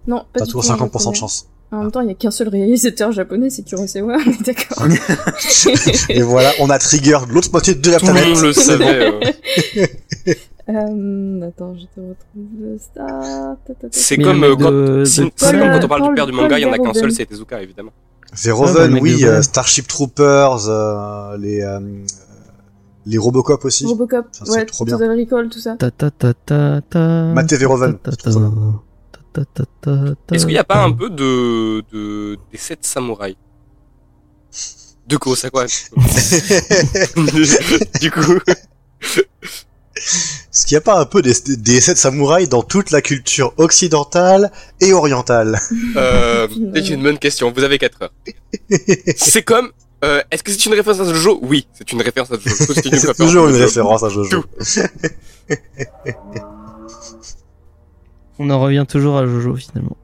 [0.07, 1.49] Non, pas T'as du toujours tout un 50% de chance.
[1.71, 4.87] En même temps, il y a qu'un seul réalisateur japonais, c'est Kurosawa, on est d'accord.
[6.09, 8.29] Et voilà, on a trigger l'autre moitié de la Tout le planète.
[8.33, 9.11] monde le savait.
[9.11, 9.19] euh.
[10.69, 13.57] Euh, attends, je te retrouve ça.
[13.65, 13.87] Ta.
[13.89, 16.15] C'est comme le euh, quand, de- c'est- de- c'est quand euh, on parle Paul- du
[16.15, 17.89] père du manga, il y en a qu'un seul, c'est Tezuka évidemment.
[18.45, 21.79] Ouais, mec oui, euh, Starship Troopers, euh, les euh,
[23.07, 23.83] les Robocop aussi.
[23.87, 24.95] Robocop, Ça, c'est ouais, trop bien.
[24.99, 25.75] Total Recall, tout ça.
[25.75, 26.99] ta ta ta ta ta.
[27.33, 27.97] Maté Verhoeven,
[30.31, 33.35] Est-ce qu'il n'y a pas un peu de, de des sept samouraïs
[35.07, 35.65] De Kurosawa.
[38.01, 38.39] du coup,
[40.51, 43.53] Est-ce qu'il n'y a pas un peu des, des sept samouraïs dans toute la culture
[43.57, 44.51] occidentale
[44.81, 45.59] et orientale?
[45.95, 47.51] Euh, c'est une bonne question.
[47.51, 48.13] Vous avez 4 heures.
[49.17, 49.71] C'est comme.
[50.03, 52.55] euh, Est-ce que c'est une référence à Jojo Oui, c'est une référence à Jojo.
[52.73, 54.43] C'est une C'est référence toujours à une référence à Jojo.
[58.39, 59.97] On en revient toujours à Jojo finalement.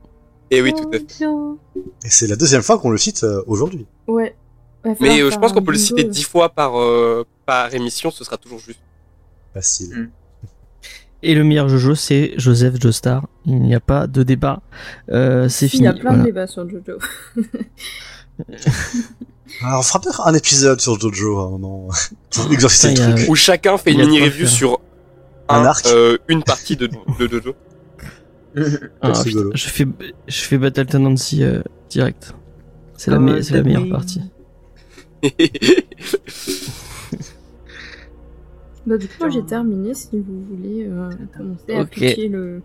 [0.52, 1.26] Et Eh oui, tout à fait.
[2.04, 3.86] Et c'est la deuxième fois qu'on le cite euh, aujourd'hui.
[4.08, 4.36] Ouais.
[5.00, 8.24] Mais euh, je pense qu'on peut le citer 10 fois par, euh, par émission, ce
[8.24, 8.80] sera toujours juste.
[9.54, 10.10] Facile.
[11.24, 13.26] Et le meilleur Jojo, c'est Joseph Joestar.
[13.48, 14.62] Il n'y a pas de débat.
[15.10, 15.84] Euh, c'est Il fini.
[15.86, 16.20] y a plein voilà.
[16.20, 17.00] de débats sur Jojo.
[19.64, 21.88] Alors, on fera peut-être un épisode sur Jojo à un moment.
[22.32, 23.30] Pour exorciser le il truc.
[23.30, 24.80] Où chacun fait Il une mini-review sur
[25.48, 25.86] Un un, arc.
[25.88, 27.54] euh, une partie de, de Jojo.
[29.02, 29.86] Ah, putain, je fais,
[30.28, 32.34] je fais Battle Tendency euh, direct.
[32.98, 34.22] C'est la, Ah me- la meilleure partie.
[38.88, 41.88] Bah, du coup, moi, j'ai terminé si vous voulez euh, commencer à Ok.
[41.88, 42.62] appliquer le.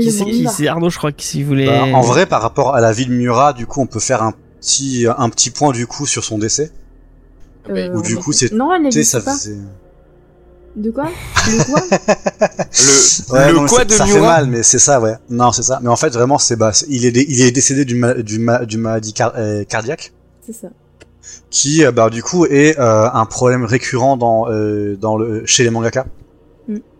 [0.00, 1.66] C'est Arnaud, je crois, qui s'il voulait.
[1.66, 4.22] Bah, en vrai, par rapport à la vie de Murat, du coup, on peut faire
[4.22, 6.70] un petit, un petit point du coup sur son décès.
[7.70, 9.32] Euh, Ou du coup, c'est- Non, elle Tu sais, n'existe ça pas.
[9.36, 9.56] faisait.
[10.76, 11.04] De quoi?
[11.06, 11.80] De quoi?
[11.90, 15.14] Le, Ouais, le non, quoi de ça fait mal, mais c'est ça, ouais.
[15.30, 15.80] Non, c'est ça.
[15.82, 17.98] Mais en fait, vraiment, c'est bah, il est, il est décédé d'une
[18.42, 20.12] ma- maladie car- euh, cardiaque,
[20.44, 20.68] C'est ça.
[21.48, 25.64] qui, euh, bah, du coup, est euh, un problème récurrent dans, euh, dans le, chez
[25.64, 26.06] les mangaka.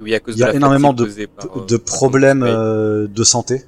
[0.00, 3.24] Oui, à cause Il y a de la énormément de, par, de problèmes euh, de
[3.24, 3.64] santé.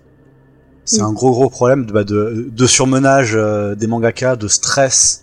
[0.86, 1.08] C'est Oui.
[1.08, 5.22] un gros gros problème de, bah, de, de surmenage euh, des mangaka, de stress,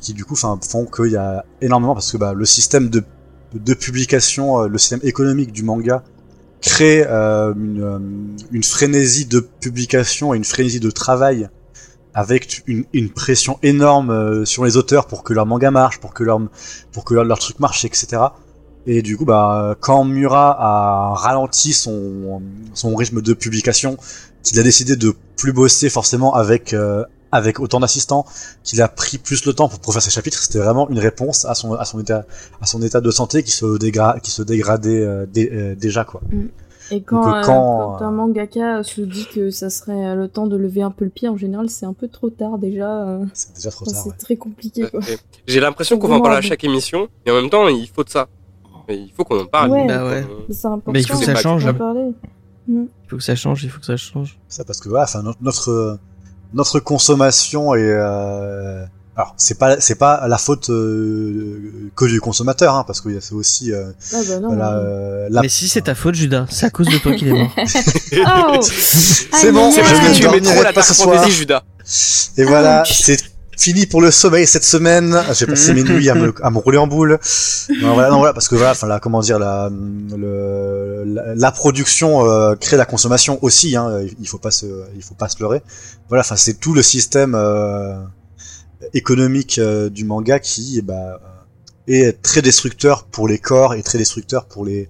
[0.00, 3.02] qui du coup font qu'il y a énormément parce que bah, le système de,
[3.54, 6.02] de publication, euh, le système économique du manga
[6.60, 7.98] crée euh, une, euh,
[8.52, 11.48] une frénésie de publication et une frénésie de travail
[12.14, 16.22] avec une, une pression énorme sur les auteurs pour que leur manga marche, pour que
[16.22, 16.40] leur,
[16.92, 18.22] pour que leur, leur truc marche, etc.
[18.86, 22.42] Et du coup, bah, quand Murat a ralenti son,
[22.74, 23.96] son rythme de publication,
[24.42, 28.24] qu'il a décidé de plus bosser forcément avec, euh, avec autant d'assistants,
[28.62, 31.44] qu'il a pris plus le temps pour, pour faire ses chapitres, c'était vraiment une réponse
[31.46, 32.24] à son, à son état,
[32.60, 36.04] à son état de santé qui se, dégra qui se dégradait euh, dé- euh, déjà,
[36.04, 36.20] quoi.
[36.90, 40.46] Et quand, Donc, euh, quand, quand un mangaka se dit que ça serait le temps
[40.46, 43.08] de lever un peu le pied, en général, c'est un peu trop tard déjà.
[43.08, 44.16] euh, C'est déjà trop enfin, tard, c'est ouais.
[44.18, 44.84] très compliqué.
[45.46, 48.04] J'ai l'impression qu'on va en parler à chaque émission, et en même temps, il faut
[48.04, 48.28] de ça.
[48.88, 49.70] Et il faut qu'on en parle.
[49.70, 49.86] Ouais.
[49.86, 50.26] Bah ouais.
[50.50, 50.92] C'est important.
[50.92, 51.72] Mais il faut que ça change.
[51.72, 52.10] parler.
[52.68, 54.38] Il faut que ça change, il faut que ça change.
[54.48, 55.98] Ça parce que voilà, enfin notre notre,
[56.54, 58.84] notre consommation est euh,
[59.16, 63.34] alors c'est pas c'est pas la faute euh, que du consommateur hein, parce que c'est
[63.34, 64.52] aussi euh, Ah bah non.
[64.56, 64.70] la, non.
[64.78, 67.32] euh, la- Mais si c'est ta faute, Judas, c'est à cause de toi qu'il est
[67.32, 67.54] mort.
[68.24, 71.16] Oh C'est bon, C'est parce je que tu aimais trop la pas Dark ce soir.
[71.16, 71.62] Fantasy, Judas.
[72.38, 73.18] et voilà c'est
[73.62, 75.22] fini pour le sommeil cette semaine.
[75.32, 77.18] J'ai passé mes nuits à me, à me rouler en boule.
[77.80, 81.52] Non voilà non voilà parce que voilà enfin là comment dire la le, la, la
[81.52, 84.04] production euh, crée la consommation aussi hein.
[84.20, 84.66] Il faut pas se
[84.96, 85.62] il faut pas se leurrer.
[86.08, 87.94] Voilà enfin c'est tout le système euh,
[88.94, 91.20] économique euh, du manga qui bah,
[91.86, 94.88] est très destructeur pour les corps et très destructeur pour les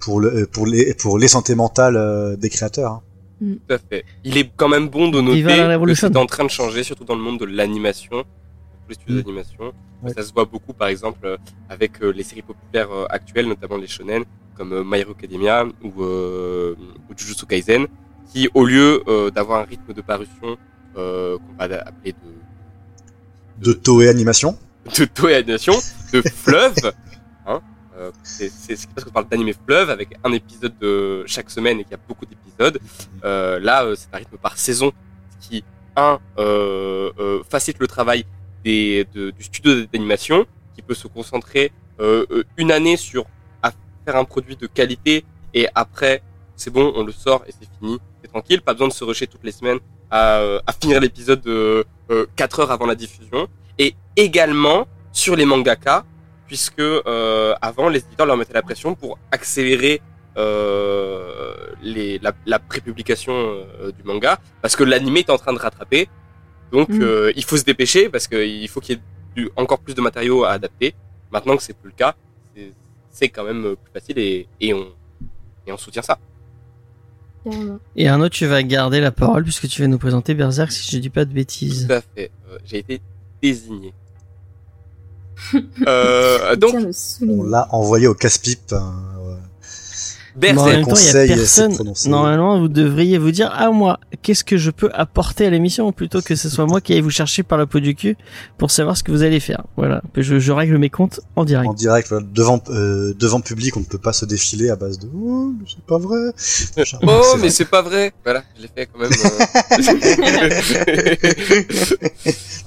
[0.00, 3.02] pour le pour les pour les santé mentale euh, des créateurs hein.
[3.38, 4.04] Tout à fait.
[4.24, 7.16] Il est quand même bon de noter que c'est en train de changer, surtout dans
[7.16, 9.22] le monde de l'animation, tous les studios Mm.
[9.22, 9.72] d'animation.
[10.02, 10.12] Ouais.
[10.14, 11.36] Ça se voit beaucoup, par exemple, euh,
[11.68, 16.02] avec euh, les séries populaires euh, actuelles, notamment les shonen, comme My Hero Academia ou,
[16.02, 16.74] euh,
[17.10, 17.86] ou Jujutsu Kaisen,
[18.32, 20.56] qui, au lieu euh, d'avoir un rythme de parution
[20.96, 22.18] euh, qu'on va appeler de
[23.68, 24.58] de Toei Animation
[24.98, 25.74] de Toei Animation,
[26.12, 26.74] de fleuve.
[27.96, 28.50] Euh, c'est
[28.94, 32.00] parce qu'on parle d'animé fleuve avec un épisode de chaque semaine et qu'il y a
[32.08, 32.78] beaucoup d'épisodes.
[33.24, 34.92] Euh, là, euh, c'est un rythme par saison,
[35.40, 35.64] ce qui,
[35.96, 38.24] un, euh, euh, facilite le travail
[38.64, 40.44] des, de- du studio d'animation,
[40.74, 42.26] qui peut se concentrer euh,
[42.58, 43.24] une année sur
[43.62, 43.72] à
[44.04, 45.24] faire un produit de qualité
[45.54, 46.22] et après,
[46.54, 49.26] c'est bon, on le sort et c'est fini, c'est tranquille, pas besoin de se rusher
[49.26, 49.78] toutes les semaines
[50.10, 50.36] à,
[50.66, 53.48] à finir l'épisode euh, euh, 4 heures avant la diffusion
[53.78, 56.04] et également sur les mangaka
[56.46, 60.00] puisque euh, avant les éditeurs leur mettaient la pression pour accélérer
[60.36, 65.58] euh, les, la, la prépublication euh, du manga parce que l'animé est en train de
[65.58, 66.08] rattraper
[66.72, 67.02] donc Mm.
[67.02, 69.02] euh, il faut se dépêcher parce qu'il faut qu'il y ait
[69.36, 70.94] du- encore plus de matériaux à adapter
[71.32, 72.14] maintenant que c'est plus le cas
[72.54, 72.72] c'est-
[73.10, 74.86] c'est quand même plus facile et, et on
[75.66, 76.16] et on soutient ça.
[77.96, 80.98] Et Arnaud, tu vas garder la parole puisque tu vas nous présenter Berserk si je
[81.00, 81.86] dis pas de bêtises.
[81.86, 83.00] tout à fait Euh, j'ai été
[83.42, 83.92] désigné
[85.86, 86.74] euh, donc
[87.26, 89.34] on l'a envoyé au casse-pipe hein, ouais.
[89.34, 91.74] Mais en Berserk même temps, il y a conseil, c'est personne.
[91.74, 92.08] prononcé.
[92.08, 96.20] Normalement, vous devriez vous dire, ah moi, qu'est-ce que je peux apporter à l'émission plutôt
[96.20, 98.16] que ce soit moi qui aille vous chercher par la peau du cul
[98.58, 99.64] pour savoir ce que vous allez faire.
[99.76, 100.02] Voilà.
[100.16, 101.68] Je, je règle mes comptes en direct.
[101.68, 104.98] en direct voilà, devant euh, devant public on ne peut pas se défiler à base
[104.98, 106.32] de oh, mais c'est pas vrai.
[107.02, 108.12] Oh, mais c'est pas vrai.
[108.24, 109.10] Voilà, je l'ai fait quand même.
[109.12, 109.44] euh.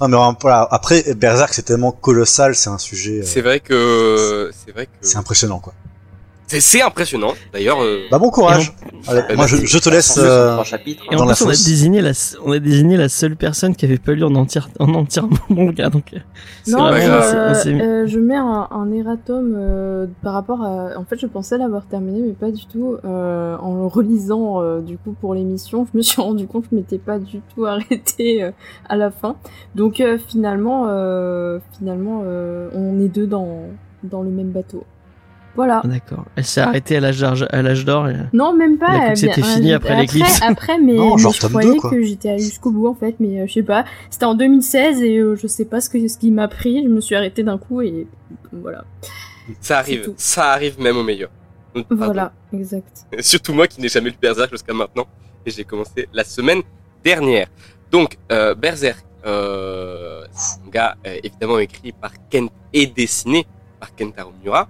[0.08, 4.50] non mais voilà, après Berserk c'est tellement colossal c'est un sujet euh, c'est vrai que
[4.64, 5.74] c'est vrai que c'est impressionnant quoi
[6.50, 7.32] c'est c'est impressionnant.
[7.52, 8.72] D'ailleurs, euh, bah bon courage
[9.06, 10.58] Allez, Eh moi je, je te laisse euh.
[11.10, 12.10] Et dans en la plus, on a désigné la,
[12.44, 15.54] on a désigné la seule personne qui avait pas lu en entier, en entier mon
[15.66, 16.12] manga, donc.
[16.12, 16.18] euh,
[16.66, 17.00] Non, on on mis-
[17.80, 20.98] euh, je mets un, un erratum euh, par rapport à.
[20.98, 22.96] En fait, je pensais l'avoir terminé, mais pas du tout.
[23.04, 26.68] Euh, en le relisant euh, du coup pour l'émission, je me suis rendu compte que
[26.72, 28.50] je m'étais pas du tout arrêté euh,
[28.88, 29.36] à la fin.
[29.76, 33.60] Donc euh, finalement, euh, finalement, euh, on est deux dans
[34.02, 34.84] dans le même bateau.
[35.56, 35.80] Voilà.
[35.84, 36.24] Ah, D'accord.
[36.36, 37.34] Elle s'est arrêtée à l'âge d'or.
[37.50, 38.08] à l'âge d'or.
[38.08, 39.14] et- Non, même pas.
[39.14, 40.40] C'était fini euh, après l'éclipse.
[40.46, 41.90] Après, mais, Non, mais genre je croyais 2, quoi.
[41.90, 43.84] que j'étais allée jusqu'au bout en fait, mais euh, je sais pas.
[44.10, 46.82] C'était en 2016 et euh, je sais pas ce que ce qui m'a pris.
[46.84, 48.06] Je me suis arrêtée d'un coup et
[48.52, 48.84] voilà.
[49.60, 51.30] Ça arrive, ça arrive même au meilleur.
[51.90, 53.06] Voilà, exact.
[53.20, 55.06] Surtout moi qui n'ai jamais lu Berserk jusqu'à maintenant.
[55.46, 56.62] Et j'ai commencé la semaine
[57.02, 57.48] dernière.
[57.90, 63.46] Donc, euh, Berserk, euh, c'est un manga euh, évidemment écrit par Kent et dessiné
[63.80, 64.68] par Kentaro Miura.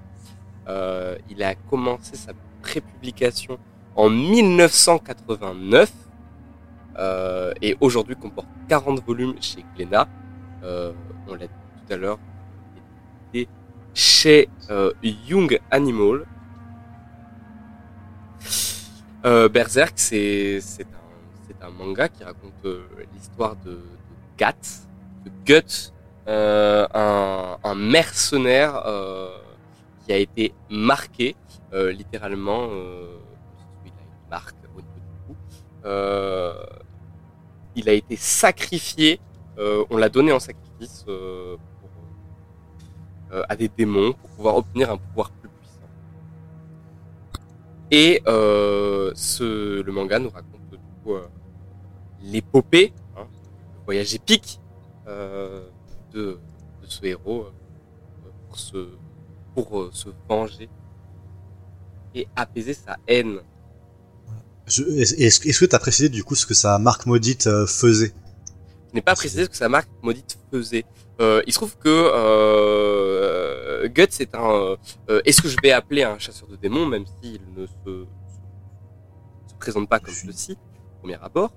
[0.71, 2.33] Euh, il a commencé sa
[2.63, 3.59] prépublication
[3.97, 5.93] en 1989
[6.97, 10.07] euh, et aujourd'hui comporte 40 volumes chez Glénat.
[10.63, 10.93] Euh,
[11.29, 11.53] on l'a dit
[11.87, 12.19] tout à l'heure,
[13.35, 13.49] édité
[13.95, 14.49] chez
[15.29, 16.25] Young Animal.
[19.25, 20.61] Berserk, c'est
[21.61, 22.65] un, manga qui raconte
[23.13, 23.81] l'histoire de,
[24.39, 24.87] Guts,
[25.25, 25.31] de
[26.29, 28.83] euh, un, mercenaire
[30.13, 31.37] a été marqué
[31.73, 32.69] euh, littéralement.
[32.71, 33.17] Euh.
[35.85, 36.55] Euh,
[37.75, 39.21] il a été sacrifié.
[39.59, 41.61] on l'a donné en sacrifice pour,
[43.49, 45.89] à des démons pour pouvoir obtenir un pouvoir plus puissant.
[47.91, 50.61] Et ce, le manga nous raconte
[52.23, 53.27] l'épopée, hein,
[53.79, 54.61] le voyage épique
[55.07, 56.39] de,
[56.85, 57.47] ce héros
[58.47, 58.89] pour se
[59.55, 60.69] pour euh, se venger
[62.15, 63.41] et apaiser sa haine.
[64.67, 68.13] Est-ce que tu as précisé du coup ce que sa marque maudite euh, faisait?
[68.91, 70.85] Je n'ai pas précisé ce que sa marque maudite faisait.
[71.21, 72.17] Euh, il se trouve que
[73.87, 74.77] Guts est un.
[75.25, 78.07] Est-ce que je vais appeler un chasseur de démons, même s'il ne se,
[79.49, 81.53] se présente pas comme ceci, au premier abord.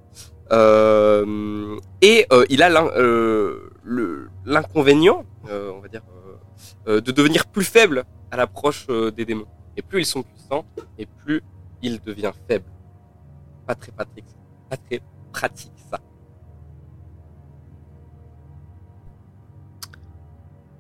[2.02, 2.70] Et il a
[4.45, 6.03] l'inconvénient, on va dire,
[6.85, 9.47] de devenir plus faible à l'approche euh, des démons.
[9.77, 10.65] Et plus ils sont puissants,
[10.97, 11.41] et plus
[11.81, 12.65] il devient faible.
[13.65, 14.25] Pas très pratique,
[14.69, 15.01] pas très
[15.31, 15.99] pratique ça.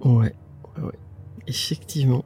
[0.01, 0.35] Ouais.
[0.77, 0.99] ouais, ouais.
[1.47, 2.23] Effectivement.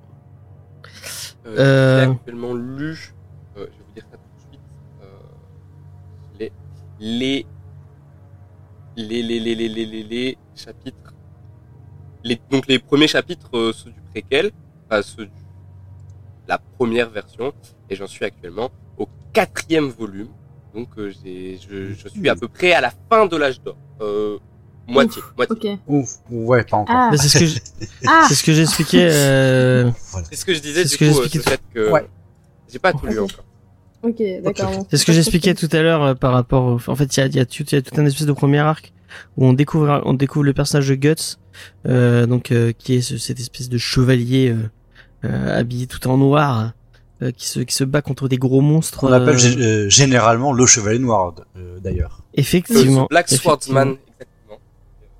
[1.45, 2.03] Euh, Euh.
[2.05, 3.13] J'ai actuellement lu,
[3.55, 4.61] euh, je vais vous dire ça tout de suite,
[5.01, 5.05] euh,
[6.37, 6.51] les,
[6.99, 7.45] les,
[8.97, 11.13] les, les, les, les, les, les, les chapitres,
[12.27, 14.51] les, donc les premiers chapitres, euh, ceux du préquel,
[14.89, 15.31] enfin ceux du,
[16.47, 17.53] la première version,
[17.89, 20.29] et j'en suis actuellement au quatrième volume,
[20.75, 23.77] donc euh, j'ai, je, je suis à peu près à la fin de l'âge d'or,
[24.01, 24.37] euh,
[24.87, 25.73] moitié, moitié.
[25.73, 25.79] Ok.
[25.87, 26.95] Ouf, ouais, pas encore.
[26.95, 27.61] Ah, c'est ce que j'ai-
[28.07, 29.07] ah, c'est ce que j'expliquais.
[29.11, 29.91] Euh...
[30.29, 31.91] C'est ce que je disais C'est ce du que coup, euh, j'expliquais ce fait que
[31.91, 32.07] Ouais.
[32.71, 33.43] j'ai pas tout lu encore.
[34.03, 34.85] ok, d'accord.
[34.89, 36.65] C'est ce que j'expliquais tout à l'heure euh, par rapport.
[36.65, 36.91] Au...
[36.91, 37.65] En fait, il y a, y a tout
[37.97, 38.93] un espèce de premier arc
[39.37, 41.37] où on découvre, on découvre le personnage de Guts,
[41.87, 44.69] euh, donc euh, qui est ce- cette espèce de chevalier euh,
[45.27, 46.71] euh, habillé tout en noir,
[47.21, 49.03] euh, qui se qui se bat contre des gros monstres.
[49.03, 52.21] On l'appelle euh, gé- euh, généralement le chevalier noir, euh, d'ailleurs.
[52.35, 53.07] Effectivement.
[53.09, 53.97] Black Swordsman, effectivement.
[54.19, 54.59] exactement.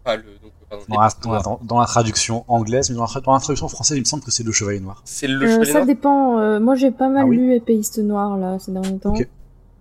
[0.05, 1.09] Enfin, le, donc, pardon, Dans la,
[1.41, 4.05] dans, la, dans la traduction anglaise, mais dans la, dans la traduction française, il me
[4.05, 5.01] semble que c'est le chevalier noir.
[5.05, 5.85] C'est le Euh, chevalier ça noir.
[5.87, 6.39] dépend.
[6.39, 9.15] euh, moi, j'ai pas mal Ah oui lu Épéiste Noir là ces derniers temps.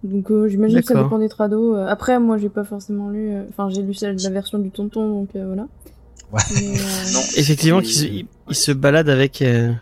[0.06, 1.74] Donc euh, j'imagine que ça dépend des trados.
[1.76, 3.30] Euh, Après, moi, j'ai pas forcément lu.
[3.34, 5.66] euh, Enfin, j'ai lu celle de la version du tonton, donc euh, voilà.
[6.32, 6.40] Ouais.
[6.54, 6.82] Mais, euh,
[7.14, 7.20] Non.
[7.36, 9.42] Effectivement, se, il, il se balade avec.
[9.42, 9.72] euh,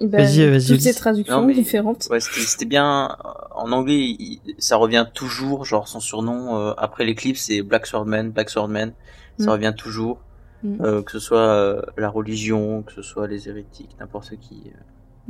[0.00, 2.06] ben, Vas-y, vas-y, Toutes ces traductions Non, mais- différentes.
[2.10, 3.16] Ouais, c'était bien.
[3.54, 8.30] En anglais, il- ça revient toujours, genre son surnom euh, après l'éclipse, c'est Black Swordman,
[8.30, 8.92] Black Swordman.
[9.38, 9.50] Ça Mm.
[9.50, 10.20] revient toujours,
[10.62, 10.76] Mm.
[10.84, 14.62] euh, que ce soit euh, la religion, que ce soit les hérétiques, n'importe qui.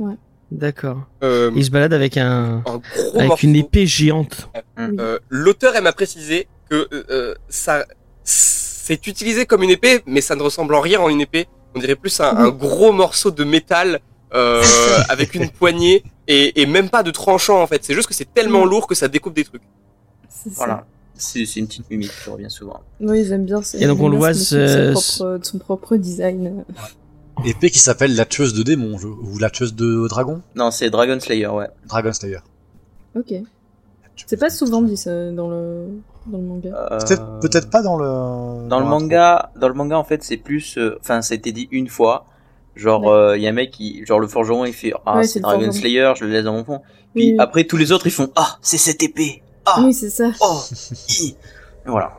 [0.01, 0.13] euh.
[0.51, 1.01] D'accord.
[1.23, 3.47] Euh, Il se balade avec un un gros avec morceau.
[3.47, 4.49] une épée géante.
[4.79, 7.85] Euh, L'auteur elle m'a précisé que euh, ça
[8.23, 11.47] c'est utilisé comme une épée, mais ça ne ressemble en rien en une épée.
[11.75, 13.99] On dirait plus un, un gros morceau de métal
[14.33, 14.63] euh,
[15.09, 17.83] avec une poignée et, et même pas de tranchant en fait.
[17.83, 18.69] C'est juste que c'est tellement Mm.
[18.69, 19.61] lourd que ça découpe des trucs.
[20.55, 20.85] Voilà.
[21.15, 22.79] C'est une petite mimique qui revient souvent.
[23.01, 23.61] Oui, ils aiment bien.
[23.77, 24.67] Et donc, on le voit, ce...
[24.67, 26.63] ce- son, propre, de son propre design.
[27.45, 30.89] Épée qui s'appelle la tueuse de démons, je- ou la tueuse de dragon Non, c'est
[30.89, 31.67] Dragon Slayer, ouais.
[31.87, 32.39] Dragon Slayer.
[33.15, 33.33] Ok.
[34.25, 35.87] C'est pas souvent dit ça dans le
[36.27, 36.69] dans le manga.
[36.91, 36.99] Euh,
[37.41, 38.67] Peut-être pas dans le...
[38.67, 41.51] Dans le manga, dans le manga en fait, c'est plus, euh, enfin, ça a été
[41.53, 42.25] dit une fois.
[42.75, 43.35] Genre, D'accord.
[43.35, 45.59] il y a un mec qui, genre le forgeron, il fait ah Ouais, c'est Dragon
[45.59, 45.79] forgeron.
[45.79, 46.81] Slayer, je le laisse dans mon fond.
[47.15, 47.35] Puis Oui.
[47.39, 49.41] après tous les autres ils font ah c'est cette épée.
[49.65, 50.29] Ah Oui, c'est ça.
[50.41, 50.61] oh.
[51.85, 52.18] Voilà.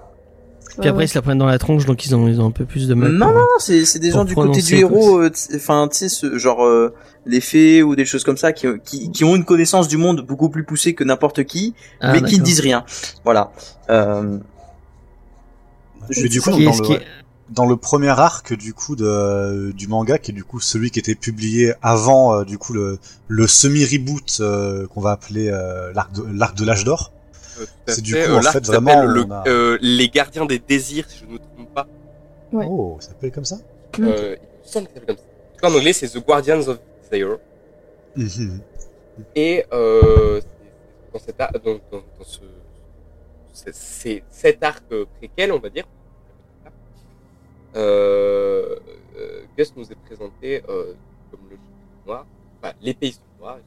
[0.79, 2.51] Puis après, ils se la prennent dans la tronche, donc ils ont ils ont un
[2.51, 3.11] peu plus de mal.
[3.13, 6.09] Non, pour- non, c'est c'est des gens du côté du héros, euh, enfin, tu sais,
[6.09, 6.95] ce genre euh,
[7.27, 10.25] les fées ou des choses comme ça, qui, qui, qui ont une connaissance du monde
[10.27, 12.85] beaucoup plus poussée que n'importe qui, Ah, mais qui ne disent rien.
[13.25, 13.51] Voilà.
[13.91, 14.39] Euh,
[16.09, 17.05] Mais du coup, dans le- qui
[17.51, 21.01] dans le premier arc du coup de, du manga, qui est du coup celui qui
[21.01, 25.93] était publié avant euh, du coup le, le semi reboot euh, qu'on va appeler euh,
[25.93, 27.13] l'arc de l'arc de l'âge d'or.
[27.61, 28.25] Euh, C'est du fait.
[28.25, 31.09] coup, Euh, en l'arc fait, s'appelle vraiment, le- on a- euh, les gardiens des désirs,
[31.09, 31.87] si je ne me trompe pas.
[32.53, 32.67] Ouais.
[32.69, 33.57] Oh, ça s'appelle comme ça?
[33.99, 34.05] Mm.
[34.05, 35.23] Euh, il me semble que ça s'appelle comme ça.
[35.23, 36.79] En tout cas, en anglais, c'est The Guardians of
[37.11, 37.39] Desire.
[38.17, 38.61] Mhm.
[39.37, 40.41] Et euh,
[41.13, 41.49] dans, cet dans,
[41.93, 42.41] dans, dans ce,
[43.53, 44.85] c'est- cet arc
[45.19, 45.85] préquel, on va dire,
[47.77, 48.77] euh,
[49.57, 50.95] Gus nous est présenté euh,
[51.31, 51.57] comme le
[52.07, 52.27] noir,
[52.63, 53.59] enfin l'épée noire,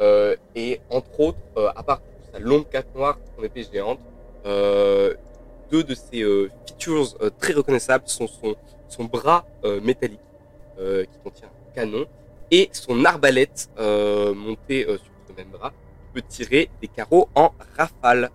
[0.00, 2.00] euh, et entre autres, euh, à part
[2.36, 3.98] sa longue cape noire, son épée géante,
[4.44, 5.14] euh,
[5.70, 8.54] deux de ses euh, features euh, très reconnaissables sont son,
[8.88, 10.20] son bras euh, métallique
[10.78, 12.04] euh, qui contient un canon
[12.50, 15.72] et son arbalète euh, montée euh, sur ce même bras
[16.14, 18.30] peut tirer des carreaux en rafale.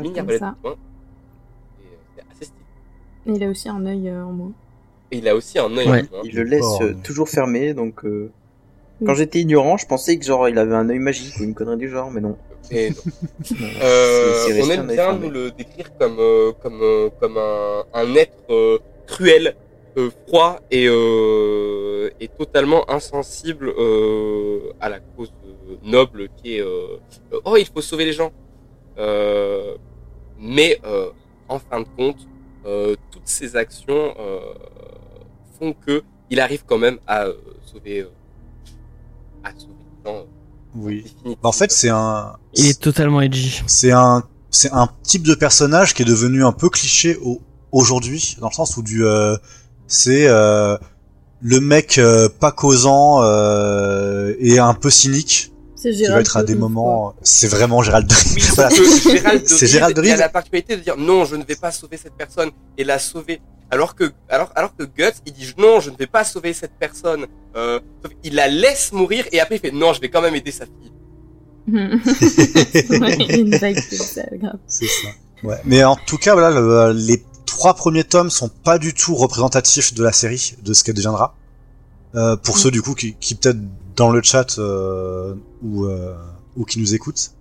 [0.00, 0.50] Mini arbalète ça.
[0.56, 0.72] de poing.
[0.72, 2.64] Et, euh, C'est assez stylé.
[3.26, 4.52] Et il a aussi un œil euh, en moins.
[5.12, 6.02] Et il a aussi un œil Ouais.
[6.10, 6.22] en moins.
[6.24, 8.02] Il le laisse Oh, mais- toujours fermé, donc
[9.04, 11.76] quand j'étais ignorant, je pensais que genre il avait un œil magique ou une connerie
[11.76, 12.36] du genre, mais non.
[12.70, 12.96] Et non.
[13.82, 18.42] Euh, on aime bien nous le décrire comme euh, comme euh, comme un, un être
[18.50, 19.54] euh, cruel,
[19.96, 25.32] euh, froid et euh, et totalement insensible euh, à la cause
[25.82, 26.64] noble qui est
[27.44, 28.32] oh il faut sauver les gens.
[28.98, 29.76] Euh,
[30.38, 31.10] mais euh,
[31.48, 32.26] en fin de compte,
[32.66, 34.54] euh, toutes ces actions euh,
[35.58, 37.34] font que il arrive quand même à euh,
[37.64, 38.08] sauver euh,
[39.42, 39.74] à sauver
[40.04, 40.26] les gens.
[40.76, 41.04] Oui.
[41.24, 43.62] Bah, en fait, c'est un, Il est totalement edgy.
[43.66, 47.40] c'est un, c'est un type de personnage qui est devenu un peu cliché au,
[47.72, 49.36] aujourd'hui, dans le sens où du, euh,
[49.86, 50.76] c'est euh,
[51.40, 56.36] le mec euh, pas causant euh, et un peu cynique, C'est qui va Gérald être
[56.38, 58.70] à des moments, c'est vraiment Gérald de Oui, Voilà.
[58.70, 61.44] Gérald de C'est Rive, Gérald de il a la particularité de dire non, je ne
[61.44, 63.40] vais pas sauver cette personne et la sauver.
[63.74, 66.74] Alors que, alors, alors que Guts, il dit non, je ne vais pas sauver cette
[66.78, 67.26] personne.
[67.56, 67.80] Euh,
[68.22, 70.66] il la laisse mourir et après il fait non, je vais quand même aider sa
[70.66, 70.92] fille.
[74.40, 74.58] grave.
[74.66, 75.08] C'est ça.
[75.42, 75.56] Ouais.
[75.64, 79.94] Mais en tout cas, voilà, le- les trois premiers tomes sont pas du tout représentatifs
[79.94, 81.34] de la série, de ce qu'elle deviendra.
[82.14, 82.58] Euh, pour Mm.
[82.58, 83.58] ceux du coup qui, qui peut-être
[83.96, 86.14] dans le chat euh, ou euh,
[86.56, 87.32] ou qui nous écoutent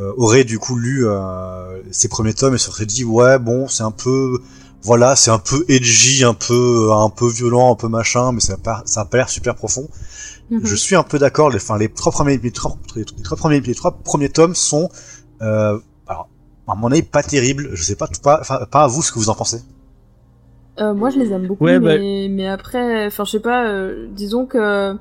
[0.00, 3.68] euh, auraient du coup lu euh, ces premiers tomes et se seraient dit ouais bon
[3.68, 4.40] c'est un peu
[4.84, 8.54] voilà c'est un peu edgy un peu un peu violent un peu machin mais ça
[8.54, 9.88] a pas ça a pas l'air super profond
[10.50, 10.60] Mhm.
[10.62, 11.48] je suis un peu d'accord.
[11.48, 14.90] Les, enfin, les trois premiers, les trois, les trois premiers, les trois premiers tomes sont,
[15.40, 16.28] euh, alors,
[16.68, 17.70] à mon avis, pas terribles.
[17.72, 19.62] Je sais pas, tout pas, enfin, pas à vous ce que vous en pensez.
[20.80, 23.66] Euh, moi, je les aime beaucoup, Ouais, bah- mais, mais après, enfin, je sais pas,
[23.68, 24.94] euh, disons que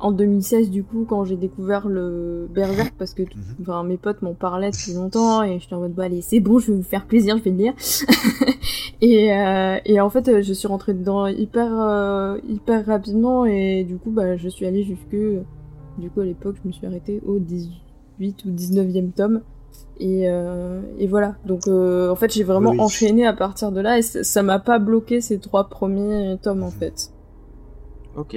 [0.00, 3.56] en 2016, du coup, quand j'ai découvert le Berserk, parce que tout- Mhm.
[3.62, 6.58] enfin, mes potes m'en parlaient depuis longtemps, et j'étais en mode, bah allez, c'est bon,
[6.58, 7.74] je vais vous faire plaisir, je vais le lire.
[9.00, 13.96] et, euh, et en fait, je suis rentrée dedans hyper, euh, hyper rapidement, et du
[13.96, 15.16] coup, bah, je suis allée jusque,
[15.98, 19.40] du coup, à l'époque, je me suis arrêtée au 18 ou 19e tome.
[20.00, 21.34] Et, euh, et voilà.
[21.44, 22.80] Donc, euh, en fait, j'ai vraiment Oui.
[22.80, 26.62] enchaîné à partir de là et ça ça m'a pas bloqué ces trois premiers tomes,
[26.62, 27.10] en fait.
[28.16, 28.36] Ok.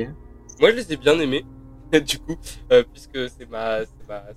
[0.59, 1.43] Moi, je les ai bien aimés,
[1.99, 2.35] du coup,
[2.71, 4.35] euh, puisque c'est ma, c'est ma, c'est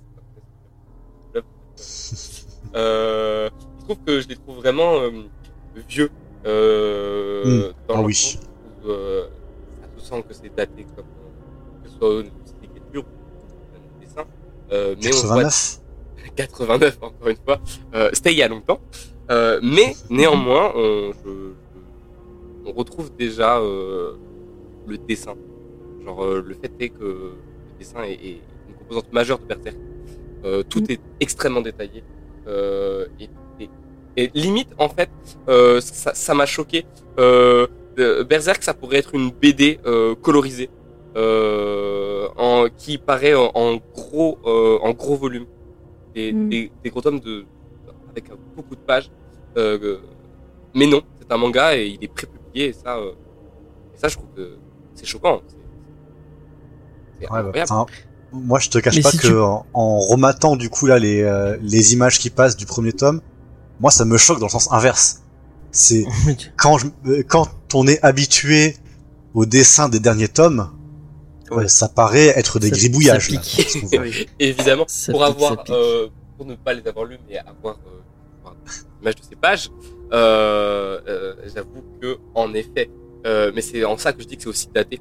[1.35, 1.41] ma-
[2.75, 3.49] euh,
[3.79, 5.11] je trouve que je les trouve vraiment euh,
[5.87, 6.09] vieux,
[6.45, 7.73] euh, Mm.
[7.87, 8.39] dans Ah le oui.
[8.83, 9.27] où, euh,
[9.81, 11.05] ça se sent que c'est daté comme,
[11.83, 14.25] que ce soit au niveau de l'écriture ou du dessin,
[14.71, 15.81] euh, mais on voit 89.
[16.35, 17.59] 89 encore une fois.
[17.93, 18.79] Euh, C'était il y a longtemps,
[19.31, 24.15] euh, mais néanmoins, on, je- je- on retrouve déjà euh,
[24.87, 25.35] le dessin.
[26.05, 27.33] Genre euh, le fait est que le
[27.79, 29.77] dessin est, est une composante majeure de Berserk.
[30.45, 30.91] Euh, tout Mm.
[30.91, 32.03] est extrêmement détaillé
[32.47, 33.29] euh, et,
[33.59, 33.69] et-
[34.17, 35.09] et limite en fait,
[36.13, 36.85] ça m'a choqué.
[38.29, 39.79] Berserk, ça pourrait être une BD
[40.21, 40.69] colorisée.
[42.37, 44.37] En, qui paraît en, en gros
[44.87, 45.45] en gros volume
[46.13, 46.49] des, Mm.
[46.49, 47.45] des, des gros tomes de
[48.11, 48.25] avec
[48.55, 49.09] beaucoup de pages
[50.77, 52.91] mais non c'est un manga et il est pré-publié et ça
[53.93, 54.45] et ça je trouve que
[54.93, 55.41] c'est choquant
[57.21, 57.85] Ouais, bah, enfin,
[58.33, 60.99] moi, je te cache Mais pas si que tu- en, en rematant du coup là
[60.99, 63.21] les euh, les images qui passent du premier tome,
[63.79, 65.21] moi, ça me choque dans le sens inverse.
[65.71, 66.05] C'est
[66.57, 68.77] quand je, euh, quand on est habitué
[69.33, 70.69] au dessin des derniers tomes,
[71.51, 71.65] Ouais.
[71.65, 73.29] euh, ça paraît être des Ça- gribouillages.
[73.29, 73.77] ça pique.
[74.39, 75.69] évidemment Ça pour pique, avoir ça pique.
[75.75, 78.49] euh, pour ne pas les avoir lus mais avoir euh,
[78.99, 79.69] l'image de ces pages
[80.11, 82.89] euh, euh, j'avoue que en effet
[83.27, 84.99] euh, mais c'est en ça que je dis que c'est aussi daté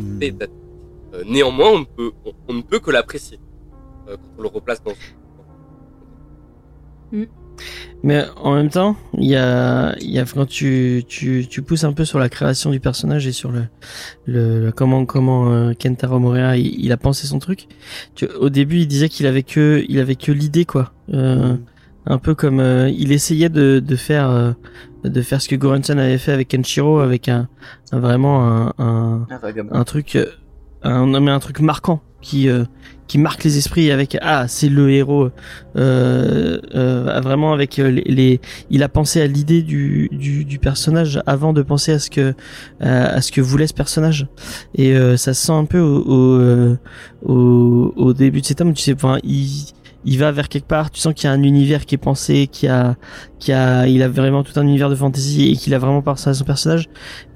[0.00, 0.18] Mm.
[0.20, 0.52] fait daté
[1.14, 3.38] Euh, néanmoins on ne peut on, on ne peut que l'apprécier
[4.08, 4.92] euh, quand on le replace dans
[8.02, 11.84] Mais en même temps, il y a, il y a quand tu, tu, tu pousses
[11.84, 13.64] un peu sur la création du personnage et sur le,
[14.24, 17.68] le comment comment euh, Kentaro Moria il, il a pensé son truc.
[18.14, 20.92] Tu, au début, il disait qu'il avait que il avait que l'idée quoi.
[21.12, 21.56] Euh,
[22.06, 24.52] un peu comme euh, il essayait de, de faire euh,
[25.04, 27.48] de faire ce que Goranson avait fait avec Kenshiro avec un,
[27.92, 29.26] un- vraiment un, un,
[29.84, 30.26] truc euh,
[30.82, 32.64] un mais un truc marquant qui euh,
[33.08, 35.30] qui marque les esprits avec ah c'est le héros
[35.76, 40.58] euh, euh, vraiment avec euh, les, les- il a pensé à l'idée du, du du
[40.58, 42.34] personnage avant de penser à ce que
[42.80, 44.28] à, à ce que voulait ce personnage.
[44.74, 46.76] Et euh, ça se sent un peu au au, euh,
[47.24, 49.66] au, au début de cet homme tu sais enfin il
[50.04, 52.46] il va vers quelque part tu sens qu'il y a un univers qui est pensé
[52.48, 52.96] qui a
[53.38, 56.28] qui a il a vraiment tout un univers de fantasy et qu'il a vraiment pensé
[56.30, 56.86] à son personnage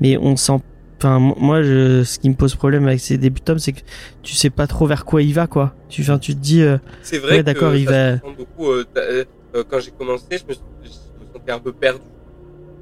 [0.00, 0.58] mais on sent
[0.98, 3.72] Enfin, mo- moi, je, ce qui me pose problème avec ces débuts de tomes, c'est
[3.72, 3.80] que
[4.22, 5.74] tu sais pas trop vers quoi il va, quoi.
[5.90, 8.70] Tu, enfin, tu te dis, euh, C'est vrai Ouais, d'accord, il va- beaucoup.
[8.70, 9.24] euh, euh,
[9.56, 12.00] euh, quand j'ai commencé, je me, je me sentais un peu perdu,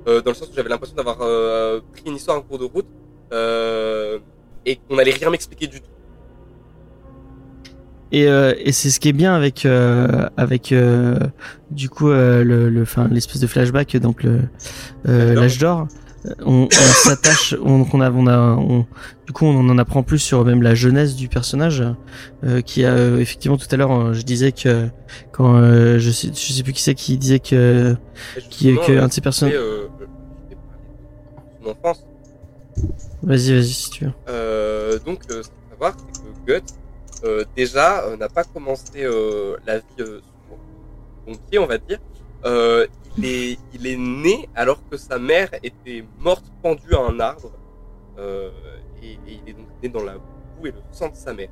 [0.07, 2.65] euh, dans le sens où j'avais l'impression d'avoir euh, pris une histoire en cours de
[2.67, 2.87] route
[3.33, 4.21] euh,
[4.65, 5.91] et qu'on allait rien m'expliquer du tout.
[8.13, 11.19] Et, euh, et c'est ce qui est bien avec, euh, avec, euh,
[11.71, 14.41] du coup, euh, le, le, enfin, l'espèce de flashback, donc le,
[15.09, 15.89] euh, L'âge d'or.
[16.47, 18.87] On, on s'attache, on, on a, on a, on-
[19.27, 21.83] du coup, on en apprend plus sur même la jeunesse du personnage,
[22.45, 24.89] euh, qui a euh, effectivement tout à l'heure, je disais que
[25.33, 27.95] quand euh, je sais, je sais plus qui c'est qui disait que,
[28.51, 29.21] qui, que euh, un de ces
[31.65, 32.05] son enfance.
[33.23, 34.13] Vas-y, vas-y, si tu veux.
[34.29, 36.73] Euh, donc, euh, savoir, c'est que Guts,
[37.57, 40.57] déjà, euh, n'a pas commencé euh, la vie euh, sur
[41.27, 41.99] son pied, on va dire.
[42.45, 42.87] Euh,
[43.17, 47.53] il, est, il est né alors que sa mère était morte pendue à un arbre.
[48.19, 48.51] Euh,
[49.03, 51.49] et, et il est donc né dans la boue et le sang de sa mère.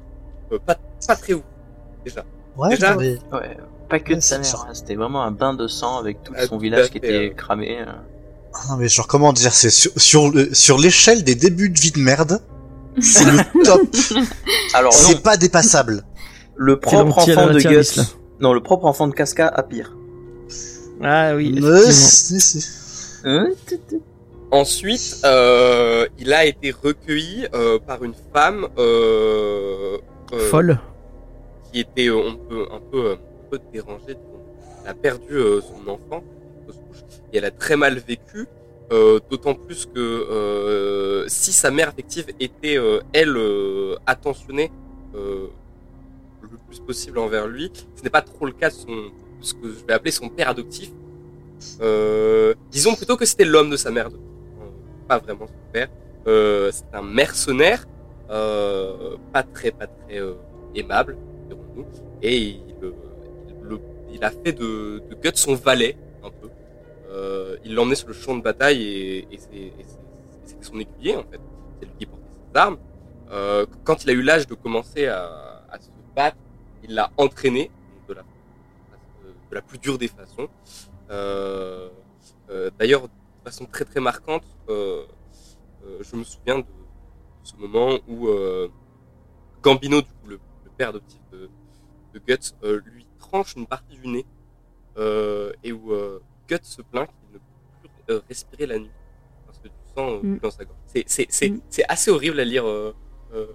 [0.53, 0.77] Euh, pas,
[1.07, 1.43] pas très ouf,
[2.05, 2.25] déjà.
[2.57, 3.19] Ouais, Déjà- Ouais,
[3.89, 6.47] pas que de sa mère, hein, c'était vraiment un bain de sang avec tout Ah,
[6.47, 7.35] son village qui était euh.
[7.35, 7.79] cramé.
[7.81, 7.87] euh.
[8.55, 12.01] Ah non, mais genre, comment dire, c'est sur, sur l'échelle des débuts de vie de
[12.01, 12.43] merde,
[13.01, 13.83] c'est le top.
[14.75, 16.03] Alors c'est pas dépassable.
[16.57, 17.71] le propre enfant de là.
[17.83, 18.01] Guts,
[18.41, 19.97] non, le propre enfant de Casca a pire.
[21.03, 21.59] Ah oui.
[23.25, 23.49] Hein
[24.51, 29.97] Ensuite, euh, il a été recueilli euh, par une femme euh,
[30.35, 30.79] euh, Folle.
[31.73, 33.17] qui était euh, un peu un peu un
[33.51, 34.17] peu dérangée.
[34.85, 36.23] Elle a perdu euh, son enfant
[37.33, 38.47] et elle a très mal vécu.
[38.91, 44.71] Euh, D'autant plus que euh, si sa mère affective était euh, elle euh, attentionnée
[45.15, 45.47] euh,
[46.43, 49.11] le plus possible envers lui, ce n'est pas trop le cas de son
[49.41, 50.91] ce que je vais appeler son père adoptif.
[51.81, 54.67] Euh, disons plutôt que c'était l'homme de sa mère, euh,
[55.09, 55.89] pas vraiment son père.
[56.25, 57.87] C'est un mercenaire,
[58.29, 60.21] pas très pas très
[60.75, 61.17] aimable,
[62.23, 63.79] et il, il,
[64.15, 65.97] il a fait de, de son valet.
[67.13, 69.73] Euh, il l'emmenait sur le champ de bataille et, et c'était
[70.63, 71.41] son écuyer en fait.
[71.79, 72.79] C'est lui qui portait ses armes.
[73.31, 76.37] Euh, quand il a eu l'âge de commencer à, se battre,
[76.85, 77.71] il l'a entraîné
[78.09, 78.23] de la,
[79.51, 80.49] de plus dure des façons.
[81.11, 81.89] Euh,
[82.79, 83.09] D'ailleurs, de
[83.45, 86.67] façon très très marquante, je me souviens de
[87.43, 88.29] ce moment où
[89.63, 90.39] Gambino, le,
[90.77, 91.49] père adoptif de,
[92.13, 94.27] de Guts, euh, lui tranche une partie du nez
[95.63, 95.93] et où
[96.63, 98.91] se plaint qu'il ne peut plus euh, respirer la nuit
[99.47, 100.39] parce que du sang euh, Mm.
[100.43, 100.79] dans sa gorge.
[101.07, 101.61] C'est- Mm.
[101.89, 102.67] assez horrible à lire.
[102.67, 102.95] euh,
[103.35, 103.47] euh,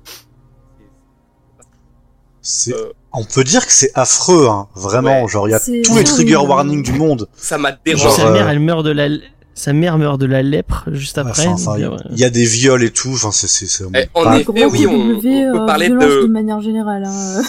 [2.69, 4.67] euh, on peut dire que c'est affreux, hein.
[4.75, 5.23] Vraiment.
[5.23, 5.27] Ouais.
[5.27, 7.27] Genre, il y a tous les trigger warnings du monde.
[7.35, 8.09] ça m'a dérangé.
[8.09, 9.09] sa mère, elle meurt de la,
[9.53, 11.47] sa mère meurt de la lèpre juste après.
[11.47, 13.11] Enfin, enfin, donc, euh, il y a des viols et tout.
[13.13, 15.95] Enfin, c'est, Eh, en pas- effet, oui, on, on peut parler de...
[15.95, 17.03] de, manière générale.
[17.05, 17.41] Hein.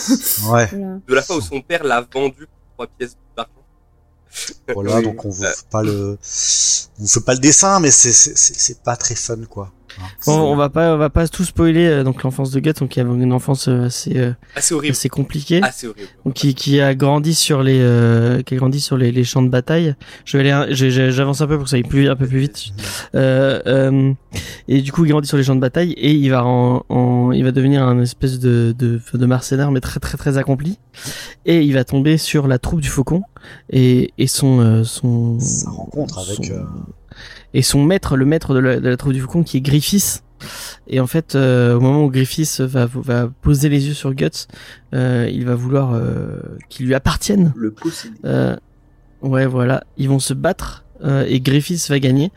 [0.51, 0.67] Ouais.
[0.71, 0.99] voilà.
[1.07, 3.17] de la fois où son père l'a vendu pour trois pièces.
[4.75, 5.03] Voilà, Oui.
[5.03, 6.19] donc on vous fait pas le,
[6.99, 9.73] on vous fait pas le dessin, mais c'est, c'est pas très fun, quoi.
[10.27, 12.95] Bon, on va pas, on va pas tout spoiler euh, donc l'enfance de Guts, donc
[12.97, 14.93] il y avait une enfance euh, assez, euh, Assez horrible.
[14.93, 15.61] assez compliquée.
[15.63, 16.09] Assez horrible.
[16.25, 19.43] donc qui, qui a grandi sur les euh, qui a grandi sur les, les champs
[19.43, 19.95] de bataille.
[20.25, 20.75] Je vais aller,
[21.11, 22.65] j'avance un peu pour que ça aille plus un peu plus vite.
[23.15, 24.13] Euh, euh,
[24.69, 27.33] et du coup, il grandit sur les champs de bataille et il va en, en-
[27.33, 30.79] il va devenir un espèce de, de de mercenaire mais très très très accompli.
[31.47, 33.23] Et il va tomber sur la troupe du Faucon
[33.71, 36.65] et et son euh, son Sa rencontre avec, son- euh,
[37.55, 40.23] et son maître, le maître de la, de la troupe du Faucon qui est Griffiths.
[40.87, 44.47] Et en fait, euh, au moment où Griffiths va va poser les yeux sur Guts,
[44.95, 47.53] euh, il va vouloir euh, qu'il lui appartienne.
[47.57, 48.15] Le posséder.
[48.25, 48.57] Euh,
[49.23, 52.31] ouais, voilà, ils vont se battre euh, et Griffiths va gagner.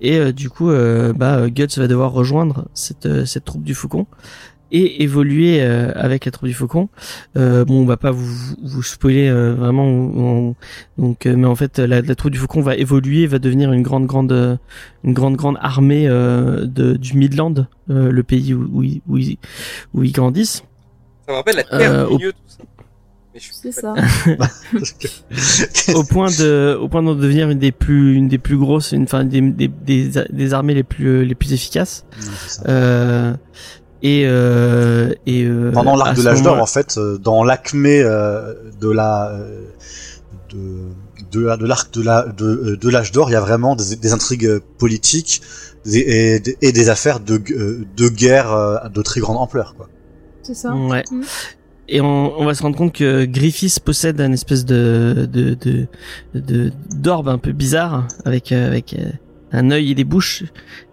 [0.00, 4.06] Et euh, du coup, euh, bah, Guts va devoir rejoindre cette, cette troupe du Faucon.
[4.72, 6.88] Et évoluer euh, avec la troupe du faucon.
[7.36, 8.26] Euh, bon, on va pas vous,
[8.62, 9.84] vous spoiler euh, vraiment.
[9.86, 10.54] on-
[10.98, 13.82] donc, euh, mais en fait, la, la troupe du faucon va évoluer, va devenir une
[13.82, 14.58] grande, grande,
[15.04, 19.18] une grande, grande armée euh, de, du Midland, euh, le pays où, où, ils, où,
[19.18, 19.38] ils,
[19.94, 20.64] où ils grandissent.
[21.26, 22.64] Ça me rappelle la terre Euh, du au- milieu, tout ça.
[23.38, 23.94] C'est ça.
[25.94, 29.02] au point de, au point de devenir une des plus, une des plus grosses, une,
[29.04, 32.06] enfin, des, des, des, des armées les plus, les plus efficaces.
[32.24, 32.32] Non.
[32.68, 33.34] Euh,
[34.02, 38.54] et euh, et euh, Pendant l'arc de l'âge d'or, en fait, euh, dans l'acmé euh,
[38.80, 39.62] de la euh,
[40.52, 40.90] de
[41.32, 44.12] de, de l'arc de la de, de l'âge d'or, il y a vraiment des, des
[44.12, 45.42] intrigues politiques
[45.86, 49.88] et, des- et des affaires de de guerre de très grande ampleur, quoi.
[50.42, 50.74] C'est ça.
[50.74, 51.02] Ouais.
[51.10, 51.22] Mm.
[51.88, 55.86] Et on, on va se rendre compte que Griffiths possède un espèce de de de
[56.34, 58.96] de- d'orbe un peu bizarre avec avec
[59.52, 60.44] un œil et des bouches.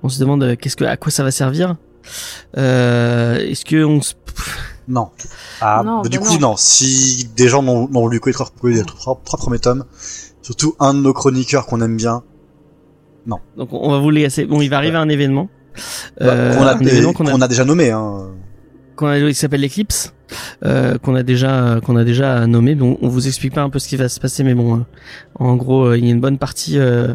[0.04, 1.76] On se demande qu'est-ce que à quoi ça va servir?
[2.58, 4.14] Euh, Est-ce que on se...
[4.88, 5.10] Non.
[5.62, 6.50] Ah, Non, bah, du bah coup, non.
[6.52, 6.56] non.
[6.58, 8.50] Si des gens n'ont n'ont lu que les trois,
[8.86, 9.86] trois, trois premiers tomes,
[10.42, 12.24] surtout un de nos chroniqueurs qu'on aime bien,
[13.58, 14.46] donc on va vous les laisser.
[14.46, 15.50] Bon, il va arriver un événement.
[16.20, 18.28] bah, Euh, qu'on a, un événement qu'on a qu'on a déjà nommé, hein.
[18.96, 20.14] Qu'on a qui s'appelle l'éclipse
[20.66, 23.78] euh, qu'on a déjà qu'on a déjà nommé donc on vous explique pas un peu
[23.80, 24.80] ce qui va se passer mais bon euh,
[25.36, 27.14] en gros euh, il y a une bonne partie euh,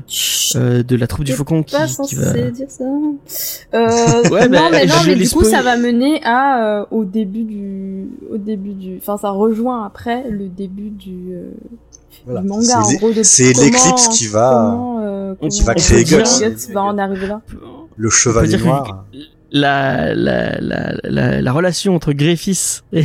[0.57, 2.85] euh, de la troupe du faucon qui, pas qui censé va dire ça.
[2.85, 7.05] Euh, Ouais, bah, non, mais non, mais du coup, ça va mener à euh, au
[7.05, 11.51] début du, au début du, enfin, ça rejoint après le début du, euh,
[12.25, 12.41] Voilà.
[12.43, 12.63] du manga.
[12.65, 16.05] C'est En l'é- gros, de c'est comment- l'éclipse qui va- comment, euh, Qui va créer
[16.05, 16.23] Guts.
[16.41, 17.41] Guts va en arriver là.
[17.97, 19.05] Le chevalier dire que noir.
[19.53, 23.05] La, la, la, la, la relation entre Griffiths et,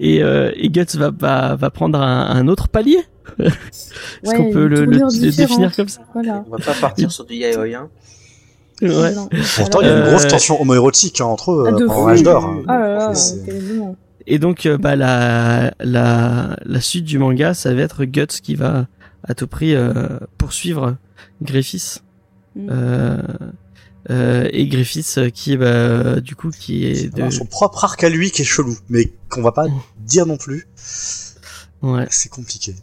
[0.00, 2.98] et, euh, et Guts va, va, va prendre un, un autre palier
[3.38, 6.02] Est-ce Ouais, qu'on peut le, le- définir comme ça?
[6.12, 6.44] Voilà.
[6.48, 7.88] On va pas partir sur du yaoi, hein.
[8.80, 9.14] Ouais.
[9.14, 11.88] Non, Pourtant, il y a une Euh, grosse tension homoérotique hein, entre eux Ah, euh,
[11.88, 12.08] fou.
[12.08, 12.44] l'âge d'or.
[12.44, 12.62] hein.
[12.66, 13.12] Ah là là.
[14.26, 18.54] Et donc, euh, bah, la, la, la suite du manga, ça va être Guts qui
[18.56, 18.86] va
[19.26, 19.92] à tout prix euh,
[20.36, 20.96] poursuivre
[21.42, 22.02] Griffiths.
[22.56, 22.68] Mm.
[22.70, 23.16] Euh,
[24.10, 27.30] euh, et Griffiths euh, qui, bah, du coup, qui est de...
[27.30, 29.66] Son propre arc à lui qui est chelou, mais qu'on va pas
[30.00, 30.66] dire non plus.
[31.82, 32.06] Ouais.
[32.10, 32.74] C'est compliqué.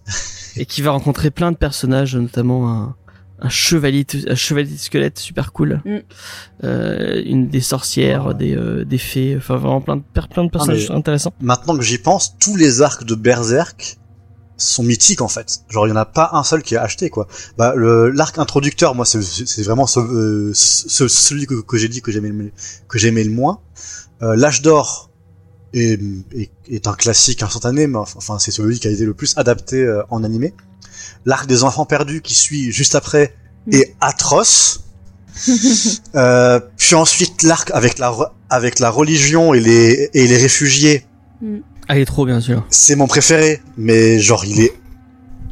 [0.58, 2.96] Et qui va rencontrer plein de personnages, notamment un,
[3.42, 5.98] un chevalier, un chevalier de squelette super cool, Mm.
[6.66, 8.34] euh, une des sorcières, Ouais.
[8.34, 11.34] des, euh, des fées, enfin vraiment plein de, plein de personnages mais- intéressants.
[11.40, 13.98] Maintenant que j'y pense, tous les arcs de Berserk
[14.60, 15.62] sont mythiques en fait.
[15.70, 17.28] Genre il y en a pas un seul qui est acheté quoi.
[17.58, 21.88] Bah le l'arc introducteur, moi c'est c'est vraiment ce, euh, ce- celui que, que j'ai
[21.90, 22.52] dit que j'aimais le-
[22.88, 23.60] que j'aimais le moins.
[24.22, 25.10] Euh, L'âge d'or
[25.74, 26.00] est,
[26.36, 29.78] est, est un classique instantané, mais enfin c'est celui qui a été le plus adapté
[29.82, 30.54] euh, en animé.
[31.26, 33.36] L'arc des enfants perdus qui suit juste après
[33.68, 33.74] Mm.
[33.76, 34.82] est atroce.
[36.16, 38.14] Euh, puis ensuite l'arc avec la
[38.50, 41.06] avec la religion et les et les réfugiés
[41.90, 42.64] Ah, il est trop bien sûr.
[42.70, 44.74] c'est mon préféré, mais genre il est,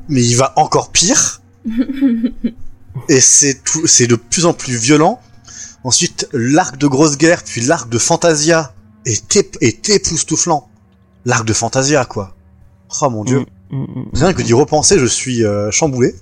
[0.07, 1.41] mais il va encore pire.
[3.09, 5.19] et c'est tout, c'est de plus en plus violent.
[5.83, 8.73] Ensuite, l'arc de grosse guerre, puis l'arc de Fantasia
[9.05, 10.69] est, ép- est époustouflant.
[11.25, 12.35] L'arc de Fantasia, quoi.
[13.01, 13.39] Oh mon dieu.
[13.71, 14.09] Mm, mm, mm.
[14.13, 16.15] Rien que d'y repenser, je suis euh, chamboulé.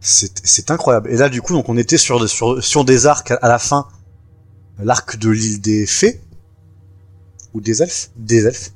[0.00, 1.10] C'est, c'est incroyable.
[1.10, 3.58] Et là, du coup, donc on était sur, sur, sur des arcs à, à la
[3.58, 3.86] fin.
[4.82, 6.20] L'arc de l'île des fées.
[7.54, 8.10] Ou des elfes.
[8.16, 8.72] Des elfes.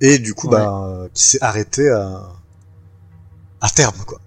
[0.00, 0.58] Et du coup, Ouais.
[0.58, 2.22] bah, euh, qui s'est arrêté à,
[3.60, 4.20] à terme, quoi.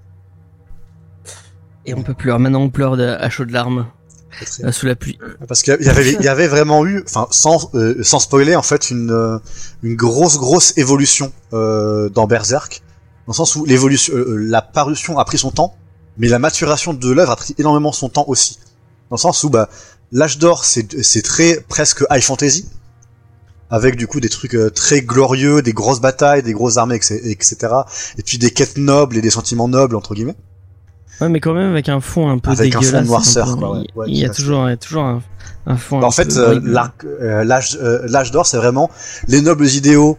[1.86, 2.40] Et on peut pleurer.
[2.40, 3.88] Maintenant, on pleure de, à chaudes larmes
[4.32, 5.18] Très, euh, sous la pluie.
[5.48, 8.62] Parce qu'il y avait, il y avait vraiment eu, enfin, sans, euh, sans spoiler, en
[8.64, 9.40] fait, une,
[9.84, 12.82] une grosse, grosse évolution euh, dans Berserk,
[13.28, 15.76] dans le sens où l'évolution, euh, la parution a pris son temps,
[16.18, 18.60] mais la maturation de l'œuvre a pris énormément son temps aussi.
[19.10, 19.70] Dans le sens où, bah,
[20.12, 22.68] l'âge d'or, c'est, c'est très presque high fantasy,
[23.70, 27.20] avec du coup des trucs euh, très glorieux, des grosses batailles, des grosses armées, etc.,
[27.26, 27.58] etc.,
[28.18, 30.36] et puis des quêtes nobles et des sentiments nobles entre guillemets.
[31.22, 33.08] Ouais, mais quand même avec un fond un peu Avec un fond dégueulasse.
[33.08, 33.86] noirceur, un peu- quoi, ouais.
[33.94, 35.22] il- Ouais, il y a toujours, il y a toujours un,
[35.68, 36.00] un fond.
[36.00, 36.60] Bah, un en fait, euh,
[37.06, 38.90] euh, l'âge, euh, l'âge d'or, c'est vraiment
[39.28, 40.18] les nobles idéaux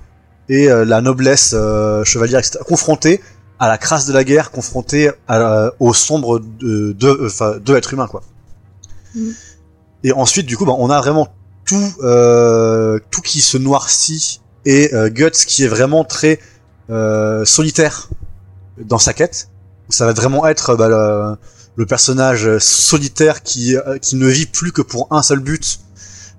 [0.51, 3.21] et euh, la noblesse euh, chevalière, etc., confrontés
[3.59, 7.93] à la crasse de la guerre, confrontés à, au sombre de, de, enfin, de l'être
[7.95, 8.23] humain, quoi.
[9.15, 9.33] Mhm.
[10.05, 11.29] Et ensuite, du coup, bah, on a vraiment
[11.71, 16.41] tout, euh, tout qui se noircit et euh, Guts qui est vraiment très
[16.91, 18.09] euh, solitaire
[18.85, 19.49] dans sa quête.
[19.89, 21.37] Ça va vraiment être bah, le,
[21.77, 25.79] le personnage solitaire qui, qui ne vit plus que pour un seul but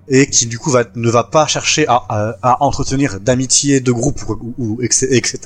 [0.09, 3.91] et qui du coup va, ne va pas chercher à, à, à entretenir d'amitié, de
[3.93, 5.37] groupe ou, ou- ou- etc.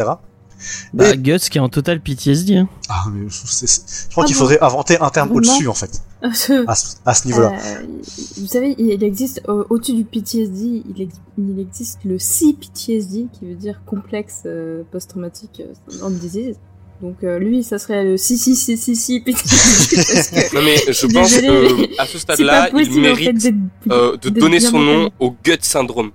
[0.93, 2.55] Bah, Et- Guts qui est en total PTSD.
[2.57, 2.67] Hein.
[2.89, 5.37] Ah, mais je, c'est- c'est- je crois Ah qu'il bon faudrait inventer un terme Vraiment
[5.51, 6.33] au-dessus, en fait, à
[6.75, 7.53] ce, à ce niveau-là.
[7.53, 7.81] Euh,
[8.37, 13.45] vous savez, il existe euh, au-dessus du PTSD, il, ex- il existe le CPTSD qui
[13.45, 16.55] veut dire complexe euh, post-traumatique euh, syndrome disease.
[17.01, 20.61] Donc euh, lui, ça serait le si si si si si PTSD parce que Non
[20.63, 23.55] mais je pense Désolée, que à ce stade-là, il possible en fait mérite d'être-
[23.91, 26.11] euh, de d'être donner son nom au gut syndrome.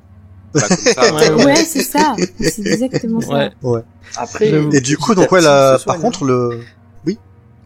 [0.52, 3.50] Comme ça, Ouais, Ouais, c'est ça, c'est exactement ça.
[3.62, 3.82] Ouais.
[4.16, 4.48] Après.
[4.72, 6.60] Et du coup, petit donc à ouais, petit, là, par soigne, contre, le,
[7.06, 7.12] hein.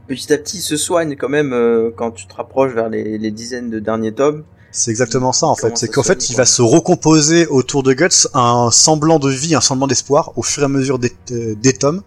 [0.08, 3.16] petit à petit, il se soigne quand même euh, quand tu te rapproches vers les,
[3.18, 4.44] les dizaines de derniers tomes.
[4.70, 5.76] c'est exactement ça, en fait.
[5.78, 9.60] C'est qu'en fait, il va se recomposer autour de Guts un semblant de vie, un
[9.62, 12.02] semblant d'espoir au fur et à mesure des, euh, des tomes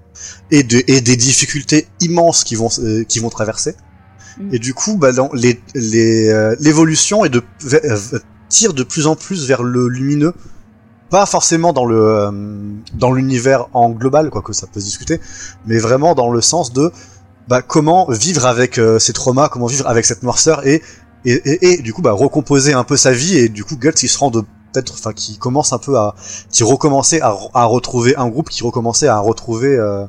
[0.51, 3.75] et, de, et des difficultés immenses qui vont, euh, qui vont traverser.
[4.37, 4.53] Mm.
[4.53, 7.41] Et du coup, bah, dans les, les, euh, l'évolution est de,
[7.73, 7.97] euh,
[8.49, 10.33] tire de plus en plus vers le lumineux.
[11.09, 12.31] Pas forcément dans le, euh,
[12.93, 15.21] dans l'univers en global, quoi que ça peut se discuter,
[15.65, 16.91] mais vraiment dans le sens de,
[17.47, 20.81] bah, comment vivre avec euh, ces traumas, comment vivre avec cette noirceur et
[21.25, 23.91] et, et, et du coup bah recomposer un peu sa vie et du coup Guts
[24.03, 26.15] il se rend de peut-être enfin qui commence un peu à
[26.51, 30.05] qui recommençait à, à retrouver un groupe qui recommençait à retrouver euh,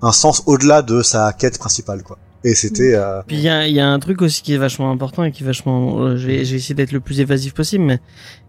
[0.00, 3.66] un sens au-delà de sa quête principale quoi et c'était euh, Puis il y a,
[3.66, 5.98] il y a un truc aussi qui est vachement important et qui est vachement.
[6.00, 7.98] euh, J'ai j'ai essayé d'être le plus évasif possible, mais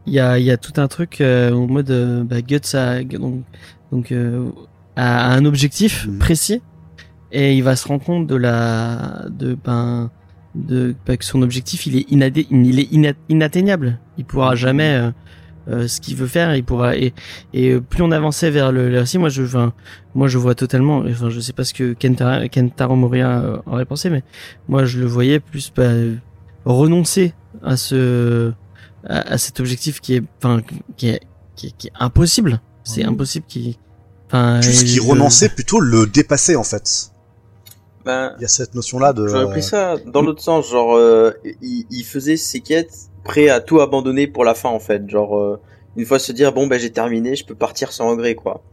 [0.06, 2.76] il y a, il y a tout un truc euh, au mode euh, bah, Guts
[2.76, 3.44] a donc
[3.92, 4.50] donc euh,
[4.96, 6.20] a un objectif Mhm.
[6.20, 6.62] précis
[7.32, 10.12] et il va se rendre compte de la de ben
[10.56, 14.00] de bah, que son objectif il est inadé, il est ina- inatteignable.
[14.18, 15.12] Il pourra jamais euh, euh,
[15.88, 16.56] ce qu'il veut faire.
[16.56, 17.14] Il pourra et
[17.54, 19.74] et euh, plus on avançait vers le, le récit, moi je enfin,
[20.16, 21.04] moi je vois totalement.
[21.08, 24.24] Enfin je sais pas ce que Kentaro, Kentaro Moria euh, aurait pensé, mais
[24.68, 26.16] moi je le voyais plus bah, euh,
[26.66, 27.34] renoncer
[27.64, 28.52] à ce
[29.08, 30.62] à, à cet objectif qui est enfin
[30.98, 31.22] qui est
[31.56, 32.62] qui est, qui est impossible.
[32.84, 33.78] C'est impossible qui
[34.28, 37.12] enfin tout ce qui je- renonçait plutôt le dépasser en fait
[38.06, 40.96] Ben, il y a cette notion là de J'aurais pris ça dans l'autre sens, genre
[40.96, 41.32] euh,
[41.62, 45.38] il, il faisait ses quêtes prêt à tout abandonner pour la fin en fait, genre
[45.38, 45.62] euh,
[45.96, 48.64] une fois se dire bon ben j'ai terminé, je peux partir sans regret quoi.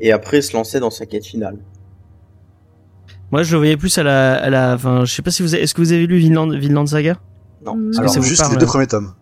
[0.00, 1.58] Et après se lancer dans sa quête finale.
[3.30, 5.54] Moi je le voyais plus à la à la enfin je sais pas si vous
[5.54, 7.14] avez, est-ce que vous avez lu Vinland Vinland Saga?
[7.64, 7.78] Non.
[7.96, 9.12] Alors ça vous juste parle, les deux premiers tomes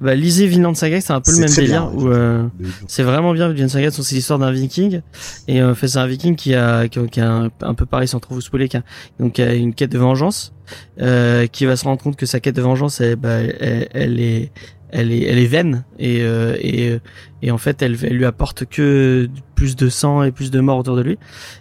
[0.00, 2.46] Bah lisez Vinland Saga, c'est un peu le même délire bien, où euh,
[2.88, 5.02] c'est vraiment bien Vinland Saga, c'est l'histoire d'un viking.
[5.46, 7.84] Et euh, fait c'est un viking qui a qui a, qui a un, un peu
[7.84, 8.82] pareil sans trop vous spoiler qui a,
[9.18, 10.54] donc qui a une quête de vengeance
[11.02, 14.20] euh, qui va se rendre compte que sa quête de vengeance elle, bah, elle, elle
[14.20, 14.52] est
[14.88, 15.84] elle est elle est vaine.
[15.98, 16.98] Et euh, et euh,
[17.42, 20.78] et en fait elle, elle lui apporte que plus de sang et plus de morts
[20.78, 21.18] autour de lui.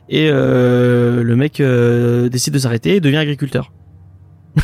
[0.08, 3.74] Et euh, le mec euh, décide de s'arrêter et devient agriculteur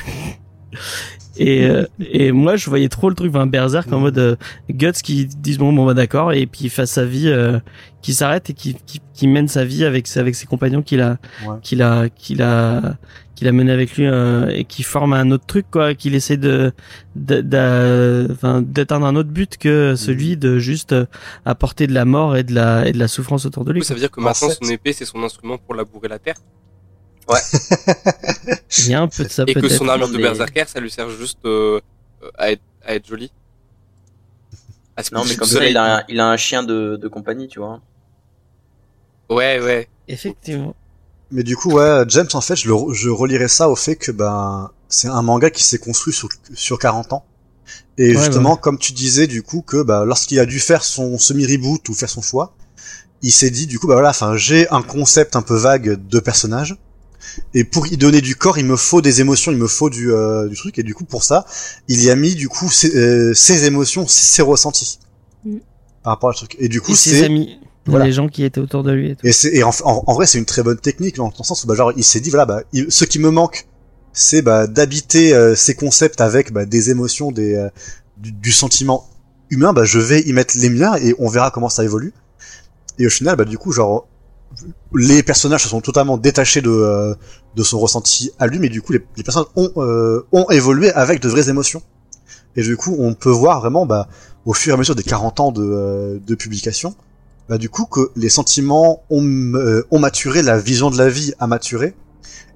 [1.38, 4.36] et euh, et moi je voyais trop le truc un berserk en mode euh,
[4.70, 7.60] guts qui disent bon bon bah d'accord et puis il fasse sa vie euh,
[8.02, 11.18] qui s'arrête et qui, qui qui mène sa vie avec avec ses compagnons qu'il a
[11.46, 11.58] Ouais.
[11.62, 12.98] qu'il a qu'il a
[13.36, 16.38] qu'il a mené avec lui euh, et qui forme un autre truc quoi qu'il essaie
[16.38, 16.72] de
[17.18, 21.06] de- d'a- enfin, d'atteindre un autre but que celui de juste euh,
[21.44, 23.94] apporter de la mort et de la et de la souffrance autour de lui ça
[23.94, 26.36] veut dire que En maintenant son épée c'est son instrument pour labourer la terre?
[28.80, 30.92] il y a un peu de ça et que son armure de berserker ça lui
[30.92, 31.80] sert juste euh,
[32.38, 33.32] à être à être joli.
[34.96, 37.48] À Non mais comme ça il a un, il a un chien de, de compagnie
[37.48, 37.82] tu vois.
[39.30, 39.88] Ouais ouais.
[40.08, 40.76] effectivement
[41.32, 44.12] Mais du coup, ouais, James, en fait, je, le, je relirais ça au fait que
[44.12, 47.26] ben c'est un manga qui s'est construit sur, sur 40 ans.
[47.98, 51.18] Et Ouais, justement, comme tu disais, du coup, que bah, lorsqu'il a dû faire son
[51.18, 52.54] semi-reboot ou faire son choix,
[53.22, 56.20] il s'est dit, du coup, bah voilà, enfin, j'ai un concept un peu vague de
[56.20, 56.78] personnage.
[57.54, 60.12] Et pour y donner du corps, il me faut des émotions, il me faut du,
[60.12, 60.78] euh, du truc.
[60.80, 61.46] Et du coup, pour ça,
[61.88, 65.00] il y a mis, du coup, ses, euh, ses émotions, ses ressentis.
[65.46, 65.58] Mm.
[66.04, 66.56] Par rapport à truc.
[66.60, 67.58] Et du coup, c'est amis
[67.88, 68.06] Voilà.
[68.06, 69.26] les gens qui étaient autour de lui et tout.
[69.26, 71.64] et c'est et en, en, en vrai c'est une très bonne technique dans le sens
[71.64, 73.68] où bah genre il s'est dit voilà bah il- ce qui me manque
[74.12, 77.70] c'est bah d'habiter euh, ces concepts avec bah, des émotions des euh,
[78.18, 79.08] du, du sentiment
[79.52, 82.12] humain bah je vais y mettre les miens et on verra comment ça évolue
[82.98, 84.08] et au final bah du coup genre
[84.94, 87.16] les personnages se sont totalement détachés de euh,
[87.56, 90.92] de son ressenti à lui mais du coup les, les personnages ont euh, ont évolué
[90.92, 91.82] avec de vraies émotions
[92.56, 94.08] et du coup on peut voir vraiment bah
[94.46, 96.96] au fur et à mesure des 40 ans de euh, de publication
[97.48, 101.34] bah du coup que les sentiments ont, euh, ont maturé, la vision de la vie
[101.40, 101.96] a maturé,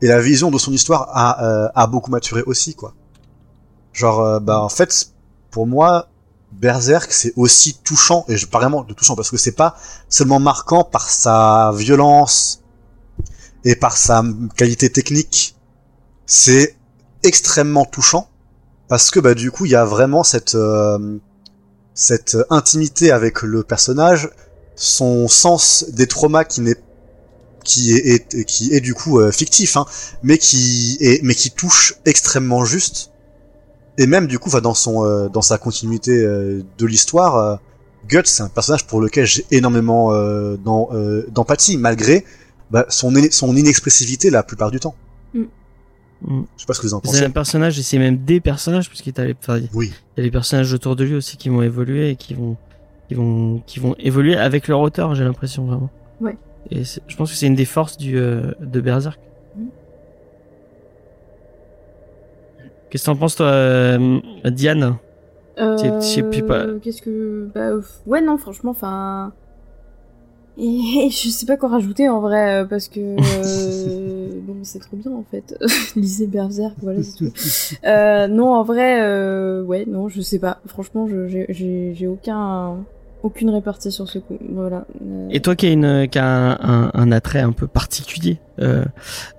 [0.01, 2.93] et la vision de son histoire a, euh, a beaucoup maturé aussi, quoi.
[3.93, 5.11] Genre, euh, bah en fait,
[5.51, 6.07] pour moi,
[6.51, 9.77] Berserk c'est aussi touchant, et je parle vraiment de touchant parce que c'est pas
[10.09, 12.61] seulement marquant par sa violence
[13.65, 14.23] et par sa
[14.55, 15.55] qualité technique,
[16.26, 16.76] c'est
[17.23, 18.30] extrêmement touchant
[18.88, 21.17] parce que bah du coup il y a vraiment cette euh,
[21.93, 24.30] cette intimité avec le personnage,
[24.76, 26.77] son sens des traumas qui n'est
[27.63, 29.85] qui est, est- qui est du coup euh, fictif, hein,
[30.23, 33.11] mais qui est mais qui touche extrêmement juste.
[33.99, 37.55] Et même du coup, enfin, dans son euh, dans sa continuité euh, de l'histoire, euh,
[38.07, 42.23] Guts c'est un personnage pour lequel j'ai énormément euh, euh, d'empathie, malgré
[42.71, 44.95] bah, son son inexpressivité la plupart du temps.
[45.34, 45.41] Mm.
[46.21, 46.43] Mm.
[46.55, 47.23] Je sais pas ce que vous en C'est pensez.
[47.26, 49.91] un personnage et c'est même des personnages parce qu'il y a enfin, il Oui.
[50.17, 52.55] y a les personnages autour de lui aussi qui vont évoluer et qui vont
[53.09, 55.89] qui vont qui vont évoluer avec leur auteur, j'ai l'impression vraiment.
[56.21, 56.38] Ouais.
[56.71, 59.19] Et c'est- je pense que c'est une des forces du euh, de Berserk.
[62.90, 64.95] Qu'est-ce que t'en penses toi, euh, Diane
[65.60, 66.66] Euh, Je sais plus pas.
[66.82, 67.48] Qu'est-ce que.
[67.53, 67.72] Bah,
[68.07, 69.34] ouais, non, franchement, enfin.
[70.61, 72.99] Et je sais pas quoi rajouter en vrai, euh, parce que.
[72.99, 75.57] euh, bon, c'est trop bien en fait.
[75.95, 77.32] Lisez Berserk, voilà, c'est tout.
[77.86, 80.60] Euh, non, en vrai, euh, ouais, non, je sais pas.
[80.66, 82.78] Franchement, je- j'ai- aucun.
[83.22, 84.38] Aucune répartie sur ce coup.
[84.49, 84.86] Voilà.
[85.06, 88.40] Euh, Et toi qui as une qui a un, un, un attrait un peu particulier
[88.60, 88.86] euh,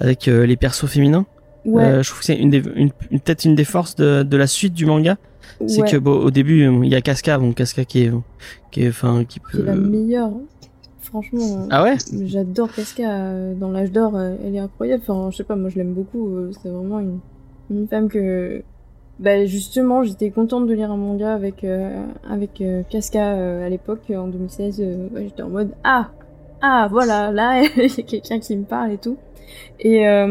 [0.01, 1.25] avec euh, les persos féminins,
[1.65, 4.23] ouais, euh, je trouve que c'est une des une, une- peut-être une des forces de,
[4.23, 5.16] de la suite du manga,
[5.66, 8.12] c'est que bon, au début euh, il y a Casca, bon Casca qui est
[8.70, 10.28] qui est enfin qui qui est peut la meilleure.
[10.28, 10.43] hein.
[11.03, 11.62] Franchement.
[11.62, 11.97] euh, Ah ouais?
[12.27, 15.03] J'adore Casca euh, dans l'âge d'or, euh, elle est incroyable.
[15.07, 16.37] Enfin, je sais pas, moi je l'aime beaucoup.
[16.37, 17.20] euh, C'est vraiment une,
[17.70, 18.62] une femme que.
[19.19, 23.69] Bah, justement, j'étais contente de lire un manga avec, euh, avec euh, Casca euh, à
[23.69, 24.81] l'époque, en 2016.
[24.81, 26.11] euh, ouais, j'étais en mode Ah
[26.62, 29.16] Ah, voilà, là, il y a quelqu'un qui me parle et tout.
[29.81, 30.07] Et.
[30.07, 30.27] Euh,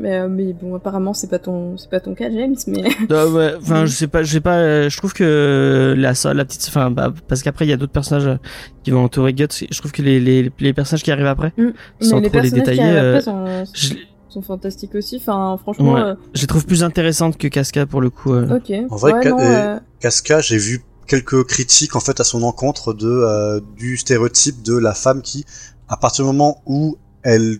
[0.00, 2.84] mais, euh, mais bon, apparemment, c'est pas, ton- c'est pas ton cas, James, mais.
[3.10, 6.44] Ah ouais, enfin je sais pas, je sais pas, euh, je trouve que la la
[6.44, 8.36] petite enfin bah, parce qu'après il y a d'autres personnages euh,
[8.84, 11.52] qui vont entourer Guts, je trouve que les les les personnages qui arrivent après
[12.00, 13.94] sans mais les trop les personnages qui détailler arrivent euh, après sont, je,
[14.28, 15.16] sont fantastiques aussi.
[15.16, 15.94] Enfin, franchement.
[15.94, 16.00] Ouais.
[16.00, 18.32] euh, je les trouve plus intéressantes que Casca pour le coup.
[18.34, 18.56] euh.
[18.56, 18.72] ok.
[18.90, 19.30] En vrai, ouais, Ca-
[19.74, 24.62] non, Casca, j'ai vu quelques critiques en fait à son encontre de euh, du stéréotype
[24.62, 25.44] de la femme qui,
[25.88, 27.58] à partir du moment où elle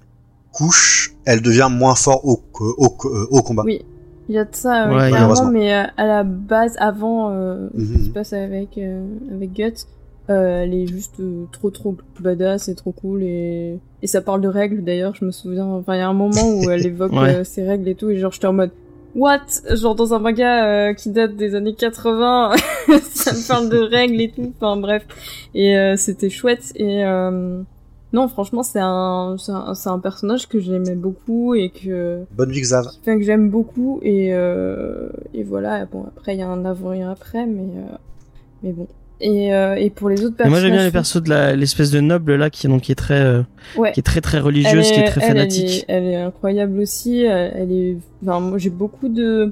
[0.52, 3.62] couche, elle devient moins fort au au, combat.
[3.64, 3.82] Oui.
[4.28, 5.50] Il y a de ça, Ouais, ouais, malheureusement.
[5.50, 8.04] clairement, mais euh, à la base, avant euh, ce qui Mhm.
[8.06, 9.04] se passe avec, euh,
[9.34, 9.84] avec Guts,
[10.30, 14.40] euh, elle est juste euh, trop trop badass et trop cool et, et ça parle
[14.40, 17.12] de règles d'ailleurs, je me souviens, enfin il y a un moment où elle évoque
[17.12, 17.34] Ouais.
[17.34, 18.70] euh, ces règles et tout et genre j'étais en mode
[19.14, 19.46] What?
[19.76, 22.52] Genre dans un manga euh, qui date des années 80,
[23.02, 25.06] ça me parle de règles et tout, enfin bref.
[25.54, 27.62] Et euh, c'était chouette et euh,
[28.12, 32.60] non franchement c'est un, c'est un, un personnage que j'aimais beaucoup et que Bonne vie
[32.60, 32.86] Xav.
[32.86, 36.92] Enfin, que j'aime beaucoup et euh, et voilà bon après il y a un avant
[36.92, 37.96] et un après mais euh,
[38.62, 38.86] mais bon
[39.24, 41.90] et euh, et pour les autres Et personnages moi j'aime bien les persos de l'espèce
[41.90, 43.42] de noble là qui donc qui est très euh,
[43.76, 43.92] ouais.
[43.92, 45.70] qui est très très religieuse, qui est très elle, elle fanatique.
[45.80, 49.50] est, elle est incroyable aussi elle, elle est enfin moi j'ai beaucoup de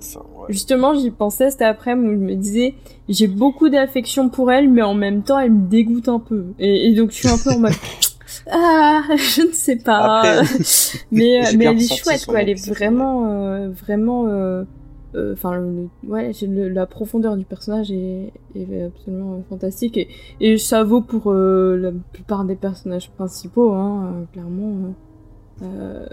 [0.50, 2.74] justement j'y pensais cet après où je me disais
[3.08, 6.44] j'ai beaucoup d'affection pour elle mais en même temps elle me dégoûte un peu.
[6.58, 7.72] Et, et donc je suis un peu en mode
[8.50, 10.20] ah je ne sais pas.
[10.20, 10.42] Après,
[11.12, 14.64] mais mais elle est chouette quoi elle est vraiment euh, vraiment euh, euh,
[15.14, 15.62] enfin
[16.06, 18.32] ouais la profondeur du personnage est,
[18.84, 19.98] absolument euh, fantastique
[20.40, 24.90] et, ça vaut pour euh, la plupart des personnages principaux hein euh, clairement euh,
[25.62, 26.06] euh,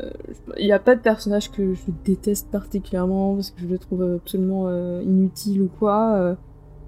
[0.57, 4.03] il n'y a pas de personnage que je déteste particulièrement parce que je le trouve
[4.15, 6.35] absolument euh, inutile ou quoi euh,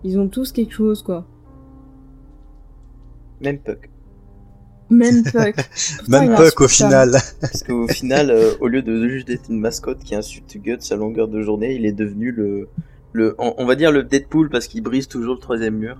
[0.03, 1.25] ils ont tous quelque chose quoi.
[3.39, 3.90] Même Puck.
[4.91, 5.55] Même Puck
[6.07, 7.11] Même Puck au final.
[7.39, 10.95] Parce qu'au final, euh, au lieu de juste être une mascotte qui insulte Guts à
[10.95, 12.67] longueur de journée, il est devenu le,
[13.13, 15.97] le, on, on va dire le Deadpool parce qu'il brise toujours le troisième mur.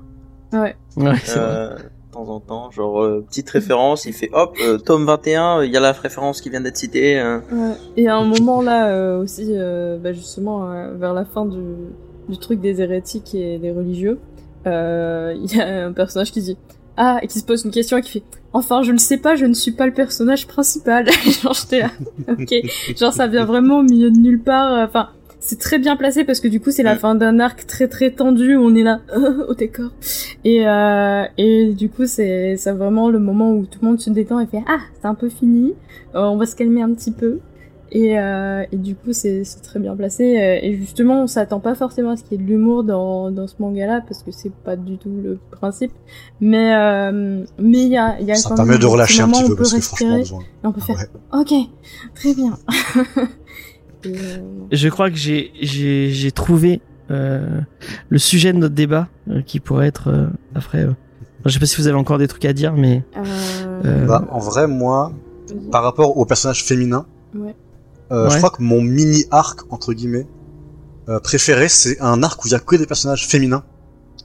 [0.54, 1.48] ouais Ouais, c'est vrai.
[1.48, 5.64] Euh, de temps en temps, genre euh, petite référence, il fait hop, euh, tome 21,
[5.64, 7.18] il y a la référence qui vient d'être citée.
[7.18, 7.42] hein.
[7.50, 7.72] Ouais.
[7.96, 11.58] Et à un moment là euh, aussi, euh, bah, justement euh, vers la fin du,
[12.28, 14.20] du truc des hérétiques et des religieux,
[14.68, 16.58] euh, il y a un personnage qui dit
[16.98, 18.24] ah et qui se pose une question et qui fait
[18.54, 21.08] enfin je ne sais pas, je ne suis pas le personnage principal.
[21.42, 21.92] genre j'étais là,
[22.30, 22.54] ok,
[22.98, 24.74] genre ça vient vraiment au milieu de nulle part.
[24.74, 25.10] euh, Enfin
[25.44, 28.12] c'est très bien placé parce que du coup c'est la fin d'un arc très très
[28.12, 28.56] tendu.
[28.56, 29.00] où On est là
[29.50, 29.90] au décor
[30.46, 34.12] et euh, et du coup c'est c'est vraiment le moment où tout le monde se
[34.12, 35.74] détend et fait ah c'est un peu fini.
[36.14, 37.40] Euh, on va se calmer un petit peu.
[37.94, 40.24] Et, euh, et du coup, c'est c'est très bien placé.
[40.40, 43.32] euh, Et justement, on s'attend pas forcément à ce qu'il y ait de l'humour dans,
[43.32, 45.92] dans ce manga-là, parce que c'est pas du tout le principe.
[46.40, 49.22] Mais euh, mais il y a, il y a Ça quand permet même de relâcher
[49.24, 50.40] un petit peu on peut parce que franchement, respirer besoin.
[50.64, 50.98] et on peut Ah faire
[51.34, 51.42] ouais.
[51.42, 51.54] ok,
[52.16, 52.58] très bien.
[54.04, 54.38] Et, euh,
[54.72, 56.82] Je crois que j'ai trouvé
[57.12, 57.60] euh,
[58.10, 60.86] le sujet de notre débat euh, qui pourrait être euh, après.
[60.86, 60.92] euh,
[61.46, 63.24] je sais pas si vous avez encore des trucs à dire, mais euh,
[63.86, 65.12] Euh, Bah, en vrai, moi,
[65.72, 67.06] par rapport au personnage féminin,
[67.36, 67.56] Ouais.
[68.12, 70.28] Euh, je crois que mon mini arc entre guillemets
[71.10, 73.64] euh, préféré, c'est un arc où il y a que des personnages féminins,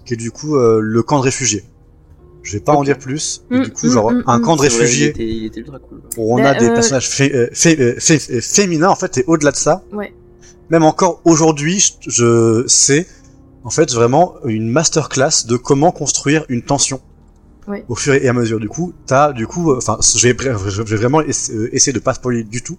[0.05, 1.65] qui est du coup euh, le camp de réfugiés.
[2.43, 3.43] Je vais pas en dire plus.
[3.51, 4.43] mais Mm, du coup, genre mm, un mm.
[4.43, 6.01] camp de C'est vrai, réfugiés il, était, il était ultra cool.
[6.17, 9.19] où on Bah, a des euh, personnages fé- euh, fé- euh, fé- féminins en fait
[9.19, 10.15] et au-delà de ça Ouais.
[10.71, 13.07] même encore aujourd'hui je, je sais
[13.65, 17.01] en fait vraiment une masterclass de comment construire une tension
[17.67, 17.85] Ouais.
[17.89, 20.37] au fur et à mesure du coup t'as du coup enfin je vais
[20.71, 22.79] je vais vraiment essa- essayer de pas spoiler du tout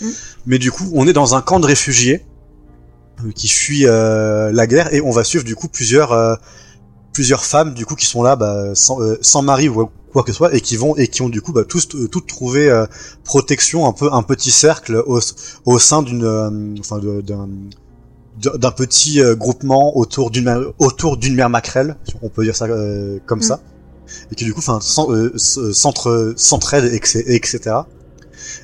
[0.00, 0.06] Mm.
[0.46, 2.24] mais du coup on est dans un camp de réfugiés
[3.24, 6.34] euh, qui fuit euh, la guerre et on va suivre du coup plusieurs euh,
[7.12, 10.32] plusieurs femmes du coup qui sont là bah, sans, euh, sans mari ou quoi que
[10.32, 12.68] ce soit et qui vont et qui ont du coup bah, tous euh, toutes trouvé
[12.68, 12.86] euh,
[13.24, 15.20] protection un peu un petit cercle au,
[15.64, 17.48] au sein d'une euh, enfin d'un
[18.58, 22.64] d'un petit euh, groupement autour d'une autour d'une mère maquerelle si on peut dire ça
[22.64, 23.42] euh, comme Mm.
[23.42, 23.60] ça
[24.30, 24.80] et qui du coup enfin
[26.36, 27.76] s'entraide etc etc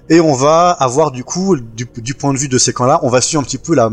[0.09, 3.01] et on va avoir du coup du, du point de vue de ces camps là
[3.03, 3.91] on va suivre un petit peu la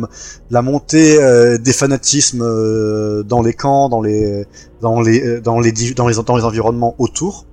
[0.49, 4.45] la montée euh, des fanatismes euh, dans les camps dans les
[4.81, 7.45] dans les euh, dans les dans les dans les environnements autour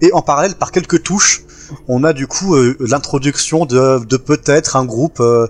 [0.00, 1.44] et en parallèle par quelques touches
[1.88, 5.46] on a du coup euh, l'introduction de, de peut-être un groupe euh,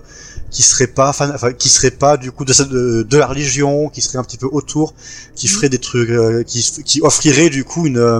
[0.49, 3.89] qui serait pas fan, enfin, qui serait pas du coup de, de, de la religion,
[3.89, 4.93] qui serait un petit peu autour,
[5.35, 8.19] qui ferait des trucs, euh, qui, qui offrirait du coup une euh,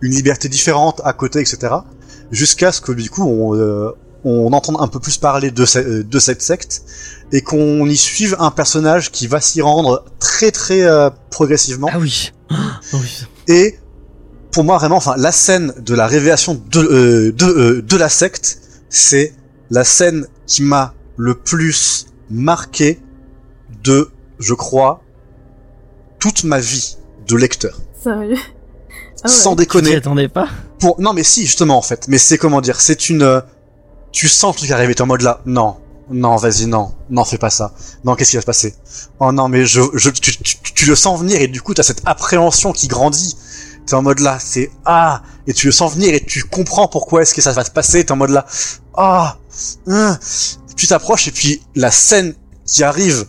[0.00, 1.74] une liberté différente à côté, etc.
[2.34, 3.90] Jusqu'à ce que du coup on euh,
[4.24, 6.82] on entende un peu plus parler de, ce- de cette secte
[7.32, 11.98] et qu'on y suive un personnage qui va s'y rendre très très euh, progressivement Ah
[11.98, 12.32] oui.
[12.50, 13.10] Ah oui.
[13.48, 13.78] et
[14.50, 18.08] pour moi vraiment enfin la scène de la révélation de euh, de euh, de la
[18.08, 18.58] secte
[18.88, 19.34] c'est
[19.70, 23.00] la scène qui m'a le plus marqué
[23.82, 25.02] de je crois
[26.18, 26.96] toute ma vie
[27.28, 28.36] de lecteur Sérieux?
[28.38, 29.28] Ah ouais.
[29.28, 30.48] sans Tu déconner attendais pas?
[30.78, 32.08] Pour non mais si justement en fait.
[32.08, 33.40] Mais c'est comment dire c'est une euh,
[34.12, 35.76] tu sens le truc arriver t'es en mode là non.
[36.10, 36.94] Non vas-y non.
[37.10, 37.72] Non fais pas ça.
[38.04, 38.74] Non qu'est-ce qui va se passer?
[39.20, 41.82] Oh non mais je, je tu, tu, tu le sens venir et du coup t'as
[41.82, 43.36] cette appréhension qui grandit.
[43.86, 45.22] T'es en mode là c'est ah!
[45.46, 48.04] Et tu le sens venir et tu comprends pourquoi est-ce que ça va se passer.
[48.04, 48.46] T'es en mode là
[48.96, 49.36] ah!
[49.86, 50.18] Hein?
[50.76, 52.34] tu t'approches et puis la scène
[52.66, 53.26] qui arrive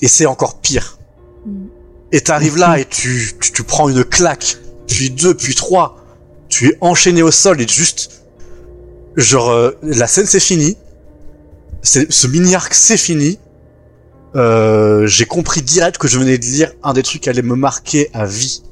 [0.00, 0.98] et c'est encore pire.
[1.46, 1.66] Mm.
[2.12, 4.56] et t'arrives là et tu, tu tu prends une claque.
[4.86, 5.96] Puis deux puis trois
[6.48, 8.22] tu es enchaîné au sol et juste
[9.16, 10.76] genre euh, la scène c'est fini.
[11.82, 13.38] C'est ce mini arc c'est fini.
[14.36, 17.56] Euh, j'ai compris direct que je venais de lire un des trucs qui allait me
[17.56, 18.62] marquer à vie.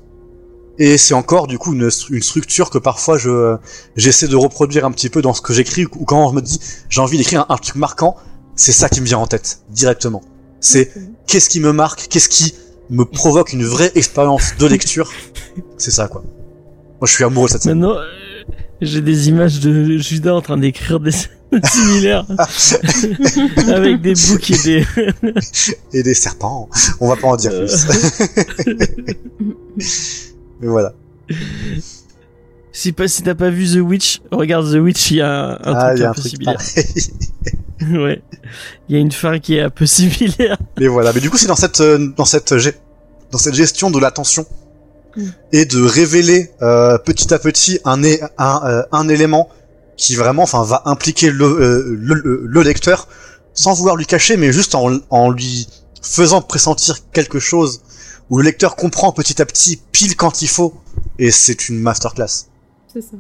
[0.78, 3.56] Et c'est encore du coup une, une structure que parfois je
[3.96, 6.60] j'essaie de reproduire un petit peu dans ce que j'écris ou quand je me dis
[6.90, 8.16] j'ai envie d'écrire un, un truc marquant
[8.56, 10.22] c'est ça qui me vient en tête directement.
[10.60, 10.90] C'est
[11.26, 12.54] qu'est-ce qui me marque qu'est-ce qui
[12.90, 15.10] me provoque une vraie expérience de lecture.
[15.78, 16.22] C'est ça quoi
[17.00, 18.06] moi je suis amoureux de cette scène Maintenant, euh,
[18.80, 21.30] j'ai des images de Judas en train d'écrire des scènes
[21.64, 22.26] similaires
[23.68, 24.84] avec des boucs et des.
[25.92, 26.68] et des serpents.
[27.00, 27.66] On va pas en dire Euh.
[28.64, 29.14] plus.
[30.60, 30.92] Mais voilà.
[32.72, 35.50] Si pas si t'as pas vu The Witch, regarde The Witch, il y a un,
[35.52, 36.58] un ah, truc y a un un peu truc similaire.
[38.02, 38.22] ouais,
[38.88, 40.58] il y a une fin qui est un peu similaire.
[40.78, 41.12] Mais voilà.
[41.12, 42.54] Mais du coup, c'est dans cette euh, dans cette
[43.32, 44.46] dans cette gestion de l'attention
[45.52, 48.02] Et de révéler euh, petit à petit un
[48.38, 49.48] un, euh, un élément
[49.96, 53.08] qui vraiment, enfin, va impliquer le, euh, le, le- le lecteur
[53.54, 55.66] sans vouloir lui cacher, mais juste en, en lui
[56.02, 57.80] faisant pressentir quelque chose
[58.28, 60.74] où le lecteur comprend petit à petit pile quand il faut.
[61.18, 62.46] Et c'est une masterclass.
[62.92, 63.16] C'est ça.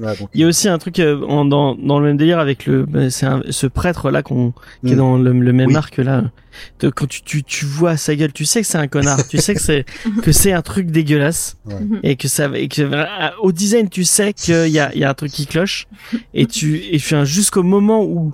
[0.00, 2.66] Donc, Il y a aussi un truc euh, en- dans, dans le même délire avec
[2.66, 4.52] le, bah, c'est un- ce prêtre là qu'on,
[4.84, 4.98] qui est Mm.
[4.98, 5.76] dans le, le même Oui.
[5.76, 6.24] arc là.
[6.80, 9.38] De- quand tu, tu, tu vois sa gueule, tu sais que c'est un connard, tu
[9.38, 9.84] sais que c'est,
[10.24, 11.56] que c'est un truc dégueulasse.
[11.66, 11.74] Ouais.
[11.80, 12.00] Mhm.
[12.02, 13.04] Et que ça, et que, euh,
[13.40, 15.86] au design, tu sais qu'il y a, il y a un truc qui cloche.
[16.34, 18.32] Et tu, et enfin, jusqu'au moment où,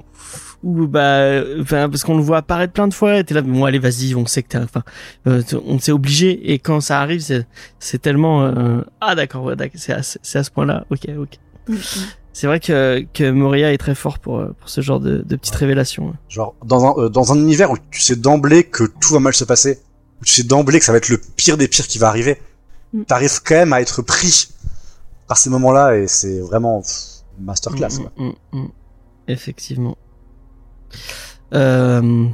[0.65, 3.65] où, bah, enfin, parce qu'on le voit apparaître plein de fois, et t'es là, bon,
[3.67, 4.83] allez, vas-y, on sait que t'es, enfin,
[5.29, 7.47] euh, on s'est obligé, et quand ça arrive, c'est,
[7.79, 10.03] c'est tellement, euh, ah, d'accord, ouais, d'accord, c'est à, à
[10.43, 11.29] ce point-là, ok, ok.
[12.33, 15.55] C'est vrai que, que Moria est très fort pour, pour ce genre de, de petites
[15.55, 16.15] révélations.
[16.29, 19.33] Genre, dans un, euh, dans un univers où tu sais d'emblée que tout va mal
[19.35, 19.81] se passer,
[20.21, 22.39] où tu sais d'emblée que ça va être le pire des pires qui va arriver,
[22.93, 23.03] Mm.
[23.03, 24.49] t'arrives quand même à être pris
[25.27, 27.99] par ces moments-là et c'est vraiment pff, masterclass.
[27.99, 28.13] quoi.
[28.17, 28.69] Mm, mm, mm.
[29.29, 29.97] Effectivement.
[31.53, 32.27] Euh,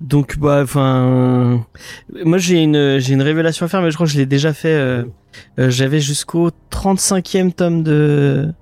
[0.00, 1.64] donc bah enfin
[2.24, 4.52] moi j'ai une j'ai une révélation à faire mais je crois que je l'ai déjà
[4.52, 5.04] fait euh,
[5.58, 8.52] euh, j'avais jusqu'au 35e tome de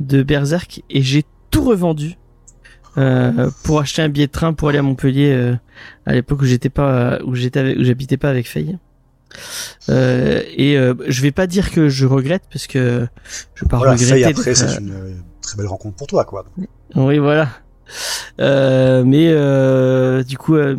[0.00, 2.16] de Berserk et j'ai tout revendu
[2.98, 5.54] euh, pour acheter un billet de train pour aller à Montpellier euh,
[6.06, 8.78] à l'époque où j'étais pas où j'étais avec- où j'habitais pas avec Faye.
[9.88, 10.76] Euh, et
[11.06, 13.06] je vais pas dire que je regrette parce que
[13.54, 16.44] je vais pas Voilà, regretter Faye, après, c'est une très belle rencontre pour toi, quoi.
[16.96, 17.48] oui, voilà.
[18.40, 20.76] Euh, mais euh, du coup, euh,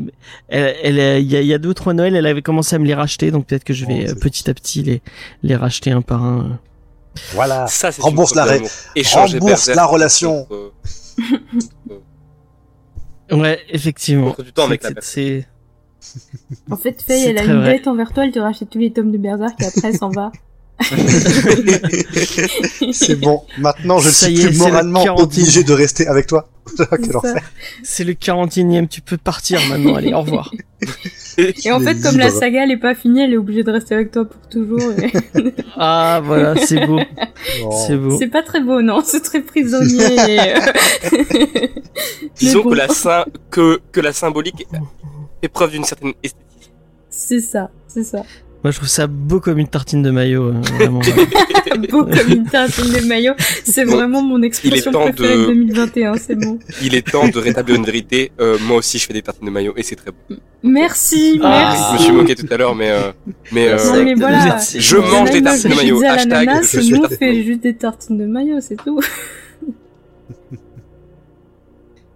[0.47, 2.75] elle, elle, il y a, il y a deux ou trois Noël, elle avait commencé
[2.75, 5.01] à me les racheter, donc peut-être que je vais Oh, petit à petit les
[5.43, 6.59] les racheter un par un.
[7.33, 7.67] Voilà.
[7.67, 8.45] Ça, c'est Rembourse une la
[9.03, 10.47] rembourse la relation.
[13.31, 14.35] Ouais, effectivement.
[14.43, 15.47] du temps avec C'est-
[16.69, 17.73] En fait, Faye, elle a une vrai.
[17.77, 20.09] dette envers toi, elle te rachète tous les tomes de Berserk et après elle s'en
[20.09, 20.31] va.
[22.91, 23.43] C'est bon.
[23.57, 25.21] Maintenant, je ne Ça suis est, plus moralement 40.
[25.21, 26.49] obligé de rester avec toi.
[27.83, 29.95] C'est le 41e, tu peux partir maintenant.
[29.95, 30.51] Allez, au revoir.
[31.37, 33.71] Et en fait, est comme la saga elle est pas finie, elle est obligée de
[33.71, 34.81] rester avec toi pour toujours.
[34.93, 36.99] et- Ah voilà, c'est beau,
[37.63, 37.69] Oh.
[37.87, 38.17] c'est beau.
[38.17, 40.03] C'est pas très beau, non C'est très prisonnier.
[40.03, 40.59] et, euh,
[42.39, 42.69] Disons bon.
[42.71, 42.87] que, la
[43.49, 44.65] que, que la symbolique
[45.41, 46.71] fait preuve d'une certaine esthétique.
[47.09, 48.23] C'est ça, c'est ça.
[48.63, 50.49] Moi, je trouve ça beau comme une tartine de maillot.
[50.49, 51.01] euh, vraiment.
[51.89, 53.33] Beau comme une tartine de maillot.
[53.63, 56.59] C'est Bon, vraiment mon expression temps préférée de- de 2021, c'est bon.
[56.81, 58.31] Il est temps de rétablir une vérité.
[58.39, 60.35] Euh, moi aussi, je fais des tartines de maillot et c'est très beau.
[60.63, 61.73] Merci, Ah.
[61.73, 62.03] Je me merci.
[62.03, 63.11] suis moqué tout à l'heure, mais, euh,
[63.51, 64.57] mais euh, Non, mais voilà.
[64.77, 66.03] Je mange des tartines de maillot.
[66.05, 68.99] Hashtag, je suis on fait juste des tartines de maillot, c'est tout.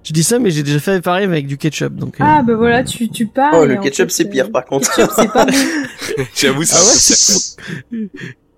[0.06, 2.22] Je dis ça, mais j'ai déjà fait pareil avec du ketchup, donc.
[2.22, 3.56] euh, Ah bah voilà, tu, tu parles.
[3.60, 4.90] Oh, le ketchup, c'est pire, euh, par contre.
[4.96, 5.52] Ketchup, c'est pas bon.
[6.36, 7.58] j'avoue, c'est
[7.92, 8.10] Ah ouais,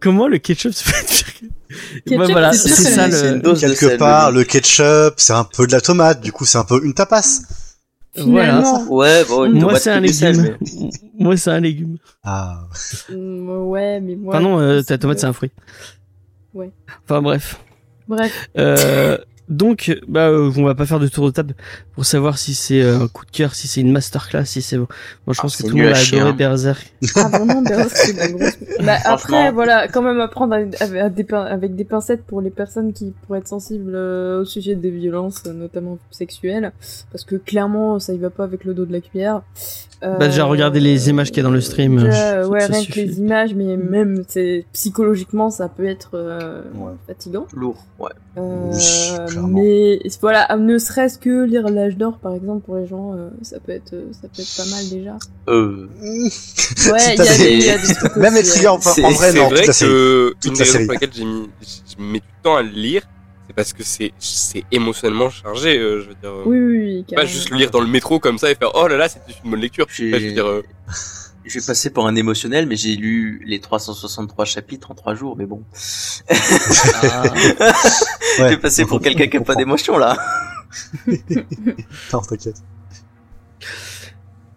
[0.02, 1.24] Comment le ketchup se fait
[2.06, 3.40] Ketchup, Ouais, voilà, c'est ça le.
[3.40, 6.20] dose Quelque part, le ketchup, c'est un peu de la tomate.
[6.22, 7.24] Du coup, c'est un peu une tapas.
[8.18, 8.62] Voilà.
[8.62, 10.42] Finalement, Ouais, bon, une Moi, c'est un légume.
[10.60, 11.98] mais- Moi, c'est un légume.
[12.24, 12.62] Ah.
[13.10, 14.36] mm, ouais, mais moi.
[14.36, 15.52] Enfin non, euh, ta tomate, c'est un fruit.
[16.54, 16.72] Ouais.
[17.06, 17.60] Enfin bref.
[18.08, 19.18] Bref, Euh,
[19.50, 21.54] donc, bah, euh, on va pas faire de tour de table
[21.94, 24.78] pour savoir si c'est euh, un coup de cœur, si c'est une masterclass, si c'est
[24.78, 24.88] bon.
[25.26, 26.34] Moi, je Ah, pense que tout le monde a adoré hein.
[26.34, 26.94] Berserk.
[27.16, 28.58] ah vraiment, Berserk, c'est la grosse.
[28.84, 32.42] Bah, après, voilà, quand même apprendre à, à- à des pin- avec des pincettes pour
[32.42, 36.72] les personnes qui pourraient être sensibles euh, au sujet des violences, notamment sexuelles,
[37.12, 39.42] parce que clairement, ça y va pas avec le dos de la cuillère.
[40.04, 42.60] Euh, Bah, déjà, regardez les images qu'il y a dans le stream, déjà, euh, ouais,
[42.62, 42.92] ça rien suffit.
[42.94, 46.92] que les images, mais même c'est psychologiquement, ça peut être euh, Ouais.
[47.08, 47.48] fatigant.
[47.56, 48.12] Lourd, ouais.
[48.38, 53.14] Euh, Oui, mais voilà, ne serait-ce que lire l'âge d'or par exemple pour les gens,
[53.16, 55.18] euh, ça peut être ça peut être pas mal déjà.
[55.50, 56.30] Euh, Ouais,
[57.18, 58.72] il y, a des- des- il y a des trucs Même aussi, les triggers, euh,
[58.74, 59.50] enfin, c'est- en vrai, c'est non.
[59.50, 59.92] vrai la série.
[59.92, 61.50] que une des raisons pour lesquelles j'ai mis,
[61.98, 63.17] je mets du temps à le lire, c'est
[63.58, 65.78] parce que c'est, c'est émotionnellement chargé.
[65.78, 67.16] euh, je veux dire, euh, Oui, oui, oui.
[67.16, 69.34] pas juste le lire dans le métro comme ça et faire oh là là, c'était
[69.44, 69.88] une bonne lecture.
[69.90, 70.64] J'ai- je veux dire, euh,
[71.46, 75.36] je vais passer pour un émotionnel, mais j'ai lu les 363 chapitres en trois jours,
[75.38, 75.64] mais bon.
[77.04, 77.24] Ah.
[78.40, 78.50] Ouais.
[78.52, 80.16] J'ai passé pour On quelqu'un qui a pas d'émotion, là.
[82.14, 82.62] Non, t'inquiète.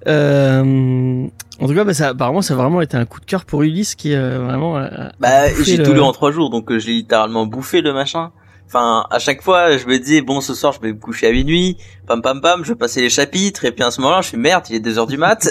[0.07, 1.27] Euh,
[1.61, 3.63] en tout cas, bah, ça, apparemment, ça a vraiment été un coup de cœur pour
[3.63, 4.77] Ulysse qui euh, vraiment.
[4.77, 7.93] a- Bah, j'ai le- tout lu en trois jours, donc euh, j'ai littéralement bouffé le
[7.93, 8.33] machin.
[8.73, 11.33] Enfin, à chaque fois, je me dis, bon, ce soir, je vais me coucher à
[11.33, 11.77] minuit,
[12.07, 14.37] pam pam pam, je vais passer les chapitres, et puis à ce moment-là, je suis
[14.37, 15.49] merde, il est 2 heures du mat.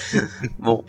[0.60, 0.84] bon,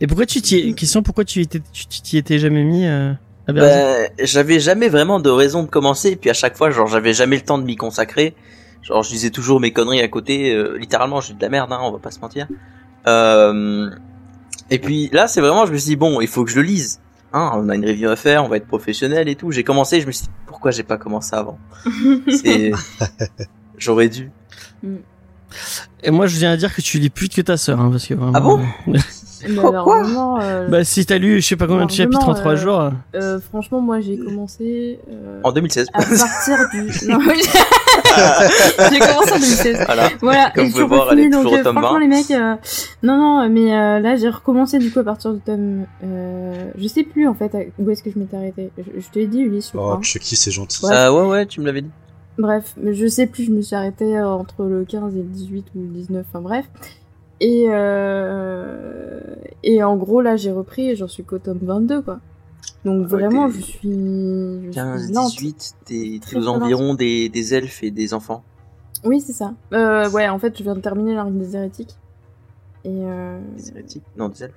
[0.00, 0.72] Et pourquoi tu t'y es...
[0.72, 3.12] question pourquoi tu t'y étais jamais mis euh,
[3.48, 7.12] bah, j'avais jamais vraiment de raison de commencer, et puis à chaque fois, genre, j'avais
[7.12, 8.34] jamais le temps de m'y consacrer.
[8.80, 11.80] Genre, je disais toujours mes conneries à côté, euh, littéralement, j'ai de la merde, hein,
[11.82, 12.48] on va pas se mentir.
[13.06, 13.90] Euh,
[14.70, 16.62] et puis là, c'est vraiment, je me suis dit, bon, il faut que je le
[16.62, 16.98] lise.
[17.32, 19.52] Hein, on a une review à faire, on va être professionnel et tout.
[19.52, 21.58] J'ai commencé, je me suis dit, pourquoi j'ai pas commencé avant
[22.28, 22.72] C'est,
[23.78, 24.30] j'aurais dû.
[26.02, 28.06] Et moi, je viens à dire que tu lis plus que ta sœur, hein, parce
[28.06, 28.32] que vraiment.
[28.34, 28.60] Ah bon
[29.48, 32.28] Mais Quoi alors, vraiment, euh, Bah, si t'as lu, je sais pas combien de chapitres
[32.28, 32.80] en trois euh, jours.
[32.80, 35.88] euh, euh, franchement, moi j'ai commencé euh, En 2016.
[35.92, 36.90] à partir du.
[38.92, 39.82] J'ai commencé en 2016.
[39.86, 40.08] voilà.
[40.20, 42.00] Voilà, Comme et vous pouvez voir, elle est donc toujours au tome franchement 20.
[42.00, 42.56] les mecs, euh,
[43.02, 46.88] non non, mais euh, là j'ai recommencé du coup à partir du tome, euh, je
[46.88, 48.70] sais plus en fait où est-ce que je m'étais arrêté.
[48.78, 49.98] Je, je te l'ai dit Ulysse, je Oh.
[50.02, 50.84] Chucky, c'est gentil.
[50.84, 50.92] Ouais.
[50.92, 51.90] Euh, ouais, ouais, tu me l'avais dit.
[52.38, 55.66] Bref, mais je sais plus, je me suis arrêtée entre le 15 et le 18
[55.74, 56.64] ou le 19, enfin bref.
[57.40, 62.18] Et, euh, et en gros, là, j'ai repris et j'en suis qu'au tome 22, quoi.
[62.84, 65.30] Donc ouais, vraiment, je suis, je 15, suis lente.
[65.32, 68.42] 18, t'es Très, aux environs des, des elfes et des enfants.
[69.04, 69.54] Oui, c'est ça.
[69.72, 71.96] Euh, ouais, en fait, je viens de terminer l'arc des hérétiques.
[72.84, 74.04] Et euh, Des hérétiques?
[74.16, 74.54] Non, des elfes.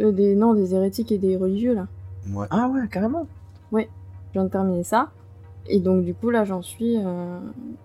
[0.00, 1.86] euh, des, non, des hérétiques et des religieux, là.
[2.30, 2.46] Ouais.
[2.50, 3.26] Ah ouais, carrément.
[3.72, 5.10] Je viens de terminer ça.
[5.68, 7.38] Et donc, du coup, là, j'en suis euh,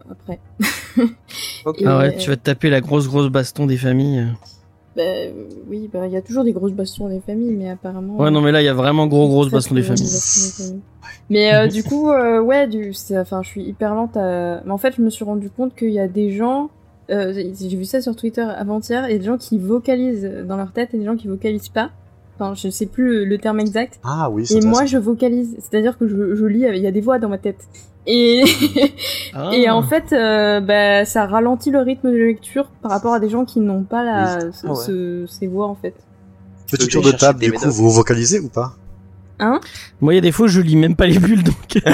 [0.10, 0.40] après.
[1.78, 4.28] Et, Ah ouais, euh, tu vas te taper la grosse grosse baston des familles.
[4.96, 5.04] bah,
[5.70, 8.18] oui, bah, il y a toujours des grosses bastons des familles, mais apparemment.
[8.18, 10.04] Ouais, non, mais là, il y a vraiment gros grosse Très baston des familles.
[10.04, 10.82] baston des familles.
[11.30, 14.62] Mais euh, du coup, euh, ouais, du, c'est- enfin, je suis hyper lente à.
[14.66, 16.70] Mais en fait, je me suis rendu compte qu'il y a des gens.
[17.10, 20.94] euh, j'ai vu ça sur Twitter avant-hier, et des gens qui vocalisent dans leur tête
[20.94, 21.90] et des gens qui vocalisent pas.
[22.42, 24.00] Enfin, je sais plus le, le terme exact.
[24.04, 25.56] Ah oui, c'est Et moi, je vocalise.
[25.60, 27.68] C'est-à-dire que je, je lis, il y a des voix dans ma tête.
[28.08, 28.44] Et,
[29.36, 29.52] Ah.
[29.54, 33.30] et en fait, euh, bah, ça ralentit le rythme de lecture par rapport à des
[33.30, 34.76] gens qui n'ont pas la, ce- Ah ouais.
[34.76, 35.94] ce- ces voix, en fait.
[36.72, 38.74] Petit tour de table, du coup, vous vocalisez ou pas?
[40.02, 41.56] Moi, il y a des fois, je lis même pas les bulles, donc.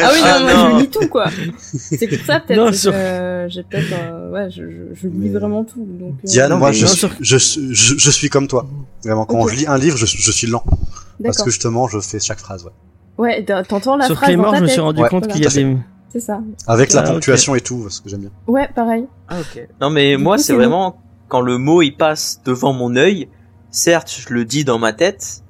[0.00, 0.78] Ah oui, non, Ah, moi, non.
[0.78, 1.26] je lis tout, quoi.
[1.74, 5.08] C'est pour ça, Non, peut-être, sur- que euh, j'ai peut-être, euh, ouais, je, je, je
[5.08, 5.84] lis Mais- vraiment tout.
[5.88, 8.66] Donc, euh, Diane, non, moi, je, sur- je, suis- je, je suis comme toi.
[9.04, 10.64] Vraiment, quand je lis un livre, je, je suis lent.
[11.22, 12.72] Parce que justement, je fais chaque phrase, ouais.
[13.18, 15.34] Ouais, t'entends la Sur phrase Claymore, ta je me suis rendu Ouais, compte voilà.
[15.34, 15.76] qu'il y a des.
[16.10, 16.40] C'est ça.
[16.68, 18.30] Avec la Ah, ponctuation et tout, ce que j'aime bien.
[18.46, 19.04] Ouais, pareil.
[19.28, 19.66] Ah, ok.
[19.80, 23.28] Non, mais Du moi, c'est vraiment quand le mot il passe devant mon œil.
[23.70, 25.42] Certes, je le dis dans ma tête,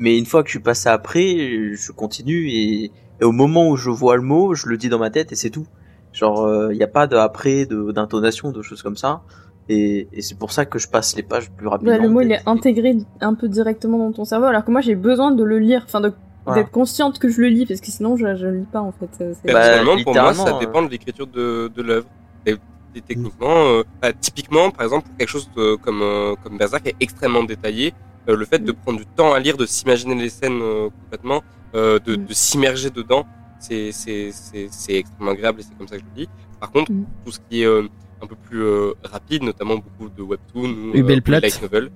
[0.00, 2.90] mais une fois que je suis passé après, je continue et,
[3.20, 5.36] et au moment où je vois le mot, je le dis dans ma tête et
[5.36, 5.66] c'est tout.
[6.12, 9.20] Genre, il n'y a pas de après, de d'intonation, de choses comme ça.
[9.68, 11.92] Et, et c'est pour ça que je passe les pages plus rapidement.
[11.94, 14.80] Ouais, le mot, il est intégré un peu directement dans ton cerveau, alors que moi,
[14.80, 16.00] j'ai besoin de le lire, enfin,
[16.44, 16.62] Voilà.
[16.62, 19.08] d'être consciente que je le lis, parce que sinon, je, je lis pas, en fait.
[19.16, 22.06] C'est- Bah, Personnellement, pour moi, ça dépend de l'écriture de, de l'œuvre.
[22.46, 22.56] Et,
[22.96, 26.84] et techniquement, euh, bah, typiquement, par exemple, pour quelque chose de- comme euh, comme Berserk
[26.88, 27.94] est extrêmement détaillé,
[28.28, 31.42] euh, le fait de prendre du temps à lire, de s'imaginer les scènes euh, complètement,
[31.74, 32.26] euh, de, Mm.
[32.26, 33.26] de s'immerger dedans,
[33.58, 36.28] c'est c'est c'est c'est extrêmement agréable et c'est comme ça que je le lis.
[36.58, 37.04] Par contre, Mm.
[37.24, 37.88] tout ce qui est euh,
[38.22, 41.90] un peu plus euh, rapide, notamment beaucoup de webtoons ou, light novel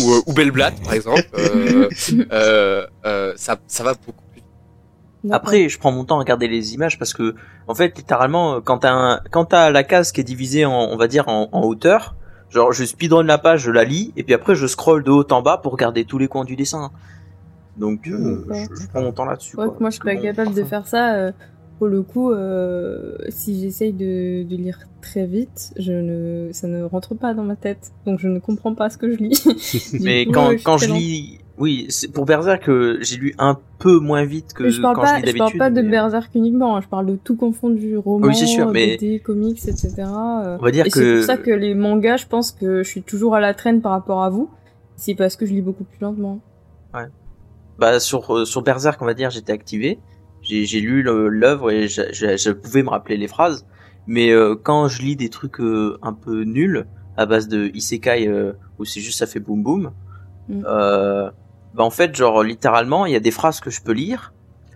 [0.00, 0.34] ou euh, ou
[0.84, 1.88] par exemple, euh,
[2.32, 4.42] euh, euh, ça ça va beaucoup plus.
[5.30, 7.34] Après, je prends mon temps à regarder les images parce que,
[7.66, 10.96] en fait, littéralement, quand t'as un, quand t'as la case qui est divisée en, on
[10.98, 12.14] va dire, en, en hauteur,
[12.54, 15.26] genre, je speedrun la page, je la lis, et puis après, je scroll de haut
[15.32, 16.90] en bas pour regarder tous les coins du dessin.
[17.76, 19.56] Donc, euh, je, je prends mon temps là-dessus.
[19.56, 21.14] Ouais, moi, je suis pas capable de faire ça.
[21.16, 21.32] euh,
[21.78, 26.84] pour le coup, euh, si j'essaye de, de lire très vite, je ne, ça ne
[26.84, 27.92] rentre pas dans ma tête.
[28.06, 29.44] Donc, je ne comprends pas ce que je lis.
[30.00, 30.32] Mais coup,
[30.64, 34.64] quand, je lis, oui, c'est pour Berserk, euh, j'ai lu un peu moins vite que
[34.64, 35.58] Mais je parle quand pas, je lis je parle d'habitude.
[35.58, 38.70] pas de mais- Berserk uniquement, hein, je parle de tout confondu, roman, Oui, c'est sûr,
[38.70, 39.94] mais- BD, comics, etc.
[40.00, 42.82] euh, On va dire Et c'est que- pour ça que les mangas, je pense que
[42.82, 44.50] je suis toujours à la traîne par rapport à vous.
[44.96, 46.40] C'est parce que je lis beaucoup plus lentement.
[47.78, 49.98] bah sur euh, sur Berserk on va dire j'étais activé
[50.42, 53.66] j'ai j'ai lu l'œuvre et je, je, je pouvais me rappeler les phrases
[54.06, 56.86] mais euh, quand je lis des trucs euh, un peu nuls
[57.16, 59.90] à base de isekai euh, où c'est juste ça fait boum boum
[60.46, 60.62] Mm.
[60.68, 61.30] euh,
[61.74, 64.32] bah en fait genre littéralement il y a des phrases que je peux lire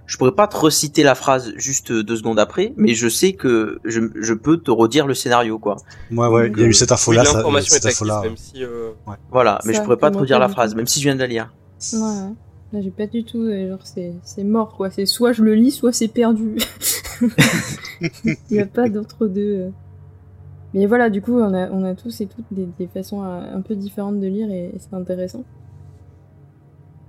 [0.06, 3.78] je pourrais pas te reciter la phrase juste deux secondes après mais je sais que
[3.84, 5.76] je, je peux te redire le scénario quoi
[6.10, 8.22] Ouais, ouais, il y a eu cette Oui, info-là, ça- l'information cette est active, info-là.
[8.22, 8.90] même si euh,
[9.30, 11.20] voilà mais Ça, je pourrais pas te redire la phrase même si je viens de
[11.20, 11.54] la lire
[11.92, 12.34] Ouais, ouais.
[12.70, 14.90] Là, j'ai pas du tout, euh, genre, c'est, c'est mort, quoi.
[14.90, 16.56] C'est soit je le lis, soit c'est perdu.
[18.02, 19.40] Il y a pas d'entre deux.
[19.40, 19.70] euh.
[20.74, 23.40] Mais voilà, du coup, on a, on a tous et toutes des, des façons euh,
[23.54, 25.44] un peu différentes de lire et, et c'est intéressant.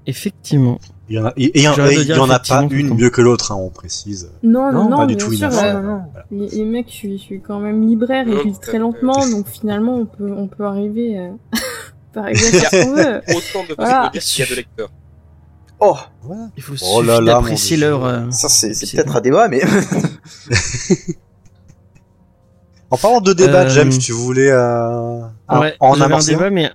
[0.10, 0.80] Effectivement.
[1.08, 2.20] Il y en a, et, et il y en- J'arrête de et il dire y
[2.20, 4.30] en a pas une mieux que l'autre, hein, on précise.
[4.44, 5.50] Non, non, Non, non, pas du bien tout, sûr.
[5.52, 6.02] Euh, non, non.
[6.32, 8.78] les, les mecs, je suis, je suis quand même libraire et Non, je lis très
[8.78, 11.32] lentement, donc finalement, on peut, on peut arriver, euh,
[12.16, 13.22] à qu'on veut.
[13.30, 14.12] autant de Voilà.
[14.14, 14.92] qu'il y a de lecteurs.
[15.80, 16.50] oh Voilà.
[16.58, 17.78] Il faut Oh là là, Dieu.
[17.78, 18.06] leur.
[18.06, 19.62] euh, ça c'est peut-être un débat mais
[22.92, 25.22] En parlant de débat, Euh, James, tu voulais euh,
[25.52, 26.72] ouais, en amorcer un débat, mais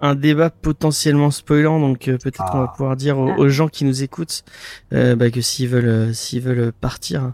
[0.00, 2.74] un débat potentiellement spoilant, donc euh, peut-être qu'on va Ah.
[2.76, 3.38] pouvoir dire aux, Ah.
[3.38, 4.44] aux gens qui nous écoutent
[4.92, 7.32] euh, bah, que s'ils veulent, euh, s'ils veulent partir,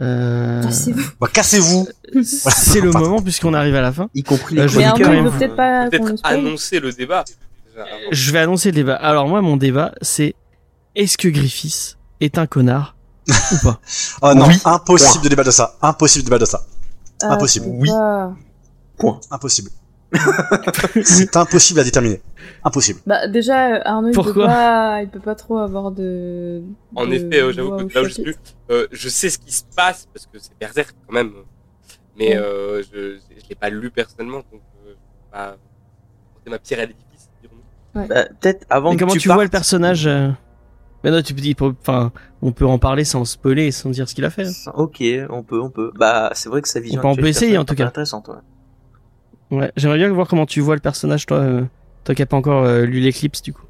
[0.00, 1.04] euh, Ah, c'est vous.
[1.20, 1.88] Bah, cassez-vous
[2.22, 4.08] c'est le moment puisqu'on arrive à la fin.
[4.14, 5.88] y compris Euh, les je Mais vais quand même peut-être pas
[6.24, 7.24] annoncer le débat.
[8.12, 8.94] Je vais annoncer le débat.
[8.94, 10.34] Alors moi, mon débat, c'est
[10.94, 12.94] est-ce que Griffiths est un connard
[13.28, 13.80] ou pas
[14.22, 14.54] Oh non, Oui.
[14.64, 15.22] impossible Point.
[15.22, 15.76] de débattre de ça.
[15.82, 16.66] Impossible de débattre de ça.
[17.22, 17.66] Ah, Impossible.
[17.68, 17.88] Oui.
[17.88, 18.32] pas-
[19.32, 19.70] Impossible.
[21.02, 22.20] C'est impossible à déterminer.
[22.64, 23.00] Impossible.
[23.06, 26.62] Bah déjà euh, Arnaud il peut pas il peut pas trop avoir de
[26.94, 28.34] En de effet, euh, j'avoue que là où je suis,
[28.70, 31.32] euh, je sais ce qui se passe parce que c'est Berserk quand même.
[32.18, 32.44] Mais Ouais.
[32.44, 34.94] euh, je je l'ai pas lu personnellement, donc euh,
[35.32, 35.56] pas
[36.34, 37.28] porter ma pierre à l'édifice.
[37.42, 38.08] dirons-nous.
[38.08, 40.28] Bah, peut-être avant Mais que comment tu, tu, partes, vois le personnage euh,
[41.02, 44.08] Mais non, tu peux dire, enfin, on peut en parler sans spoiler, et sans dire
[44.08, 44.46] ce qu'il a fait.
[44.46, 44.72] hein.
[44.74, 45.90] Ok, on peut, on peut.
[45.98, 47.00] Bah, c'est vrai que sa vision.
[47.02, 47.86] peut- on peut est essayer, en tout cas.
[47.88, 48.34] Intéressante, ouais.
[49.54, 51.62] Ouais, j'aimerais bien voir comment tu vois le personnage, toi, euh,
[52.04, 53.66] toi qui n'as pas encore euh, lu l'éclipse, du coup.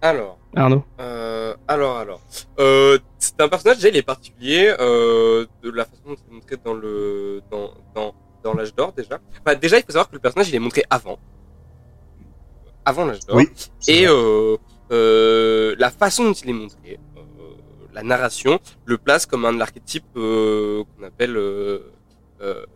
[0.00, 0.84] Alors, Arnaud.
[1.00, 2.20] euh, alors, alors,
[2.58, 6.34] euh, c'est un personnage déjà il est particulier euh, de la façon dont il est
[6.34, 9.20] montré dans le dans dans dans l'âge d'or déjà.
[9.44, 11.18] Enfin, déjà il faut savoir que le personnage il est montré avant,
[12.84, 13.36] avant l'âge d'or.
[13.36, 13.48] Oui.
[13.86, 14.56] Et euh,
[14.90, 17.20] euh, la façon dont il est montré, euh,
[17.94, 21.78] la narration, le place comme un archétype euh, qu'on appelle euh,
[22.40, 22.66] euh,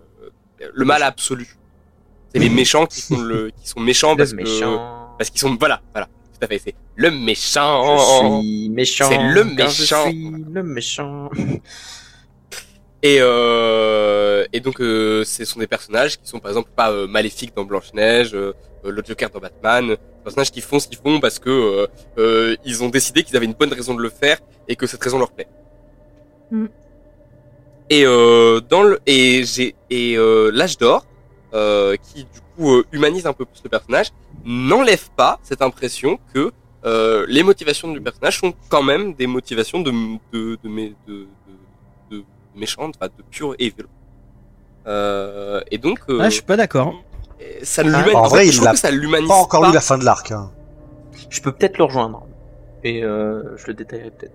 [0.72, 1.56] le mal absolu.
[2.32, 5.80] C'est les méchants qui font le, qui sont méchants parce que parce qu'ils sont voilà,
[5.92, 7.96] voilà, tout à fait, c'est le méchant.
[7.96, 9.08] Je suis méchant.
[9.08, 10.04] C'est le méchant.
[10.06, 11.30] Je suis le méchant.
[13.02, 17.06] Et, euh, et donc, euh, ce sont des personnages qui sont par exemple pas euh,
[17.06, 18.52] maléfiques dans Blanche-Neige, euh,
[18.84, 21.86] euh, le Joker dans Batman, des personnages qui font ce qu'ils font parce que euh,
[22.18, 25.02] euh, ils ont décidé qu'ils avaient une bonne raison de le faire et que cette
[25.02, 25.46] raison leur plaît.
[26.50, 26.66] Mm.
[27.90, 31.06] Et euh, dans le et j'ai et euh, l'âge d'or
[31.54, 34.08] euh, qui du coup euh, humanise un peu plus le personnage
[34.44, 36.50] n'enlève pas cette impression que
[36.84, 39.92] euh, les motivations du personnage sont quand même des motivations de
[40.32, 41.26] de de, mé- de,
[42.10, 42.24] de, de
[42.56, 43.86] méchantes, enfin, de pure evil.
[44.86, 46.94] Euh, et donc euh, Ah, je suis pas d'accord.
[47.62, 48.14] ça ne Ah, l'humanise.
[48.16, 49.68] en En vrai, je trouve que ça l'humanise Pas encore pas.
[49.68, 50.30] lu la fin de l'arc.
[50.32, 50.50] Hein.
[51.30, 52.24] Je peux peut-être le rejoindre.
[52.84, 54.32] Et euh, je le détaillerai peut-être.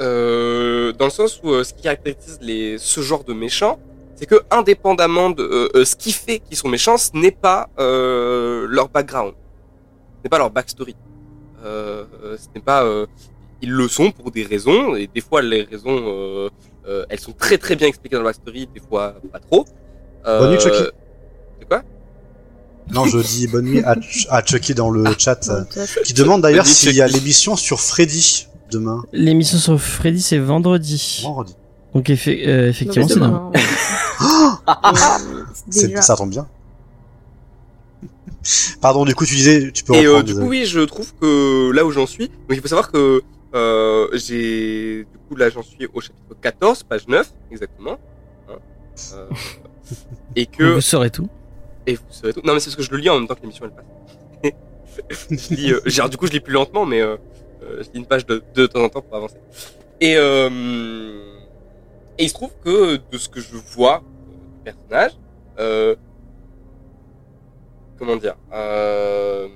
[0.00, 3.78] Euh, dans le sens où euh, ce qui caractérise les ce genre de méchants,
[4.16, 7.68] c'est que indépendamment de euh, euh, ce qui fait qu'ils sont méchants, ce n'est pas
[7.78, 9.32] euh, leur background,
[10.18, 10.94] ce n'est pas leur backstory.
[11.62, 13.06] Ce n'est pas euh,
[13.60, 16.48] ils le sont pour des raisons et des fois les raisons euh,
[16.86, 19.66] euh, elles sont très très bien expliquées dans la backstory, des fois pas trop.
[20.26, 20.84] Euh, Bonne nuit, Chucky.
[21.58, 21.82] C'est quoi?
[22.92, 25.64] Non, je dis bonne nuit à, Ch- à Chucky dans le chat, euh,
[26.04, 31.20] qui demande d'ailleurs s'il y a l'émission sur Freddy demain, L'émission sur Freddy, c'est vendredi.
[31.24, 31.54] vendredi.
[31.94, 33.28] Donc, effe- euh, effectivement, c'est demain.
[33.28, 33.60] demain, ouais.
[35.70, 36.02] C'est- Déjà.
[36.02, 36.46] Ça tombe bien.
[38.80, 40.18] Pardon, du coup, tu disais, tu peux Et reprendre.
[40.18, 42.90] euh, du coup, oui, je trouve que là où j'en suis, donc il faut savoir
[42.90, 43.22] que
[43.54, 47.98] euh, j'ai, du coup, là, j'en suis au chapitre 14, page 9, exactement.
[48.48, 48.54] Hein.
[49.14, 49.26] Euh,
[50.36, 51.28] et que, Vous saurez tout.
[51.86, 52.40] et vous savez tout.
[52.44, 54.54] Non, mais c'est parce que je le lis en même temps que l'émission elle passe.
[55.30, 57.00] je lis, euh, genre, du coup, je lis plus lentement, mais
[57.62, 59.36] euh, je lis une page de, de temps en temps pour avancer.
[60.00, 60.50] Et, euh,
[62.18, 64.02] et il se trouve que de ce que je vois
[64.54, 65.12] du personnage,
[65.58, 65.96] euh,
[67.98, 69.48] comment dire, euh,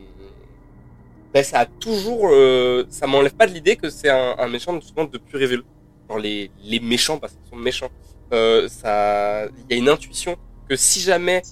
[1.33, 4.79] ben, ça a toujours, euh, ça m'enlève pas de l'idée que c'est un, un méchant
[4.81, 5.62] souvent de pure evil.
[6.09, 7.91] Genre les, les méchants parce qu'ils sont méchants.
[8.33, 10.37] Euh, ça, il y a une intuition
[10.69, 11.43] que si jamais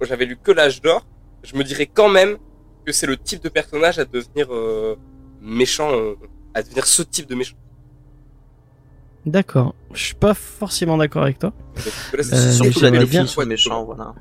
[0.00, 1.06] j'avais lu que l'âge d'or,
[1.42, 2.38] je me dirais quand même
[2.86, 4.48] que c'est le type de personnage à devenir
[5.44, 6.14] méchant, euh,
[6.54, 7.56] à devenir ce type de méchant.
[9.26, 9.74] D'accord.
[9.92, 11.52] Je suis pas forcément d'accord avec toi.
[11.76, 11.82] Là,
[12.32, 14.14] Euh, surtout la bien- de méchant, voilà.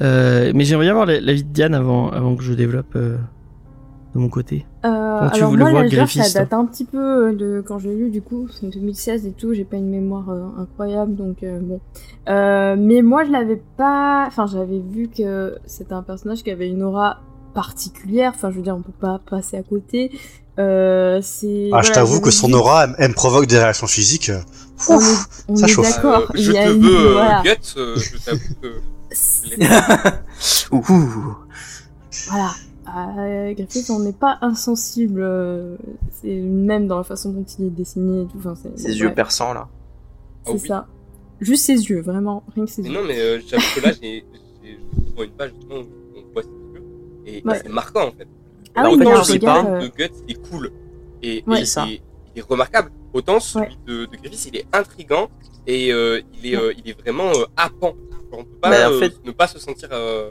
[0.00, 3.16] Euh, mais j'aimerais bien voir la- l'avis de Diane avant, avant que je développe euh,
[4.14, 4.64] de mon côté.
[4.84, 7.96] Euh, tu alors le moi, vois, ça date un petit peu de quand je l'ai
[7.96, 11.42] lu, du coup, c'est en 2016 et tout, j'ai pas une mémoire euh, incroyable, donc
[11.42, 11.80] euh, bon.
[12.28, 14.24] Euh, mais moi, je l'avais pas...
[14.28, 17.20] Enfin, j'avais vu que c'était un personnage qui avait une aura
[17.54, 20.10] particulière, enfin, je veux dire, on peut pas passer à côté.
[20.58, 21.70] Euh, c'est...
[21.72, 24.30] Ah, je voilà, t'avoue j'avais que son aura, elle, elle me provoque des réactions physiques.
[24.88, 25.94] On est, Ouf, on ça chauffe.
[25.94, 26.22] d'accord.
[26.22, 27.42] Euh, je te une- veux euh, voilà.
[27.44, 28.80] Guts, euh, je t'avoue que
[30.72, 31.36] Ouh.
[32.28, 32.50] Voilà.
[33.18, 35.20] Euh, Griffith, on n'est pas insensible.
[35.22, 35.76] euh,
[36.10, 38.38] c'est même dans la façon dont il est dessiné et tout.
[38.38, 39.68] Enfin, c'est, Ses yeux perçants, là.
[40.44, 40.68] C'est Ah oui.
[40.68, 40.86] ça.
[41.40, 42.42] Juste ses yeux, vraiment.
[42.54, 42.94] Rien que ses Mais yeux.
[42.94, 44.24] non, mais euh, j'avoue que là, j'ai,
[44.64, 45.82] je une page justement
[47.28, 47.60] et Ouais.
[47.62, 48.26] c'est marquant en fait.
[48.74, 49.70] Ah Là, oui, en fait, sais regard, pas.
[49.70, 50.70] euh, de Guts est cool
[51.22, 51.56] et, Ouais.
[51.56, 51.84] et C'est ça.
[51.86, 52.00] il, est,
[52.34, 52.90] il est remarquable.
[53.12, 53.72] Autant celui Ouais.
[53.86, 55.28] de, de Griffiths, il est intrigant
[55.66, 57.94] et euh, il est, euh, il est vraiment euh, happant.
[58.32, 60.30] On peut pas Bah, en fait- ne pas se sentir euh,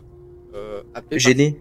[0.55, 1.59] euh, par- Gêné.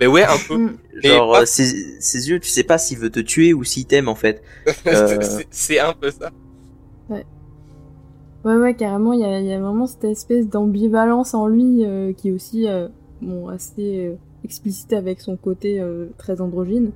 [0.00, 0.56] Mais ouais, un peu.
[0.58, 0.76] Mm.
[1.02, 3.86] Mais Genre, pas- ses, ses yeux, tu sais pas s'il veut te tuer ou s'il
[3.86, 4.42] t'aime, en fait.
[4.86, 5.18] Euh.
[5.50, 6.30] c'est, un peu ça.
[8.44, 11.84] Ouais, ouais, carrément, il y a, il y a vraiment cette espèce d'ambivalence en lui
[11.84, 12.86] euh, qui est aussi euh,
[13.20, 14.14] bon, assez euh,
[14.46, 16.92] explicite avec son côté euh, très androgyne.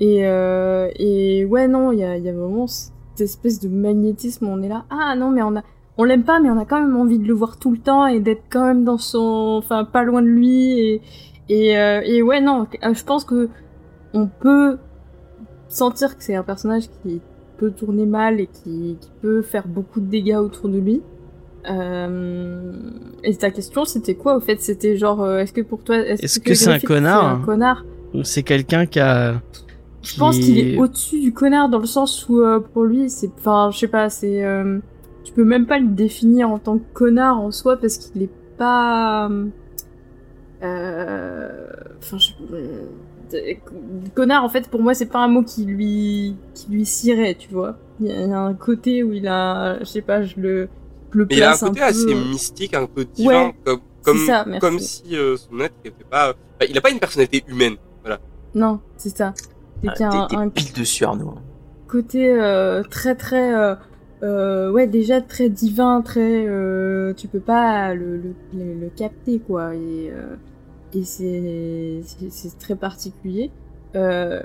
[0.00, 4.46] Et, euh, et ouais, non, il y a, y a vraiment cette espèce de magnétisme.
[4.48, 5.62] On est là, ah non, mais on a,
[5.98, 8.06] on l'aime pas, mais on a quand même envie de le voir tout le temps
[8.06, 10.78] et d'être quand même dans son, enfin, pas loin de lui.
[10.80, 11.02] Et,
[11.48, 13.48] et, euh, et ouais, non, je pense que
[14.14, 14.78] on peut
[15.68, 17.20] sentir que c'est un personnage qui
[17.58, 21.02] peut tourner mal et qui peut faire beaucoup de dégâts autour de lui.
[21.70, 22.72] Euh...
[23.22, 24.60] Et ta question, c'était quoi au fait?
[24.60, 27.84] C'était genre, euh, est-ce que pour toi, Est-ce que c'est un connard un connard?
[28.24, 29.40] C'est quelqu'un qui a.
[30.02, 33.08] Je pense qui qu'il est au-dessus du connard dans le sens où euh, pour lui,
[33.08, 34.44] c'est, enfin, je sais pas, c'est,
[35.24, 38.30] tu peux même pas le définir en tant que connard en soi parce qu'il est
[38.58, 39.30] pas,
[40.62, 41.48] euh,
[41.98, 42.32] enfin, je...
[44.14, 47.48] connard en fait pour moi c'est pas un mot qui lui qui lui cirait, tu
[47.52, 47.78] vois?
[48.00, 50.68] Il y a un côté où il a, je sais pas, je le,
[51.12, 53.80] le Mais il a un côté peu, assez euh, mystique, un peu divin, Ouais, comme,
[54.02, 56.30] comme, ça, comme si euh, son être était pas.
[56.30, 57.76] Enfin, il a pas une personnalité humaine.
[58.54, 59.32] Non, c'est ça.
[59.82, 61.34] C'est Ah, qu'il y a un, un pile dessus, Arnaud.
[61.88, 63.74] côté euh, très très euh,
[64.22, 69.40] euh, ouais déjà très divin très euh, tu peux pas le, le, le, le capter
[69.40, 70.36] quoi et euh,
[70.94, 73.50] et c'est très particulier.
[73.96, 74.42] Euh,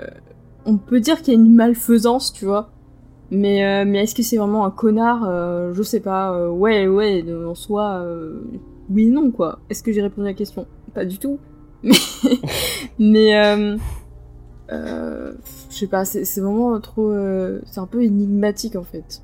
[0.65, 2.71] on peut dire qu'il y a une malfaisance, tu vois.
[3.29, 6.33] Mais, euh, mais est-ce que c'est vraiment un connard Euh, Je sais pas.
[6.33, 8.05] Euh, ouais, ouais, en soi,
[8.89, 9.59] oui non, quoi.
[9.69, 10.65] Est-ce que j'ai répondu à la question?
[10.93, 11.39] Pas du tout.
[12.99, 13.67] Mais,
[14.69, 17.13] mais je sais pas, c'est vraiment trop...
[17.65, 19.21] c'est un peu énigmatique, en fait.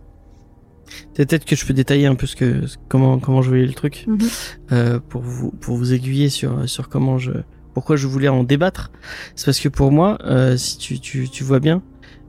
[1.15, 4.05] Peut-être que je peux détailler un peu ce que comment comment je voyais le truc
[4.07, 4.99] Mhm.
[5.09, 7.31] pour vous pour vous aiguiller sur sur comment je
[7.73, 8.91] pourquoi je voulais en débattre.
[9.35, 10.19] C'est parce que pour moi,
[10.57, 11.81] si tu tu tu vois bien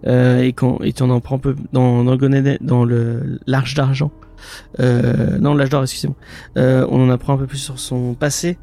[0.06, 3.74] euh, et quand et tu en prends un peu dans dans le dans le l'arche
[3.74, 4.10] d'argent.
[4.80, 6.16] Euh, non, l'âge d'or, excusez-moi.
[6.59, 8.59] Euh, on en apprend un peu plus sur son passé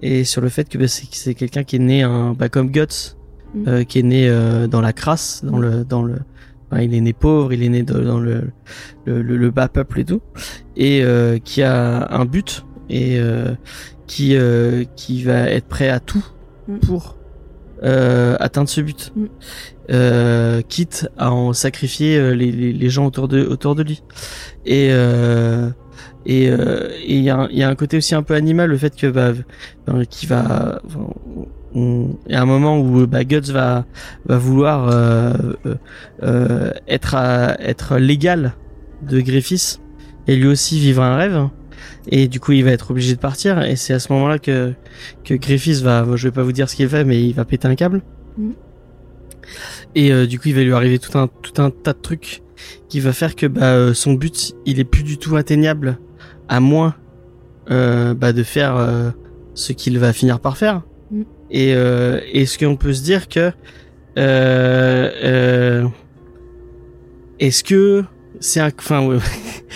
[0.00, 3.16] et sur le fait que bah, c'est quelqu'un qui est né un bah, comme Guts,
[3.54, 3.64] Mhm.
[3.68, 6.16] euh, qui est né euh, dans la crasse, dans le dans le
[6.70, 8.50] enfin, il est né pauvre, il est né de- dans le
[9.06, 10.20] le, le, le bas peuple et tout,
[10.76, 13.18] et euh, qui a un but et
[14.06, 14.36] qui
[14.96, 16.24] qui va être prêt à tout
[16.68, 16.78] Mm.
[16.80, 17.16] pour
[17.82, 19.26] euh, atteindre ce but, Mm.
[19.90, 24.02] euh, quitte à en sacrifier euh, les, les, les gens autour de autour de lui.
[24.64, 25.70] Et euh,
[26.24, 28.76] et euh, et il y a y a un côté aussi un peu animal le
[28.78, 29.32] fait que bah
[30.10, 31.06] qui va enfin,
[31.74, 33.84] il y a un moment où bah, Guts va
[34.24, 35.32] va vouloir euh,
[35.66, 35.74] euh,
[36.22, 38.54] euh, être à, être l'égal
[39.02, 39.80] de Griffiths
[40.26, 41.48] et lui aussi vivre un rêve
[42.08, 44.72] et du coup il va être obligé de partir et c'est à ce moment-là que
[45.24, 47.68] que Griffiths va je vais pas vous dire ce qu'il fait mais il va péter
[47.68, 48.02] un câble
[48.38, 48.52] Mhm.
[49.94, 52.42] et euh, du coup il va lui arriver tout un tout un tas de trucs
[52.88, 55.98] qui va faire que bah euh, son but il est plus du tout atteignable
[56.48, 56.94] à moins
[57.70, 59.10] euh, bah, de faire euh,
[59.54, 61.24] ce qu'il va finir par faire Mhm.
[61.50, 63.52] et est-ce qu'on peut se dire que
[67.38, 68.04] est-ce que
[68.40, 69.18] c'est un enfin ouais,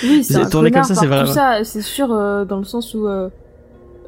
[0.03, 2.65] Oui, c'est tourné comme ça, c'est par vrai, tout ça, c'est sûr, euh, dans le
[2.65, 3.29] sens où euh,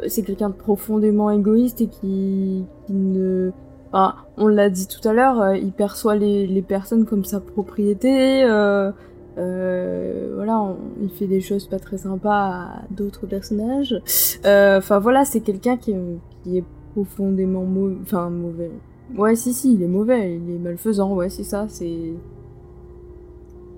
[0.08, 3.50] c'est quelqu'un de profondément égoïste et qui, qui ne...
[3.92, 7.40] Enfin, on l'a dit tout à l'heure, euh, il perçoit les, les personnes comme sa
[7.40, 8.42] propriété,
[9.36, 13.94] voilà, on- il fait des choses pas très sympas à d'autres personnages.
[14.44, 16.64] Enfin voilà, c'est quelqu'un qui, est- qui est
[16.94, 18.70] profondément mauvais, enfin mauvais.
[19.16, 22.12] Ouais, si, si, il est mauvais, il est malfaisant, ouais, c'est ça, c'est...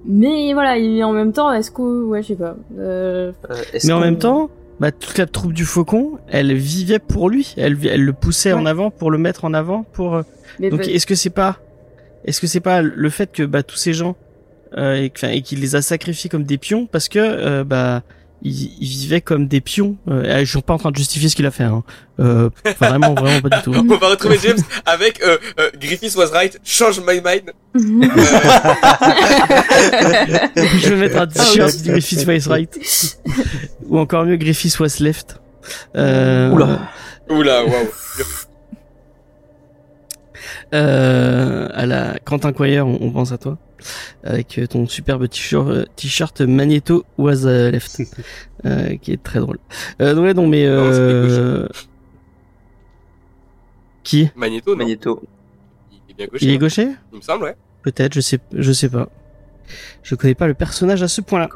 [0.06, 2.04] Mais voilà, et en même temps, est-ce que...
[2.04, 2.56] Ouais, je sais pas.
[2.78, 3.32] Euh...
[3.50, 3.54] Euh,
[3.84, 4.50] mais en même temps
[4.80, 8.90] bah toute la troupe du faucon elle vivait pour lui elle le poussait en avant
[8.90, 10.22] pour le mettre en avant pour euh,
[10.58, 11.58] Mais donc bah- est-ce que c'est pas
[12.24, 14.16] est-ce que c'est pas le fait que bah tous ces gens
[14.76, 17.62] euh, et, que- enfin, et qu'il les a sacrifiés comme des pions parce que euh,
[17.62, 18.02] bah
[18.42, 21.36] ils, ils vivaient comme des pions euh, je suis pas en train de justifier ce
[21.36, 21.82] qu'il a fait hein.
[22.20, 22.50] euh,
[22.80, 26.58] vraiment vraiment pas du tout On va retrouver James avec euh, euh, Griffiths was right,
[26.64, 27.52] change my mind.
[27.74, 27.80] je
[30.88, 31.82] vais mettre un t-shirt oui.
[31.82, 33.18] du Griffiths was right
[33.86, 35.40] ou encore mieux Griffiths was left
[35.96, 36.88] euh, Oula.
[37.30, 37.88] Oula, waouh.
[40.74, 43.56] Euh, à la Quentin Quire, on, on pense à toi
[44.22, 48.02] avec euh, ton superbe t-shirt euh, Magneto was left
[48.66, 49.58] euh, qui est très drôle.
[50.00, 51.68] Euh, ouais non mais Non, euh...
[54.02, 54.30] qui?
[54.36, 54.78] Magneto, non?
[54.78, 55.22] Magneto.
[55.92, 56.44] Il est bien gaucher.
[56.44, 56.58] Il est hein.
[56.58, 56.88] gaucher?
[57.12, 57.56] Il me semble, ouais.
[57.82, 59.08] Peut-être, je sais je sais pas.
[60.02, 61.48] Je connais pas le personnage à ce point-là.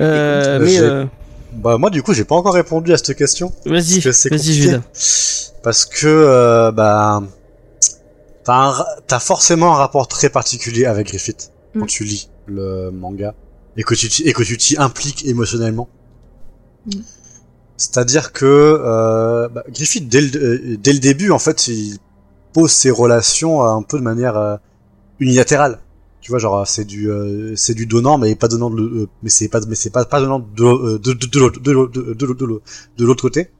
[0.00, 1.04] Euh, mais euh,
[1.52, 3.52] Bah moi du coup j'ai pas encore répondu à cette question.
[3.66, 4.80] vas-y, Parce que c'est vas-y.
[5.62, 7.22] Parce que euh, bah
[8.44, 11.86] t'as un ra- t'as forcément un rapport très particulier avec Griffith quand Mm.
[11.86, 13.34] tu lis le manga
[13.76, 15.88] et que tu t'y- et que tu t'y impliques émotionnellement.
[16.86, 17.00] Mm.
[17.76, 21.98] C'est-à-dire que euh, bah, Griffith dès le, euh, dès le début en fait il
[22.52, 24.56] pose ses relations euh, un peu de manière euh,
[25.18, 25.78] unilatérale.
[26.20, 29.30] Tu vois genre c'est du euh, c'est du donnant mais pas donnant de, euh, mais
[29.30, 32.62] c'est pas mais c'est pas pas donnant de de de l'autre- de l'autre- de l'autre-
[32.98, 33.50] de l'autre- côté.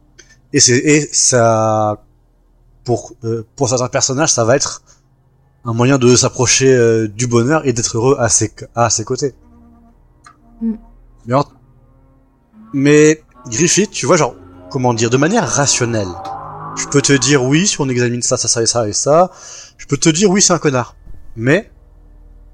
[0.53, 2.05] Et c'est et ça
[2.85, 4.83] pour euh, pour certains personnages ça va être
[5.65, 9.35] un moyen de s'approcher euh, du bonheur et d'être heureux à ses à ses côtés.
[10.63, 10.75] Mm.
[11.27, 11.45] Mais en-
[12.73, 14.35] mais Griffith, tu vois genre
[14.71, 16.09] comment dire de manière rationnelle.
[16.77, 19.31] Je peux te dire oui si on examine ça ça ça et ça et ça.
[19.77, 20.97] Je peux te dire oui c'est un connard.
[21.37, 21.71] Mais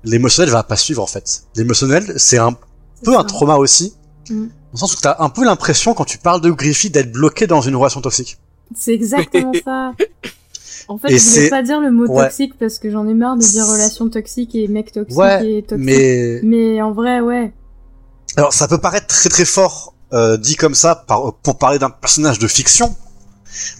[0.04, 1.44] l'émotionnel va pas suivre en fait.
[1.54, 2.56] L'émotionnel c'est un
[3.04, 3.94] peu un trauma aussi.
[4.30, 4.46] Mm.
[4.46, 7.46] Dans le sens où t'as un peu l'impression quand tu parles de Griffith d'être bloqué
[7.46, 8.38] dans une relation toxique.
[8.74, 9.92] C'est exactement ça.
[10.88, 12.24] En fait, Et je voulais pas dire le mot Ouais.
[12.24, 15.62] toxique parce que j'en ai marre de dire relation toxique et mec toxique Ouais, et
[15.62, 15.84] toxique.
[15.84, 17.52] Mais Mais en vrai, ouais.
[18.36, 21.90] alors ça peut paraître très très fort euh, dit comme ça par, pour parler d'un
[21.90, 22.94] personnage de fiction,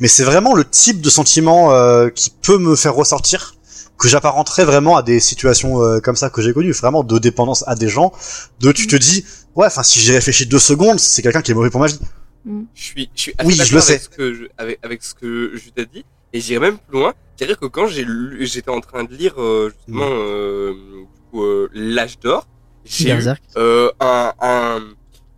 [0.01, 3.55] mais c'est vraiment le type de sentiment euh, qui peut me faire ressortir
[3.99, 7.62] que j'apparenterais vraiment à des situations euh, comme ça que j'ai connues, vraiment de dépendance
[7.68, 8.12] à des gens,
[8.60, 11.55] de tu te dis ouais enfin si j'y réfléchis deux secondes c'est quelqu'un qui est
[11.55, 11.99] mauvais pour ma vie.
[12.44, 12.62] Mm.
[12.75, 14.05] Je suis, je suis assez Oui, je d'accord le avec sais.
[14.05, 16.05] ce que je, avec, avec ce que je t'ai dit.
[16.36, 17.15] Et j'irai même plus loin.
[17.34, 22.18] C'est-à-dire que quand j'étais en train de lire, euh, justement, euh, du coup, euh, l'âge
[22.18, 22.47] d'or,
[22.84, 23.23] j'ai eu,
[23.56, 24.82] euh, un, un,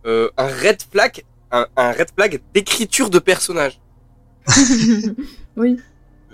[0.05, 3.79] euh, un red flag, un, un red flag d'écriture de personnage.
[5.55, 5.77] oui.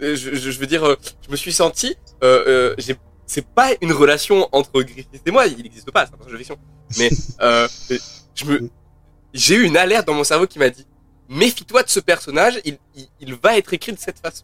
[0.01, 0.95] Euh, Je, je, je veux dire, euh,
[1.25, 2.95] je me suis senti, euh, euh,
[3.27, 6.37] c'est pas une relation entre Griffith et moi, il n'existe pas, c'est un personnage de
[6.37, 6.57] fiction.
[6.97, 7.09] Mais
[7.41, 7.67] euh,
[8.33, 8.69] je me,
[9.33, 10.85] j'ai eu une alerte dans mon cerveau qui m'a dit,
[11.29, 14.43] méfie-toi de ce personnage, il, il, il va être écrit de cette façon.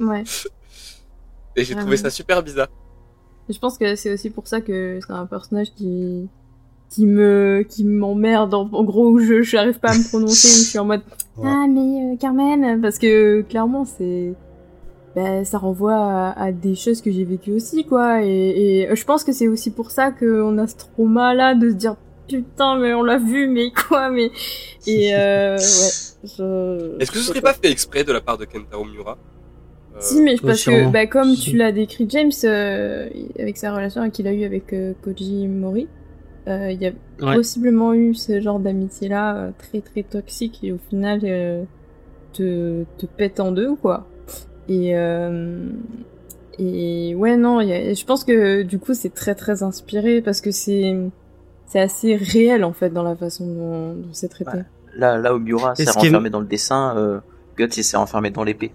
[0.00, 0.24] Ouais.
[1.56, 2.68] Et j'ai trouvé ça super bizarre.
[3.48, 6.28] Je pense que c'est aussi pour ça que c'est un personnage qui
[6.88, 10.62] qui me qui m'emmerde en, en gros où je j'arrive pas à me prononcer où
[10.64, 11.02] je suis en mode
[11.36, 11.48] Ouais.
[11.48, 14.34] ah mais euh, même parce que clairement c'est
[15.14, 19.04] bah, ça renvoie à, à des choses que j'ai vécues aussi quoi et, et je
[19.04, 21.96] pense que c'est aussi pour ça qu'on a ce trauma là de se dire
[22.28, 24.30] putain mais on l'a vu mais quoi mais
[24.86, 27.00] et euh, ouais je...
[27.00, 29.18] Est-ce que ce serait pas fait exprès de la part de Kentaro Miura?
[30.00, 30.90] Si, mais parce que, sûrement.
[30.90, 31.50] bah, comme Si.
[31.50, 33.08] tu l'as décrit, James, euh,
[33.38, 35.88] avec sa relation qu'il a eue avec euh, Koji Mori,
[36.48, 36.92] euh, il y a
[37.22, 37.34] Ouais.
[37.34, 41.62] possiblement eu ce genre d'amitié-là euh, très très toxique et au final euh,
[42.34, 44.06] te, te pète en deux, quoi.
[44.68, 45.66] Et, euh,
[46.58, 50.20] et ouais, non, il y a- je pense que du coup c'est très très inspiré
[50.20, 50.94] parce que c'est
[51.66, 54.58] c'est assez réel en fait dans la façon dont, dont c'est traité.
[54.58, 54.64] Ouais.
[54.96, 57.18] Là, là où Miura Et s'est renfermé dans le dessin, euh,
[57.58, 58.72] Guts s'est renfermé dans l'épée.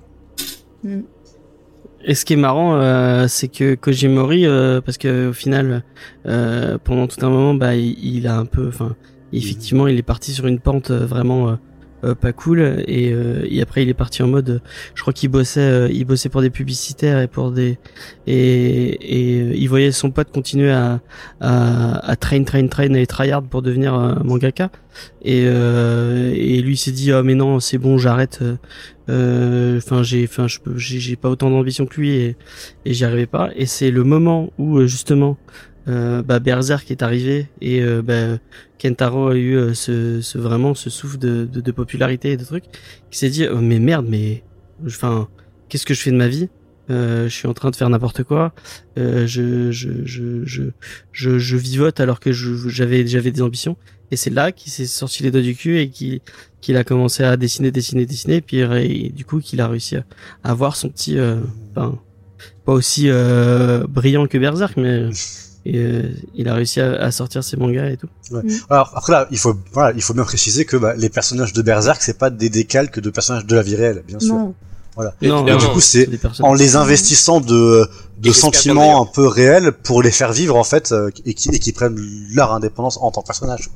[2.04, 5.84] Et ce qui est marrant, euh, c'est que Kojimori, euh, parce que au final,
[6.26, 8.96] euh, pendant tout un moment, bah, il, a un peu, enfin,
[9.34, 11.58] effectivement, il est parti sur une pente euh, vraiment
[12.04, 14.62] euh, pas cool, et, euh, et après il est parti en mode,
[14.96, 17.78] je crois qu'il bossait, euh, il bossait pour des publicitaires et pour des,
[18.28, 21.00] et, et euh, il voyait son pote continuer à,
[21.40, 24.72] à, à train, train, train et tryhard pour devenir euh, mangaka,
[25.24, 28.44] et, et lui s'est dit, oh mais non, c'est bon, j'arrête.
[29.08, 32.36] enfin j'ai enfin j'ai pas autant d'ambition que lui et
[32.86, 33.50] et j'y arrivais pas.
[33.56, 35.38] Et c'est le moment où justement
[35.88, 38.38] euh, bah Berserk est arrivé et euh, bah,
[38.80, 42.46] Kentaro a eu euh, ce, ce vraiment ce souffle de, de, de popularité et de
[42.46, 42.66] trucs
[43.10, 44.44] qui s'est dit oh, mais merde mais
[44.86, 45.28] enfin
[45.70, 46.50] qu'est-ce que je fais de ma vie?
[46.90, 48.54] Euh, je suis en train de faire n'importe quoi.
[48.98, 50.64] Euh, je, je, je, je,
[51.12, 53.78] je, je vivote alors que j'avais j'avais des ambitions.
[54.12, 56.22] Et c'est là qu'il s'est sorti les doigts du cul et qui
[56.60, 60.04] qu'il a commencé à dessiner, dessiner, dessiner, et puis du coup qu'il a réussi à
[60.44, 61.18] avoir son petit,
[61.72, 61.98] enfin,
[62.66, 63.10] pas aussi
[63.88, 65.10] brillant que Berserk, mais
[65.66, 66.04] et, euh,
[66.36, 68.08] il a réussi à, à sortir ses mangas et tout.
[68.70, 71.62] Alors après là, il faut voilà, il faut bien préciser que bah, les personnages de
[71.62, 74.36] Berserk c'est pas des décalques de personnages de la vie réelle, bien sûr.
[74.36, 74.54] Non.
[74.96, 75.14] Voilà.
[75.22, 76.10] Non, Et du coup, c'est
[76.42, 77.88] en les investissant de
[78.20, 81.60] de sentiments un peu réels pour les faire vivre en fait euh, et qui et
[81.60, 81.98] qui prennent
[82.34, 83.70] leur indépendance en tant que personnage.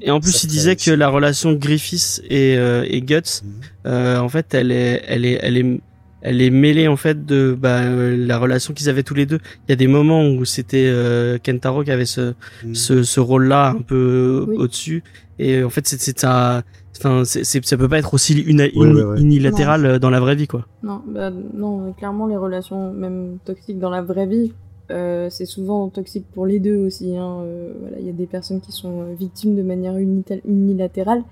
[0.00, 3.50] Et en plus, Ça, il disait que la relation Griffiths et, euh, et Guts, Mhm.
[3.86, 5.80] euh, en fait, elle est, elle est, elle est,
[6.22, 9.38] elle est mêlée en fait de bah, euh, la relation qu'ils avaient tous les deux.
[9.66, 12.34] Il y a des moments où c'était euh, Kentaro qui avait ce,
[12.64, 12.74] Mhm.
[12.74, 14.56] ce, ce rôle-là un peu Oui.
[14.56, 15.02] au-dessus.
[15.38, 16.62] Et en fait, c'est, c'est ça.
[16.98, 19.20] Enfin, c'est, c'est- ça peut pas être aussi uni- Ouais, ouais, ouais.
[19.20, 20.66] unilatéral euh, dans la vraie vie, quoi.
[20.84, 24.52] Non, bah, non, euh, clairement, les relations, même toxiques dans la vraie vie,
[24.90, 27.16] euh, c'est souvent toxique pour les deux aussi.
[27.16, 27.38] Hein.
[27.42, 31.22] Euh, voilà, il y a des personnes qui sont euh, victimes de manière unilatérale,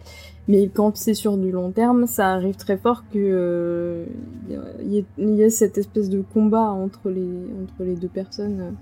[0.48, 4.06] mais quand c'est sur du long terme, ça arrive très fort que
[4.48, 7.28] il y y, a cette espèce de combat entre les
[7.62, 8.74] entre les deux personnes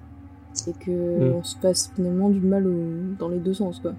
[0.66, 1.34] et que Mm.
[1.34, 3.94] on se passe finalement du mal au- dans les deux sens, quoi.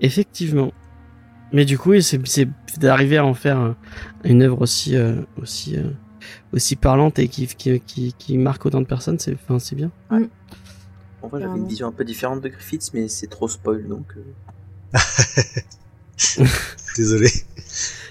[0.00, 0.70] Effectivement.
[1.52, 3.76] Mais du coup, c'est, c'est d'arriver à en faire un-
[4.24, 5.84] une œuvre aussi, euh, aussi, euh,
[6.52, 9.90] aussi parlante et qui, qui, qui, qui marque autant de personnes, c'est, enfin, c'est bien.
[11.22, 14.06] En vrai, j'avais une vision un peu différente de Griffiths, mais c'est trop spoil donc.
[14.16, 14.98] euh,
[16.96, 17.30] Désolé.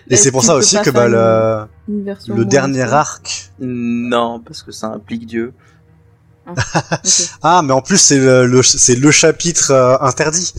[0.09, 2.05] Et c'est pour ça aussi que bah, le, Une
[2.37, 3.51] le dernier arc.
[3.59, 5.53] Non, parce que ça implique Dieu.
[6.49, 6.57] Ok.
[7.43, 10.53] Ah, mais en plus c'est le, le- c'est le chapitre euh, interdit.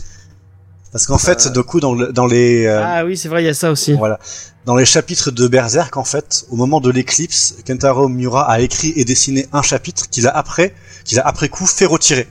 [0.91, 1.49] Parce qu'en fait, Euh.
[1.51, 3.71] du coup, dans, le- dans les euh, Ah oui, c'est vrai, il y a ça
[3.71, 3.93] aussi.
[3.93, 4.19] Voilà.
[4.65, 8.93] Dans les chapitres de Berserk, en fait, au moment de l'éclipse, Kentaro Miura a écrit
[8.95, 10.73] et dessiné un chapitre qu'il a après,
[11.05, 12.27] qu'il a après coup fait retirer.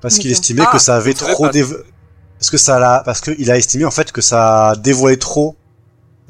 [0.00, 1.76] Parce qu'il estimait Ah, que ça avait trop dévo-
[2.38, 5.56] parce que ça l'a, parce qu'il a estimé en fait que ça dévoilait trop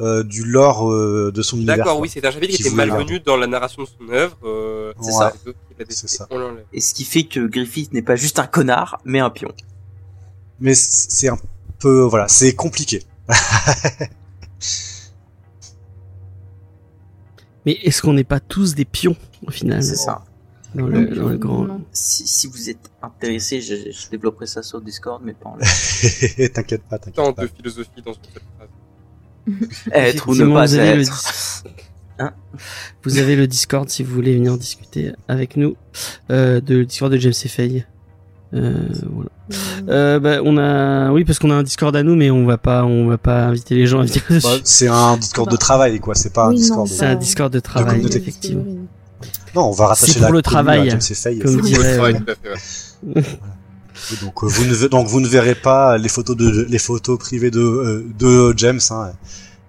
[0.00, 1.78] euh, du lore euh, de son univers.
[1.78, 4.36] D'accord, oui, c'est un chapitre qui était malvenu dans la narration de son œuvre.
[4.44, 5.12] Euh, C'est Ouais.
[5.18, 5.32] ça.
[6.06, 6.28] ça.
[6.72, 9.50] Et ce qui fait que Griffith n'est pas juste un connard, mais un pion.
[10.60, 11.38] Mais c'est un
[11.78, 13.02] peu, voilà, c'est compliqué.
[17.66, 20.24] Mais est-ce qu'on n'est pas tous des pions au final C'est ça.
[20.74, 21.80] dans le, dans le grand.
[21.92, 26.50] Si, si vous êtes intéressé, je, je développerai ça sur Discord, mais pas en live.
[26.52, 27.42] t'inquiète pas, t'inquiète Tant pas.
[27.42, 28.68] de philosophie dans une seule phrase.
[29.92, 31.10] Être ou ne pas vous avez le être.
[31.64, 31.70] dis-
[32.20, 32.34] Hein
[33.04, 35.76] Vous avez le Discord si vous voulez venir discuter avec nous
[36.30, 37.86] euh, de le Discord de James et Faye.
[38.54, 38.72] Euh,
[39.12, 39.30] voilà.
[39.88, 42.56] Euh, bah, on a, oui, parce qu'on a un Discord à nous, mais on va
[42.58, 44.46] pas, on va pas inviter les gens à venir dessus.
[44.46, 46.14] Bah, c'est un Discord de travail, quoi.
[46.14, 46.88] C'est pas un Oui, Discord.
[46.88, 48.64] de- C'est un Discord de travail, effectivement.
[49.54, 51.38] Non, on va rattacher C'est pour la le travail, à James et Faye.
[51.40, 52.14] comme dirait, Ouais,
[53.16, 53.22] euh,
[54.22, 57.18] Donc, euh, vous ne, ve- donc vous ne verrez pas les photos de les photos
[57.18, 58.78] privées de euh, de James.
[58.90, 59.10] Hein.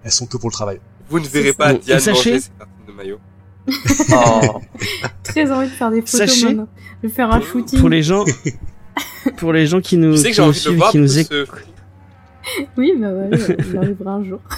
[0.04, 0.80] Elles sont que pour le travail.
[1.10, 1.74] Vous ne verrez pas.
[1.74, 2.40] Diane sachez-
[2.88, 3.18] de maillot.
[4.12, 4.62] Oh.
[5.24, 6.68] Très envie de faire des photos Sachez- maintenant.
[7.04, 7.80] De faire un shooting.
[7.80, 8.24] Pour les gens,
[9.38, 10.78] pour les gens qui nous, Tu sais que qui j'ai nous envie de le suivent,
[10.78, 11.66] voir qui nous ce écoutent.
[12.78, 13.30] Oui, bah ouais,
[13.70, 14.40] il arrivera un jour.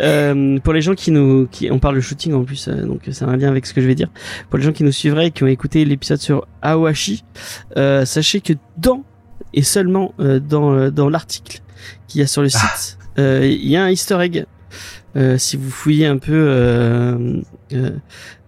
[0.00, 3.00] Euh, pour les gens qui nous, qui, on parle de shooting en plus, euh, donc
[3.10, 4.10] c'est un lien avec ce que je vais dire.
[4.50, 7.24] Pour les gens qui nous suivraient et qui ont écouté l'épisode sur Awashi,
[7.78, 9.02] euh, sachez que dans
[9.54, 11.60] et seulement euh, dans euh, dans l'article
[12.06, 14.44] qu'il y a sur le site, euh, il y a un Easter egg.
[15.16, 17.32] Euh, si vous fouillez un peu,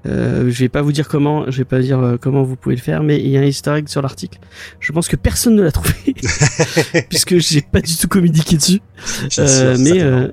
[0.06, 2.76] euh, je vais pas vous dire comment, je vais pas dire euh, comment vous pouvez
[2.76, 4.38] le faire, mais il y a un Easter egg sur l'article.
[4.80, 5.94] Je pense que personne ne l'a trouvé
[7.08, 8.80] puisque j'ai pas du tout communiqué dessus.
[9.38, 10.28] Euh, sûr, mais euh,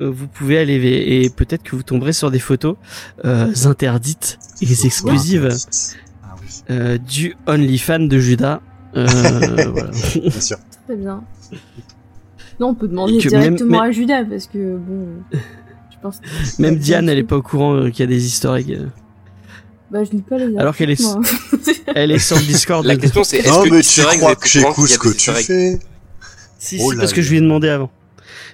[0.00, 2.76] vous pouvez aller et et peut-être que vous tomberez sur des photos
[3.24, 5.48] euh, interdites et exclusives
[6.22, 8.60] Ah oui, euh, du OnlyFan de Judas.
[8.96, 9.06] Euh,
[9.72, 9.90] voilà.
[10.16, 10.58] bien sûr.
[10.86, 11.22] Très bien.
[12.60, 13.20] Non, on peut demander même-
[13.56, 15.06] directement à Judas parce que bon,
[16.12, 16.20] je pense.
[16.56, 18.72] que- Même Diane, elle est pas au courant euh, qu'il y a des Easter eggs.
[18.72, 18.86] euh.
[19.90, 20.56] Bah, je lis pas les.
[20.56, 21.20] Alors qu'elle est- moi.
[21.94, 22.84] Elle est sur le Discord.
[22.84, 25.78] La question c'est est-ce Non, que mais tu crois que j'écoute ce que tu fais
[26.58, 27.90] Si, Oh si, parce que je lui ai demandé avant.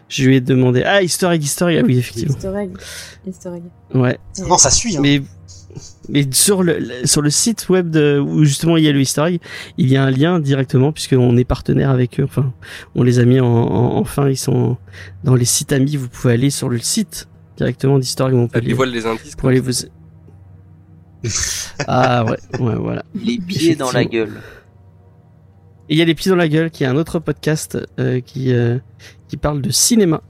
[0.09, 0.83] Je lui ai demandé.
[0.85, 1.43] Ah, Easter egg.
[1.81, 2.35] Ah oui, effectivement.
[2.35, 3.63] Easter egg.
[3.95, 4.19] Ouais.
[4.41, 4.97] Non, ça suit.
[4.97, 5.01] Hein.
[5.03, 5.23] Mais
[6.09, 9.01] mais sur le le- sur le site web de où justement il y a le
[9.01, 9.41] egg,
[9.79, 12.25] il y a un lien directement puisqu'on est partenaire avec eux.
[12.25, 12.53] Enfin,
[12.97, 14.77] on les a mis en, en- enfin ils sont
[15.25, 15.97] dans les sites amis.
[15.97, 17.29] Vous pouvez aller sur le site
[17.61, 19.37] directement egg Ça Montpellier dévoile les indices.
[19.37, 19.73] pour aller vous.
[21.87, 23.05] Ah ouais, ouais voilà.
[23.15, 24.41] Les pieds dans la gueule.
[25.89, 28.21] Et il y a les pieds dans la gueule qui est un autre podcast euh,
[28.21, 28.79] qui euh,
[29.29, 30.23] qui parle de cinéma.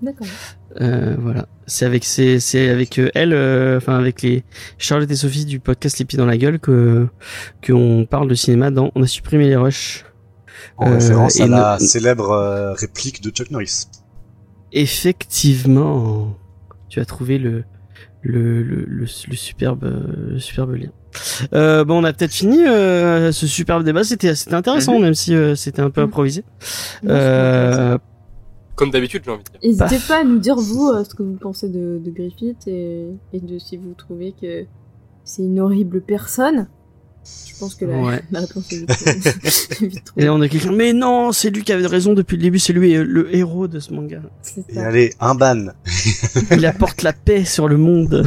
[0.00, 0.26] D'accord.
[0.80, 4.44] Euh, voilà, c'est avec c'est c'est avec euh, elle, euh, enfin avec les
[4.78, 7.06] Charlotte et Sophie du podcast Les Pieds dans la Gueule que
[7.60, 10.04] que on parle de cinéma dans On a supprimé les rushs.
[10.78, 13.86] En Euh, référence et à la no- célèbre euh, réplique de Chuck Norris.
[14.72, 16.34] Effectivement,
[16.88, 17.64] tu as trouvé le
[18.22, 20.90] le le, le, le superbe euh, le superbe lien.
[21.54, 24.04] Euh, bon, on a peut-être fini euh, ce superbe débat.
[24.04, 25.02] C'était c'était intéressant, Mhm.
[25.02, 26.06] même si euh, c'était un peu Mhm.
[26.08, 26.44] improvisé.
[27.02, 27.98] Non, Euh,
[28.74, 29.60] Comme d'habitude, j'ai envie de dire.
[29.62, 30.08] N'hésitez Paf.
[30.08, 33.40] pas à nous dire vous euh, ce que vous pensez de, de Griffith et, et
[33.40, 34.66] de si vous trouvez que
[35.24, 36.68] c'est une horrible personne.
[37.46, 38.22] Je pense que la, Ouais.
[38.30, 40.70] la réponse est vite, vite et là, on a quelqu'un.
[40.70, 42.60] Mais non, c'est lui qui avait raison depuis le début.
[42.60, 44.20] C'est lui euh, le héros de ce manga.
[44.42, 44.86] C'est Et ça.
[44.86, 45.66] allez, un ban.
[46.52, 48.24] Il apporte la paix sur le monde.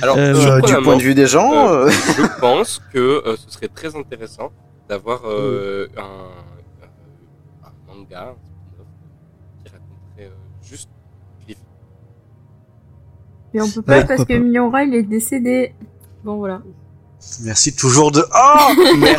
[0.00, 3.36] Alors, Euh, Euh, du point de vue des gens, euh, euh, je pense que euh,
[3.36, 4.52] ce serait très intéressant
[4.88, 8.34] d'avoir euh, un, un, un manga
[9.62, 10.88] qui raconterait euh, juste
[11.44, 11.58] Griffith.
[13.52, 14.32] Mais on peut pas Ouais, parce que.
[14.38, 15.74] Miura il est décédé.
[16.24, 16.62] Bon voilà.
[17.42, 18.24] Merci toujours de.
[18.32, 19.16] Oh en Ouais,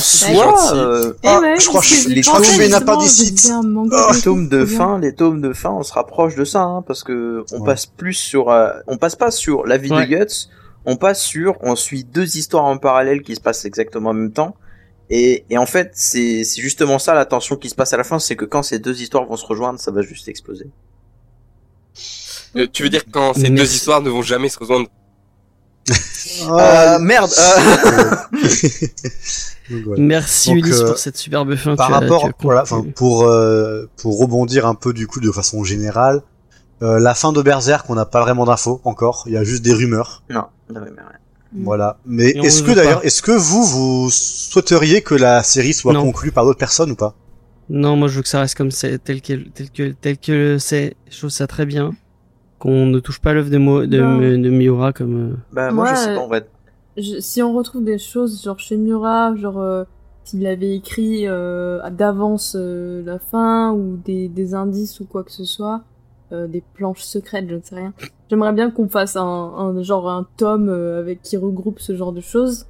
[0.00, 0.72] soi, gentil.
[0.74, 4.64] euh, Ah, ouais, je crois que je- je crois que je Oh, les tomes de
[4.64, 7.66] fin, les tomes de fin, on se rapproche de ça, hein, parce que on Ouais.
[7.66, 10.06] passe plus sur, euh, on passe pas sur la vie Ouais.
[10.06, 10.48] de Guts,
[10.86, 14.32] on passe sur, on suit deux histoires en parallèle qui se passent exactement en même
[14.32, 14.54] temps.
[15.10, 18.04] Et, et en fait, c'est c'est justement ça la tension qui se passe à la
[18.04, 20.66] fin, c'est que quand ces deux histoires vont se rejoindre, ça va juste exploser.
[22.56, 23.54] Euh, tu veux dire quand ces Merci.
[23.54, 24.88] deux histoires ne vont jamais se rejoindre
[26.48, 27.30] Ah, Euh, merde.
[27.38, 28.14] euh,
[29.70, 30.02] donc voilà.
[30.02, 31.76] Merci Donc, Ulysse euh, pour cette superbe fin.
[31.76, 35.20] Par Tu as- rapport, tu as voilà, pour euh, pour rebondir un peu du coup
[35.20, 36.22] de façon générale,
[36.82, 39.24] euh, la fin de Berserk, on n'a pas vraiment d'infos encore.
[39.26, 40.22] Il y a juste des rumeurs.
[40.30, 40.88] non, mais, ouais.
[41.52, 41.64] Mm.
[41.64, 41.98] Voilà.
[42.04, 46.02] Mais est-ce que d'ailleurs, est-ce que vous vous souhaiteriez que la série soit Non.
[46.02, 47.14] conclue par d'autres personnes ou pas?
[47.70, 50.56] Non, moi je veux que ça reste comme c'est, tel que tel que tel que
[50.58, 50.94] c'est.
[51.10, 51.92] Je trouve ça très bien
[52.58, 54.18] qu'on ne touche pas l'œuvre de, Mo- de, Non.
[54.18, 55.16] de Miura comme.
[55.32, 56.46] euh, Bah, moi, Moi, je sais euh, pas, en vrai.
[56.96, 59.84] Je- si on retrouve des choses genre chez Miura, genre euh,
[60.24, 65.30] s'il avait écrit euh, d'avance euh, la fin ou des, des indices ou quoi que
[65.32, 65.82] ce soit,
[66.32, 67.92] euh, des planches secrètes, je ne sais rien.
[68.28, 72.12] J'aimerais bien qu'on fasse un, un genre un tome euh, avec qui regroupe ce genre
[72.12, 72.66] de choses.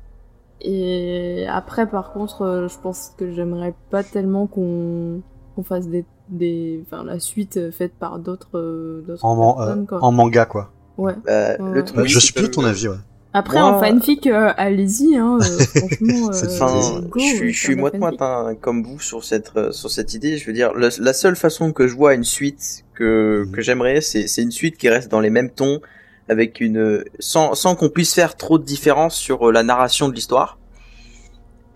[0.60, 5.22] Et après, par contre, euh, je pense que j'aimerais pas tellement qu'on
[5.54, 9.54] qu'on fasse des des enfin la suite euh, faite par d'autres euh, d'autres en, man-
[9.62, 9.98] euh, personnes quoi.
[10.04, 11.14] en manga quoi Ouais.
[11.24, 11.70] Bah, Ouais.
[11.74, 12.88] le truc, Bah, Je suis plus ton le- avis.
[12.88, 12.96] Ouais.
[13.34, 16.30] Après, Moi- en fanfic, euh, allez-y, hein, euh, franchement.
[16.30, 19.22] Euh, fin, go, je suis, je suis faire de la moite-moite hein, comme vous sur
[19.22, 20.38] cette euh, sur cette idée.
[20.38, 23.52] Je veux dire, le- la seule façon que je vois une suite que Mhm.
[23.52, 25.80] que j'aimerais, c'est c'est une suite qui reste dans les mêmes tons,
[26.28, 30.57] avec une sans sans qu'on puisse faire trop de différence sur la narration de l'histoire.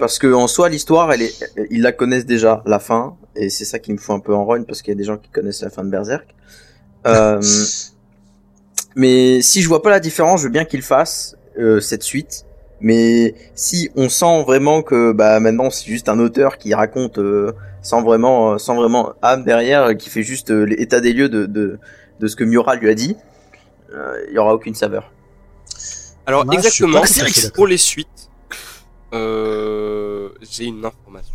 [0.02, 1.32] Parce que en soi, l'histoire, elle est,
[1.70, 4.44] ils la connaissent déjà, la fin, et c'est ça qui me fout un peu en
[4.44, 6.26] rogne parce qu'il y a des gens qui connaissent la fin de Berserk.
[7.06, 7.40] Euh,
[8.94, 12.46] mais si je vois pas la différence, je veux bien qu'ils fassent euh, cette suite.
[12.80, 17.52] Mais si on sent vraiment que bah maintenant c'est juste un auteur qui raconte euh,
[17.80, 21.46] sans vraiment euh, sans vraiment âme derrière, qui fait juste euh, l'état des lieux de,
[21.46, 21.80] de
[22.20, 23.16] de ce que Miura lui a dit,
[23.92, 25.10] euh, il y aura aucune saveur.
[26.26, 27.02] Alors Moi, exactement,
[27.54, 28.30] pour les suites,
[29.12, 31.34] euh, j'ai une information,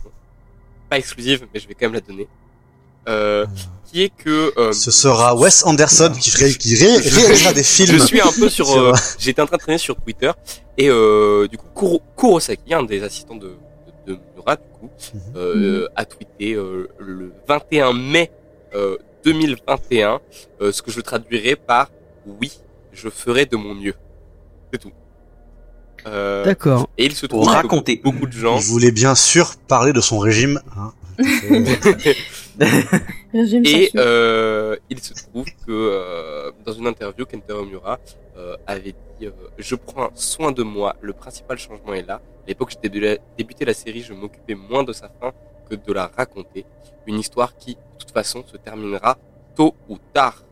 [0.89, 2.27] pas exclusive, mais je vais quand même la donner,
[3.07, 3.45] euh,
[3.85, 7.97] qui est que euh, Ce sera Wes Anderson qui, ferait, qui ré- réalisera des films.
[7.99, 10.31] je suis un peu sur, euh, j'étais en train de traîner sur Twitter
[10.77, 13.53] et euh, du coup Kuro- Kurosaki, un des assistants de,
[14.05, 14.89] de, de Mura, du coup,
[15.35, 18.31] euh, a tweeté euh, le 21 mai
[18.75, 20.19] euh, 2021
[20.61, 21.89] euh, ce que je traduirais par
[22.25, 22.51] oui,
[22.91, 23.95] je ferai de mon mieux.
[24.73, 24.91] C'est tout.
[26.05, 26.87] Euh, D'accord.
[26.97, 27.99] et il se trouve que raconter.
[28.03, 30.61] beaucoup de gens Il voulait bien sûr parler de son régime.
[30.77, 30.93] hein.
[33.33, 37.99] Et euh, il se trouve que euh, dans une interview, Kentaro Miura
[38.37, 42.15] euh, avait dit euh, Je prends soin de moi, le principal changement est là.
[42.15, 45.31] À l'époque, j'ai débuté, débuté la série, je m'occupais moins de sa fin
[45.69, 46.65] que de la raconter.
[47.05, 49.17] Une histoire qui, de toute façon, se terminera
[49.55, 50.43] tôt ou tard.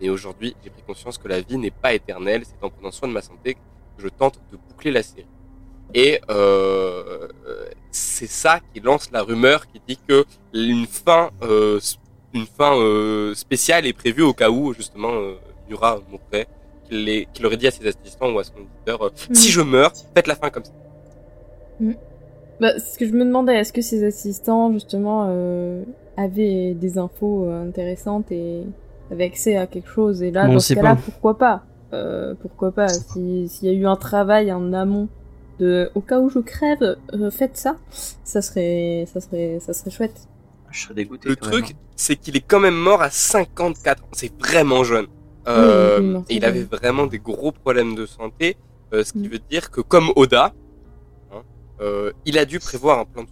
[0.00, 2.42] Et aujourd'hui, j'ai pris conscience que la vie n'est pas éternelle.
[2.44, 3.56] C'est en prenant soin de ma santé
[3.98, 5.26] je tente de boucler la série.
[5.94, 11.78] Et euh, euh, c'est ça qui lance la rumeur qui dit que une fin euh,
[12.32, 15.34] une fin euh, spéciale est prévue au cas où justement euh,
[15.68, 16.46] Mura mourrait,
[16.88, 19.34] qu'il qu'il aurait dit à ses assistants ou à son éditeur euh, Mm.
[19.34, 20.72] si je meurs, faites la fin comme ça.
[22.60, 25.82] Bah, c'est ce que je me demandais, est-ce que ces assistants, justement, euh,
[26.16, 28.62] avaient des infos euh, intéressantes et
[29.10, 30.22] avaient accès à quelque chose?
[30.22, 31.02] Et là, dans ce cas-là, pas.
[31.04, 31.62] pourquoi pas?
[31.94, 35.08] Euh, Pourquoi pas si- S'il y a eu un travail en amont
[35.60, 37.76] de au cas où je crève, euh, faites ça,
[38.24, 40.28] ça serait, ça serait, ça serait chouette.
[40.70, 41.28] Je serais dégoûté.
[41.28, 44.08] Le truc, c'est qu'il est quand même mort à 54 ans.
[44.12, 45.06] C'est vraiment jeune.
[45.46, 46.46] Euh, Oui, oui, oui, et il oui.
[46.46, 48.56] avait vraiment des gros problèmes de santé,
[48.92, 49.28] euh, ce qui Mm.
[49.28, 50.52] veut dire que comme Oda,
[51.32, 51.42] hein,
[51.80, 53.28] euh, il a dû prévoir un plan de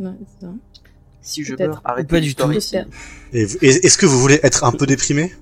[0.00, 0.52] Ouais, c'est ça.
[1.22, 2.50] Si je meurs, arrêtez Pas du tout.
[3.32, 5.32] Est-ce que vous voulez être un peu déprimé?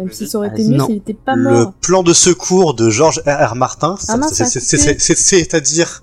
[0.00, 1.72] Même si ça aurait été mieux s'il était pas Le mort.
[1.80, 3.52] plan de secours de George R.
[3.52, 3.54] R.
[3.54, 4.92] Martin, Ah mince, c'est- ça a c'est- coupé.
[4.98, 6.02] c'est- c'est- c'est- c'est-à-dire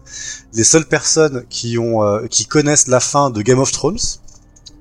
[0.54, 3.98] les seules personnes qui ont euh, qui connaissent la fin de Game of Thrones,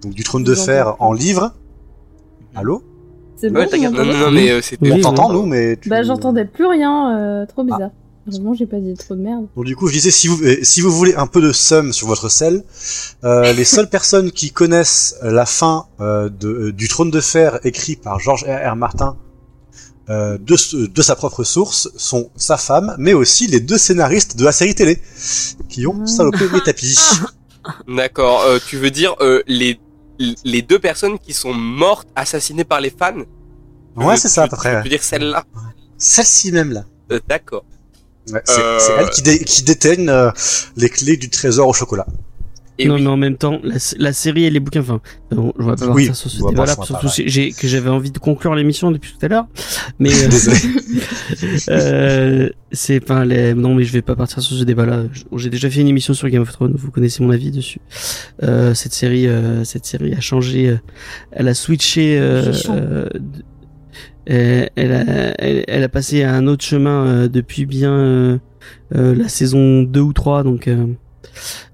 [0.03, 1.53] donc du Trône de fer en livre.
[2.55, 2.83] Allô?
[3.37, 4.91] C'est Ouais, bon, gardé- Non, non, non, mais euh, c'était.
[4.91, 7.91] Oui, On t'entend nous, mais tu- Bah, j'entendais plus rien, euh, trop Ah.
[8.27, 9.47] Heureusement, j'ai pas dit trop de merde.
[9.57, 11.93] Donc du coup, je disais si vous euh, si vous voulez un peu de somme
[11.93, 12.65] sur votre sel,
[13.25, 17.61] euh, les seules personnes qui connaissent la fin euh, de, euh, du Trône de fer
[17.65, 18.73] écrit par George R.
[18.73, 18.77] R.
[18.77, 19.17] Martin
[20.09, 24.37] euh, de, ce- de sa propre source sont sa femme, mais aussi les deux scénaristes
[24.37, 25.01] de la série télé
[25.69, 26.07] qui ont Ah.
[26.07, 26.99] salopé les tapis.
[27.89, 28.43] D'accord.
[28.43, 29.79] euh, tu veux dire euh, les
[30.45, 33.23] les deux personnes qui sont mortes assassinées par les fans?
[33.97, 34.77] Ouais, c'est ça à tu- peu près.
[34.79, 35.45] Tu veux dire celle-là?
[35.99, 36.85] Celle-ci même là.
[37.13, 37.65] Euh, D'accord.
[38.33, 40.31] Ouais, c'est Euh, c'est elle qui, dé- qui déteigne euh,
[40.77, 42.07] les clés du trésor au chocolat.
[42.79, 43.03] Et non, oui.
[43.05, 45.87] mais en même temps, la, la série et les bouquins, enfin, bon, je vais pas
[45.87, 48.19] Oui, partir sur ce on va débat-là, on va surtout j'ai, que j'avais envie de
[48.19, 49.47] conclure l'émission depuis tout à l'heure.
[49.99, 50.29] Mais, euh,
[51.71, 55.05] euh, c'est pas les, non, mais je vais pas partir sur ce débat-là.
[55.37, 57.81] J'ai déjà fait une émission sur Game of Thrones, vous connaissez mon avis dessus.
[58.43, 60.77] Euh, cette série, euh, cette série a changé, euh,
[61.33, 62.19] elle a switché,
[64.31, 68.39] euh, elle, a, elle, elle a passé à un autre chemin euh, depuis bien euh,
[68.95, 70.87] euh, la saison 2 ou 3, donc euh,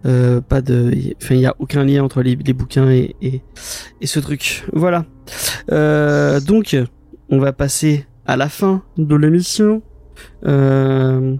[0.06, 3.42] euh, pas de, enfin il y a aucun lien entre les, les bouquins et, et,
[4.00, 4.64] et ce truc.
[4.72, 5.04] Voilà.
[5.70, 6.76] Euh, donc
[7.30, 9.82] on va passer à la fin de l'émission.
[10.46, 11.36] Euh,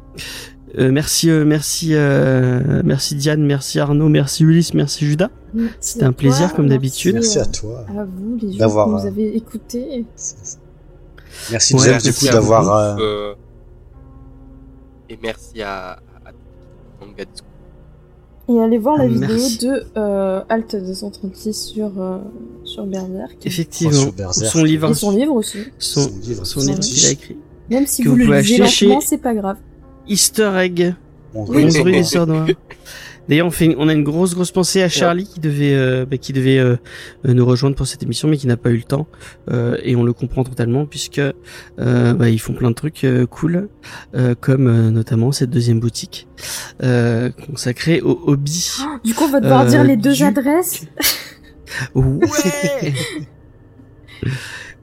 [0.79, 5.29] euh, merci, euh, merci, euh, merci Diane, merci Arnaud, merci Ulysse, merci Judas.
[5.81, 7.15] C'était un plaisir, toi, comme d'habitude.
[7.17, 7.85] Merci à toi.
[7.89, 10.07] À vous, les gens que vous euh, avez écoutés.
[11.51, 12.77] Merci Ouais, James merci du coup à d'avoir.
[12.77, 13.35] euh, Euh,
[15.09, 15.99] et merci à, à.
[18.49, 19.59] Et allez voir la Ah, vidéo merci.
[19.59, 22.19] de euh, Alt 236 sur, euh,
[22.65, 23.37] sur Berserk.
[23.45, 24.53] Effectivement, sur Berserk.
[24.53, 25.59] son livre, Et son livre aussi.
[25.79, 27.37] son, son livre, son son livre qu'il a écrit.
[27.71, 29.57] Même si Que vous, vous le lisez lentement, c'est pas grave.
[30.09, 30.95] Easter Egg,
[31.33, 31.65] Bon, Oui.
[31.65, 32.47] 11 rue des Sœurs Noires.
[33.29, 36.17] D'ailleurs, on fait, on a une grosse grosse pensée à Charlie qui devait, euh, bah,
[36.19, 36.77] qui devait euh,
[37.27, 39.07] euh, nous rejoindre pour cette émission, mais qui n'a pas eu le temps.
[39.51, 41.33] Euh, et on le comprend totalement puisque euh,
[42.15, 43.69] bah, ils font plein de trucs euh, cool,
[44.15, 46.27] euh, comme euh, notamment cette deuxième boutique
[46.83, 48.73] euh, consacrée au hobby.
[49.05, 50.87] Du coup, on va devoir dire les deux du- adresses.
[51.95, 52.93] Ouais.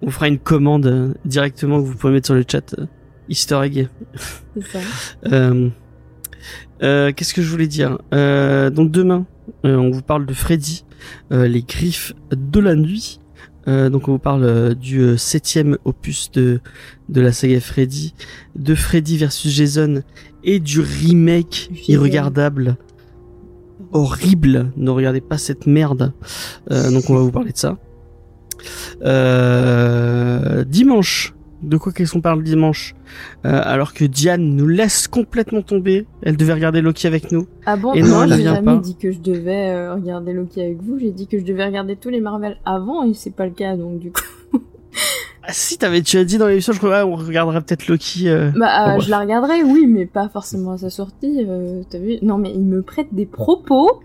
[0.01, 2.75] on fera une commande directement que vous pouvez mettre sur le chat.
[3.29, 3.89] Easter egg.
[4.55, 4.79] C'est ça.
[5.31, 5.69] Euh,
[6.83, 7.97] euh, Qu'est-ce que je voulais dire?
[8.13, 9.25] Euh, Donc demain,
[9.65, 10.85] euh, on vous parle de Freddy,
[11.31, 13.19] euh, les griffes de la nuit.
[13.67, 16.59] Euh, donc on vous parle du septième opus de
[17.09, 18.13] de la saga Freddy,
[18.55, 20.01] de Freddy versus Jason
[20.43, 22.77] et du remake irregardable,
[23.91, 24.71] horrible.
[24.77, 26.13] Ne regardez pas cette merde.
[26.71, 27.77] Euh, donc on va vous parler de ça.
[29.03, 31.33] Euh, dimanche.
[31.61, 32.95] De quoi qu'est-ce qu'on parle dimanche
[33.45, 36.05] Euh, Alors que Diane nous laisse complètement tomber.
[36.21, 37.47] Elle devait regarder Loki avec nous.
[37.65, 38.77] Ah bon Et Non, non, elle j'ai vient jamais pas.
[38.77, 40.97] dit que je devais euh, regarder Loki avec vous.
[40.99, 43.75] J'ai dit que je devais regarder tous les Marvel avant et c'est pas le cas
[43.75, 44.21] donc du coup.
[45.41, 48.29] Ah si, t'avais tu as dit dans l'émission, je crois, ouais, on regarderait peut-être Loki.
[48.29, 48.51] euh.
[48.55, 51.43] Bah, euh, Bon, je la regarderai, oui, mais pas forcément à sa sortie.
[51.47, 54.01] euh, T'as vu Non, mais il me prête des propos.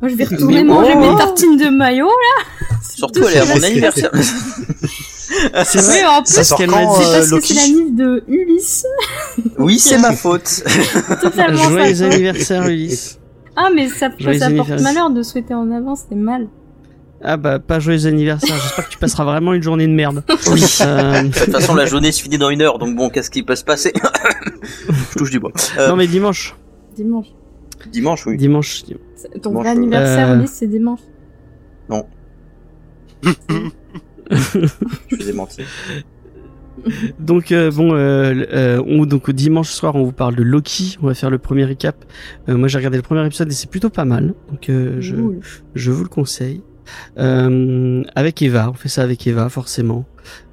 [0.00, 2.76] Moi, je vais retourner manger oh mes tartines de maillot là.
[2.82, 4.10] Surtout, elle est à mon anniversaire.
[5.64, 6.04] C'est vrai.
[6.06, 7.94] en plus, Ça sort qu'elle quand, m'a dit, c'est euh, parce que c'est la nif
[7.94, 8.86] de Ulysse.
[9.58, 10.62] Oui, c'est ma faute.
[11.20, 11.62] Totalement.
[11.70, 13.18] Joyeux anniversaire Ulysse.
[13.56, 16.48] Ah, mais ça, ça porte malheur de souhaiter en avance, c'est mal.
[17.22, 18.56] Ah bah pas joyeux anniversaire.
[18.62, 20.24] J'espère que tu passeras vraiment une journée de merde.
[20.50, 20.64] Oui.
[20.80, 23.42] Euh, De toute façon, la journée se finit dans une heure, donc bon, qu'est-ce qui
[23.42, 23.92] peut se passer
[25.12, 25.52] Je touche du bois.
[25.78, 26.56] Euh, non mais dimanche,
[26.96, 27.26] Dimanche.
[27.92, 28.36] Dimanche, oui.
[28.38, 28.82] dimanche.
[29.42, 31.00] Ton Dimanche, vrai anniversaire, euh, Ulysse, c'est dimanche.
[35.08, 35.64] Je faisais mentir.
[37.18, 40.96] Donc euh, bon, euh, euh, on, donc dimanche soir, on vous parle de Loki.
[41.02, 41.96] On va faire le premier recap.
[42.48, 44.34] Euh, moi, j'ai regardé le premier épisode et c'est plutôt pas mal.
[44.50, 45.14] Donc euh, je,
[45.74, 46.62] je vous le conseille.
[47.18, 50.06] Euh, avec Eva, on fait ça avec Eva forcément.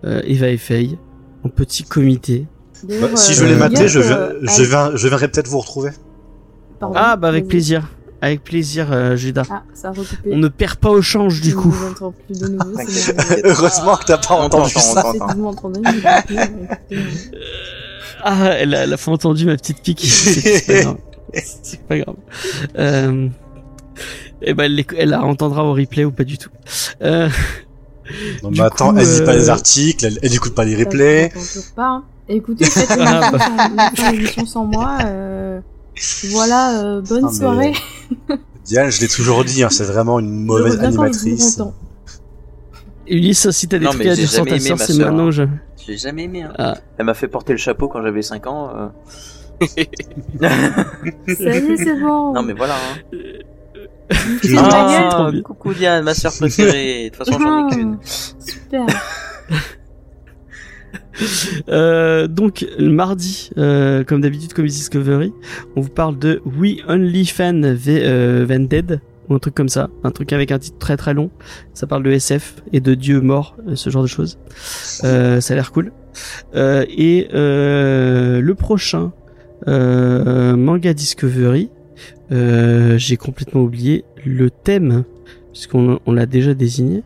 [0.03, 0.97] Euh, Eva et Faye
[1.43, 2.45] en petit comité.
[2.83, 5.91] Bah, si euh, je l'ai maté, je, euh, je, viens, je viendrai peut-être vous retrouver.
[6.79, 7.87] pardon, Ah bah avec plaisir,
[8.21, 9.43] avec plaisir, euh, Judas.
[9.49, 10.29] Ah, ça a recoupé.
[10.31, 11.69] On ne perd pas au change du Je coup.
[11.69, 11.87] vous
[12.25, 12.77] plus de nouveau.
[13.43, 15.03] Heureusement que t'as pas entendu ça.
[15.35, 15.47] vous
[16.91, 17.01] euh,
[18.23, 20.01] Ah, elle a, elle a entendu ma petite pique.
[20.03, 20.97] C'est pas grave.
[21.43, 22.15] C'est pas grave.
[22.77, 23.27] Euh,
[24.41, 26.49] eh ben, elle, elle la entendra au replay ou pas du tout.
[27.01, 27.29] Euh,
[28.43, 30.63] Non, Du mais attends, coup, elle lit pas euh, les articles, elle, elle écoute pas
[30.65, 31.31] les replays.
[31.75, 31.87] pas.
[31.87, 32.03] hein.
[32.29, 33.39] Écoutez, faites Ah, émission
[33.95, 34.97] sans- une émission sans moi.
[35.05, 35.59] euh,
[36.31, 37.73] Voilà, euh, bonne Ah, mais- soirée.
[38.65, 41.61] Diane, je l'ai toujours dit, hein, c'est vraiment une mauvaise animatrice.
[43.07, 45.27] Ulysse, si t'as des Non, trucs à dire sur ta ma c'est maintenant.
[45.27, 45.31] hein.
[45.31, 45.43] Je...
[45.85, 46.43] J'ai jamais aimé.
[46.43, 46.51] hein.
[46.57, 46.75] Ah.
[46.97, 48.69] Elle m'a fait porter le chapeau quand j'avais 5 ans.
[48.75, 48.87] euh.
[50.39, 50.49] Ça
[51.35, 52.33] y est, c'est bon.
[52.33, 52.75] Non, mais voilà.
[52.75, 53.17] Hein.
[54.57, 57.09] Ah, coucou Diane, ma soeur préférée.
[57.09, 57.97] De toute façon, j'en ai qu'une.
[58.03, 58.85] Super.
[61.69, 65.33] Euh, donc, mardi, euh, comme d'habitude, comme Discovery,
[65.75, 69.89] on vous parle de We Only Fan V- euh, Vented, ou un truc comme ça,
[70.03, 71.29] un truc avec un titre très très long.
[71.73, 74.37] Ça parle de SF et de dieux morts, euh, ce genre de choses.
[75.03, 75.91] Euh, ça a l'air cool.
[76.55, 79.11] Et le prochain
[79.65, 81.69] manga Discovery,
[82.31, 85.03] j'ai complètement oublié le thème,
[85.51, 87.03] puisqu'on on l'a déjà désigné.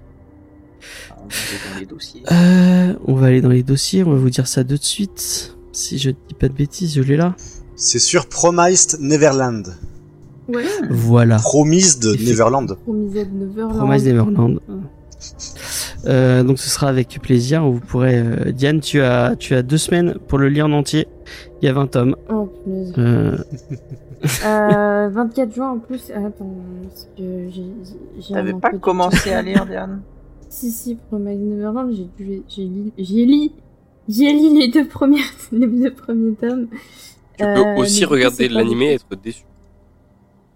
[1.31, 2.23] On va aller dans les dossiers.
[2.31, 5.55] Euh, on va aller dans les dossiers, on va vous dire ça de suite.
[5.71, 7.35] Si je dis pas de bêtises, je l'ai là.
[7.75, 9.63] C'est sur Promised Neverland.
[10.47, 10.63] Ouais.
[10.89, 11.37] Voilà.
[11.37, 12.77] Promised Neverland.
[12.83, 13.77] Promised Neverland.
[13.77, 14.59] Promise Neverland.
[16.05, 17.63] Euh, donc ce sera avec plaisir.
[17.63, 21.07] Vous pourrez, euh, Diane, tu as, tu as deux semaines pour le lire en entier.
[21.61, 22.15] Il y a 20 tomes.
[22.29, 22.93] Oh, punaise.
[22.97, 23.37] Euh,
[24.45, 26.11] Euh, 24 juin en plus.
[26.11, 28.33] Attends, parce que j'ai.
[28.33, 30.01] T'avais pas commencé à lire, Diane?
[30.51, 32.43] Si, si, Promise Neverland, j'ai lu.
[32.49, 33.49] J'ai lu.
[34.09, 35.21] J'ai lu les deux premiers,
[35.51, 36.67] les deux premiers tomes.
[37.37, 39.43] Tu Euh, peux mais aussi regarder l'animé et être déçu.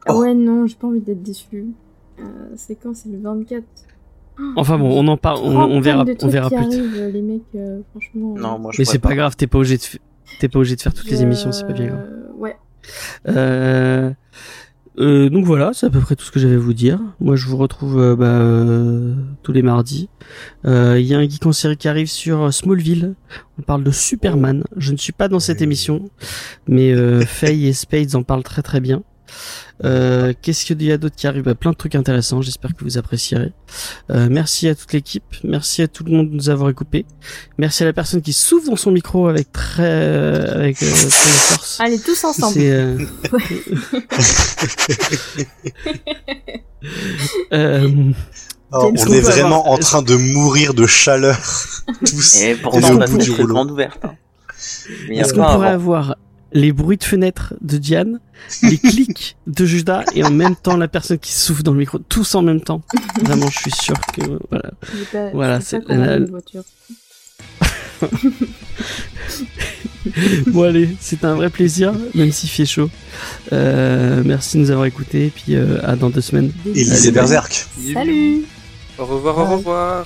[0.06, 1.68] Ah ouais, non, j'ai pas envie d'être déçu.
[2.20, 2.24] Euh,
[2.56, 2.94] c'est quand?
[2.94, 3.64] C'est le 24.
[4.58, 6.66] enfin bon, on en parle, on, on verra, de on verra plus tard.
[6.66, 8.36] arrivent, les mecs, euh, franchement.
[8.38, 9.84] Non, moi je Mais c'est pas grave, t'es pas obligé de,
[10.40, 12.10] t'es pas obligé de faire toutes les émissions, c'est pas bien grave.
[12.38, 12.58] Ouais.
[13.30, 14.12] Euh,
[14.98, 17.00] euh, donc voilà, c'est à peu près tout ce que j'avais à vous dire.
[17.20, 20.10] Moi, je vous retrouve euh, bah, euh, tous les mardis.
[20.66, 23.16] Euh, il y a un geek en série qui arrive sur Smallville.
[23.60, 24.64] On parle de Superman.
[24.78, 26.10] Je ne suis pas dans cette émission,
[26.68, 26.94] mais
[27.26, 29.04] Faye et Spades en parlent très très bien.
[29.84, 31.44] Euh, qu'est-ce qu'il y a d'autre qui arrive?
[31.44, 32.42] Bah, plein de trucs intéressants.
[32.42, 33.52] J'espère que vous apprécierez.
[34.10, 35.24] Euh, merci à toute l'équipe.
[35.44, 37.06] Merci à tout le monde de nous avoir écoutés.
[37.58, 41.80] Merci à la personne qui s'ouvre dans son micro avec très euh, avec force.
[41.82, 42.58] Allez tous ensemble.
[48.72, 51.38] On est vraiment en train de mourir de chaleur
[52.06, 52.42] tous.
[52.42, 54.04] Et pourtant, on a une grande ouverte.
[54.04, 54.16] Hein.
[55.10, 56.16] Est-ce qu'on pourrait avoir
[56.52, 58.20] les bruits de fenêtre de Diane,
[58.64, 62.00] les clics de Judas et en même temps la personne qui souffle dans le micro,
[62.00, 62.82] tous en même temps.
[63.22, 64.72] Vraiment, je suis sûr que voilà.
[65.34, 65.80] Voilà, c'est
[66.30, 66.64] voiture.
[70.48, 72.90] bon allez, c'est un vrai plaisir, même s'il fait chaud.
[73.54, 76.52] Euh, merci de nous avoir écoutés et puis euh, à dans deux semaines.
[76.68, 77.68] Et lisez Berserk.
[77.94, 78.44] Salut.
[78.98, 80.06] Au revoir, au revoir.